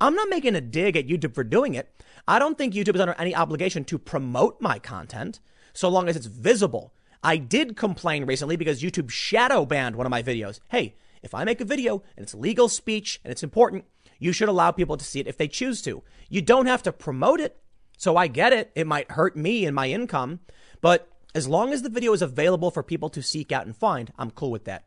I'm 0.00 0.14
not 0.16 0.28
making 0.28 0.56
a 0.56 0.60
dig 0.60 0.96
at 0.96 1.06
YouTube 1.06 1.34
for 1.34 1.44
doing 1.44 1.74
it. 1.74 1.94
I 2.26 2.40
don't 2.40 2.58
think 2.58 2.74
YouTube 2.74 2.96
is 2.96 3.00
under 3.00 3.14
any 3.14 3.34
obligation 3.34 3.84
to 3.84 3.98
promote 3.98 4.60
my 4.60 4.78
content 4.78 5.38
so 5.72 5.88
long 5.88 6.08
as 6.08 6.16
it's 6.16 6.26
visible. 6.26 6.92
I 7.22 7.36
did 7.36 7.76
complain 7.76 8.26
recently 8.26 8.56
because 8.56 8.82
YouTube 8.82 9.10
shadow 9.10 9.64
banned 9.64 9.94
one 9.94 10.06
of 10.06 10.10
my 10.10 10.22
videos. 10.22 10.58
Hey, 10.70 10.96
if 11.22 11.34
I 11.34 11.44
make 11.44 11.60
a 11.60 11.64
video 11.64 12.02
and 12.16 12.24
it's 12.24 12.34
legal 12.34 12.68
speech 12.68 13.20
and 13.22 13.30
it's 13.30 13.44
important, 13.44 13.84
you 14.18 14.32
should 14.32 14.48
allow 14.48 14.72
people 14.72 14.96
to 14.96 15.04
see 15.04 15.20
it 15.20 15.28
if 15.28 15.36
they 15.36 15.46
choose 15.46 15.80
to. 15.82 16.02
You 16.28 16.42
don't 16.42 16.66
have 16.66 16.82
to 16.82 16.92
promote 16.92 17.40
it. 17.40 17.58
So 17.96 18.16
I 18.16 18.26
get 18.26 18.52
it. 18.52 18.72
It 18.74 18.88
might 18.88 19.12
hurt 19.12 19.36
me 19.36 19.64
and 19.64 19.76
my 19.76 19.88
income, 19.88 20.40
but 20.80 21.11
as 21.34 21.48
long 21.48 21.72
as 21.72 21.82
the 21.82 21.88
video 21.88 22.12
is 22.12 22.22
available 22.22 22.70
for 22.70 22.82
people 22.82 23.08
to 23.10 23.22
seek 23.22 23.52
out 23.52 23.66
and 23.66 23.76
find, 23.76 24.12
I'm 24.18 24.30
cool 24.30 24.50
with 24.50 24.64
that. 24.64 24.84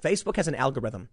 Facebook 0.00 0.36
has 0.36 0.48
an 0.48 0.54
algorithm, 0.54 1.08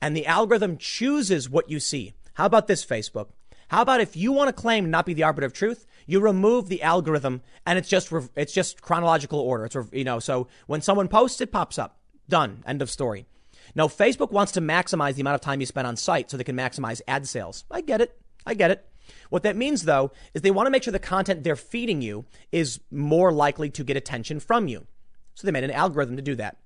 and 0.00 0.16
the 0.16 0.26
algorithm 0.26 0.78
chooses 0.78 1.50
what 1.50 1.70
you 1.70 1.80
see. 1.80 2.14
How 2.34 2.46
about 2.46 2.66
this, 2.66 2.84
Facebook? 2.84 3.28
How 3.68 3.82
about 3.82 4.00
if 4.00 4.16
you 4.16 4.32
want 4.32 4.48
to 4.48 4.52
claim 4.52 4.90
not 4.90 5.06
be 5.06 5.14
the 5.14 5.22
arbiter 5.22 5.46
of 5.46 5.52
truth, 5.52 5.86
you 6.06 6.20
remove 6.20 6.68
the 6.68 6.82
algorithm 6.82 7.40
and 7.66 7.78
it's 7.78 7.88
just 7.88 8.12
it's 8.36 8.52
just 8.52 8.82
chronological 8.82 9.40
order. 9.40 9.64
It's 9.64 9.76
you 9.92 10.04
know 10.04 10.18
so 10.18 10.48
when 10.66 10.82
someone 10.82 11.08
posts, 11.08 11.40
it 11.40 11.52
pops 11.52 11.78
up. 11.78 11.98
Done. 12.28 12.62
End 12.66 12.82
of 12.82 12.90
story. 12.90 13.26
No, 13.74 13.88
Facebook 13.88 14.30
wants 14.30 14.52
to 14.52 14.60
maximize 14.60 15.14
the 15.14 15.22
amount 15.22 15.36
of 15.36 15.40
time 15.40 15.60
you 15.60 15.66
spend 15.66 15.86
on 15.86 15.96
site 15.96 16.30
so 16.30 16.36
they 16.36 16.44
can 16.44 16.56
maximize 16.56 17.00
ad 17.08 17.26
sales. 17.26 17.64
I 17.70 17.80
get 17.80 18.00
it. 18.00 18.14
I 18.44 18.54
get 18.54 18.70
it. 18.70 18.86
What 19.30 19.42
that 19.42 19.56
means, 19.56 19.84
though, 19.84 20.12
is 20.34 20.42
they 20.42 20.50
want 20.50 20.66
to 20.66 20.70
make 20.70 20.82
sure 20.82 20.92
the 20.92 20.98
content 20.98 21.44
they're 21.44 21.56
feeding 21.56 22.02
you 22.02 22.24
is 22.50 22.80
more 22.90 23.32
likely 23.32 23.70
to 23.70 23.84
get 23.84 23.96
attention 23.96 24.40
from 24.40 24.68
you. 24.68 24.86
So 25.34 25.46
they 25.46 25.52
made 25.52 25.64
an 25.64 25.70
algorithm 25.70 26.16
to 26.16 26.22
do 26.22 26.34
that. 26.36 26.58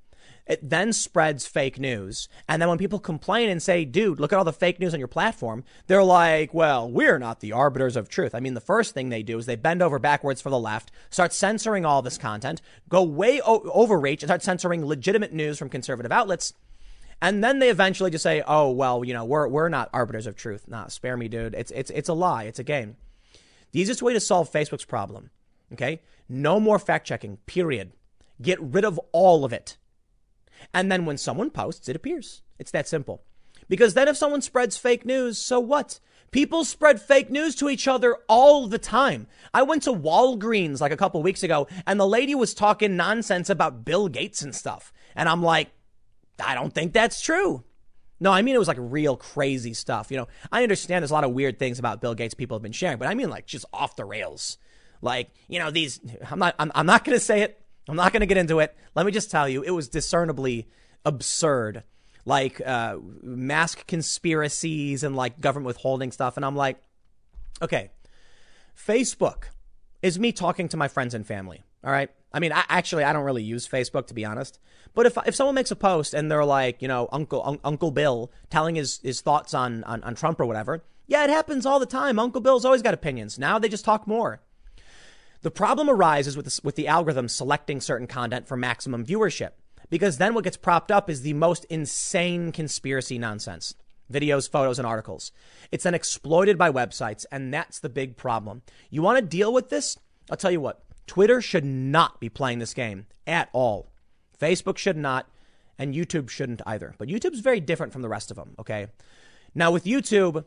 It 0.46 0.70
then 0.70 0.92
spreads 0.92 1.44
fake 1.46 1.80
news. 1.80 2.28
And 2.48 2.62
then 2.62 2.68
when 2.68 2.78
people 2.78 3.00
complain 3.00 3.48
and 3.48 3.60
say, 3.60 3.84
dude, 3.84 4.20
look 4.20 4.32
at 4.32 4.38
all 4.38 4.44
the 4.44 4.52
fake 4.52 4.78
news 4.78 4.94
on 4.94 5.00
your 5.00 5.08
platform, 5.08 5.64
they're 5.88 6.04
like, 6.04 6.54
well, 6.54 6.88
we're 6.88 7.18
not 7.18 7.40
the 7.40 7.52
arbiters 7.52 7.96
of 7.96 8.08
truth. 8.08 8.32
I 8.32 8.40
mean, 8.40 8.54
the 8.54 8.60
first 8.60 8.94
thing 8.94 9.08
they 9.08 9.24
do 9.24 9.38
is 9.38 9.46
they 9.46 9.56
bend 9.56 9.82
over 9.82 9.98
backwards 9.98 10.40
for 10.40 10.50
the 10.50 10.58
left, 10.58 10.92
start 11.10 11.32
censoring 11.32 11.84
all 11.84 12.00
this 12.00 12.18
content, 12.18 12.62
go 12.88 13.02
way 13.02 13.40
o- 13.40 13.68
overreach 13.72 14.22
and 14.22 14.28
start 14.28 14.42
censoring 14.42 14.86
legitimate 14.86 15.32
news 15.32 15.58
from 15.58 15.68
conservative 15.68 16.12
outlets. 16.12 16.54
And 17.22 17.42
then 17.42 17.58
they 17.58 17.70
eventually 17.70 18.10
just 18.10 18.22
say, 18.22 18.42
oh, 18.46 18.70
well, 18.70 19.04
you 19.04 19.14
know, 19.14 19.24
we're, 19.24 19.48
we're 19.48 19.68
not 19.68 19.90
arbiters 19.92 20.26
of 20.26 20.36
truth. 20.36 20.68
Nah, 20.68 20.88
spare 20.88 21.16
me, 21.16 21.28
dude. 21.28 21.54
It's, 21.54 21.70
it's, 21.70 21.90
it's 21.90 22.08
a 22.08 22.14
lie. 22.14 22.44
It's 22.44 22.58
a 22.58 22.64
game. 22.64 22.96
The 23.72 23.80
easiest 23.80 24.02
way 24.02 24.12
to 24.12 24.20
solve 24.20 24.52
Facebook's 24.52 24.84
problem, 24.84 25.30
okay? 25.72 26.02
No 26.28 26.60
more 26.60 26.78
fact 26.78 27.06
checking, 27.06 27.38
period. 27.46 27.92
Get 28.40 28.60
rid 28.60 28.84
of 28.84 29.00
all 29.12 29.44
of 29.44 29.52
it. 29.52 29.76
And 30.74 30.90
then 30.90 31.04
when 31.04 31.18
someone 31.18 31.50
posts, 31.50 31.88
it 31.88 31.96
appears. 31.96 32.42
It's 32.58 32.70
that 32.70 32.88
simple. 32.88 33.22
Because 33.68 33.94
then 33.94 34.08
if 34.08 34.16
someone 34.16 34.42
spreads 34.42 34.76
fake 34.76 35.04
news, 35.04 35.38
so 35.38 35.58
what? 35.58 36.00
People 36.30 36.64
spread 36.64 37.00
fake 37.00 37.30
news 37.30 37.54
to 37.56 37.68
each 37.68 37.88
other 37.88 38.18
all 38.28 38.66
the 38.66 38.78
time. 38.78 39.26
I 39.54 39.62
went 39.62 39.82
to 39.84 39.92
Walgreens 39.92 40.80
like 40.80 40.92
a 40.92 40.96
couple 40.96 41.22
weeks 41.22 41.42
ago 41.42 41.66
and 41.86 41.98
the 41.98 42.06
lady 42.06 42.34
was 42.34 42.52
talking 42.52 42.96
nonsense 42.96 43.48
about 43.48 43.84
Bill 43.84 44.08
Gates 44.08 44.42
and 44.42 44.54
stuff. 44.54 44.92
And 45.14 45.28
I'm 45.28 45.42
like, 45.42 45.70
I 46.44 46.54
don't 46.54 46.72
think 46.72 46.92
that's 46.92 47.20
true. 47.20 47.64
No, 48.18 48.32
I 48.32 48.42
mean 48.42 48.54
it 48.54 48.58
was 48.58 48.68
like 48.68 48.78
real 48.80 49.16
crazy 49.16 49.74
stuff. 49.74 50.10
You 50.10 50.16
know, 50.18 50.28
I 50.50 50.62
understand 50.62 51.02
there's 51.02 51.10
a 51.10 51.14
lot 51.14 51.24
of 51.24 51.32
weird 51.32 51.58
things 51.58 51.78
about 51.78 52.00
Bill 52.00 52.14
Gates 52.14 52.34
people 52.34 52.56
have 52.56 52.62
been 52.62 52.72
sharing, 52.72 52.98
but 52.98 53.08
I 53.08 53.14
mean 53.14 53.30
like 53.30 53.46
just 53.46 53.66
off 53.72 53.96
the 53.96 54.04
rails. 54.04 54.58
Like, 55.02 55.30
you 55.48 55.58
know, 55.58 55.70
these 55.70 56.00
I'm 56.30 56.38
not 56.38 56.54
I'm, 56.58 56.72
I'm 56.74 56.86
not 56.86 57.04
going 57.04 57.16
to 57.16 57.24
say 57.24 57.42
it. 57.42 57.60
I'm 57.88 57.96
not 57.96 58.12
going 58.12 58.20
to 58.20 58.26
get 58.26 58.38
into 58.38 58.58
it. 58.60 58.74
Let 58.94 59.06
me 59.06 59.12
just 59.12 59.30
tell 59.30 59.48
you, 59.48 59.62
it 59.62 59.70
was 59.70 59.88
discernibly 59.88 60.68
absurd. 61.04 61.84
Like 62.24 62.60
uh, 62.66 62.96
mask 63.22 63.86
conspiracies 63.86 65.04
and 65.04 65.14
like 65.14 65.40
government 65.40 65.68
withholding 65.68 66.10
stuff. 66.10 66.36
And 66.36 66.44
I'm 66.44 66.56
like, 66.56 66.82
okay, 67.62 67.90
Facebook 68.76 69.44
is 70.02 70.18
me 70.18 70.32
talking 70.32 70.68
to 70.68 70.76
my 70.76 70.88
friends 70.88 71.14
and 71.14 71.24
family. 71.24 71.64
All 71.84 71.92
right. 71.92 72.10
I 72.36 72.38
mean, 72.38 72.52
I, 72.52 72.64
actually, 72.68 73.02
I 73.02 73.14
don't 73.14 73.24
really 73.24 73.42
use 73.42 73.66
Facebook 73.66 74.06
to 74.08 74.14
be 74.14 74.26
honest. 74.26 74.60
But 74.94 75.06
if 75.06 75.16
if 75.26 75.34
someone 75.34 75.54
makes 75.54 75.70
a 75.70 75.76
post 75.76 76.12
and 76.12 76.30
they're 76.30 76.44
like, 76.44 76.82
you 76.82 76.88
know, 76.88 77.08
Uncle 77.10 77.42
un- 77.42 77.60
Uncle 77.64 77.90
Bill 77.90 78.30
telling 78.50 78.74
his 78.74 79.00
his 79.02 79.22
thoughts 79.22 79.54
on, 79.54 79.82
on 79.84 80.02
on 80.02 80.14
Trump 80.14 80.38
or 80.38 80.44
whatever, 80.44 80.84
yeah, 81.06 81.24
it 81.24 81.30
happens 81.30 81.64
all 81.64 81.80
the 81.80 81.86
time. 81.86 82.18
Uncle 82.18 82.42
Bill's 82.42 82.66
always 82.66 82.82
got 82.82 82.92
opinions. 82.92 83.38
Now 83.38 83.58
they 83.58 83.70
just 83.70 83.86
talk 83.86 84.06
more. 84.06 84.42
The 85.40 85.50
problem 85.50 85.88
arises 85.88 86.36
with 86.36 86.60
with 86.62 86.76
the 86.76 86.88
algorithm 86.88 87.28
selecting 87.28 87.80
certain 87.80 88.06
content 88.06 88.46
for 88.46 88.56
maximum 88.56 89.06
viewership, 89.06 89.52
because 89.88 90.18
then 90.18 90.34
what 90.34 90.44
gets 90.44 90.58
propped 90.58 90.90
up 90.90 91.08
is 91.08 91.22
the 91.22 91.32
most 91.32 91.64
insane 91.70 92.52
conspiracy 92.52 93.18
nonsense 93.18 93.74
videos, 94.12 94.48
photos, 94.48 94.78
and 94.78 94.86
articles. 94.86 95.32
It's 95.72 95.84
then 95.84 95.94
exploited 95.94 96.56
by 96.56 96.70
websites, 96.70 97.26
and 97.32 97.52
that's 97.52 97.80
the 97.80 97.88
big 97.88 98.16
problem. 98.16 98.62
You 98.90 99.02
want 99.02 99.18
to 99.18 99.24
deal 99.24 99.52
with 99.52 99.68
this? 99.68 99.96
I'll 100.30 100.36
tell 100.36 100.50
you 100.50 100.60
what, 100.60 100.84
Twitter 101.06 101.40
should 101.40 101.64
not 101.64 102.20
be 102.20 102.28
playing 102.28 102.58
this 102.58 102.74
game 102.74 103.06
at 103.26 103.48
all. 103.52 103.92
Facebook 104.40 104.78
should 104.78 104.96
not, 104.96 105.28
and 105.78 105.94
YouTube 105.94 106.28
shouldn't 106.28 106.62
either. 106.66 106.94
But 106.98 107.08
YouTube's 107.08 107.40
very 107.40 107.60
different 107.60 107.92
from 107.92 108.02
the 108.02 108.08
rest 108.08 108.30
of 108.30 108.36
them, 108.36 108.54
okay? 108.58 108.88
Now, 109.54 109.70
with 109.70 109.84
YouTube, 109.84 110.44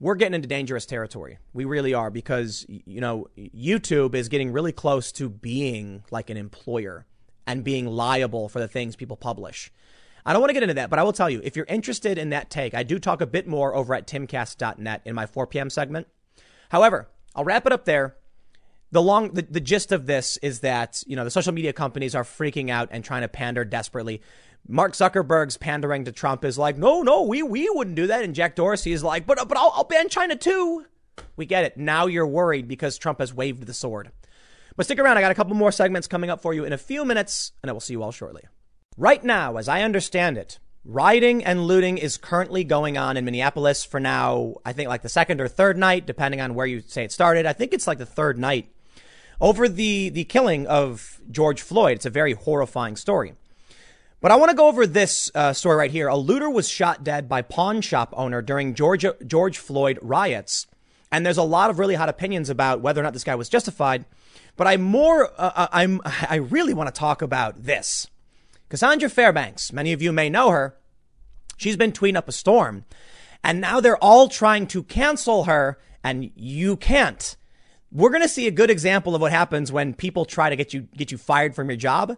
we're 0.00 0.14
getting 0.14 0.34
into 0.34 0.48
dangerous 0.48 0.86
territory. 0.86 1.38
We 1.52 1.64
really 1.64 1.92
are 1.92 2.10
because, 2.10 2.64
you 2.68 3.00
know, 3.00 3.26
YouTube 3.36 4.14
is 4.14 4.28
getting 4.28 4.52
really 4.52 4.72
close 4.72 5.12
to 5.12 5.28
being 5.28 6.04
like 6.10 6.30
an 6.30 6.36
employer 6.36 7.06
and 7.46 7.64
being 7.64 7.86
liable 7.86 8.48
for 8.48 8.60
the 8.60 8.68
things 8.68 8.94
people 8.94 9.16
publish. 9.16 9.72
I 10.24 10.32
don't 10.32 10.40
want 10.40 10.50
to 10.50 10.54
get 10.54 10.62
into 10.62 10.74
that, 10.74 10.90
but 10.90 10.98
I 10.98 11.02
will 11.02 11.12
tell 11.12 11.30
you 11.30 11.40
if 11.42 11.56
you're 11.56 11.66
interested 11.66 12.18
in 12.18 12.30
that 12.30 12.50
take, 12.50 12.74
I 12.74 12.82
do 12.82 12.98
talk 12.98 13.20
a 13.20 13.26
bit 13.26 13.48
more 13.48 13.74
over 13.74 13.94
at 13.94 14.06
timcast.net 14.06 15.02
in 15.04 15.14
my 15.14 15.26
4 15.26 15.46
p.m. 15.46 15.70
segment. 15.70 16.06
However, 16.68 17.08
I'll 17.34 17.44
wrap 17.44 17.66
it 17.66 17.72
up 17.72 17.84
there. 17.84 18.16
The 18.90 19.02
long, 19.02 19.32
the, 19.34 19.42
the 19.42 19.60
gist 19.60 19.92
of 19.92 20.06
this 20.06 20.38
is 20.38 20.60
that, 20.60 21.02
you 21.06 21.14
know, 21.14 21.24
the 21.24 21.30
social 21.30 21.52
media 21.52 21.72
companies 21.72 22.14
are 22.14 22.24
freaking 22.24 22.70
out 22.70 22.88
and 22.90 23.04
trying 23.04 23.22
to 23.22 23.28
pander 23.28 23.64
desperately 23.64 24.22
Mark 24.66 24.92
Zuckerberg's 24.92 25.56
pandering 25.56 26.04
to 26.04 26.12
Trump 26.12 26.44
is 26.44 26.58
like, 26.58 26.76
no, 26.76 27.02
no, 27.02 27.22
we, 27.22 27.42
we 27.42 27.68
wouldn't 27.70 27.96
do 27.96 28.08
that. 28.08 28.22
And 28.22 28.34
Jack 28.34 28.54
Dorsey 28.54 28.92
is 28.92 29.02
like, 29.02 29.26
but, 29.26 29.48
but 29.48 29.56
I'll, 29.56 29.72
I'll 29.74 29.84
ban 29.84 30.08
China 30.08 30.36
too. 30.36 30.84
We 31.36 31.46
get 31.46 31.64
it. 31.64 31.76
Now 31.76 32.06
you're 32.06 32.26
worried 32.26 32.68
because 32.68 32.98
Trump 32.98 33.20
has 33.20 33.32
waved 33.32 33.66
the 33.66 33.72
sword. 33.72 34.10
But 34.76 34.84
stick 34.84 34.98
around. 34.98 35.16
I 35.16 35.22
got 35.22 35.32
a 35.32 35.34
couple 35.36 35.56
more 35.56 35.72
segments 35.72 36.06
coming 36.06 36.30
up 36.30 36.40
for 36.42 36.52
you 36.52 36.64
in 36.64 36.72
a 36.72 36.78
few 36.78 37.04
minutes, 37.04 37.52
and 37.62 37.70
I 37.70 37.72
will 37.72 37.80
see 37.80 37.94
you 37.94 38.02
all 38.02 38.12
shortly. 38.12 38.42
Right 38.96 39.24
now, 39.24 39.56
as 39.56 39.68
I 39.68 39.82
understand 39.82 40.36
it, 40.36 40.58
rioting 40.84 41.44
and 41.44 41.66
looting 41.66 41.98
is 41.98 42.16
currently 42.16 42.62
going 42.62 42.96
on 42.98 43.16
in 43.16 43.24
Minneapolis 43.24 43.84
for 43.84 43.98
now, 43.98 44.56
I 44.64 44.72
think 44.72 44.88
like 44.88 45.02
the 45.02 45.08
second 45.08 45.40
or 45.40 45.48
third 45.48 45.78
night, 45.78 46.06
depending 46.06 46.40
on 46.40 46.54
where 46.54 46.66
you 46.66 46.80
say 46.80 47.04
it 47.04 47.12
started. 47.12 47.46
I 47.46 47.54
think 47.54 47.72
it's 47.72 47.86
like 47.86 47.98
the 47.98 48.06
third 48.06 48.38
night 48.38 48.70
over 49.40 49.68
the, 49.68 50.08
the 50.08 50.24
killing 50.24 50.66
of 50.66 51.20
George 51.30 51.62
Floyd. 51.62 51.96
It's 51.96 52.06
a 52.06 52.10
very 52.10 52.32
horrifying 52.32 52.96
story. 52.96 53.34
But 54.20 54.32
I 54.32 54.36
want 54.36 54.50
to 54.50 54.56
go 54.56 54.66
over 54.66 54.86
this 54.86 55.30
uh, 55.34 55.52
story 55.52 55.76
right 55.76 55.90
here. 55.90 56.08
A 56.08 56.16
looter 56.16 56.50
was 56.50 56.68
shot 56.68 57.04
dead 57.04 57.28
by 57.28 57.42
pawn 57.42 57.80
shop 57.80 58.12
owner 58.16 58.42
during 58.42 58.74
Georgia, 58.74 59.16
George 59.24 59.58
Floyd 59.58 59.98
riots. 60.02 60.66
And 61.12 61.24
there's 61.24 61.38
a 61.38 61.44
lot 61.44 61.70
of 61.70 61.78
really 61.78 61.94
hot 61.94 62.08
opinions 62.08 62.50
about 62.50 62.80
whether 62.80 63.00
or 63.00 63.04
not 63.04 63.12
this 63.12 63.24
guy 63.24 63.36
was 63.36 63.48
justified. 63.48 64.04
But 64.56 64.66
I 64.66 64.76
more, 64.76 65.30
uh, 65.38 65.52
uh 65.54 65.68
I'm, 65.70 66.00
I 66.04 66.36
really 66.36 66.74
want 66.74 66.92
to 66.92 66.98
talk 66.98 67.22
about 67.22 67.64
this. 67.64 68.08
Cassandra 68.68 69.08
Fairbanks, 69.08 69.72
many 69.72 69.92
of 69.92 70.02
you 70.02 70.12
may 70.12 70.28
know 70.28 70.50
her. 70.50 70.76
She's 71.56 71.76
been 71.76 71.92
tweeting 71.92 72.16
up 72.16 72.28
a 72.28 72.32
storm. 72.32 72.84
And 73.42 73.60
now 73.60 73.80
they're 73.80 74.02
all 74.02 74.28
trying 74.28 74.66
to 74.68 74.82
cancel 74.82 75.44
her, 75.44 75.78
and 76.02 76.30
you 76.34 76.76
can't. 76.76 77.36
We're 77.90 78.10
going 78.10 78.22
to 78.22 78.28
see 78.28 78.46
a 78.46 78.50
good 78.50 78.70
example 78.70 79.14
of 79.14 79.20
what 79.20 79.32
happens 79.32 79.72
when 79.72 79.94
people 79.94 80.24
try 80.24 80.50
to 80.50 80.56
get 80.56 80.74
you, 80.74 80.82
get 80.96 81.10
you 81.10 81.18
fired 81.18 81.54
from 81.54 81.68
your 81.68 81.76
job 81.76 82.16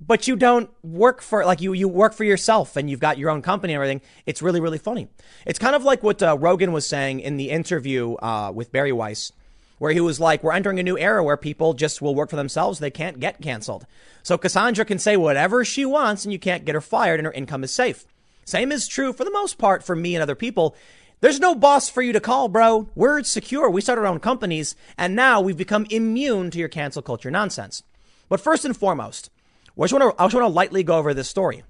but 0.00 0.26
you 0.26 0.34
don't 0.34 0.70
work 0.82 1.20
for 1.20 1.44
like 1.44 1.60
you 1.60 1.72
you 1.72 1.86
work 1.88 2.14
for 2.14 2.24
yourself 2.24 2.76
and 2.76 2.88
you've 2.88 3.00
got 3.00 3.18
your 3.18 3.30
own 3.30 3.42
company 3.42 3.74
and 3.74 3.82
everything. 3.82 4.00
It's 4.26 4.42
really 4.42 4.60
really 4.60 4.78
funny. 4.78 5.08
It's 5.46 5.58
kind 5.58 5.76
of 5.76 5.84
like 5.84 6.02
what 6.02 6.22
uh, 6.22 6.36
Rogan 6.38 6.72
was 6.72 6.86
saying 6.88 7.20
in 7.20 7.36
the 7.36 7.50
interview 7.50 8.14
uh, 8.14 8.50
with 8.54 8.72
Bari 8.72 8.92
Weiss, 8.92 9.32
where 9.78 9.92
he 9.92 10.00
was 10.00 10.18
like, 10.18 10.42
"We're 10.42 10.52
entering 10.52 10.80
a 10.80 10.82
new 10.82 10.98
era 10.98 11.22
where 11.22 11.36
people 11.36 11.74
just 11.74 12.00
will 12.00 12.14
work 12.14 12.30
for 12.30 12.36
themselves. 12.36 12.78
They 12.78 12.90
can't 12.90 13.20
get 13.20 13.42
canceled. 13.42 13.86
So 14.22 14.38
Cassandra 14.38 14.84
can 14.84 14.98
say 14.98 15.16
whatever 15.16 15.64
she 15.64 15.84
wants, 15.84 16.24
and 16.24 16.32
you 16.32 16.38
can't 16.38 16.64
get 16.64 16.74
her 16.74 16.80
fired, 16.80 17.20
and 17.20 17.26
her 17.26 17.32
income 17.32 17.64
is 17.64 17.72
safe. 17.72 18.06
Same 18.44 18.72
is 18.72 18.88
true 18.88 19.12
for 19.12 19.24
the 19.24 19.30
most 19.30 19.58
part 19.58 19.84
for 19.84 19.94
me 19.94 20.14
and 20.14 20.22
other 20.22 20.34
people." 20.34 20.74
There's 21.20 21.40
no 21.40 21.54
boss 21.54 21.90
for 21.90 22.00
you 22.00 22.14
to 22.14 22.20
call, 22.20 22.48
bro. 22.48 22.88
We're 22.94 23.22
secure. 23.24 23.68
We 23.68 23.82
started 23.82 24.02
our 24.02 24.06
own 24.06 24.20
companies, 24.20 24.74
and 24.96 25.14
now 25.14 25.40
we've 25.40 25.56
become 25.56 25.86
immune 25.90 26.50
to 26.50 26.58
your 26.58 26.68
cancel 26.68 27.02
culture 27.02 27.30
nonsense. 27.30 27.82
But 28.30 28.40
first 28.40 28.64
and 28.64 28.74
foremost, 28.74 29.30
I 29.78 29.82
just 29.82 29.92
want 29.92 30.16
to, 30.16 30.22
I 30.22 30.24
just 30.24 30.34
want 30.34 30.46
to 30.46 30.54
lightly 30.54 30.82
go 30.82 30.96
over 30.96 31.12
this 31.12 31.28
story. 31.28 31.62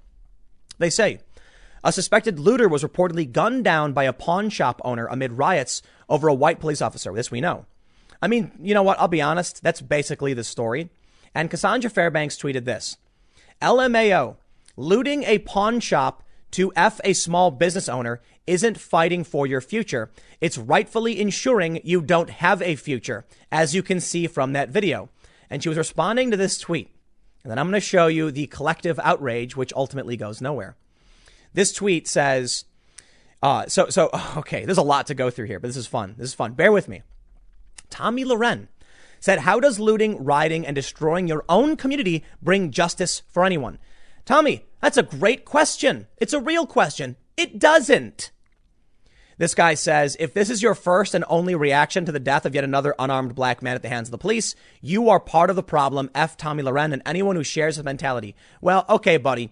They 0.77 0.89
say 0.89 1.19
a 1.83 1.91
suspected 1.91 2.39
looter 2.39 2.69
was 2.69 2.83
reportedly 2.83 3.29
gunned 3.29 3.65
down 3.65 3.91
by 3.91 4.05
a 4.05 4.13
pawn 4.13 4.49
shop 4.49 4.81
owner 4.85 5.07
amid 5.07 5.33
riots 5.33 5.81
over 6.07 6.27
a 6.27 6.33
white 6.33 6.59
police 6.59 6.81
officer. 6.81 7.11
This 7.13 7.31
we 7.31 7.41
know. 7.41 7.65
I 8.21 8.27
mean, 8.27 8.51
you 8.61 8.73
know 8.73 8.83
what? 8.83 8.99
I'll 8.99 9.07
be 9.07 9.21
honest. 9.21 9.63
That's 9.63 9.81
basically 9.81 10.33
the 10.33 10.43
story. 10.43 10.89
And 11.35 11.49
Cassandra 11.49 11.89
Fairbanks 11.89 12.37
tweeted 12.37 12.65
this 12.65 12.97
LMAO, 13.61 14.37
looting 14.77 15.23
a 15.23 15.39
pawn 15.39 15.79
shop 15.79 16.23
to 16.51 16.71
F 16.75 16.99
a 17.03 17.13
small 17.13 17.49
business 17.49 17.89
owner 17.89 18.21
isn't 18.47 18.79
fighting 18.79 19.23
for 19.23 19.45
your 19.45 19.61
future. 19.61 20.09
It's 20.39 20.57
rightfully 20.57 21.19
ensuring 21.19 21.81
you 21.83 22.01
don't 22.01 22.29
have 22.29 22.61
a 22.61 22.75
future, 22.75 23.25
as 23.51 23.75
you 23.75 23.83
can 23.83 23.99
see 23.99 24.27
from 24.27 24.53
that 24.53 24.69
video. 24.69 25.09
And 25.49 25.61
she 25.61 25.69
was 25.69 25.77
responding 25.77 26.31
to 26.31 26.37
this 26.37 26.57
tweet. 26.57 26.89
And 27.43 27.51
then 27.51 27.57
I'm 27.57 27.67
going 27.67 27.79
to 27.79 27.85
show 27.85 28.07
you 28.07 28.31
the 28.31 28.47
collective 28.47 28.99
outrage, 28.99 29.55
which 29.55 29.73
ultimately 29.73 30.17
goes 30.17 30.41
nowhere. 30.41 30.75
This 31.53 31.73
tweet 31.73 32.07
says, 32.07 32.65
uh, 33.43 33.67
so, 33.67 33.89
so, 33.89 34.09
okay, 34.37 34.65
there's 34.65 34.77
a 34.77 34.83
lot 34.83 35.07
to 35.07 35.13
go 35.13 35.29
through 35.29 35.47
here, 35.47 35.59
but 35.59 35.67
this 35.67 35.77
is 35.77 35.87
fun. 35.87 36.15
This 36.17 36.29
is 36.29 36.33
fun. 36.33 36.53
Bear 36.53 36.71
with 36.71 36.87
me. 36.87 37.01
Tomi 37.89 38.23
Lahren 38.23 38.67
said, 39.19 39.39
How 39.39 39.59
does 39.59 39.79
looting, 39.79 40.23
rioting, 40.23 40.65
and 40.65 40.75
destroying 40.75 41.27
your 41.27 41.43
own 41.49 41.75
community 41.75 42.23
bring 42.41 42.71
justice 42.71 43.21
for 43.29 43.45
anyone? 43.45 43.77
Tommy, 44.25 44.65
that's 44.81 44.97
a 44.97 45.03
great 45.03 45.45
question. 45.45 46.07
It's 46.17 46.33
a 46.33 46.39
real 46.39 46.65
question. 46.65 47.15
It 47.41 47.57
doesn't. 47.57 48.29
This 49.39 49.55
guy 49.55 49.73
says, 49.73 50.15
if 50.19 50.31
this 50.31 50.51
is 50.51 50.61
your 50.61 50.75
first 50.75 51.15
and 51.15 51.25
only 51.27 51.55
reaction 51.55 52.05
to 52.05 52.11
the 52.11 52.19
death 52.19 52.45
of 52.45 52.53
yet 52.53 52.63
another 52.63 52.93
unarmed 52.99 53.33
black 53.33 53.63
man 53.63 53.73
at 53.73 53.81
the 53.81 53.89
hands 53.89 54.09
of 54.09 54.11
the 54.11 54.19
police, 54.19 54.53
you 54.79 55.09
are 55.09 55.19
part 55.19 55.49
of 55.49 55.55
the 55.55 55.63
problem. 55.63 56.11
F. 56.13 56.37
Tomi 56.37 56.61
Lahren 56.61 56.93
and 56.93 57.01
anyone 57.03 57.35
who 57.35 57.43
shares 57.43 57.77
his 57.77 57.83
mentality. 57.83 58.35
Well, 58.61 58.85
okay, 58.87 59.17
buddy. 59.17 59.49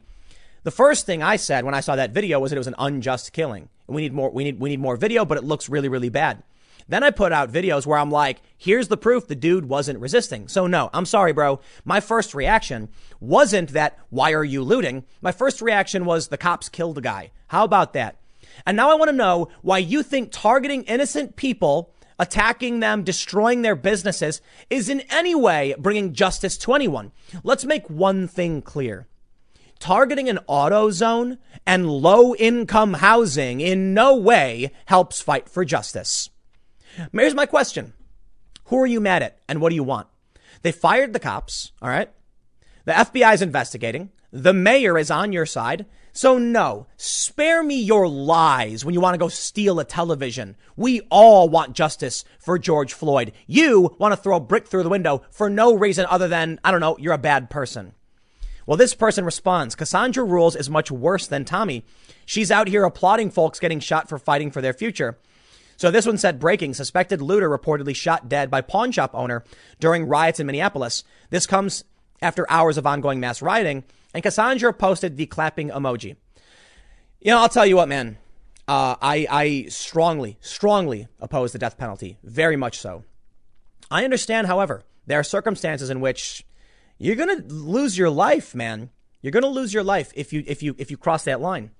The 0.61 0.69
first 0.69 1.07
thing 1.07 1.23
I 1.23 1.37
said 1.37 1.65
when 1.65 1.73
I 1.73 1.79
saw 1.79 1.95
that 1.95 2.11
video 2.11 2.39
was 2.39 2.51
that 2.51 2.57
it 2.57 2.59
was 2.59 2.67
an 2.67 2.75
unjust 2.77 3.33
killing. 3.33 3.69
We 3.87 4.03
need 4.03 4.13
more, 4.13 4.29
we 4.29 4.43
need, 4.43 4.59
we 4.59 4.69
need 4.69 4.79
more 4.79 4.95
video, 4.95 5.25
but 5.25 5.39
it 5.39 5.43
looks 5.43 5.67
really, 5.67 5.89
really 5.89 6.09
bad. 6.09 6.43
Then 6.89 7.03
I 7.03 7.11
put 7.11 7.31
out 7.31 7.51
videos 7.51 7.85
where 7.85 7.99
I'm 7.99 8.09
like, 8.09 8.41
here's 8.57 8.87
the 8.87 8.97
proof 8.97 9.27
the 9.27 9.35
dude 9.35 9.65
wasn't 9.65 9.99
resisting. 9.99 10.47
So 10.47 10.65
no, 10.65 10.89
I'm 10.91 11.05
sorry, 11.05 11.31
bro. 11.33 11.59
My 11.85 11.99
first 11.99 12.33
reaction 12.33 12.89
wasn't 13.19 13.69
that, 13.69 13.99
why 14.09 14.33
are 14.33 14.43
you 14.43 14.63
looting? 14.63 15.05
My 15.21 15.31
first 15.31 15.61
reaction 15.61 16.03
was 16.03 16.27
the 16.27 16.37
cops 16.37 16.67
killed 16.67 16.97
a 16.97 17.01
guy. 17.01 17.31
How 17.49 17.63
about 17.63 17.93
that? 17.93 18.17
And 18.65 18.75
now 18.75 18.89
I 18.89 18.95
want 18.95 19.09
to 19.09 19.15
know 19.15 19.49
why 19.61 19.77
you 19.77 20.01
think 20.01 20.31
targeting 20.31 20.83
innocent 20.85 21.35
people, 21.35 21.93
attacking 22.17 22.79
them, 22.79 23.03
destroying 23.03 23.61
their 23.61 23.75
businesses 23.75 24.41
is 24.71 24.89
in 24.89 25.01
any 25.11 25.35
way 25.35 25.75
bringing 25.77 26.13
justice 26.13 26.57
to 26.57 26.73
anyone. 26.73 27.11
Let's 27.43 27.65
make 27.65 27.87
one 27.87 28.27
thing 28.27 28.63
clear. 28.63 29.07
Targeting 29.77 30.27
an 30.27 30.39
AutoZone 30.49 31.37
and 31.67 31.87
low 31.87 32.33
income 32.33 32.95
housing 32.95 33.61
in 33.61 33.93
no 33.93 34.15
way 34.15 34.71
helps 34.87 35.21
fight 35.21 35.47
for 35.47 35.63
justice. 35.63 36.31
Here's 37.13 37.35
my 37.35 37.45
question. 37.45 37.93
Who 38.65 38.77
are 38.77 38.87
you 38.87 38.99
mad 39.01 39.23
at 39.23 39.39
and 39.47 39.61
what 39.61 39.69
do 39.69 39.75
you 39.75 39.83
want? 39.83 40.07
They 40.61 40.71
fired 40.71 41.13
the 41.13 41.19
cops. 41.19 41.71
All 41.81 41.89
right. 41.89 42.11
The 42.85 42.91
FBI 42.93 43.33
is 43.33 43.41
investigating. 43.41 44.11
The 44.31 44.53
mayor 44.53 44.97
is 44.97 45.09
on 45.09 45.33
your 45.33 45.45
side. 45.45 45.85
So 46.11 46.37
no, 46.37 46.87
spare 46.97 47.63
me 47.63 47.79
your 47.81 48.07
lies 48.07 48.83
when 48.83 48.93
you 48.93 49.01
want 49.01 49.13
to 49.13 49.19
go 49.19 49.27
steal 49.27 49.79
a 49.79 49.85
television. 49.85 50.55
We 50.75 51.01
all 51.09 51.49
want 51.49 51.75
justice 51.75 52.25
for 52.39 52.59
George 52.59 52.93
Floyd. 52.93 53.31
You 53.47 53.95
want 53.99 54.11
to 54.13 54.21
throw 54.21 54.37
a 54.37 54.41
brick 54.41 54.67
through 54.67 54.83
the 54.83 54.89
window 54.89 55.23
for 55.31 55.49
no 55.49 55.73
reason 55.73 56.05
other 56.09 56.27
than, 56.27 56.59
I 56.63 56.71
don't 56.71 56.81
know, 56.81 56.97
you're 56.99 57.13
a 57.13 57.17
bad 57.17 57.49
person. 57.49 57.93
Well, 58.65 58.77
this 58.77 58.93
person 58.93 59.25
responds, 59.25 59.75
Cassandra 59.75 60.23
Rules 60.23 60.55
is 60.55 60.69
much 60.69 60.91
worse 60.91 61.25
than 61.25 61.45
Tomi. 61.45 61.85
She's 62.25 62.51
out 62.51 62.67
here 62.67 62.83
applauding 62.83 63.31
folks 63.31 63.59
getting 63.59 63.79
shot 63.79 64.07
for 64.09 64.19
fighting 64.19 64.51
for 64.51 64.61
their 64.61 64.73
future. 64.73 65.17
So 65.79 65.89
this 65.89 66.05
one 66.05 66.17
said 66.17 66.41
breaking 66.41 66.73
suspected 66.73 67.21
looter 67.21 67.49
reportedly 67.49 67.95
shot 67.95 68.27
dead 68.27 68.51
by 68.51 68.59
pawn 68.59 68.91
shop 68.91 69.11
owner 69.13 69.45
during 69.79 70.07
riots 70.07 70.37
in 70.37 70.45
Minneapolis. 70.45 71.05
This 71.29 71.47
comes 71.47 71.85
after 72.21 72.45
hours 72.51 72.77
of 72.77 72.85
ongoing 72.85 73.21
mass 73.21 73.41
rioting 73.41 73.85
and 74.13 74.21
Cassandra 74.21 74.73
posted 74.73 75.15
the 75.15 75.25
clapping 75.25 75.69
emoji. 75.69 76.17
You 77.21 77.31
know, 77.31 77.39
I'll 77.39 77.47
tell 77.47 77.65
you 77.65 77.77
what, 77.77 77.87
man. 77.87 78.17
Uh, 78.67 78.97
I, 79.01 79.25
I 79.31 79.65
strongly, 79.69 80.37
strongly 80.41 81.07
oppose 81.21 81.53
the 81.53 81.59
death 81.59 81.77
penalty. 81.77 82.17
Very 82.23 82.57
much 82.57 82.77
so. 82.77 83.05
I 83.89 84.03
understand, 84.03 84.47
however, 84.47 84.83
there 85.07 85.17
are 85.17 85.23
circumstances 85.23 85.89
in 85.89 86.01
which 86.01 86.45
you're 86.97 87.15
to 87.15 87.41
lose 87.47 87.97
your 87.97 88.09
life, 88.09 88.53
man. 88.53 88.89
You're 89.21 89.31
to 89.31 89.47
lose 89.47 89.73
your 89.73 89.85
life 89.85 90.11
if 90.13 90.33
you, 90.33 90.43
if 90.45 90.61
you, 90.61 90.75
if 90.77 90.91
you 90.91 90.97
cross 90.97 91.23
that 91.23 91.39
line. 91.39 91.71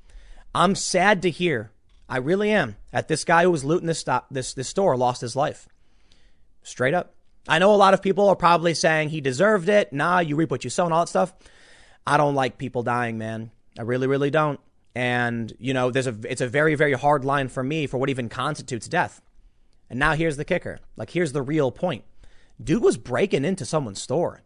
I'm 0.55 0.73
sad 0.73 1.21
to 1.23 1.29
hear. 1.29 1.71
I 2.09 2.17
really 2.17 2.51
am. 2.51 2.75
At 2.91 3.07
this 3.07 3.23
guy 3.23 3.43
who 3.43 3.51
was 3.51 3.63
looting 3.63 3.87
this 3.87 3.99
stop, 3.99 4.27
this, 4.31 4.53
this 4.53 4.67
store 4.67 4.97
lost 4.97 5.21
his 5.21 5.35
life. 5.35 5.69
Straight 6.63 6.95
up. 6.95 7.13
I 7.47 7.59
know 7.59 7.73
a 7.73 7.77
lot 7.77 7.93
of 7.93 8.01
people 8.01 8.27
are 8.27 8.35
probably 8.35 8.73
saying 8.73 9.09
he 9.09 9.21
deserved 9.21 9.69
it. 9.69 9.93
Nah, 9.93 10.19
you 10.19 10.35
reap 10.35 10.51
what 10.51 10.63
you 10.63 10.69
sow 10.69 10.85
and 10.85 10.93
all 10.93 11.01
that 11.01 11.09
stuff. 11.09 11.33
I 12.05 12.17
don't 12.17 12.35
like 12.35 12.57
people 12.57 12.83
dying, 12.83 13.17
man. 13.17 13.51
I 13.77 13.83
really, 13.83 14.07
really 14.07 14.31
don't. 14.31 14.59
And, 14.95 15.53
you 15.59 15.73
know, 15.73 15.91
there's 15.91 16.07
a, 16.07 16.15
it's 16.27 16.41
a 16.41 16.47
very, 16.47 16.75
very 16.75 16.93
hard 16.93 17.23
line 17.23 17.47
for 17.47 17.63
me 17.63 17.85
for 17.85 17.97
what 17.97 18.09
even 18.09 18.27
constitutes 18.27 18.87
death. 18.87 19.21
And 19.89 19.99
now 19.99 20.13
here's 20.13 20.37
the 20.37 20.45
kicker. 20.45 20.79
Like, 20.97 21.11
here's 21.11 21.31
the 21.31 21.41
real 21.41 21.71
point. 21.71 22.03
Dude 22.61 22.83
was 22.83 22.97
breaking 22.97 23.45
into 23.45 23.65
someone's 23.65 24.01
store. 24.01 24.41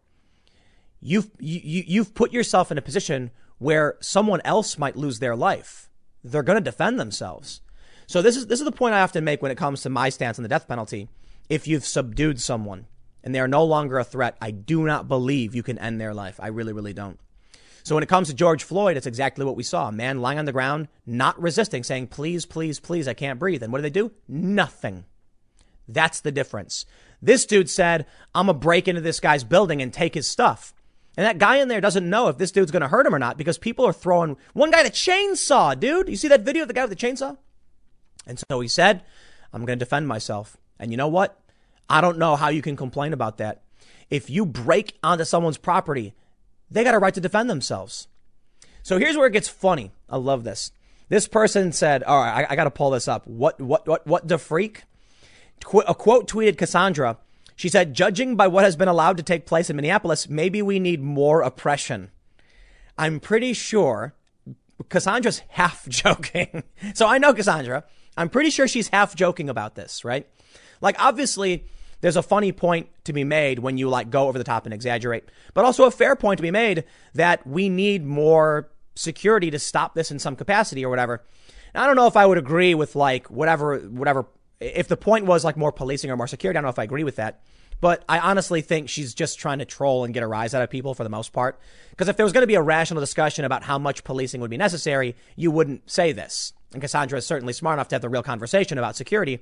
You've, 1.00 1.30
you, 1.38 1.82
you've 1.86 2.14
put 2.14 2.32
yourself 2.32 2.70
in 2.70 2.78
a 2.78 2.82
position 2.82 3.30
where 3.58 3.96
someone 4.00 4.40
else 4.44 4.78
might 4.78 4.96
lose 4.96 5.18
their 5.18 5.34
life. 5.34 5.90
They're 6.24 6.42
going 6.42 6.56
to 6.56 6.64
defend 6.64 6.98
themselves. 6.98 7.60
So 8.06 8.22
this 8.22 8.36
is, 8.36 8.46
this 8.46 8.60
is 8.60 8.64
the 8.64 8.72
point 8.72 8.94
I 8.94 9.00
have 9.00 9.12
to 9.12 9.20
make 9.20 9.42
when 9.42 9.52
it 9.52 9.58
comes 9.58 9.82
to 9.82 9.90
my 9.90 10.08
stance 10.08 10.38
on 10.38 10.42
the 10.42 10.48
death 10.48 10.66
penalty. 10.66 11.08
If 11.48 11.68
you've 11.68 11.84
subdued 11.84 12.40
someone 12.40 12.86
and 13.22 13.34
they 13.34 13.40
are 13.40 13.48
no 13.48 13.64
longer 13.64 13.98
a 13.98 14.04
threat, 14.04 14.36
I 14.40 14.50
do 14.50 14.84
not 14.84 15.08
believe 15.08 15.54
you 15.54 15.62
can 15.62 15.78
end 15.78 16.00
their 16.00 16.14
life. 16.14 16.40
I 16.40 16.48
really, 16.48 16.72
really 16.72 16.92
don't. 16.94 17.20
So 17.82 17.94
when 17.94 18.02
it 18.02 18.08
comes 18.08 18.28
to 18.28 18.34
George 18.34 18.64
Floyd, 18.64 18.96
it's 18.96 19.06
exactly 19.06 19.44
what 19.44 19.56
we 19.56 19.62
saw. 19.62 19.88
A 19.88 19.92
man 19.92 20.22
lying 20.22 20.38
on 20.38 20.46
the 20.46 20.52
ground, 20.52 20.88
not 21.04 21.40
resisting, 21.40 21.84
saying, 21.84 22.06
please, 22.06 22.46
please, 22.46 22.80
please, 22.80 23.06
I 23.06 23.12
can't 23.12 23.38
breathe. 23.38 23.62
And 23.62 23.70
what 23.70 23.78
do 23.78 23.82
they 23.82 23.90
do? 23.90 24.10
Nothing. 24.26 25.04
That's 25.86 26.20
the 26.20 26.32
difference. 26.32 26.86
This 27.20 27.44
dude 27.44 27.68
said, 27.68 28.06
I'm 28.34 28.46
going 28.46 28.58
to 28.58 28.64
break 28.64 28.88
into 28.88 29.02
this 29.02 29.20
guy's 29.20 29.44
building 29.44 29.82
and 29.82 29.92
take 29.92 30.14
his 30.14 30.28
stuff. 30.28 30.72
And 31.16 31.24
that 31.24 31.38
guy 31.38 31.56
in 31.56 31.68
there 31.68 31.80
doesn't 31.80 32.08
know 32.08 32.28
if 32.28 32.38
this 32.38 32.50
dude's 32.50 32.72
going 32.72 32.82
to 32.82 32.88
hurt 32.88 33.06
him 33.06 33.14
or 33.14 33.18
not 33.18 33.38
because 33.38 33.56
people 33.58 33.84
are 33.84 33.92
throwing 33.92 34.36
one 34.52 34.70
guy 34.70 34.82
the 34.82 34.90
chainsaw, 34.90 35.78
dude. 35.78 36.08
You 36.08 36.16
see 36.16 36.28
that 36.28 36.42
video 36.42 36.62
of 36.62 36.68
the 36.68 36.74
guy 36.74 36.84
with 36.84 36.96
the 36.98 37.06
chainsaw? 37.06 37.36
And 38.26 38.42
so 38.50 38.60
he 38.60 38.68
said, 38.68 39.02
I'm 39.52 39.64
going 39.64 39.78
to 39.78 39.84
defend 39.84 40.08
myself. 40.08 40.56
And 40.78 40.90
you 40.90 40.96
know 40.96 41.08
what? 41.08 41.40
I 41.88 42.00
don't 42.00 42.18
know 42.18 42.36
how 42.36 42.48
you 42.48 42.62
can 42.62 42.76
complain 42.76 43.12
about 43.12 43.38
that. 43.38 43.62
If 44.10 44.28
you 44.28 44.44
break 44.44 44.98
onto 45.02 45.24
someone's 45.24 45.58
property, 45.58 46.14
they 46.70 46.84
got 46.84 46.94
a 46.94 46.98
right 46.98 47.14
to 47.14 47.20
defend 47.20 47.48
themselves. 47.48 48.08
So 48.82 48.98
here's 48.98 49.16
where 49.16 49.26
it 49.26 49.32
gets 49.32 49.48
funny. 49.48 49.92
I 50.08 50.16
love 50.16 50.44
this. 50.44 50.72
This 51.08 51.28
person 51.28 51.72
said, 51.72 52.02
all 52.02 52.22
right, 52.22 52.46
I, 52.48 52.52
I 52.52 52.56
got 52.56 52.64
to 52.64 52.70
pull 52.70 52.90
this 52.90 53.08
up. 53.08 53.26
What, 53.26 53.60
what, 53.60 53.86
what, 53.86 54.06
what 54.06 54.26
the 54.26 54.38
freak? 54.38 54.84
Qu- 55.64 55.80
a 55.80 55.94
quote 55.94 56.28
tweeted 56.28 56.58
Cassandra. 56.58 57.18
She 57.56 57.68
said, 57.68 57.94
judging 57.94 58.36
by 58.36 58.48
what 58.48 58.64
has 58.64 58.76
been 58.76 58.88
allowed 58.88 59.16
to 59.16 59.22
take 59.22 59.46
place 59.46 59.70
in 59.70 59.76
Minneapolis, 59.76 60.28
maybe 60.28 60.60
we 60.60 60.78
need 60.78 61.00
more 61.00 61.40
oppression. 61.40 62.10
I'm 62.98 63.20
pretty 63.20 63.52
sure 63.52 64.14
Cassandra's 64.88 65.42
half 65.48 65.88
joking. 65.88 66.64
so 66.94 67.06
I 67.06 67.18
know 67.18 67.32
Cassandra. 67.32 67.84
I'm 68.16 68.28
pretty 68.28 68.50
sure 68.50 68.68
she's 68.68 68.88
half 68.88 69.14
joking 69.14 69.48
about 69.48 69.74
this, 69.74 70.04
right? 70.04 70.28
Like, 70.80 70.96
obviously, 71.02 71.64
there's 72.00 72.16
a 72.16 72.22
funny 72.22 72.52
point 72.52 72.88
to 73.04 73.12
be 73.12 73.24
made 73.24 73.58
when 73.58 73.78
you 73.78 73.88
like 73.88 74.10
go 74.10 74.28
over 74.28 74.38
the 74.38 74.44
top 74.44 74.66
and 74.66 74.74
exaggerate, 74.74 75.24
but 75.54 75.64
also 75.64 75.84
a 75.84 75.90
fair 75.90 76.14
point 76.14 76.38
to 76.38 76.42
be 76.42 76.50
made 76.50 76.84
that 77.14 77.46
we 77.46 77.68
need 77.68 78.04
more 78.04 78.70
security 78.94 79.50
to 79.50 79.58
stop 79.58 79.94
this 79.94 80.10
in 80.10 80.18
some 80.18 80.36
capacity 80.36 80.84
or 80.84 80.90
whatever. 80.90 81.24
Now, 81.74 81.84
I 81.84 81.86
don't 81.86 81.96
know 81.96 82.06
if 82.06 82.16
I 82.16 82.26
would 82.26 82.38
agree 82.38 82.74
with 82.74 82.94
like 82.94 83.30
whatever, 83.30 83.78
whatever, 83.78 84.26
if 84.64 84.88
the 84.88 84.96
point 84.96 85.26
was 85.26 85.44
like 85.44 85.56
more 85.56 85.72
policing 85.72 86.10
or 86.10 86.16
more 86.16 86.26
security, 86.26 86.56
I 86.56 86.60
don't 86.60 86.66
know 86.66 86.70
if 86.70 86.78
I 86.78 86.84
agree 86.84 87.04
with 87.04 87.16
that. 87.16 87.40
But 87.80 88.04
I 88.08 88.18
honestly 88.18 88.62
think 88.62 88.88
she's 88.88 89.14
just 89.14 89.38
trying 89.38 89.58
to 89.58 89.64
troll 89.64 90.04
and 90.04 90.14
get 90.14 90.22
a 90.22 90.26
rise 90.26 90.54
out 90.54 90.62
of 90.62 90.70
people 90.70 90.94
for 90.94 91.02
the 91.04 91.10
most 91.10 91.32
part. 91.32 91.58
Because 91.90 92.08
if 92.08 92.16
there 92.16 92.24
was 92.24 92.32
going 92.32 92.42
to 92.42 92.48
be 92.48 92.54
a 92.54 92.62
rational 92.62 93.00
discussion 93.00 93.44
about 93.44 93.64
how 93.64 93.78
much 93.78 94.04
policing 94.04 94.40
would 94.40 94.50
be 94.50 94.56
necessary, 94.56 95.16
you 95.36 95.50
wouldn't 95.50 95.90
say 95.90 96.12
this. 96.12 96.52
And 96.72 96.80
Cassandra 96.80 97.18
is 97.18 97.26
certainly 97.26 97.52
smart 97.52 97.76
enough 97.76 97.88
to 97.88 97.96
have 97.96 98.02
the 98.02 98.08
real 98.08 98.22
conversation 98.22 98.78
about 98.78 98.96
security. 98.96 99.40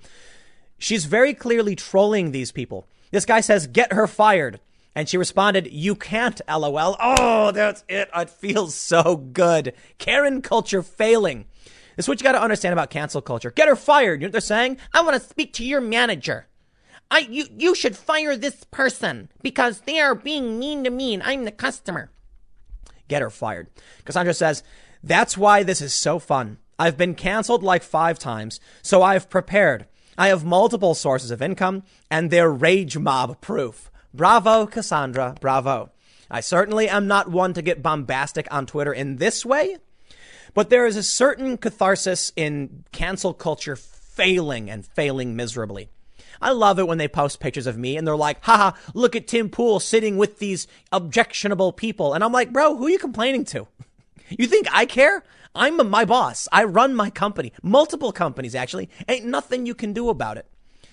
She's 0.79 1.05
very 1.05 1.35
clearly 1.35 1.77
trolling 1.77 2.33
these 2.33 2.53
people. 2.53 2.87
This 3.11 3.27
guy 3.27 3.41
says, 3.41 3.67
get 3.67 3.93
her 3.93 4.07
fired. 4.07 4.59
And 4.95 5.09
she 5.09 5.17
responded, 5.17 5.73
You 5.73 5.95
can't, 5.95 6.41
lol. 6.49 6.97
Oh, 7.01 7.51
that's 7.53 7.83
it. 7.89 8.11
It 8.15 8.31
feels 8.31 8.75
so 8.75 9.17
good. 9.17 9.73
Karen 9.99 10.43
culture 10.43 10.83
failing. 10.83 11.47
This 11.97 12.05
is 12.05 12.09
what 12.09 12.21
you 12.21 12.25
got 12.25 12.33
to 12.33 12.43
understand 12.43 12.73
about 12.73 12.91
cancel 12.91 13.21
culture. 13.21 13.51
Get 13.51 13.69
her 13.69 13.77
fired. 13.77 14.21
You 14.21 14.27
know 14.27 14.29
what 14.29 14.33
they're 14.33 14.41
saying? 14.41 14.79
I 14.93 15.03
want 15.03 15.21
to 15.21 15.29
speak 15.29 15.53
to 15.55 15.65
your 15.65 15.81
manager. 15.81 16.47
I, 17.11 17.21
you, 17.31 17.45
you 17.59 17.75
should 17.75 17.97
fire 17.97 18.37
this 18.37 18.65
person 18.71 19.31
because 19.43 19.83
they 19.83 20.01
are 20.01 20.15
being 20.15 20.59
mean 20.59 20.85
to 20.85 20.91
me 20.91 21.13
and 21.13 21.23
I'm 21.23 21.45
the 21.45 21.53
customer. 21.53 22.11
Get 23.09 23.21
her 23.21 23.31
fired. 23.31 23.69
Cassandra 24.05 24.33
says, 24.33 24.63
That's 25.03 25.37
why 25.37 25.63
this 25.63 25.83
is 25.83 25.93
so 25.93 26.19
fun. 26.19 26.59
I've 26.79 26.97
been 26.97 27.15
canceled 27.15 27.63
like 27.63 27.83
five 27.83 28.19
times, 28.19 28.59
so 28.81 29.03
I've 29.03 29.29
prepared. 29.29 29.87
I 30.17 30.29
have 30.29 30.45
multiple 30.45 30.95
sources 30.95 31.31
of 31.31 31.43
income 31.43 31.83
and 32.11 32.31
they're 32.31 32.51
rage 32.51 32.97
mob 32.97 33.41
proof. 33.41 33.91
Bravo, 34.15 34.67
Cassandra. 34.67 35.37
Bravo. 35.41 35.91
I 36.31 36.41
certainly 36.41 36.89
am 36.89 37.07
not 37.07 37.31
one 37.31 37.53
to 37.55 37.63
get 37.63 37.83
bombastic 37.83 38.47
on 38.51 38.65
Twitter 38.65 38.93
in 38.93 39.17
this 39.17 39.45
way, 39.45 39.77
but 40.55 40.71
there 40.71 40.87
is 40.87 40.97
a 40.97 41.03
certain 41.03 41.57
catharsis 41.57 42.33
in 42.37 42.85
cancel 42.93 43.35
culture 43.35 43.77
failing 43.77 44.71
and 44.71 44.85
failing 44.85 45.35
miserably. 45.35 45.89
I 46.41 46.51
love 46.51 46.79
it 46.79 46.89
when 46.89 46.99
they 46.99 47.09
post 47.09 47.41
pictures 47.41 47.67
of 47.67 47.79
me 47.79 47.97
and 47.97 48.07
they're 48.07 48.17
like, 48.17 48.43
haha, 48.45 48.73
look 48.95 49.15
at 49.15 49.29
Tim 49.29 49.49
Pool 49.49 49.81
sitting 49.81 50.17
with 50.17 50.39
these 50.39 50.67
objectionable 50.91 51.73
people. 51.73 52.15
And 52.15 52.25
I'm 52.25 52.33
like, 52.33 52.53
bro, 52.53 52.77
who 52.77 52.87
are 52.87 52.91
you 52.91 52.99
complaining 52.99 53.45
to? 53.47 53.67
You 54.39 54.47
think 54.47 54.67
I 54.73 54.87
care? 54.87 55.25
I'm 55.55 55.91
my 55.91 56.07
boss. 56.07 56.49
I 56.51 56.65
run 56.65 56.95
my 56.95 57.11
company, 57.11 57.53
multiple 57.63 58.13
companies 58.13 58.55
actually. 58.55 58.89
Ain't 59.09 59.27
nothing 59.27 59.67
you 59.67 59.75
can 59.75 59.93
do 59.93 60.09
about 60.09 60.39
it. 60.39 60.47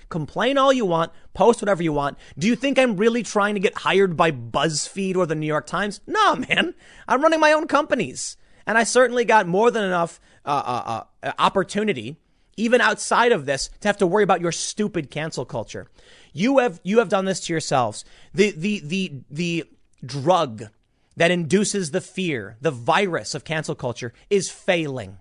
Complain 0.09 0.57
all 0.57 0.73
you 0.73 0.85
want, 0.85 1.13
post 1.33 1.61
whatever 1.61 1.81
you 1.81 1.93
want. 1.93 2.17
Do 2.37 2.47
you 2.47 2.57
think 2.57 2.77
I'm 2.77 2.97
really 2.97 3.23
trying 3.23 3.53
to 3.53 3.61
get 3.61 3.77
hired 3.77 4.17
by 4.17 4.31
BuzzFeed 4.31 5.15
or 5.15 5.25
the 5.25 5.35
New 5.35 5.45
York 5.47 5.67
Times? 5.67 6.01
Nah, 6.05 6.35
man. 6.35 6.73
I'm 7.07 7.21
running 7.21 7.39
my 7.39 7.53
own 7.53 7.67
companies. 7.67 8.35
And 8.69 8.77
I 8.77 8.83
certainly 8.83 9.25
got 9.25 9.47
more 9.47 9.71
than 9.71 9.83
enough 9.83 10.19
uh, 10.45 10.49
uh, 10.63 11.03
uh, 11.23 11.31
opportunity, 11.39 12.17
even 12.55 12.81
outside 12.81 13.31
of 13.31 13.47
this, 13.47 13.71
to 13.79 13.87
have 13.87 13.97
to 13.97 14.05
worry 14.05 14.21
about 14.21 14.41
your 14.41 14.51
stupid 14.51 15.09
cancel 15.09 15.43
culture. 15.43 15.87
You 16.33 16.59
have 16.59 16.79
you 16.83 16.99
have 16.99 17.09
done 17.09 17.25
this 17.25 17.39
to 17.39 17.53
yourselves. 17.53 18.05
The 18.31 18.51
the 18.51 18.79
the 18.81 19.21
the 19.31 19.63
drug 20.05 20.65
that 21.17 21.31
induces 21.31 21.89
the 21.89 21.99
fear, 21.99 22.57
the 22.61 22.69
virus 22.69 23.33
of 23.33 23.43
cancel 23.43 23.73
culture, 23.73 24.13
is 24.29 24.51
failing. 24.51 25.17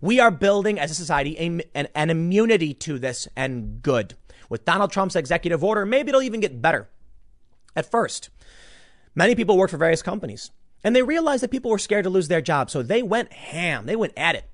We 0.00 0.18
are 0.18 0.30
building 0.30 0.80
as 0.80 0.90
a 0.90 0.94
society 0.94 1.36
a, 1.38 1.60
an, 1.74 1.88
an 1.94 2.08
immunity 2.08 2.72
to 2.72 2.98
this 2.98 3.28
and 3.36 3.82
good. 3.82 4.14
With 4.48 4.64
Donald 4.64 4.92
Trump's 4.92 5.14
executive 5.14 5.62
order, 5.62 5.84
maybe 5.84 6.08
it'll 6.08 6.22
even 6.22 6.40
get 6.40 6.62
better. 6.62 6.88
At 7.76 7.90
first, 7.90 8.30
many 9.14 9.34
people 9.34 9.58
worked 9.58 9.72
for 9.72 9.76
various 9.76 10.00
companies 10.00 10.52
and 10.84 10.94
they 10.94 11.02
realized 11.02 11.42
that 11.42 11.50
people 11.50 11.70
were 11.70 11.78
scared 11.78 12.04
to 12.04 12.10
lose 12.10 12.28
their 12.28 12.40
jobs. 12.40 12.72
So 12.72 12.82
they 12.82 13.02
went 13.02 13.32
ham. 13.32 13.86
They 13.86 13.96
went 13.96 14.12
at 14.16 14.34
it. 14.34 14.44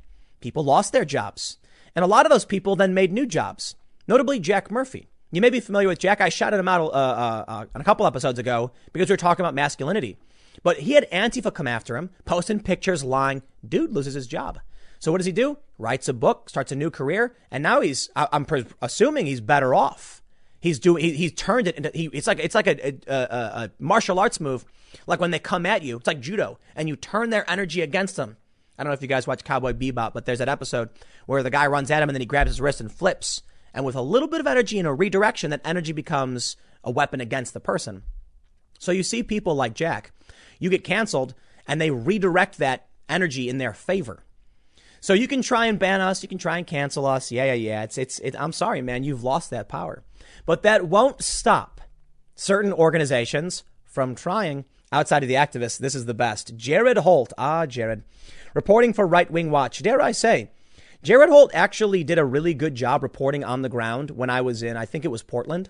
People 0.41 0.65
lost 0.65 0.93
their 0.93 1.05
jobs. 1.05 1.59
And 1.95 2.05
a 2.05 2.09
lot 2.09 2.27
of 2.27 2.33
those 2.33 2.45
people 2.45 2.77
then 2.77 2.95
made 2.95 3.13
new 3.13 3.27
jobs, 3.27 3.77
notably 4.09 4.41
Jack 4.41 4.71
Murphy. 4.71 5.09
You 5.31 5.41
may 5.41 5.51
be 5.51 5.61
familiar 5.61 5.89
with 5.89 5.99
Jack. 5.99 6.21
I 6.21 6.29
shouted 6.29 6.59
him 6.59 6.69
out 6.69 6.81
uh, 6.81 6.87
uh, 6.93 7.45
uh, 7.49 7.67
a 7.75 7.85
couple 7.85 8.07
episodes 8.07 8.39
ago 8.39 8.73
because 8.93 9.09
we 9.09 9.13
were 9.13 9.19
talking 9.19 9.45
about 9.45 9.55
masculinity. 9.55 10.17
But 10.63 10.79
he 10.79 10.93
had 10.93 11.11
Antifa 11.11 11.53
come 11.53 11.67
after 11.67 11.97
him, 11.97 12.11
posting 12.25 12.61
pictures 12.61 13.03
lying. 13.03 13.43
Dude 13.67 13.93
loses 13.93 14.15
his 14.15 14.27
job. 14.27 14.61
So 15.01 15.11
what 15.13 15.19
does 15.19 15.27
he 15.27 15.33
do? 15.33 15.59
Writes 15.77 16.09
a 16.09 16.15
book, 16.15 16.49
starts 16.49 16.73
a 16.73 16.77
new 16.77 16.91
career, 16.91 17.37
and 17.51 17.63
now 17.63 17.81
he's. 17.81 18.09
I'm 18.15 18.47
assuming 18.81 19.27
he's 19.27 19.41
better 19.41 19.75
off. 19.75 20.23
He's 20.61 20.79
doing. 20.79 21.05
He, 21.05 21.13
he's 21.13 21.33
turned 21.33 21.69
it 21.69 21.77
into. 21.77 21.91
He, 21.93 22.07
it's 22.13 22.27
like 22.27 22.39
it's 22.39 22.55
like 22.55 22.67
a, 22.67 22.95
a, 23.07 23.15
a, 23.15 23.37
a 23.65 23.71
martial 23.79 24.19
arts 24.19 24.41
move. 24.41 24.65
Like 25.07 25.21
when 25.21 25.31
they 25.31 25.39
come 25.39 25.67
at 25.67 25.83
you, 25.83 25.97
it's 25.97 26.07
like 26.07 26.21
judo, 26.21 26.59
and 26.75 26.89
you 26.89 26.97
turn 26.97 27.31
their 27.31 27.49
energy 27.51 27.81
against 27.81 28.17
them. 28.17 28.37
I 28.79 28.83
don't 28.83 28.91
know 28.91 28.95
if 28.95 29.03
you 29.03 29.09
guys 29.09 29.27
watch 29.27 29.45
Cowboy 29.45 29.73
Bebop, 29.73 30.13
but 30.13 30.27
there's 30.27 30.41
that 30.41 30.49
episode 30.49 30.91
where 31.27 31.43
the 31.43 31.51
guy 31.51 31.67
runs 31.67 31.91
at 31.91 32.03
him 32.03 32.09
and 32.09 32.17
then 32.17 32.23
he 32.23 32.27
grabs 32.27 32.51
his 32.51 32.61
wrist 32.61 32.81
and 32.81 32.91
flips. 32.91 33.43
And 33.73 33.85
with 33.85 33.95
a 33.95 34.03
little 34.03 34.29
bit 34.29 34.41
of 34.41 34.47
energy 34.47 34.79
and 34.79 34.89
a 34.89 34.93
redirection, 34.93 35.51
that 35.51 35.61
energy 35.65 35.93
becomes 35.93 36.57
a 36.83 36.91
weapon 36.91 37.21
against 37.21 37.55
the 37.55 37.61
person. 37.61 38.03
So 38.79 38.93
you 38.93 39.03
see 39.03 39.23
people 39.23 39.55
like 39.55 39.75
Jack, 39.75 40.13
you 40.59 40.71
get 40.71 40.85
canceled 40.85 41.35
and 41.67 41.81
they 41.81 41.91
redirect 41.91 42.59
that 42.59 42.89
energy 43.09 43.49
in 43.49 43.59
their 43.59 43.73
favor. 43.73 44.25
So 45.01 45.13
you 45.13 45.29
can 45.29 45.43
try 45.43 45.67
and 45.67 45.79
ban 45.79 46.01
us, 46.01 46.23
you 46.23 46.29
can 46.29 46.39
try 46.39 46.57
and 46.57 46.67
cancel 46.67 47.05
us. 47.07 47.31
Yeah, 47.31 47.45
yeah, 47.45 47.53
yeah. 47.53 47.83
It's 47.83 47.99
it's 47.99 48.19
it, 48.21 48.35
I'm 48.39 48.53
sorry, 48.53 48.81
man, 48.81 49.05
you've 49.05 49.23
lost 49.23 49.51
that 49.51 49.69
power. 49.69 50.03
But 50.47 50.63
that 50.63 50.89
won't 50.89 51.23
stop 51.23 51.83
certain 52.35 52.73
organizations 52.73 53.65
from 53.85 54.15
trying 54.15 54.65
outside 54.95 55.23
of 55.23 55.29
the 55.29 55.35
activists. 55.35 55.79
This 55.79 55.95
is 55.95 56.07
the 56.07 56.15
best. 56.15 56.57
Jared 56.57 56.99
Holt, 56.99 57.33
ah, 57.37 57.67
Jared, 57.67 58.05
reporting 58.55 58.93
for 58.93 59.07
Right 59.07 59.31
Wing 59.31 59.51
Watch. 59.51 59.83
Dare 59.83 60.01
I 60.01 60.13
say, 60.13 60.51
Jared 61.03 61.29
Holt 61.29 61.51
actually 61.53 62.05
did 62.05 62.19
a 62.19 62.25
really 62.25 62.55
good 62.55 62.75
job 62.75 63.03
reporting 63.03 63.45
on 63.45 63.63
the 63.63 63.69
ground 63.69 64.13
when 64.13 64.31
I 64.31 64.41
was 64.41 64.63
in, 64.63 64.77
I 64.77 64.87
think 64.87 65.05
it 65.05 65.11
was 65.11 65.23
Portland. 65.23 65.69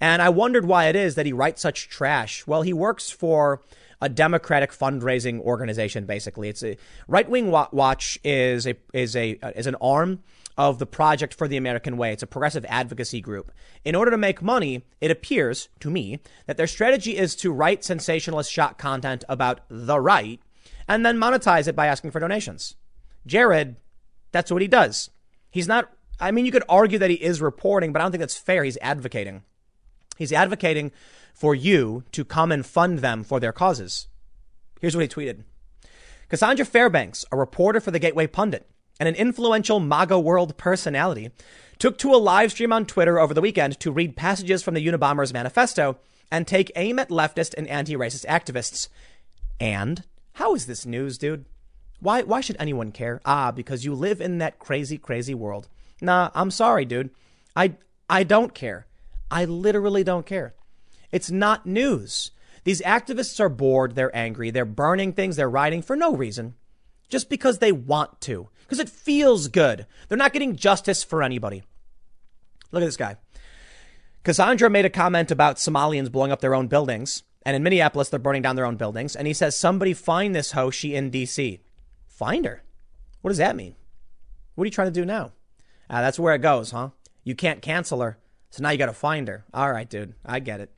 And 0.00 0.20
I 0.20 0.28
wondered 0.28 0.66
why 0.66 0.86
it 0.86 0.96
is 0.96 1.14
that 1.14 1.26
he 1.26 1.32
writes 1.32 1.62
such 1.62 1.88
trash. 1.88 2.46
Well, 2.46 2.62
he 2.62 2.72
works 2.72 3.10
for 3.10 3.62
a 4.00 4.08
Democratic 4.08 4.72
fundraising 4.72 5.40
organization. 5.40 6.06
Basically, 6.06 6.48
it's 6.48 6.62
a 6.62 6.76
Right 7.08 7.28
Wing 7.28 7.50
Watch 7.50 8.18
is 8.24 8.66
a 8.66 8.74
is 8.92 9.16
a 9.16 9.38
uh, 9.40 9.52
is 9.54 9.68
an 9.68 9.76
arm 9.80 10.22
of 10.56 10.78
the 10.78 10.86
Project 10.86 11.34
for 11.34 11.48
the 11.48 11.56
American 11.56 11.96
Way. 11.96 12.12
It's 12.12 12.22
a 12.22 12.26
progressive 12.26 12.64
advocacy 12.68 13.20
group. 13.20 13.52
In 13.84 13.94
order 13.94 14.10
to 14.10 14.18
make 14.18 14.42
money, 14.42 14.84
it 15.00 15.10
appears 15.10 15.68
to 15.80 15.90
me 15.90 16.20
that 16.46 16.56
their 16.56 16.66
strategy 16.66 17.16
is 17.16 17.34
to 17.36 17.52
write 17.52 17.84
sensationalist 17.84 18.52
shock 18.52 18.78
content 18.78 19.24
about 19.28 19.60
the 19.68 20.00
right 20.00 20.40
and 20.88 21.04
then 21.06 21.18
monetize 21.18 21.68
it 21.68 21.76
by 21.76 21.86
asking 21.86 22.10
for 22.10 22.20
donations. 22.20 22.74
Jared, 23.26 23.76
that's 24.30 24.50
what 24.50 24.62
he 24.62 24.68
does. 24.68 25.10
He's 25.50 25.68
not, 25.68 25.90
I 26.20 26.30
mean, 26.30 26.46
you 26.46 26.52
could 26.52 26.64
argue 26.68 26.98
that 26.98 27.10
he 27.10 27.16
is 27.16 27.40
reporting, 27.40 27.92
but 27.92 28.00
I 28.00 28.04
don't 28.04 28.12
think 28.12 28.20
that's 28.20 28.36
fair. 28.36 28.64
He's 28.64 28.78
advocating. 28.82 29.42
He's 30.16 30.32
advocating 30.32 30.92
for 31.32 31.54
you 31.54 32.04
to 32.12 32.24
come 32.24 32.52
and 32.52 32.66
fund 32.66 32.98
them 32.98 33.24
for 33.24 33.40
their 33.40 33.52
causes. 33.52 34.08
Here's 34.80 34.96
what 34.96 35.02
he 35.02 35.08
tweeted 35.08 35.44
Cassandra 36.28 36.64
Fairbanks, 36.64 37.24
a 37.30 37.36
reporter 37.36 37.80
for 37.80 37.90
the 37.90 37.98
Gateway 37.98 38.26
Pundit 38.26 38.66
and 39.02 39.08
an 39.08 39.16
influential 39.16 39.80
MAGA 39.80 40.16
world 40.20 40.56
personality, 40.56 41.32
took 41.80 41.98
to 41.98 42.14
a 42.14 42.22
live 42.22 42.52
stream 42.52 42.72
on 42.72 42.86
Twitter 42.86 43.18
over 43.18 43.34
the 43.34 43.40
weekend 43.40 43.80
to 43.80 43.90
read 43.90 44.14
passages 44.14 44.62
from 44.62 44.74
the 44.74 44.86
Unabomber's 44.86 45.32
manifesto 45.32 45.98
and 46.30 46.46
take 46.46 46.70
aim 46.76 47.00
at 47.00 47.08
leftist 47.08 47.52
and 47.58 47.66
anti 47.66 47.96
racist 47.96 48.24
activists. 48.26 48.86
And 49.58 50.04
how 50.34 50.54
is 50.54 50.66
this 50.66 50.86
news, 50.86 51.18
dude? 51.18 51.46
Why, 51.98 52.22
why 52.22 52.40
should 52.40 52.54
anyone 52.60 52.92
care? 52.92 53.20
Ah, 53.26 53.50
because 53.50 53.84
you 53.84 53.92
live 53.92 54.20
in 54.20 54.38
that 54.38 54.60
crazy, 54.60 54.98
crazy 54.98 55.34
world. 55.34 55.66
Nah, 56.00 56.30
I'm 56.32 56.52
sorry, 56.52 56.84
dude. 56.84 57.10
I, 57.56 57.74
I 58.08 58.22
don't 58.22 58.54
care. 58.54 58.86
I 59.32 59.46
literally 59.46 60.04
don't 60.04 60.26
care. 60.26 60.54
It's 61.10 61.32
not 61.32 61.66
news. 61.66 62.30
These 62.62 62.82
activists 62.82 63.40
are 63.40 63.48
bored, 63.48 63.96
they're 63.96 64.16
angry, 64.16 64.52
they're 64.52 64.64
burning 64.64 65.12
things, 65.12 65.34
they're 65.34 65.50
writing 65.50 65.82
for 65.82 65.96
no 65.96 66.14
reason. 66.14 66.54
Just 67.08 67.28
because 67.28 67.58
they 67.58 67.72
want 67.72 68.20
to. 68.22 68.48
Because 68.72 68.88
it 68.88 68.88
feels 68.88 69.48
good. 69.48 69.84
They're 70.08 70.16
not 70.16 70.32
getting 70.32 70.56
justice 70.56 71.04
for 71.04 71.22
anybody. 71.22 71.62
Look 72.70 72.82
at 72.82 72.86
this 72.86 72.96
guy. 72.96 73.18
Cassandra 74.24 74.70
made 74.70 74.86
a 74.86 74.88
comment 74.88 75.30
about 75.30 75.56
Somalians 75.56 76.10
blowing 76.10 76.32
up 76.32 76.40
their 76.40 76.54
own 76.54 76.68
buildings. 76.68 77.22
And 77.44 77.54
in 77.54 77.62
Minneapolis, 77.62 78.08
they're 78.08 78.18
burning 78.18 78.40
down 78.40 78.56
their 78.56 78.64
own 78.64 78.76
buildings. 78.76 79.14
And 79.14 79.26
he 79.26 79.34
says, 79.34 79.58
somebody 79.58 79.92
find 79.92 80.34
this 80.34 80.52
hoe. 80.52 80.70
She 80.70 80.94
in 80.94 81.10
D.C. 81.10 81.60
Find 82.06 82.46
her. 82.46 82.62
What 83.20 83.28
does 83.28 83.36
that 83.36 83.56
mean? 83.56 83.74
What 84.54 84.62
are 84.62 84.68
you 84.68 84.70
trying 84.70 84.88
to 84.88 85.00
do 85.00 85.04
now? 85.04 85.32
Ah, 85.90 86.00
that's 86.00 86.18
where 86.18 86.34
it 86.34 86.40
goes, 86.40 86.70
huh? 86.70 86.92
You 87.24 87.34
can't 87.34 87.60
cancel 87.60 88.00
her. 88.00 88.16
So 88.48 88.62
now 88.62 88.70
you 88.70 88.78
got 88.78 88.86
to 88.86 88.94
find 88.94 89.28
her. 89.28 89.44
All 89.52 89.70
right, 89.70 89.90
dude. 89.90 90.14
I 90.24 90.40
get 90.40 90.60
it. 90.60 90.72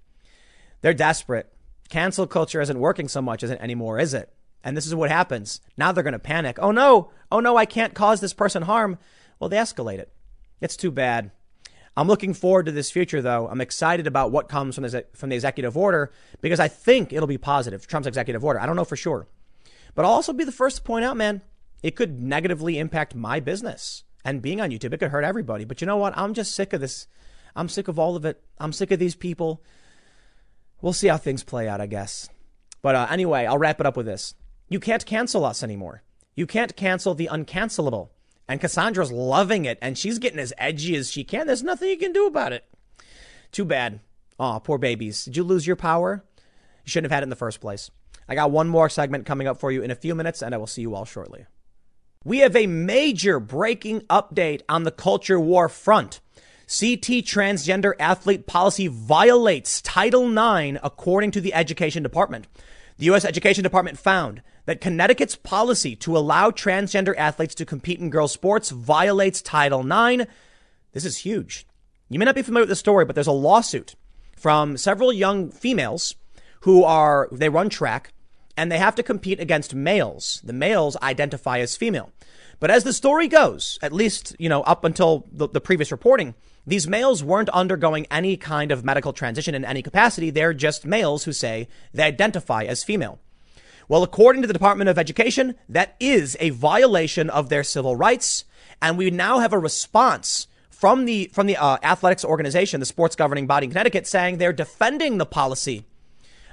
They're 0.80 0.94
desperate. 0.94 1.52
Cancel 1.90 2.26
culture 2.26 2.60
isn't 2.60 2.80
working 2.80 3.06
so 3.06 3.22
much 3.22 3.44
isn't 3.44 3.60
anymore, 3.60 4.00
is 4.00 4.14
it? 4.14 4.33
And 4.64 4.76
this 4.76 4.86
is 4.86 4.94
what 4.94 5.10
happens. 5.10 5.60
Now 5.76 5.92
they're 5.92 6.02
going 6.02 6.12
to 6.12 6.18
panic. 6.18 6.58
Oh 6.60 6.72
no. 6.72 7.10
Oh 7.30 7.40
no, 7.40 7.56
I 7.56 7.66
can't 7.66 7.94
cause 7.94 8.20
this 8.20 8.34
person 8.34 8.62
harm. 8.62 8.98
Well, 9.38 9.50
they 9.50 9.56
escalate 9.56 9.98
it. 9.98 10.12
It's 10.60 10.76
too 10.76 10.90
bad. 10.90 11.30
I'm 11.96 12.08
looking 12.08 12.34
forward 12.34 12.66
to 12.66 12.72
this 12.72 12.90
future, 12.90 13.22
though. 13.22 13.46
I'm 13.46 13.60
excited 13.60 14.08
about 14.08 14.32
what 14.32 14.48
comes 14.48 14.74
from 14.74 14.82
the, 14.82 15.06
from 15.14 15.28
the 15.28 15.36
executive 15.36 15.76
order 15.76 16.10
because 16.40 16.58
I 16.58 16.66
think 16.66 17.12
it'll 17.12 17.28
be 17.28 17.38
positive, 17.38 17.86
Trump's 17.86 18.08
executive 18.08 18.44
order. 18.44 18.58
I 18.58 18.66
don't 18.66 18.74
know 18.74 18.84
for 18.84 18.96
sure. 18.96 19.28
But 19.94 20.04
I'll 20.04 20.10
also 20.10 20.32
be 20.32 20.42
the 20.42 20.50
first 20.50 20.78
to 20.78 20.82
point 20.82 21.04
out, 21.04 21.16
man, 21.16 21.42
it 21.82 21.94
could 21.94 22.20
negatively 22.20 22.78
impact 22.78 23.14
my 23.14 23.38
business 23.38 24.02
and 24.24 24.42
being 24.42 24.60
on 24.60 24.70
YouTube. 24.70 24.92
It 24.92 24.98
could 24.98 25.10
hurt 25.10 25.22
everybody. 25.22 25.64
But 25.64 25.80
you 25.80 25.86
know 25.86 25.98
what? 25.98 26.16
I'm 26.16 26.34
just 26.34 26.54
sick 26.54 26.72
of 26.72 26.80
this. 26.80 27.06
I'm 27.54 27.68
sick 27.68 27.86
of 27.86 27.98
all 27.98 28.16
of 28.16 28.24
it. 28.24 28.42
I'm 28.58 28.72
sick 28.72 28.90
of 28.90 28.98
these 28.98 29.14
people 29.14 29.62
we'll 30.84 30.92
see 30.92 31.08
how 31.08 31.16
things 31.16 31.42
play 31.42 31.66
out, 31.66 31.80
I 31.80 31.86
guess. 31.86 32.28
But 32.82 32.94
uh, 32.94 33.06
anyway, 33.10 33.46
I'll 33.46 33.58
wrap 33.58 33.80
it 33.80 33.86
up 33.86 33.96
with 33.96 34.04
this. 34.04 34.34
You 34.74 34.80
can't 34.80 35.06
cancel 35.06 35.44
us 35.44 35.62
anymore. 35.62 36.02
You 36.34 36.48
can't 36.48 36.74
cancel 36.74 37.14
the 37.14 37.28
uncancelable. 37.30 38.08
And 38.48 38.60
Cassandra's 38.60 39.12
loving 39.12 39.66
it, 39.66 39.78
and 39.80 39.96
she's 39.96 40.18
getting 40.18 40.40
as 40.40 40.52
edgy 40.58 40.96
as 40.96 41.12
she 41.12 41.22
can. 41.22 41.46
There's 41.46 41.62
nothing 41.62 41.90
you 41.90 41.96
can 41.96 42.10
do 42.10 42.26
about 42.26 42.52
it. 42.52 42.64
Too 43.52 43.64
bad. 43.64 44.00
Aw, 44.40 44.58
poor 44.58 44.78
babies. 44.78 45.26
Did 45.26 45.36
you 45.36 45.44
lose 45.44 45.64
your 45.64 45.76
power? 45.76 46.24
You 46.84 46.90
shouldn't 46.90 47.12
have 47.12 47.14
had 47.14 47.22
it 47.22 47.26
in 47.26 47.30
the 47.30 47.36
first 47.36 47.60
place. 47.60 47.92
I 48.28 48.34
got 48.34 48.50
one 48.50 48.66
more 48.66 48.88
segment 48.88 49.26
coming 49.26 49.46
up 49.46 49.60
for 49.60 49.70
you 49.70 49.80
in 49.80 49.92
a 49.92 49.94
few 49.94 50.12
minutes, 50.16 50.42
and 50.42 50.52
I 50.52 50.58
will 50.58 50.66
see 50.66 50.82
you 50.82 50.96
all 50.96 51.04
shortly. 51.04 51.46
We 52.24 52.38
have 52.38 52.56
a 52.56 52.66
major 52.66 53.38
breaking 53.38 54.00
update 54.10 54.62
on 54.68 54.82
the 54.82 54.90
culture 54.90 55.38
war 55.38 55.68
front. 55.68 56.18
CT 56.66 57.22
transgender 57.22 57.92
athlete 58.00 58.48
policy 58.48 58.88
violates 58.88 59.80
Title 59.82 60.26
IX, 60.26 60.80
according 60.82 61.30
to 61.30 61.40
the 61.40 61.54
Education 61.54 62.02
Department. 62.02 62.48
The 62.98 63.06
U.S. 63.06 63.24
Education 63.24 63.62
Department 63.62 63.98
found 64.00 64.42
that 64.66 64.80
Connecticut's 64.80 65.36
policy 65.36 65.94
to 65.96 66.16
allow 66.16 66.50
transgender 66.50 67.14
athletes 67.16 67.54
to 67.56 67.66
compete 67.66 68.00
in 68.00 68.10
girls' 68.10 68.32
sports 68.32 68.70
violates 68.70 69.42
Title 69.42 69.80
IX. 69.80 70.24
This 70.92 71.04
is 71.04 71.18
huge. 71.18 71.66
You 72.08 72.18
may 72.18 72.24
not 72.24 72.34
be 72.34 72.42
familiar 72.42 72.62
with 72.62 72.70
the 72.70 72.76
story, 72.76 73.04
but 73.04 73.14
there's 73.14 73.26
a 73.26 73.32
lawsuit 73.32 73.94
from 74.36 74.76
several 74.76 75.12
young 75.12 75.50
females 75.50 76.14
who 76.60 76.84
are, 76.84 77.28
they 77.32 77.48
run 77.48 77.68
track 77.68 78.12
and 78.56 78.70
they 78.70 78.78
have 78.78 78.94
to 78.94 79.02
compete 79.02 79.40
against 79.40 79.74
males. 79.74 80.40
The 80.44 80.52
males 80.52 80.96
identify 81.02 81.58
as 81.58 81.76
female. 81.76 82.12
But 82.60 82.70
as 82.70 82.84
the 82.84 82.92
story 82.92 83.28
goes, 83.28 83.78
at 83.82 83.92
least, 83.92 84.36
you 84.38 84.48
know, 84.48 84.62
up 84.62 84.84
until 84.84 85.26
the, 85.32 85.48
the 85.48 85.60
previous 85.60 85.90
reporting, 85.90 86.34
these 86.66 86.88
males 86.88 87.22
weren't 87.22 87.48
undergoing 87.50 88.06
any 88.10 88.36
kind 88.36 88.70
of 88.70 88.84
medical 88.84 89.12
transition 89.12 89.54
in 89.54 89.64
any 89.64 89.82
capacity. 89.82 90.30
They're 90.30 90.54
just 90.54 90.86
males 90.86 91.24
who 91.24 91.32
say 91.32 91.68
they 91.92 92.04
identify 92.04 92.62
as 92.62 92.84
female. 92.84 93.18
Well, 93.88 94.02
according 94.02 94.42
to 94.42 94.48
the 94.48 94.54
Department 94.54 94.88
of 94.88 94.98
Education, 94.98 95.54
that 95.68 95.94
is 96.00 96.36
a 96.40 96.50
violation 96.50 97.28
of 97.30 97.48
their 97.48 97.62
civil 97.62 97.96
rights. 97.96 98.44
And 98.80 98.96
we 98.96 99.10
now 99.10 99.38
have 99.38 99.52
a 99.52 99.58
response 99.58 100.46
from 100.70 101.04
the, 101.04 101.30
from 101.32 101.46
the 101.46 101.56
uh, 101.56 101.78
athletics 101.82 102.24
organization, 102.24 102.80
the 102.80 102.86
sports 102.86 103.16
governing 103.16 103.46
body 103.46 103.66
in 103.66 103.70
Connecticut, 103.70 104.06
saying 104.06 104.38
they're 104.38 104.52
defending 104.52 105.18
the 105.18 105.26
policy. 105.26 105.84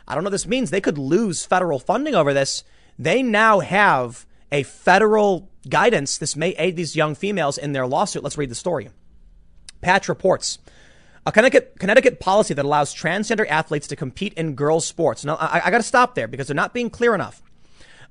I 0.08 0.14
don't 0.14 0.24
know 0.24 0.28
what 0.28 0.32
this 0.32 0.48
means. 0.48 0.70
They 0.70 0.82
could 0.82 0.98
lose 0.98 1.46
federal 1.46 1.80
funding 1.80 2.16
over 2.16 2.34
this. 2.34 2.64
They 3.00 3.24
now 3.24 3.60
have 3.60 4.26
a 4.52 4.64
federal 4.64 5.50
guidance. 5.70 6.18
This 6.18 6.36
may 6.36 6.50
aid 6.52 6.76
these 6.76 6.96
young 6.96 7.16
females 7.16 7.58
in 7.58 7.72
their 7.72 7.88
lawsuit. 7.88 8.24
Let's 8.24 8.38
read 8.38 8.52
the 8.52 8.56
story. 8.56 8.90
Patch 9.82 10.10
reports. 10.10 10.60
A 11.26 11.32
Connecticut, 11.32 11.76
Connecticut 11.78 12.20
policy 12.20 12.54
that 12.56 12.66
allows 12.66 12.96
transgender 12.96 13.48
athletes 13.48 13.88
to 13.88 13.96
compete 13.96 14.34
in 14.34 14.56
girls' 14.56 14.88
sports. 14.88 15.24
Now, 15.24 15.36
I, 15.36 15.62
I 15.66 15.72
got 15.72 15.78
to 15.78 15.84
stop 15.84 16.16
there 16.16 16.28
because 16.28 16.48
they're 16.48 16.56
not 16.56 16.74
being 16.74 16.90
clear 16.90 17.14
enough. 17.14 17.44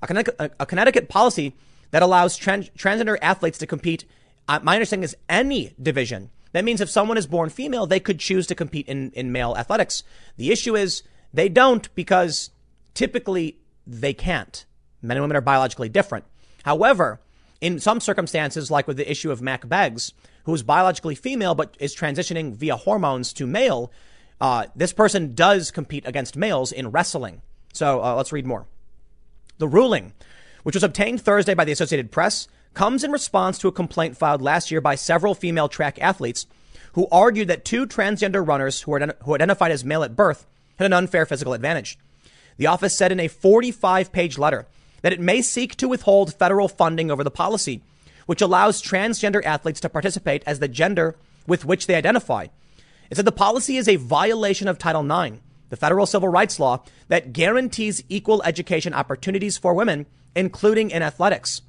A 0.01 0.07
Connecticut, 0.07 0.37
a, 0.39 0.51
a 0.61 0.67
Connecticut 0.67 1.09
policy 1.09 1.55
that 1.91 2.03
allows 2.03 2.37
trans, 2.37 2.71
transgender 2.71 3.19
athletes 3.21 3.59
to 3.59 3.67
compete, 3.67 4.05
uh, 4.49 4.61
my 4.63 4.75
understanding 4.75 5.05
is 5.05 5.17
any 5.29 5.75
division. 5.83 6.31
That 6.53 6.65
means 6.65 6.81
if 6.81 6.91
someone 6.91 7.19
is 7.19 7.27
born 7.27 7.51
female, 7.51 7.87
they 7.87 8.01
could 8.01 8.21
choose 8.21 8.47
to 8.49 8.55
compete 8.55 8.89
in, 8.89 9.11
in 9.13 9.33
male 9.33 9.57
athletics. 9.57 10.05
The 10.37 10.53
issue 10.53 10.77
is 10.77 11.03
they 11.33 11.49
don't 11.49 11.93
because 11.95 12.51
typically 12.95 13.59
they 13.87 14.13
can't. 14.13 14.65
Men 15.03 15.17
and 15.17 15.25
women 15.25 15.37
are 15.37 15.43
biologically 15.43 15.89
different. 15.89 16.25
However, 16.65 17.21
in 17.61 17.79
some 17.79 18.01
circumstances, 18.01 18.71
like 18.71 18.87
with 18.87 18.97
the 18.97 19.11
issue 19.11 19.31
of 19.31 19.43
Mack 19.43 19.69
Beggs, 19.69 20.13
who 20.45 20.55
is 20.55 20.63
biologically 20.63 21.15
female 21.15 21.55
but 21.55 21.77
is 21.79 21.95
transitioning 21.95 22.55
via 22.55 22.77
hormones 22.77 23.33
to 23.35 23.47
male, 23.47 23.93
uh, 24.41 24.67
this 24.75 24.93
person 24.93 25.35
does 25.35 25.71
compete 25.71 26.07
against 26.07 26.37
males 26.37 26.73
in 26.73 26.91
wrestling. 26.91 27.43
So 27.73 28.03
uh, 28.03 28.15
let's 28.15 28.33
read 28.33 28.47
more. 28.47 28.67
The 29.59 29.69
ruling, 29.69 30.15
which 30.63 30.75
was 30.75 30.85
obtained 30.85 31.21
Thursday 31.21 31.55
by 31.55 31.65
the 31.65 31.73
Associated 31.73 32.11
Press, 32.11 32.49
comes 32.73 33.05
in 33.05 33.13
response 33.13 33.59
to 33.59 33.69
a 33.69 33.73
complaint 33.73 34.17
filed 34.17 34.41
last 34.41 34.71
year 34.71 34.81
by 34.81 34.95
several 34.95 35.35
female 35.35 35.69
track 35.69 36.01
athletes 36.01 36.47
who 36.95 37.07
argued 37.13 37.49
that 37.49 37.65
two 37.65 37.87
transgender 37.87 38.47
runners 38.47 38.83
who 38.83 38.99
who 39.25 39.35
identified 39.35 39.71
as 39.71 39.85
male 39.85 40.03
at 40.03 40.17
birth 40.17 40.47
had 40.77 40.87
an 40.87 40.93
unfair 40.93 41.27
physical 41.27 41.53
advantage. 41.53 41.99
The 42.57 42.67
office 42.67 42.95
said 42.95 43.13
in 43.13 43.21
a 43.21 43.29
45 43.29 44.13
page 44.13 44.39
letter 44.39 44.67
that 45.03 45.13
it 45.13 45.21
may 45.21 45.43
seek 45.43 45.77
to 45.77 45.89
withhold 45.89 46.35
federal 46.35 46.69
funding 46.69 47.11
over 47.11 47.25
the 47.25 47.31
policy, 47.31 47.83
which 48.27 48.43
allows 48.43 48.83
transgender 48.83 49.45
athletes 49.45 49.81
to 49.81 49.89
participate 49.89 50.43
as 50.47 50.59
the 50.59 50.69
gender 50.69 51.17
with 51.47 51.65
which 51.65 51.87
they 51.87 51.95
identify. 51.95 52.47
It 53.11 53.17
said 53.17 53.25
the 53.25 53.33
policy 53.33 53.77
is 53.77 53.89
a 53.89 53.97
violation 53.97 54.69
of 54.69 54.79
Title 54.79 55.05
IX, 55.05 55.39
the 55.69 55.77
federal 55.77 56.07
civil 56.07 56.29
rights 56.29 56.61
law 56.61 56.85
that 57.09 57.33
guarantees 57.33 58.05
equal 58.09 58.43
education 58.45 58.95
opportunities 58.95 59.59
for 59.59 59.75
women, 59.75 60.07
including 60.37 60.91
in 60.91 61.03
athletics. 61.03 61.63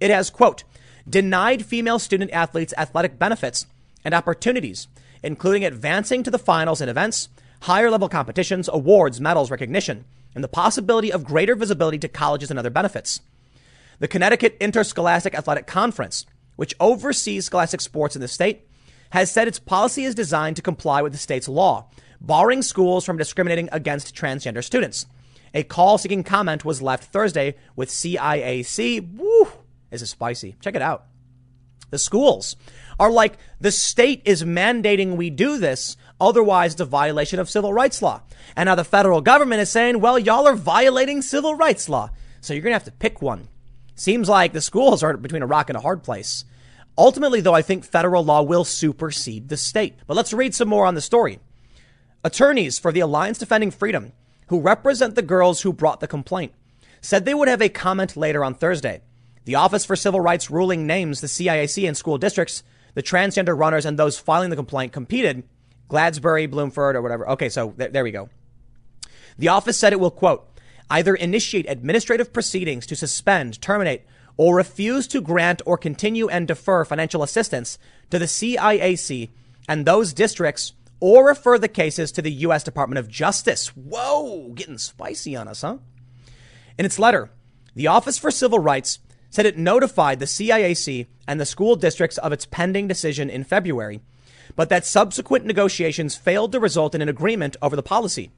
It 0.00 0.10
has, 0.10 0.30
quote, 0.30 0.64
denied 1.08 1.64
female 1.64 1.98
student 1.98 2.30
athletes 2.32 2.74
athletic 2.76 3.18
benefits 3.18 3.66
and 4.04 4.14
opportunities, 4.14 4.86
including 5.22 5.64
advancing 5.64 6.22
to 6.22 6.30
the 6.30 6.38
finals 6.38 6.80
in 6.80 6.88
events, 6.88 7.28
higher 7.62 7.90
level 7.90 8.08
competitions, 8.08 8.68
awards, 8.72 9.20
medals, 9.20 9.50
recognition, 9.50 10.04
and 10.34 10.42
the 10.42 10.48
possibility 10.48 11.12
of 11.12 11.24
greater 11.24 11.54
visibility 11.54 11.98
to 11.98 12.08
colleges 12.08 12.50
and 12.50 12.58
other 12.58 12.70
benefits. 12.70 13.20
The 13.98 14.08
Connecticut 14.08 14.56
Interscholastic 14.60 15.34
Athletic 15.34 15.66
Conference, 15.66 16.26
which 16.56 16.74
oversees 16.80 17.46
scholastic 17.46 17.80
sports 17.80 18.16
in 18.16 18.20
the 18.20 18.28
state, 18.28 18.68
has 19.10 19.30
said 19.30 19.46
its 19.46 19.60
policy 19.60 20.04
is 20.04 20.14
designed 20.14 20.56
to 20.56 20.62
comply 20.62 21.00
with 21.00 21.12
the 21.12 21.18
state's 21.18 21.48
law, 21.48 21.88
barring 22.20 22.62
schools 22.62 23.04
from 23.04 23.16
discriminating 23.16 23.68
against 23.70 24.14
transgender 24.14 24.64
students. 24.64 25.06
A 25.54 25.62
call 25.62 25.98
seeking 25.98 26.24
comment 26.24 26.64
was 26.64 26.82
left 26.82 27.04
Thursday 27.04 27.54
with 27.76 27.88
CIAC. 27.88 29.16
Woo, 29.16 29.48
is 29.92 30.02
it 30.02 30.06
spicy? 30.06 30.56
Check 30.60 30.74
it 30.74 30.82
out. 30.82 31.06
The 31.90 31.98
schools 31.98 32.56
are 32.98 33.10
like 33.10 33.38
the 33.60 33.70
state 33.70 34.22
is 34.24 34.42
mandating 34.42 35.14
we 35.16 35.30
do 35.30 35.58
this, 35.58 35.96
otherwise 36.20 36.72
it's 36.72 36.80
a 36.80 36.86
violation 36.86 37.38
of 37.38 37.50
civil 37.50 37.72
rights 37.72 38.02
law. 38.02 38.22
And 38.56 38.66
now 38.66 38.74
the 38.74 38.84
federal 38.84 39.20
government 39.20 39.60
is 39.60 39.70
saying, 39.70 40.00
well, 40.00 40.18
y'all 40.18 40.46
are 40.46 40.54
violating 40.54 41.22
civil 41.22 41.54
rights 41.54 41.88
law. 41.88 42.10
So 42.40 42.52
you're 42.52 42.62
going 42.62 42.72
to 42.72 42.76
have 42.76 42.84
to 42.84 42.92
pick 42.92 43.22
one. 43.22 43.48
Seems 43.94 44.28
like 44.28 44.52
the 44.52 44.60
schools 44.60 45.02
are 45.02 45.16
between 45.16 45.42
a 45.42 45.46
rock 45.46 45.70
and 45.70 45.76
a 45.76 45.82
hard 45.82 46.02
place. 46.02 46.44
Ultimately, 46.96 47.40
though, 47.40 47.54
I 47.54 47.62
think 47.62 47.84
federal 47.84 48.24
law 48.24 48.42
will 48.42 48.64
supersede 48.64 49.48
the 49.48 49.56
state. 49.56 49.96
But 50.06 50.16
let's 50.16 50.32
read 50.32 50.54
some 50.54 50.68
more 50.68 50.86
on 50.86 50.94
the 50.94 51.00
story. 51.00 51.40
Attorneys 52.22 52.78
for 52.78 52.92
the 52.92 53.00
Alliance 53.00 53.38
Defending 53.38 53.70
Freedom, 53.70 54.12
who 54.48 54.60
represent 54.60 55.14
the 55.14 55.22
girls 55.22 55.62
who 55.62 55.72
brought 55.72 56.00
the 56.00 56.06
complaint, 56.06 56.52
said 57.00 57.24
they 57.24 57.34
would 57.34 57.48
have 57.48 57.62
a 57.62 57.68
comment 57.68 58.16
later 58.16 58.44
on 58.44 58.54
Thursday. 58.54 59.02
The 59.44 59.56
Office 59.56 59.84
for 59.84 59.96
Civil 59.96 60.20
Rights 60.20 60.50
ruling 60.50 60.86
names 60.86 61.20
the 61.20 61.26
CIAC 61.26 61.86
and 61.86 61.96
school 61.96 62.16
districts, 62.16 62.62
the 62.94 63.02
transgender 63.02 63.58
runners, 63.58 63.84
and 63.84 63.98
those 63.98 64.18
filing 64.18 64.50
the 64.50 64.56
complaint 64.56 64.92
competed 64.92 65.42
Gladsbury, 65.88 66.48
Bloomford, 66.48 66.94
or 66.94 67.02
whatever. 67.02 67.28
Okay, 67.30 67.48
so 67.48 67.72
th- 67.72 67.92
there 67.92 68.04
we 68.04 68.10
go. 68.10 68.28
The 69.38 69.48
office 69.48 69.76
said 69.76 69.92
it 69.92 70.00
will, 70.00 70.10
quote, 70.10 70.48
either 70.90 71.14
initiate 71.14 71.68
administrative 71.68 72.32
proceedings 72.32 72.86
to 72.86 72.96
suspend, 72.96 73.60
terminate, 73.60 74.04
or 74.36 74.56
refuse 74.56 75.06
to 75.08 75.20
grant 75.20 75.62
or 75.66 75.78
continue 75.78 76.28
and 76.28 76.48
defer 76.48 76.84
financial 76.84 77.22
assistance 77.22 77.78
to 78.10 78.18
the 78.18 78.24
CIAC 78.24 79.30
and 79.68 79.84
those 79.84 80.12
districts 80.12 80.72
or 81.00 81.26
refer 81.26 81.58
the 81.58 81.68
cases 81.68 82.12
to 82.12 82.22
the 82.22 82.32
U.S. 82.32 82.64
Department 82.64 82.98
of 82.98 83.08
Justice. 83.08 83.68
Whoa, 83.68 84.52
getting 84.54 84.78
spicy 84.78 85.36
on 85.36 85.48
us, 85.48 85.62
huh? 85.62 85.78
In 86.78 86.84
its 86.84 86.98
letter, 86.98 87.30
the 87.74 87.86
Office 87.86 88.18
for 88.18 88.30
Civil 88.30 88.58
Rights 88.58 89.00
said 89.30 89.46
it 89.46 89.58
notified 89.58 90.18
the 90.18 90.26
CIAC 90.26 91.06
and 91.26 91.40
the 91.40 91.46
school 91.46 91.76
districts 91.76 92.18
of 92.18 92.32
its 92.32 92.46
pending 92.46 92.88
decision 92.88 93.28
in 93.28 93.44
February 93.44 94.00
but 94.56 94.68
that 94.68 94.86
subsequent 94.86 95.44
negotiations 95.44 96.16
failed 96.16 96.52
to 96.52 96.60
result 96.60 96.94
in 96.94 97.02
an 97.02 97.08
agreement 97.08 97.56
over 97.60 97.76
the 97.76 97.82
policy. 97.82 98.30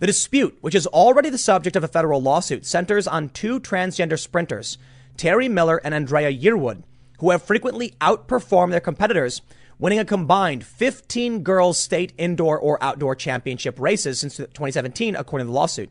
The 0.00 0.06
dispute, 0.06 0.58
which 0.60 0.74
is 0.74 0.86
already 0.88 1.30
the 1.30 1.38
subject 1.38 1.76
of 1.76 1.84
a 1.84 1.88
federal 1.88 2.20
lawsuit, 2.20 2.66
centers 2.66 3.06
on 3.06 3.28
two 3.28 3.60
transgender 3.60 4.18
sprinters, 4.18 4.76
Terry 5.16 5.48
Miller 5.48 5.80
and 5.84 5.94
Andrea 5.94 6.32
Yearwood, 6.32 6.82
who 7.20 7.30
have 7.30 7.42
frequently 7.42 7.94
outperformed 8.00 8.72
their 8.72 8.80
competitors, 8.80 9.40
winning 9.78 9.98
a 10.00 10.04
combined 10.04 10.64
15 10.64 11.42
girls' 11.42 11.78
state 11.78 12.12
indoor 12.18 12.58
or 12.58 12.82
outdoor 12.82 13.14
championship 13.14 13.78
races 13.78 14.20
since 14.20 14.36
2017, 14.36 15.14
according 15.14 15.46
to 15.46 15.52
the 15.52 15.56
lawsuit. 15.56 15.90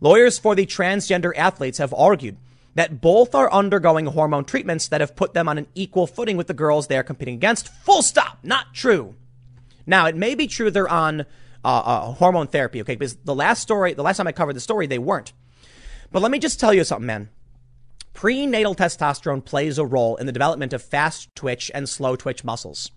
Lawyers 0.00 0.38
for 0.38 0.54
the 0.54 0.64
transgender 0.64 1.36
athletes 1.36 1.78
have 1.78 1.92
argued 1.92 2.36
that 2.74 3.00
both 3.00 3.34
are 3.34 3.52
undergoing 3.52 4.06
hormone 4.06 4.44
treatments 4.44 4.88
that 4.88 5.00
have 5.00 5.16
put 5.16 5.34
them 5.34 5.48
on 5.48 5.58
an 5.58 5.66
equal 5.74 6.06
footing 6.06 6.36
with 6.36 6.46
the 6.46 6.54
girls 6.54 6.86
they 6.86 6.96
are 6.96 7.02
competing 7.02 7.34
against. 7.34 7.68
Full 7.68 8.02
stop. 8.02 8.38
Not 8.42 8.74
true. 8.74 9.16
Now, 9.86 10.06
it 10.06 10.16
may 10.16 10.34
be 10.34 10.46
true 10.46 10.70
they're 10.70 10.88
on 10.88 11.22
uh, 11.22 11.24
uh, 11.64 12.12
hormone 12.12 12.46
therapy, 12.46 12.80
okay? 12.82 12.94
Because 12.94 13.16
the 13.16 13.34
last 13.34 13.62
story, 13.62 13.94
the 13.94 14.02
last 14.02 14.18
time 14.18 14.28
I 14.28 14.32
covered 14.32 14.54
the 14.54 14.60
story, 14.60 14.86
they 14.86 14.98
weren't. 14.98 15.32
But 16.12 16.22
let 16.22 16.30
me 16.30 16.38
just 16.38 16.60
tell 16.60 16.72
you 16.72 16.84
something, 16.84 17.06
man. 17.06 17.30
Prenatal 18.14 18.74
testosterone 18.74 19.44
plays 19.44 19.78
a 19.78 19.86
role 19.86 20.16
in 20.16 20.26
the 20.26 20.32
development 20.32 20.72
of 20.72 20.82
fast 20.82 21.34
twitch 21.34 21.70
and 21.74 21.88
slow 21.88 22.16
twitch 22.16 22.44
muscles. 22.44 22.90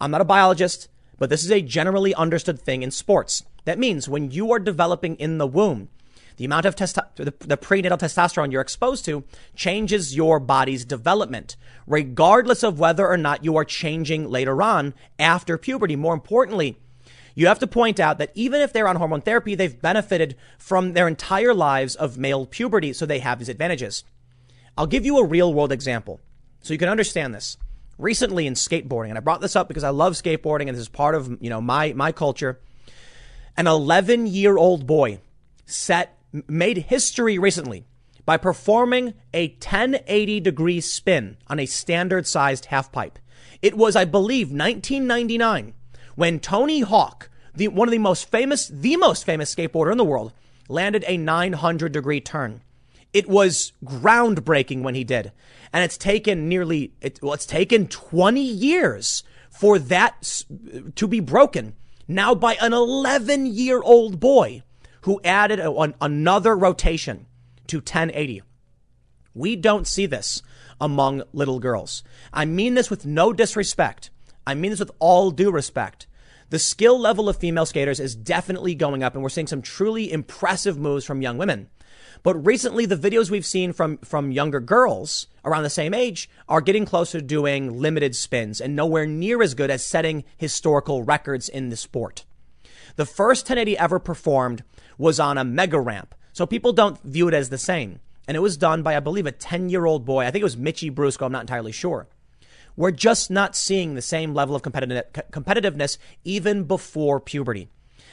I'm 0.00 0.10
not 0.10 0.20
a 0.20 0.24
biologist, 0.24 0.88
but 1.18 1.30
this 1.30 1.44
is 1.44 1.50
a 1.50 1.62
generally 1.62 2.14
understood 2.14 2.60
thing 2.60 2.82
in 2.82 2.90
sports. 2.90 3.44
That 3.64 3.78
means 3.78 4.08
when 4.08 4.30
you 4.30 4.52
are 4.52 4.58
developing 4.58 5.16
in 5.16 5.38
the 5.38 5.46
womb, 5.46 5.88
the 6.36 6.44
amount 6.44 6.66
of 6.66 6.76
testo- 6.76 7.14
the, 7.16 7.34
the 7.40 7.56
prenatal 7.56 7.98
testosterone 7.98 8.52
you're 8.52 8.60
exposed 8.60 9.04
to 9.06 9.24
changes 9.54 10.16
your 10.16 10.40
body's 10.40 10.84
development, 10.84 11.56
regardless 11.86 12.62
of 12.62 12.78
whether 12.78 13.06
or 13.06 13.16
not 13.16 13.44
you 13.44 13.56
are 13.56 13.64
changing 13.64 14.30
later 14.30 14.62
on 14.62 14.94
after 15.18 15.58
puberty. 15.58 15.96
More 15.96 16.14
importantly, 16.14 16.76
you 17.34 17.46
have 17.46 17.58
to 17.60 17.66
point 17.66 18.00
out 18.00 18.18
that 18.18 18.32
even 18.34 18.60
if 18.60 18.72
they're 18.72 18.88
on 18.88 18.96
hormone 18.96 19.22
therapy, 19.22 19.54
they've 19.54 19.80
benefited 19.80 20.36
from 20.58 20.92
their 20.92 21.08
entire 21.08 21.54
lives 21.54 21.94
of 21.94 22.18
male 22.18 22.46
puberty, 22.46 22.92
so 22.92 23.06
they 23.06 23.20
have 23.20 23.38
these 23.38 23.48
advantages. 23.48 24.04
I'll 24.76 24.86
give 24.86 25.04
you 25.04 25.18
a 25.18 25.24
real 25.24 25.52
world 25.52 25.72
example 25.72 26.20
so 26.62 26.72
you 26.72 26.78
can 26.78 26.88
understand 26.88 27.34
this. 27.34 27.56
Recently 27.98 28.46
in 28.46 28.54
skateboarding, 28.54 29.10
and 29.10 29.18
I 29.18 29.20
brought 29.20 29.40
this 29.40 29.56
up 29.56 29.68
because 29.68 29.84
I 29.84 29.90
love 29.90 30.14
skateboarding 30.14 30.68
and 30.68 30.70
this 30.70 30.80
is 30.80 30.88
part 30.88 31.14
of, 31.14 31.38
you 31.42 31.50
know, 31.50 31.60
my, 31.60 31.92
my 31.92 32.12
culture. 32.12 32.58
An 33.56 33.66
11 33.66 34.26
year 34.26 34.56
old 34.56 34.86
boy 34.86 35.20
set 35.66 36.16
made 36.32 36.78
history 36.78 37.38
recently 37.38 37.84
by 38.24 38.36
performing 38.36 39.14
a 39.34 39.48
1080 39.48 40.40
degree 40.40 40.80
spin 40.80 41.36
on 41.48 41.58
a 41.58 41.66
standard 41.66 42.26
sized 42.26 42.66
half 42.66 42.92
pipe. 42.92 43.18
It 43.62 43.76
was, 43.76 43.96
I 43.96 44.04
believe, 44.04 44.48
1999 44.48 45.74
when 46.14 46.38
Tony 46.38 46.80
Hawk, 46.80 47.30
the, 47.54 47.68
one 47.68 47.88
of 47.88 47.92
the 47.92 47.98
most 47.98 48.30
famous, 48.30 48.68
the 48.68 48.96
most 48.96 49.24
famous 49.24 49.54
skateboarder 49.54 49.92
in 49.92 49.98
the 49.98 50.04
world, 50.04 50.32
landed 50.68 51.04
a 51.06 51.16
900 51.16 51.92
degree 51.92 52.20
turn. 52.20 52.62
It 53.12 53.28
was 53.28 53.72
groundbreaking 53.84 54.82
when 54.82 54.94
he 54.94 55.02
did. 55.02 55.32
And 55.72 55.82
it's 55.82 55.96
taken 55.96 56.48
nearly, 56.48 56.92
it, 57.00 57.20
well, 57.22 57.32
it's 57.32 57.46
taken 57.46 57.88
20 57.88 58.40
years 58.40 59.22
for 59.50 59.78
that 59.78 60.44
to 60.94 61.08
be 61.08 61.20
broken 61.20 61.74
now 62.06 62.34
by 62.34 62.54
an 62.60 62.72
11 62.72 63.46
year 63.46 63.80
old 63.82 64.20
boy 64.20 64.62
who 65.02 65.20
added 65.24 65.60
a, 65.60 65.72
an, 65.72 65.94
another 66.00 66.56
rotation 66.56 67.26
to 67.66 67.78
1080. 67.78 68.42
We 69.34 69.56
don't 69.56 69.86
see 69.86 70.06
this 70.06 70.42
among 70.80 71.22
little 71.32 71.60
girls. 71.60 72.02
I 72.32 72.44
mean 72.44 72.74
this 72.74 72.90
with 72.90 73.06
no 73.06 73.32
disrespect. 73.32 74.10
I 74.46 74.54
mean 74.54 74.70
this 74.70 74.80
with 74.80 74.90
all 74.98 75.30
due 75.30 75.50
respect. 75.50 76.06
The 76.50 76.58
skill 76.58 76.98
level 76.98 77.28
of 77.28 77.36
female 77.36 77.66
skaters 77.66 78.00
is 78.00 78.16
definitely 78.16 78.74
going 78.74 79.04
up, 79.04 79.14
and 79.14 79.22
we're 79.22 79.28
seeing 79.28 79.46
some 79.46 79.62
truly 79.62 80.10
impressive 80.10 80.78
moves 80.78 81.04
from 81.04 81.22
young 81.22 81.38
women. 81.38 81.68
But 82.22 82.44
recently, 82.44 82.86
the 82.86 82.96
videos 82.96 83.30
we've 83.30 83.46
seen 83.46 83.72
from, 83.72 83.98
from 83.98 84.32
younger 84.32 84.60
girls 84.60 85.28
around 85.44 85.62
the 85.62 85.70
same 85.70 85.94
age 85.94 86.28
are 86.48 86.60
getting 86.60 86.84
closer 86.84 87.20
to 87.20 87.24
doing 87.24 87.78
limited 87.80 88.16
spins 88.16 88.60
and 88.60 88.74
nowhere 88.74 89.06
near 89.06 89.42
as 89.42 89.54
good 89.54 89.70
as 89.70 89.84
setting 89.84 90.24
historical 90.36 91.02
records 91.04 91.48
in 91.48 91.70
the 91.70 91.76
sport. 91.76 92.24
The 92.96 93.06
first 93.06 93.44
1080 93.44 93.78
ever 93.78 93.98
performed 93.98 94.64
was 95.00 95.18
on 95.18 95.38
a 95.38 95.44
mega 95.44 95.80
ramp, 95.80 96.14
so 96.32 96.46
people 96.46 96.72
don't 96.72 97.02
view 97.02 97.26
it 97.26 97.34
as 97.34 97.48
the 97.48 97.58
same. 97.58 98.00
And 98.28 98.36
it 98.36 98.40
was 98.40 98.58
done 98.58 98.82
by, 98.82 98.96
I 98.96 99.00
believe, 99.00 99.26
a 99.26 99.32
10 99.32 99.70
year 99.70 99.86
old 99.86 100.04
boy. 100.04 100.24
I 100.24 100.30
think 100.30 100.42
it 100.42 100.44
was 100.44 100.56
Mitchie 100.56 100.94
Brusco. 100.94 101.26
I'm 101.26 101.32
not 101.32 101.40
entirely 101.40 101.72
sure. 101.72 102.06
We're 102.76 102.90
just 102.92 103.30
not 103.30 103.56
seeing 103.56 103.94
the 103.94 104.02
same 104.02 104.34
level 104.34 104.54
of 104.54 104.62
competitiveness 104.62 105.98
even 106.22 106.64
before 106.64 107.18
puberty. 107.18 107.68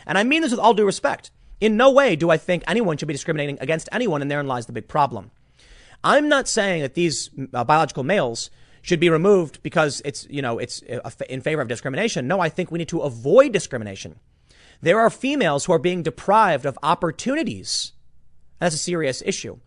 And 0.05 0.17
I 0.17 0.23
mean 0.23 0.41
this 0.41 0.51
with 0.51 0.59
all 0.59 0.73
due 0.73 0.85
respect. 0.85 1.29
In 1.59 1.75
no 1.75 1.91
way 1.91 2.15
do 2.15 2.29
I 2.29 2.37
think 2.37 2.63
anyone 2.65 2.97
should 2.97 3.07
be 3.07 3.13
discriminating 3.13 3.57
against 3.59 3.89
anyone, 3.91 4.21
and 4.21 4.31
therein 4.31 4.47
lies 4.47 4.65
the 4.65 4.73
big 4.73 4.87
problem. 4.87 5.31
I'm 6.03 6.29
not 6.29 6.47
saying 6.47 6.81
that 6.83 6.93
these 6.93 7.29
uh, 7.53 7.63
biological 7.63 8.03
males 8.03 8.49
should 8.81 8.99
be 8.99 9.09
removed 9.09 9.61
because 9.61 10.01
it's, 10.05 10.25
you 10.29 10.41
know, 10.41 10.57
it's 10.57 10.81
uh, 10.83 11.09
in 11.29 11.41
favor 11.41 11.61
of 11.61 11.67
discrimination. 11.67 12.27
No, 12.27 12.39
I 12.39 12.49
think 12.49 12.71
we 12.71 12.79
need 12.79 12.89
to 12.89 12.99
avoid 12.99 13.51
discrimination. 13.51 14.19
There 14.81 14.99
are 14.99 15.09
females 15.09 15.65
who 15.65 15.73
are 15.73 15.79
being 15.79 16.03
deprived 16.03 16.65
of 16.65 16.77
opportunities. 16.83 17.93
That's 18.59 18.75
a 18.75 18.79
serious 18.79 19.23
issue. 19.25 19.59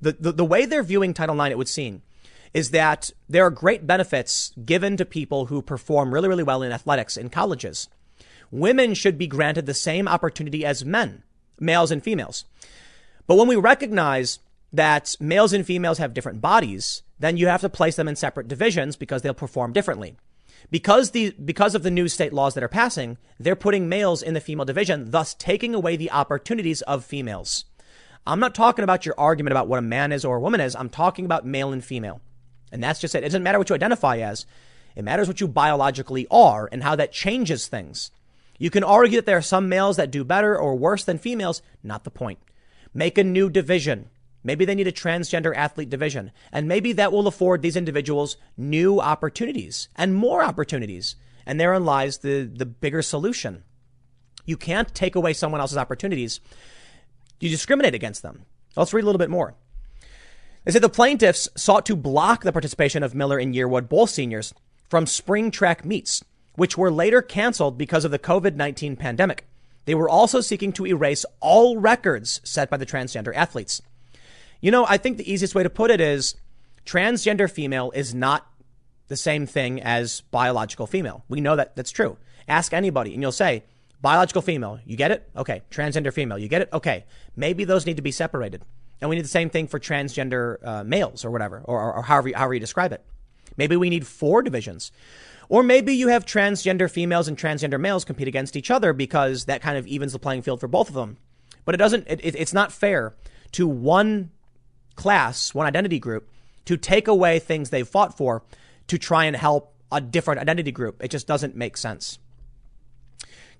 The, 0.00 0.12
the, 0.12 0.32
the 0.32 0.44
way 0.44 0.66
they're 0.66 0.82
viewing 0.82 1.14
Title 1.14 1.40
IX, 1.40 1.52
it 1.52 1.58
would 1.58 1.68
seem, 1.68 2.02
is 2.52 2.70
that 2.70 3.10
there 3.28 3.44
are 3.44 3.50
great 3.50 3.86
benefits 3.86 4.52
given 4.64 4.96
to 4.96 5.04
people 5.04 5.46
who 5.46 5.62
perform 5.62 6.12
really, 6.12 6.28
really 6.28 6.42
well 6.42 6.62
in 6.62 6.72
athletics 6.72 7.16
in 7.16 7.30
colleges 7.30 7.88
women 8.54 8.94
should 8.94 9.18
be 9.18 9.26
granted 9.26 9.66
the 9.66 9.74
same 9.74 10.06
opportunity 10.06 10.64
as 10.64 10.84
men, 10.84 11.24
males 11.58 11.90
and 11.90 12.02
females. 12.02 12.44
But 13.26 13.36
when 13.36 13.48
we 13.48 13.56
recognize 13.56 14.38
that 14.72 15.16
males 15.20 15.52
and 15.52 15.66
females 15.66 15.98
have 15.98 16.14
different 16.14 16.40
bodies, 16.40 17.02
then 17.18 17.36
you 17.36 17.48
have 17.48 17.62
to 17.62 17.68
place 17.68 17.96
them 17.96 18.08
in 18.08 18.16
separate 18.16 18.48
divisions 18.48 18.96
because 18.96 19.22
they'll 19.22 19.34
perform 19.34 19.72
differently. 19.72 20.16
Because 20.70 21.10
the 21.10 21.30
because 21.32 21.74
of 21.74 21.82
the 21.82 21.90
new 21.90 22.08
state 22.08 22.32
laws 22.32 22.54
that 22.54 22.64
are 22.64 22.68
passing, 22.68 23.18
they're 23.38 23.56
putting 23.56 23.88
males 23.88 24.22
in 24.22 24.34
the 24.34 24.40
female 24.40 24.64
division, 24.64 25.10
thus 25.10 25.34
taking 25.34 25.74
away 25.74 25.96
the 25.96 26.10
opportunities 26.10 26.82
of 26.82 27.04
females. 27.04 27.64
I'm 28.26 28.40
not 28.40 28.54
talking 28.54 28.82
about 28.82 29.04
your 29.04 29.14
argument 29.18 29.52
about 29.52 29.68
what 29.68 29.78
a 29.78 29.82
man 29.82 30.10
is 30.10 30.24
or 30.24 30.36
a 30.36 30.40
woman 30.40 30.60
is. 30.60 30.74
I'm 30.74 30.88
talking 30.88 31.26
about 31.26 31.46
male 31.46 31.72
and 31.72 31.84
female. 31.84 32.20
And 32.72 32.82
that's 32.82 33.00
just 33.00 33.14
it. 33.14 33.18
It 33.18 33.26
doesn't 33.26 33.42
matter 33.42 33.58
what 33.58 33.68
you 33.68 33.74
identify 33.74 34.18
as. 34.18 34.46
It 34.96 35.04
matters 35.04 35.28
what 35.28 35.40
you 35.40 35.48
biologically 35.48 36.26
are 36.30 36.68
and 36.72 36.82
how 36.82 36.96
that 36.96 37.12
changes 37.12 37.66
things. 37.66 38.10
You 38.58 38.70
can 38.70 38.84
argue 38.84 39.18
that 39.18 39.26
there 39.26 39.36
are 39.36 39.42
some 39.42 39.68
males 39.68 39.96
that 39.96 40.10
do 40.10 40.24
better 40.24 40.58
or 40.58 40.74
worse 40.74 41.04
than 41.04 41.18
females. 41.18 41.60
Not 41.82 42.04
the 42.04 42.10
point. 42.10 42.38
Make 42.94 43.18
a 43.18 43.24
new 43.24 43.50
division. 43.50 44.08
Maybe 44.44 44.64
they 44.64 44.74
need 44.74 44.86
a 44.86 44.92
transgender 44.92 45.56
athlete 45.56 45.90
division. 45.90 46.30
And 46.52 46.68
maybe 46.68 46.92
that 46.92 47.12
will 47.12 47.26
afford 47.26 47.62
these 47.62 47.76
individuals 47.76 48.36
new 48.56 49.00
opportunities 49.00 49.88
and 49.96 50.14
more 50.14 50.44
opportunities. 50.44 51.16
And 51.46 51.58
therein 51.58 51.84
lies 51.84 52.18
the, 52.18 52.44
the 52.44 52.66
bigger 52.66 53.02
solution. 53.02 53.64
You 54.44 54.56
can't 54.56 54.94
take 54.94 55.16
away 55.16 55.32
someone 55.32 55.60
else's 55.60 55.78
opportunities. 55.78 56.40
You 57.40 57.48
discriminate 57.48 57.94
against 57.94 58.22
them. 58.22 58.44
Let's 58.76 58.92
read 58.92 59.02
a 59.02 59.06
little 59.06 59.18
bit 59.18 59.30
more. 59.30 59.54
They 60.64 60.72
said 60.72 60.82
the 60.82 60.88
plaintiffs 60.88 61.48
sought 61.56 61.86
to 61.86 61.96
block 61.96 62.42
the 62.42 62.52
participation 62.52 63.02
of 63.02 63.14
Miller 63.14 63.38
and 63.38 63.54
Yearwood, 63.54 63.88
both 63.88 64.10
seniors, 64.10 64.54
from 64.88 65.06
spring 65.06 65.50
track 65.50 65.84
meets 65.84 66.22
which 66.56 66.78
were 66.78 66.90
later 66.90 67.22
canceled 67.22 67.76
because 67.78 68.04
of 68.04 68.10
the 68.10 68.18
COVID 68.18 68.54
19 68.54 68.96
pandemic. 68.96 69.46
They 69.86 69.94
were 69.94 70.08
also 70.08 70.40
seeking 70.40 70.72
to 70.74 70.86
erase 70.86 71.26
all 71.40 71.78
records 71.78 72.40
set 72.44 72.70
by 72.70 72.76
the 72.76 72.86
transgender 72.86 73.34
athletes. 73.34 73.82
You 74.64 74.70
know, 74.70 74.86
I 74.88 74.96
think 74.96 75.18
the 75.18 75.30
easiest 75.30 75.54
way 75.54 75.62
to 75.62 75.68
put 75.68 75.90
it 75.90 76.00
is 76.00 76.36
transgender 76.86 77.50
female 77.50 77.90
is 77.94 78.14
not 78.14 78.50
the 79.08 79.16
same 79.16 79.44
thing 79.44 79.82
as 79.82 80.22
biological 80.30 80.86
female. 80.86 81.22
We 81.28 81.42
know 81.42 81.54
that 81.54 81.76
that's 81.76 81.90
true. 81.90 82.16
Ask 82.48 82.72
anybody 82.72 83.12
and 83.12 83.20
you'll 83.20 83.30
say, 83.30 83.64
biological 84.00 84.40
female, 84.40 84.80
you 84.86 84.96
get 84.96 85.10
it? 85.10 85.28
Okay. 85.36 85.60
Transgender 85.70 86.14
female, 86.14 86.38
you 86.38 86.48
get 86.48 86.62
it? 86.62 86.70
Okay. 86.72 87.04
Maybe 87.36 87.64
those 87.64 87.84
need 87.84 87.96
to 87.96 88.02
be 88.02 88.10
separated. 88.10 88.62
And 89.02 89.10
we 89.10 89.16
need 89.16 89.26
the 89.26 89.28
same 89.28 89.50
thing 89.50 89.66
for 89.66 89.78
transgender 89.78 90.56
uh, 90.66 90.82
males 90.82 91.26
or 91.26 91.30
whatever, 91.30 91.60
or, 91.66 91.78
or, 91.82 91.96
or 91.96 92.02
however, 92.04 92.30
however 92.34 92.54
you 92.54 92.60
describe 92.60 92.94
it. 92.94 93.04
Maybe 93.58 93.76
we 93.76 93.90
need 93.90 94.06
four 94.06 94.40
divisions. 94.40 94.92
Or 95.50 95.62
maybe 95.62 95.94
you 95.94 96.08
have 96.08 96.24
transgender 96.24 96.90
females 96.90 97.28
and 97.28 97.36
transgender 97.36 97.78
males 97.78 98.06
compete 98.06 98.28
against 98.28 98.56
each 98.56 98.70
other 98.70 98.94
because 98.94 99.44
that 99.44 99.60
kind 99.60 99.76
of 99.76 99.86
evens 99.86 100.14
the 100.14 100.18
playing 100.18 100.40
field 100.40 100.60
for 100.60 100.68
both 100.68 100.88
of 100.88 100.94
them. 100.94 101.18
But 101.66 101.74
it 101.74 101.78
doesn't, 101.78 102.08
it, 102.08 102.20
it, 102.24 102.34
it's 102.34 102.54
not 102.54 102.72
fair 102.72 103.12
to 103.52 103.68
one 103.68 104.30
class, 104.96 105.54
one 105.54 105.66
identity 105.66 105.98
group, 105.98 106.28
to 106.64 106.76
take 106.76 107.08
away 107.08 107.38
things 107.38 107.70
they've 107.70 107.86
fought 107.86 108.16
for 108.16 108.42
to 108.86 108.98
try 108.98 109.24
and 109.24 109.36
help 109.36 109.74
a 109.92 110.00
different 110.00 110.40
identity 110.40 110.72
group. 110.72 111.02
It 111.02 111.10
just 111.10 111.26
doesn't 111.26 111.56
make 111.56 111.76
sense. 111.76 112.18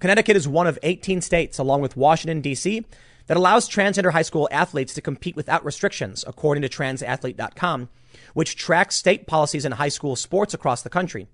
Connecticut 0.00 0.36
is 0.36 0.48
one 0.48 0.66
of 0.66 0.78
18 0.82 1.20
states, 1.20 1.58
along 1.58 1.80
with 1.80 1.96
Washington, 1.96 2.40
D.C., 2.40 2.84
that 3.26 3.36
allows 3.36 3.68
transgender 3.68 4.12
high 4.12 4.22
school 4.22 4.48
athletes 4.50 4.92
to 4.94 5.00
compete 5.00 5.36
without 5.36 5.64
restrictions, 5.64 6.24
according 6.26 6.62
to 6.62 6.68
transathlete.com, 6.68 7.88
which 8.34 8.56
tracks 8.56 8.96
state 8.96 9.26
policies 9.26 9.64
in 9.64 9.72
high 9.72 9.88
school 9.88 10.14
sports 10.14 10.52
across 10.52 10.82
the 10.82 10.90
country. 10.90 11.26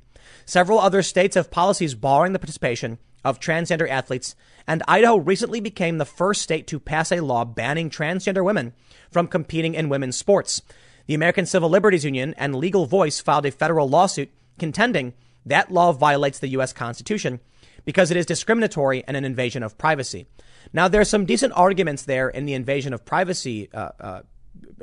Several 0.44 0.78
other 0.78 1.02
states 1.02 1.34
have 1.34 1.50
policies 1.50 1.94
barring 1.94 2.32
the 2.32 2.38
participation 2.38 2.98
of 3.24 3.40
transgender 3.40 3.88
athletes, 3.88 4.36
and 4.66 4.82
Idaho 4.86 5.16
recently 5.16 5.60
became 5.60 5.98
the 5.98 6.04
first 6.04 6.42
state 6.42 6.66
to 6.68 6.78
pass 6.78 7.10
a 7.10 7.20
law 7.20 7.44
banning 7.44 7.90
transgender 7.90 8.44
women 8.44 8.72
from 9.10 9.26
competing 9.26 9.74
in 9.74 9.88
women's 9.88 10.16
sports. 10.16 10.62
The 11.06 11.14
American 11.14 11.46
Civil 11.46 11.68
Liberties 11.68 12.04
Union 12.04 12.34
and 12.38 12.54
Legal 12.54 12.86
Voice 12.86 13.20
filed 13.20 13.46
a 13.46 13.50
federal 13.50 13.88
lawsuit 13.88 14.30
contending 14.58 15.14
that 15.46 15.70
law 15.70 15.92
violates 15.92 16.38
the 16.38 16.48
U.S. 16.48 16.72
Constitution 16.72 17.40
because 17.84 18.10
it 18.10 18.16
is 18.16 18.26
discriminatory 18.26 19.02
and 19.06 19.16
an 19.16 19.24
invasion 19.24 19.62
of 19.62 19.78
privacy. 19.78 20.26
Now, 20.72 20.88
there 20.88 21.00
are 21.00 21.06
some 21.06 21.24
decent 21.24 21.52
arguments 21.56 22.02
there 22.02 22.28
in 22.28 22.44
the 22.44 22.54
invasion 22.54 22.92
of 22.92 23.04
privacy 23.04 23.70
uh, 23.72 23.90
uh, 23.98 24.22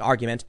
argument, 0.02 0.46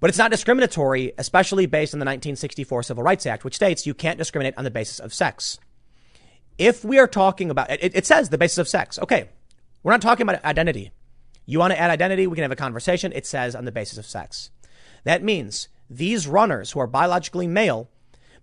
but 0.00 0.08
it's 0.08 0.18
not 0.18 0.30
discriminatory, 0.30 1.12
especially 1.18 1.66
based 1.66 1.94
on 1.94 2.00
the 2.00 2.04
1964 2.04 2.84
Civil 2.84 3.04
Rights 3.04 3.26
Act, 3.26 3.44
which 3.44 3.54
states 3.54 3.86
you 3.86 3.94
can't 3.94 4.18
discriminate 4.18 4.54
on 4.56 4.64
the 4.64 4.70
basis 4.70 4.98
of 4.98 5.14
sex. 5.14 5.58
If 6.58 6.84
we 6.84 6.98
are 6.98 7.06
talking 7.06 7.50
about 7.50 7.70
it, 7.70 7.94
it 7.94 8.06
says 8.06 8.28
the 8.28 8.38
basis 8.38 8.58
of 8.58 8.68
sex. 8.68 8.98
Okay. 8.98 9.28
We're 9.82 9.92
not 9.92 10.02
talking 10.02 10.22
about 10.22 10.44
identity. 10.44 10.92
You 11.46 11.58
want 11.58 11.72
to 11.72 11.80
add 11.80 11.90
identity? 11.90 12.26
We 12.26 12.36
can 12.36 12.42
have 12.42 12.52
a 12.52 12.56
conversation. 12.56 13.12
It 13.12 13.26
says 13.26 13.54
on 13.54 13.64
the 13.64 13.72
basis 13.72 13.98
of 13.98 14.06
sex. 14.06 14.50
That 15.04 15.22
means 15.22 15.68
these 15.90 16.26
runners 16.26 16.72
who 16.72 16.80
are 16.80 16.86
biologically 16.86 17.46
male, 17.46 17.88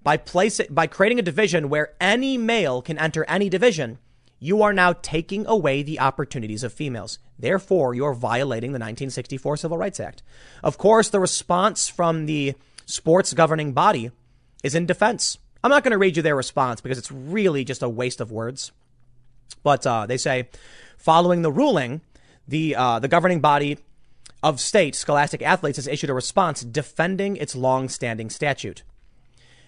by 0.03 0.17
place 0.17 0.61
by 0.69 0.88
creating 0.88 1.19
a 1.19 1.23
division 1.23 1.69
where 1.69 1.93
any 1.99 2.38
male 2.38 2.81
can 2.81 2.97
enter 2.97 3.26
any 3.27 3.49
division, 3.49 3.99
you 4.39 4.61
are 4.61 4.71
now 4.71 4.93
taking 4.93 5.45
away 5.45 5.84
the 5.84 5.99
opportunities 5.99 6.63
of 6.63 6.71
females. 6.71 7.19
Therefore, 7.38 7.93
you're 7.93 8.13
violating 8.13 8.71
the 8.71 8.76
1964 8.76 9.57
Civil 9.57 9.77
Rights 9.77 9.99
Act. 9.99 10.23
Of 10.63 10.77
course, 10.77 11.09
the 11.09 11.19
response 11.19 11.89
from 11.89 12.26
the 12.26 12.55
sports 12.85 13.34
governing 13.34 13.73
body 13.73 14.11
is 14.63 14.76
in 14.76 14.85
defense. 14.85 15.38
I'm 15.63 15.71
not 15.71 15.84
going 15.84 15.91
to 15.91 15.97
read 15.97 16.15
you 16.15 16.23
their 16.23 16.35
response 16.35 16.80
because 16.80 16.97
it's 16.97 17.11
really 17.11 17.65
just 17.65 17.84
a 17.84 17.89
waste 17.89 18.21
of 18.21 18.31
words. 18.31 18.71
But 19.61 19.85
uh, 19.85 20.05
they 20.05 20.17
say, 20.17 20.47
following 20.97 21.41
the 21.41 21.51
ruling, 21.51 22.01
the 22.49 22.76
uh, 22.76 22.99
the 22.99 23.07
governing 23.07 23.39
body 23.39 23.77
of 24.41 24.59
state, 24.59 24.95
Scholastic 24.95 25.41
Athletes, 25.41 25.77
has 25.77 25.88
issued 25.88 26.09
a 26.09 26.13
response 26.13 26.61
defending 26.61 27.38
its 27.38 27.55
long-standing 27.55 28.30
statute. 28.30 28.84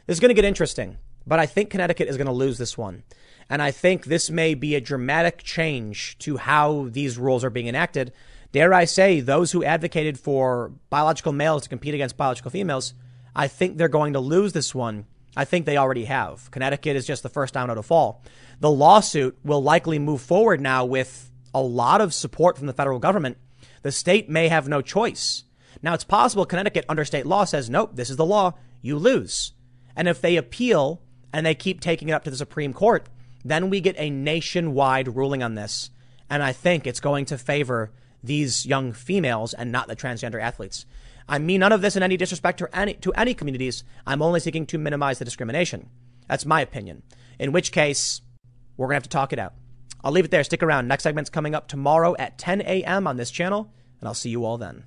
This 0.08 0.16
is 0.16 0.20
going 0.20 0.30
to 0.30 0.36
get 0.36 0.46
interesting, 0.46 0.98
but 1.28 1.40
I 1.40 1.46
think 1.46 1.70
Connecticut 1.70 2.08
is 2.08 2.18
going 2.18 2.28
to 2.28 2.34
lose 2.34 2.58
this 2.58 2.78
one. 2.78 3.04
And 3.50 3.62
I 3.62 3.72
think 3.72 4.06
this 4.06 4.30
may 4.30 4.54
be 4.54 4.76
a 4.76 4.82
dramatic 4.82 5.44
change 5.44 6.18
to 6.20 6.38
how 6.38 6.88
these 6.90 7.18
rules 7.18 7.44
are 7.44 7.50
being 7.50 7.68
enacted. 7.68 8.14
Dare 8.54 8.74
I 8.74 8.86
say, 8.86 9.20
those 9.20 9.52
who 9.52 9.64
advocated 9.64 10.18
for 10.18 10.72
biological 10.90 11.34
males 11.34 11.64
to 11.64 11.70
compete 11.70 11.94
against 11.94 12.18
biological 12.18 12.52
females, 12.52 12.94
I 13.36 13.48
think 13.48 13.78
they're 13.78 13.90
going 13.90 14.14
to 14.14 14.20
lose 14.20 14.54
this 14.54 14.74
one. 14.74 15.06
I 15.36 15.46
think 15.46 15.66
they 15.66 15.78
already 15.78 16.06
have. 16.06 16.50
Connecticut 16.52 16.96
is 16.96 17.06
just 17.06 17.24
the 17.24 17.30
first 17.30 17.54
domino 17.54 17.76
to 17.76 17.84
fall. 17.84 18.24
The 18.60 18.72
lawsuit 18.72 19.38
will 19.44 19.64
likely 19.64 20.00
move 20.00 20.22
forward 20.22 20.60
now 20.60 20.86
with 20.86 21.31
a 21.54 21.62
lot 21.62 22.02
of 22.02 22.14
support 22.14 22.58
from 22.58 22.68
the 22.68 22.74
federal 22.74 23.00
government. 23.00 23.38
The 23.82 23.92
state 23.92 24.30
may 24.30 24.48
have 24.48 24.68
no 24.68 24.82
choice. 24.82 25.44
Now, 25.82 25.94
it's 25.94 26.04
possible 26.04 26.46
Connecticut, 26.46 26.86
under 26.88 27.06
state 27.06 27.26
law, 27.26 27.46
says, 27.46 27.70
nope, 27.70 27.92
this 27.94 28.10
is 28.10 28.18
the 28.18 28.26
law, 28.26 28.54
you 28.82 28.98
lose. 28.98 29.54
And 29.96 30.08
if 30.08 30.22
they 30.22 30.38
appeal 30.38 31.02
and 31.34 31.46
they 31.46 31.56
keep 31.56 31.82
taking 31.82 32.10
it 32.10 32.14
up 32.14 32.24
to 32.26 32.30
the 32.30 32.38
Supreme 32.38 32.74
Court, 32.74 33.08
then 33.44 33.70
we 33.70 33.82
get 33.82 33.96
a 33.98 34.10
nationwide 34.10 35.16
ruling 35.16 35.42
on 35.42 35.56
this. 35.56 35.90
And 36.30 36.44
I 36.44 36.54
think 36.54 36.86
it's 36.86 37.00
going 37.00 37.26
to 37.26 37.38
favor 37.38 37.92
these 38.24 38.66
young 38.66 38.94
females 38.94 39.54
and 39.54 39.72
not 39.72 39.88
the 39.88 39.96
transgender 39.96 40.42
athletes. 40.42 40.86
I 41.28 41.40
mean 41.40 41.62
none 41.62 41.72
of 41.72 41.82
this 41.82 41.96
in 41.96 42.04
any 42.04 42.18
disrespect 42.18 42.60
to 42.60 42.70
any, 42.78 42.94
to 42.96 43.14
any 43.14 43.34
communities. 43.34 43.84
I'm 44.06 44.22
only 44.22 44.40
seeking 44.40 44.66
to 44.68 44.78
minimize 44.78 45.20
the 45.20 45.26
discrimination. 45.26 45.90
That's 46.28 46.46
my 46.46 46.62
opinion. 46.62 47.04
In 47.40 47.52
which 47.52 47.72
case, 47.72 48.22
we're 48.78 48.88
going 48.88 48.94
to 48.94 48.98
have 48.98 49.04
to 49.04 49.10
talk 49.10 49.34
it 49.34 49.40
out. 49.40 49.54
I'll 50.04 50.12
leave 50.12 50.26
it 50.26 50.32
there. 50.32 50.44
Stick 50.44 50.64
around. 50.64 50.88
Next 50.88 51.04
segment's 51.04 51.30
coming 51.30 51.56
up 51.56 51.68
tomorrow 51.68 52.16
at 52.18 52.38
10 52.38 52.62
a.m. 52.62 53.08
on 53.08 53.18
this 53.18 53.32
channel. 53.32 53.72
and 54.00 54.08
I'll 54.08 54.14
see 54.14 54.30
you 54.30 54.46
all 54.46 54.58
then. 54.58 54.86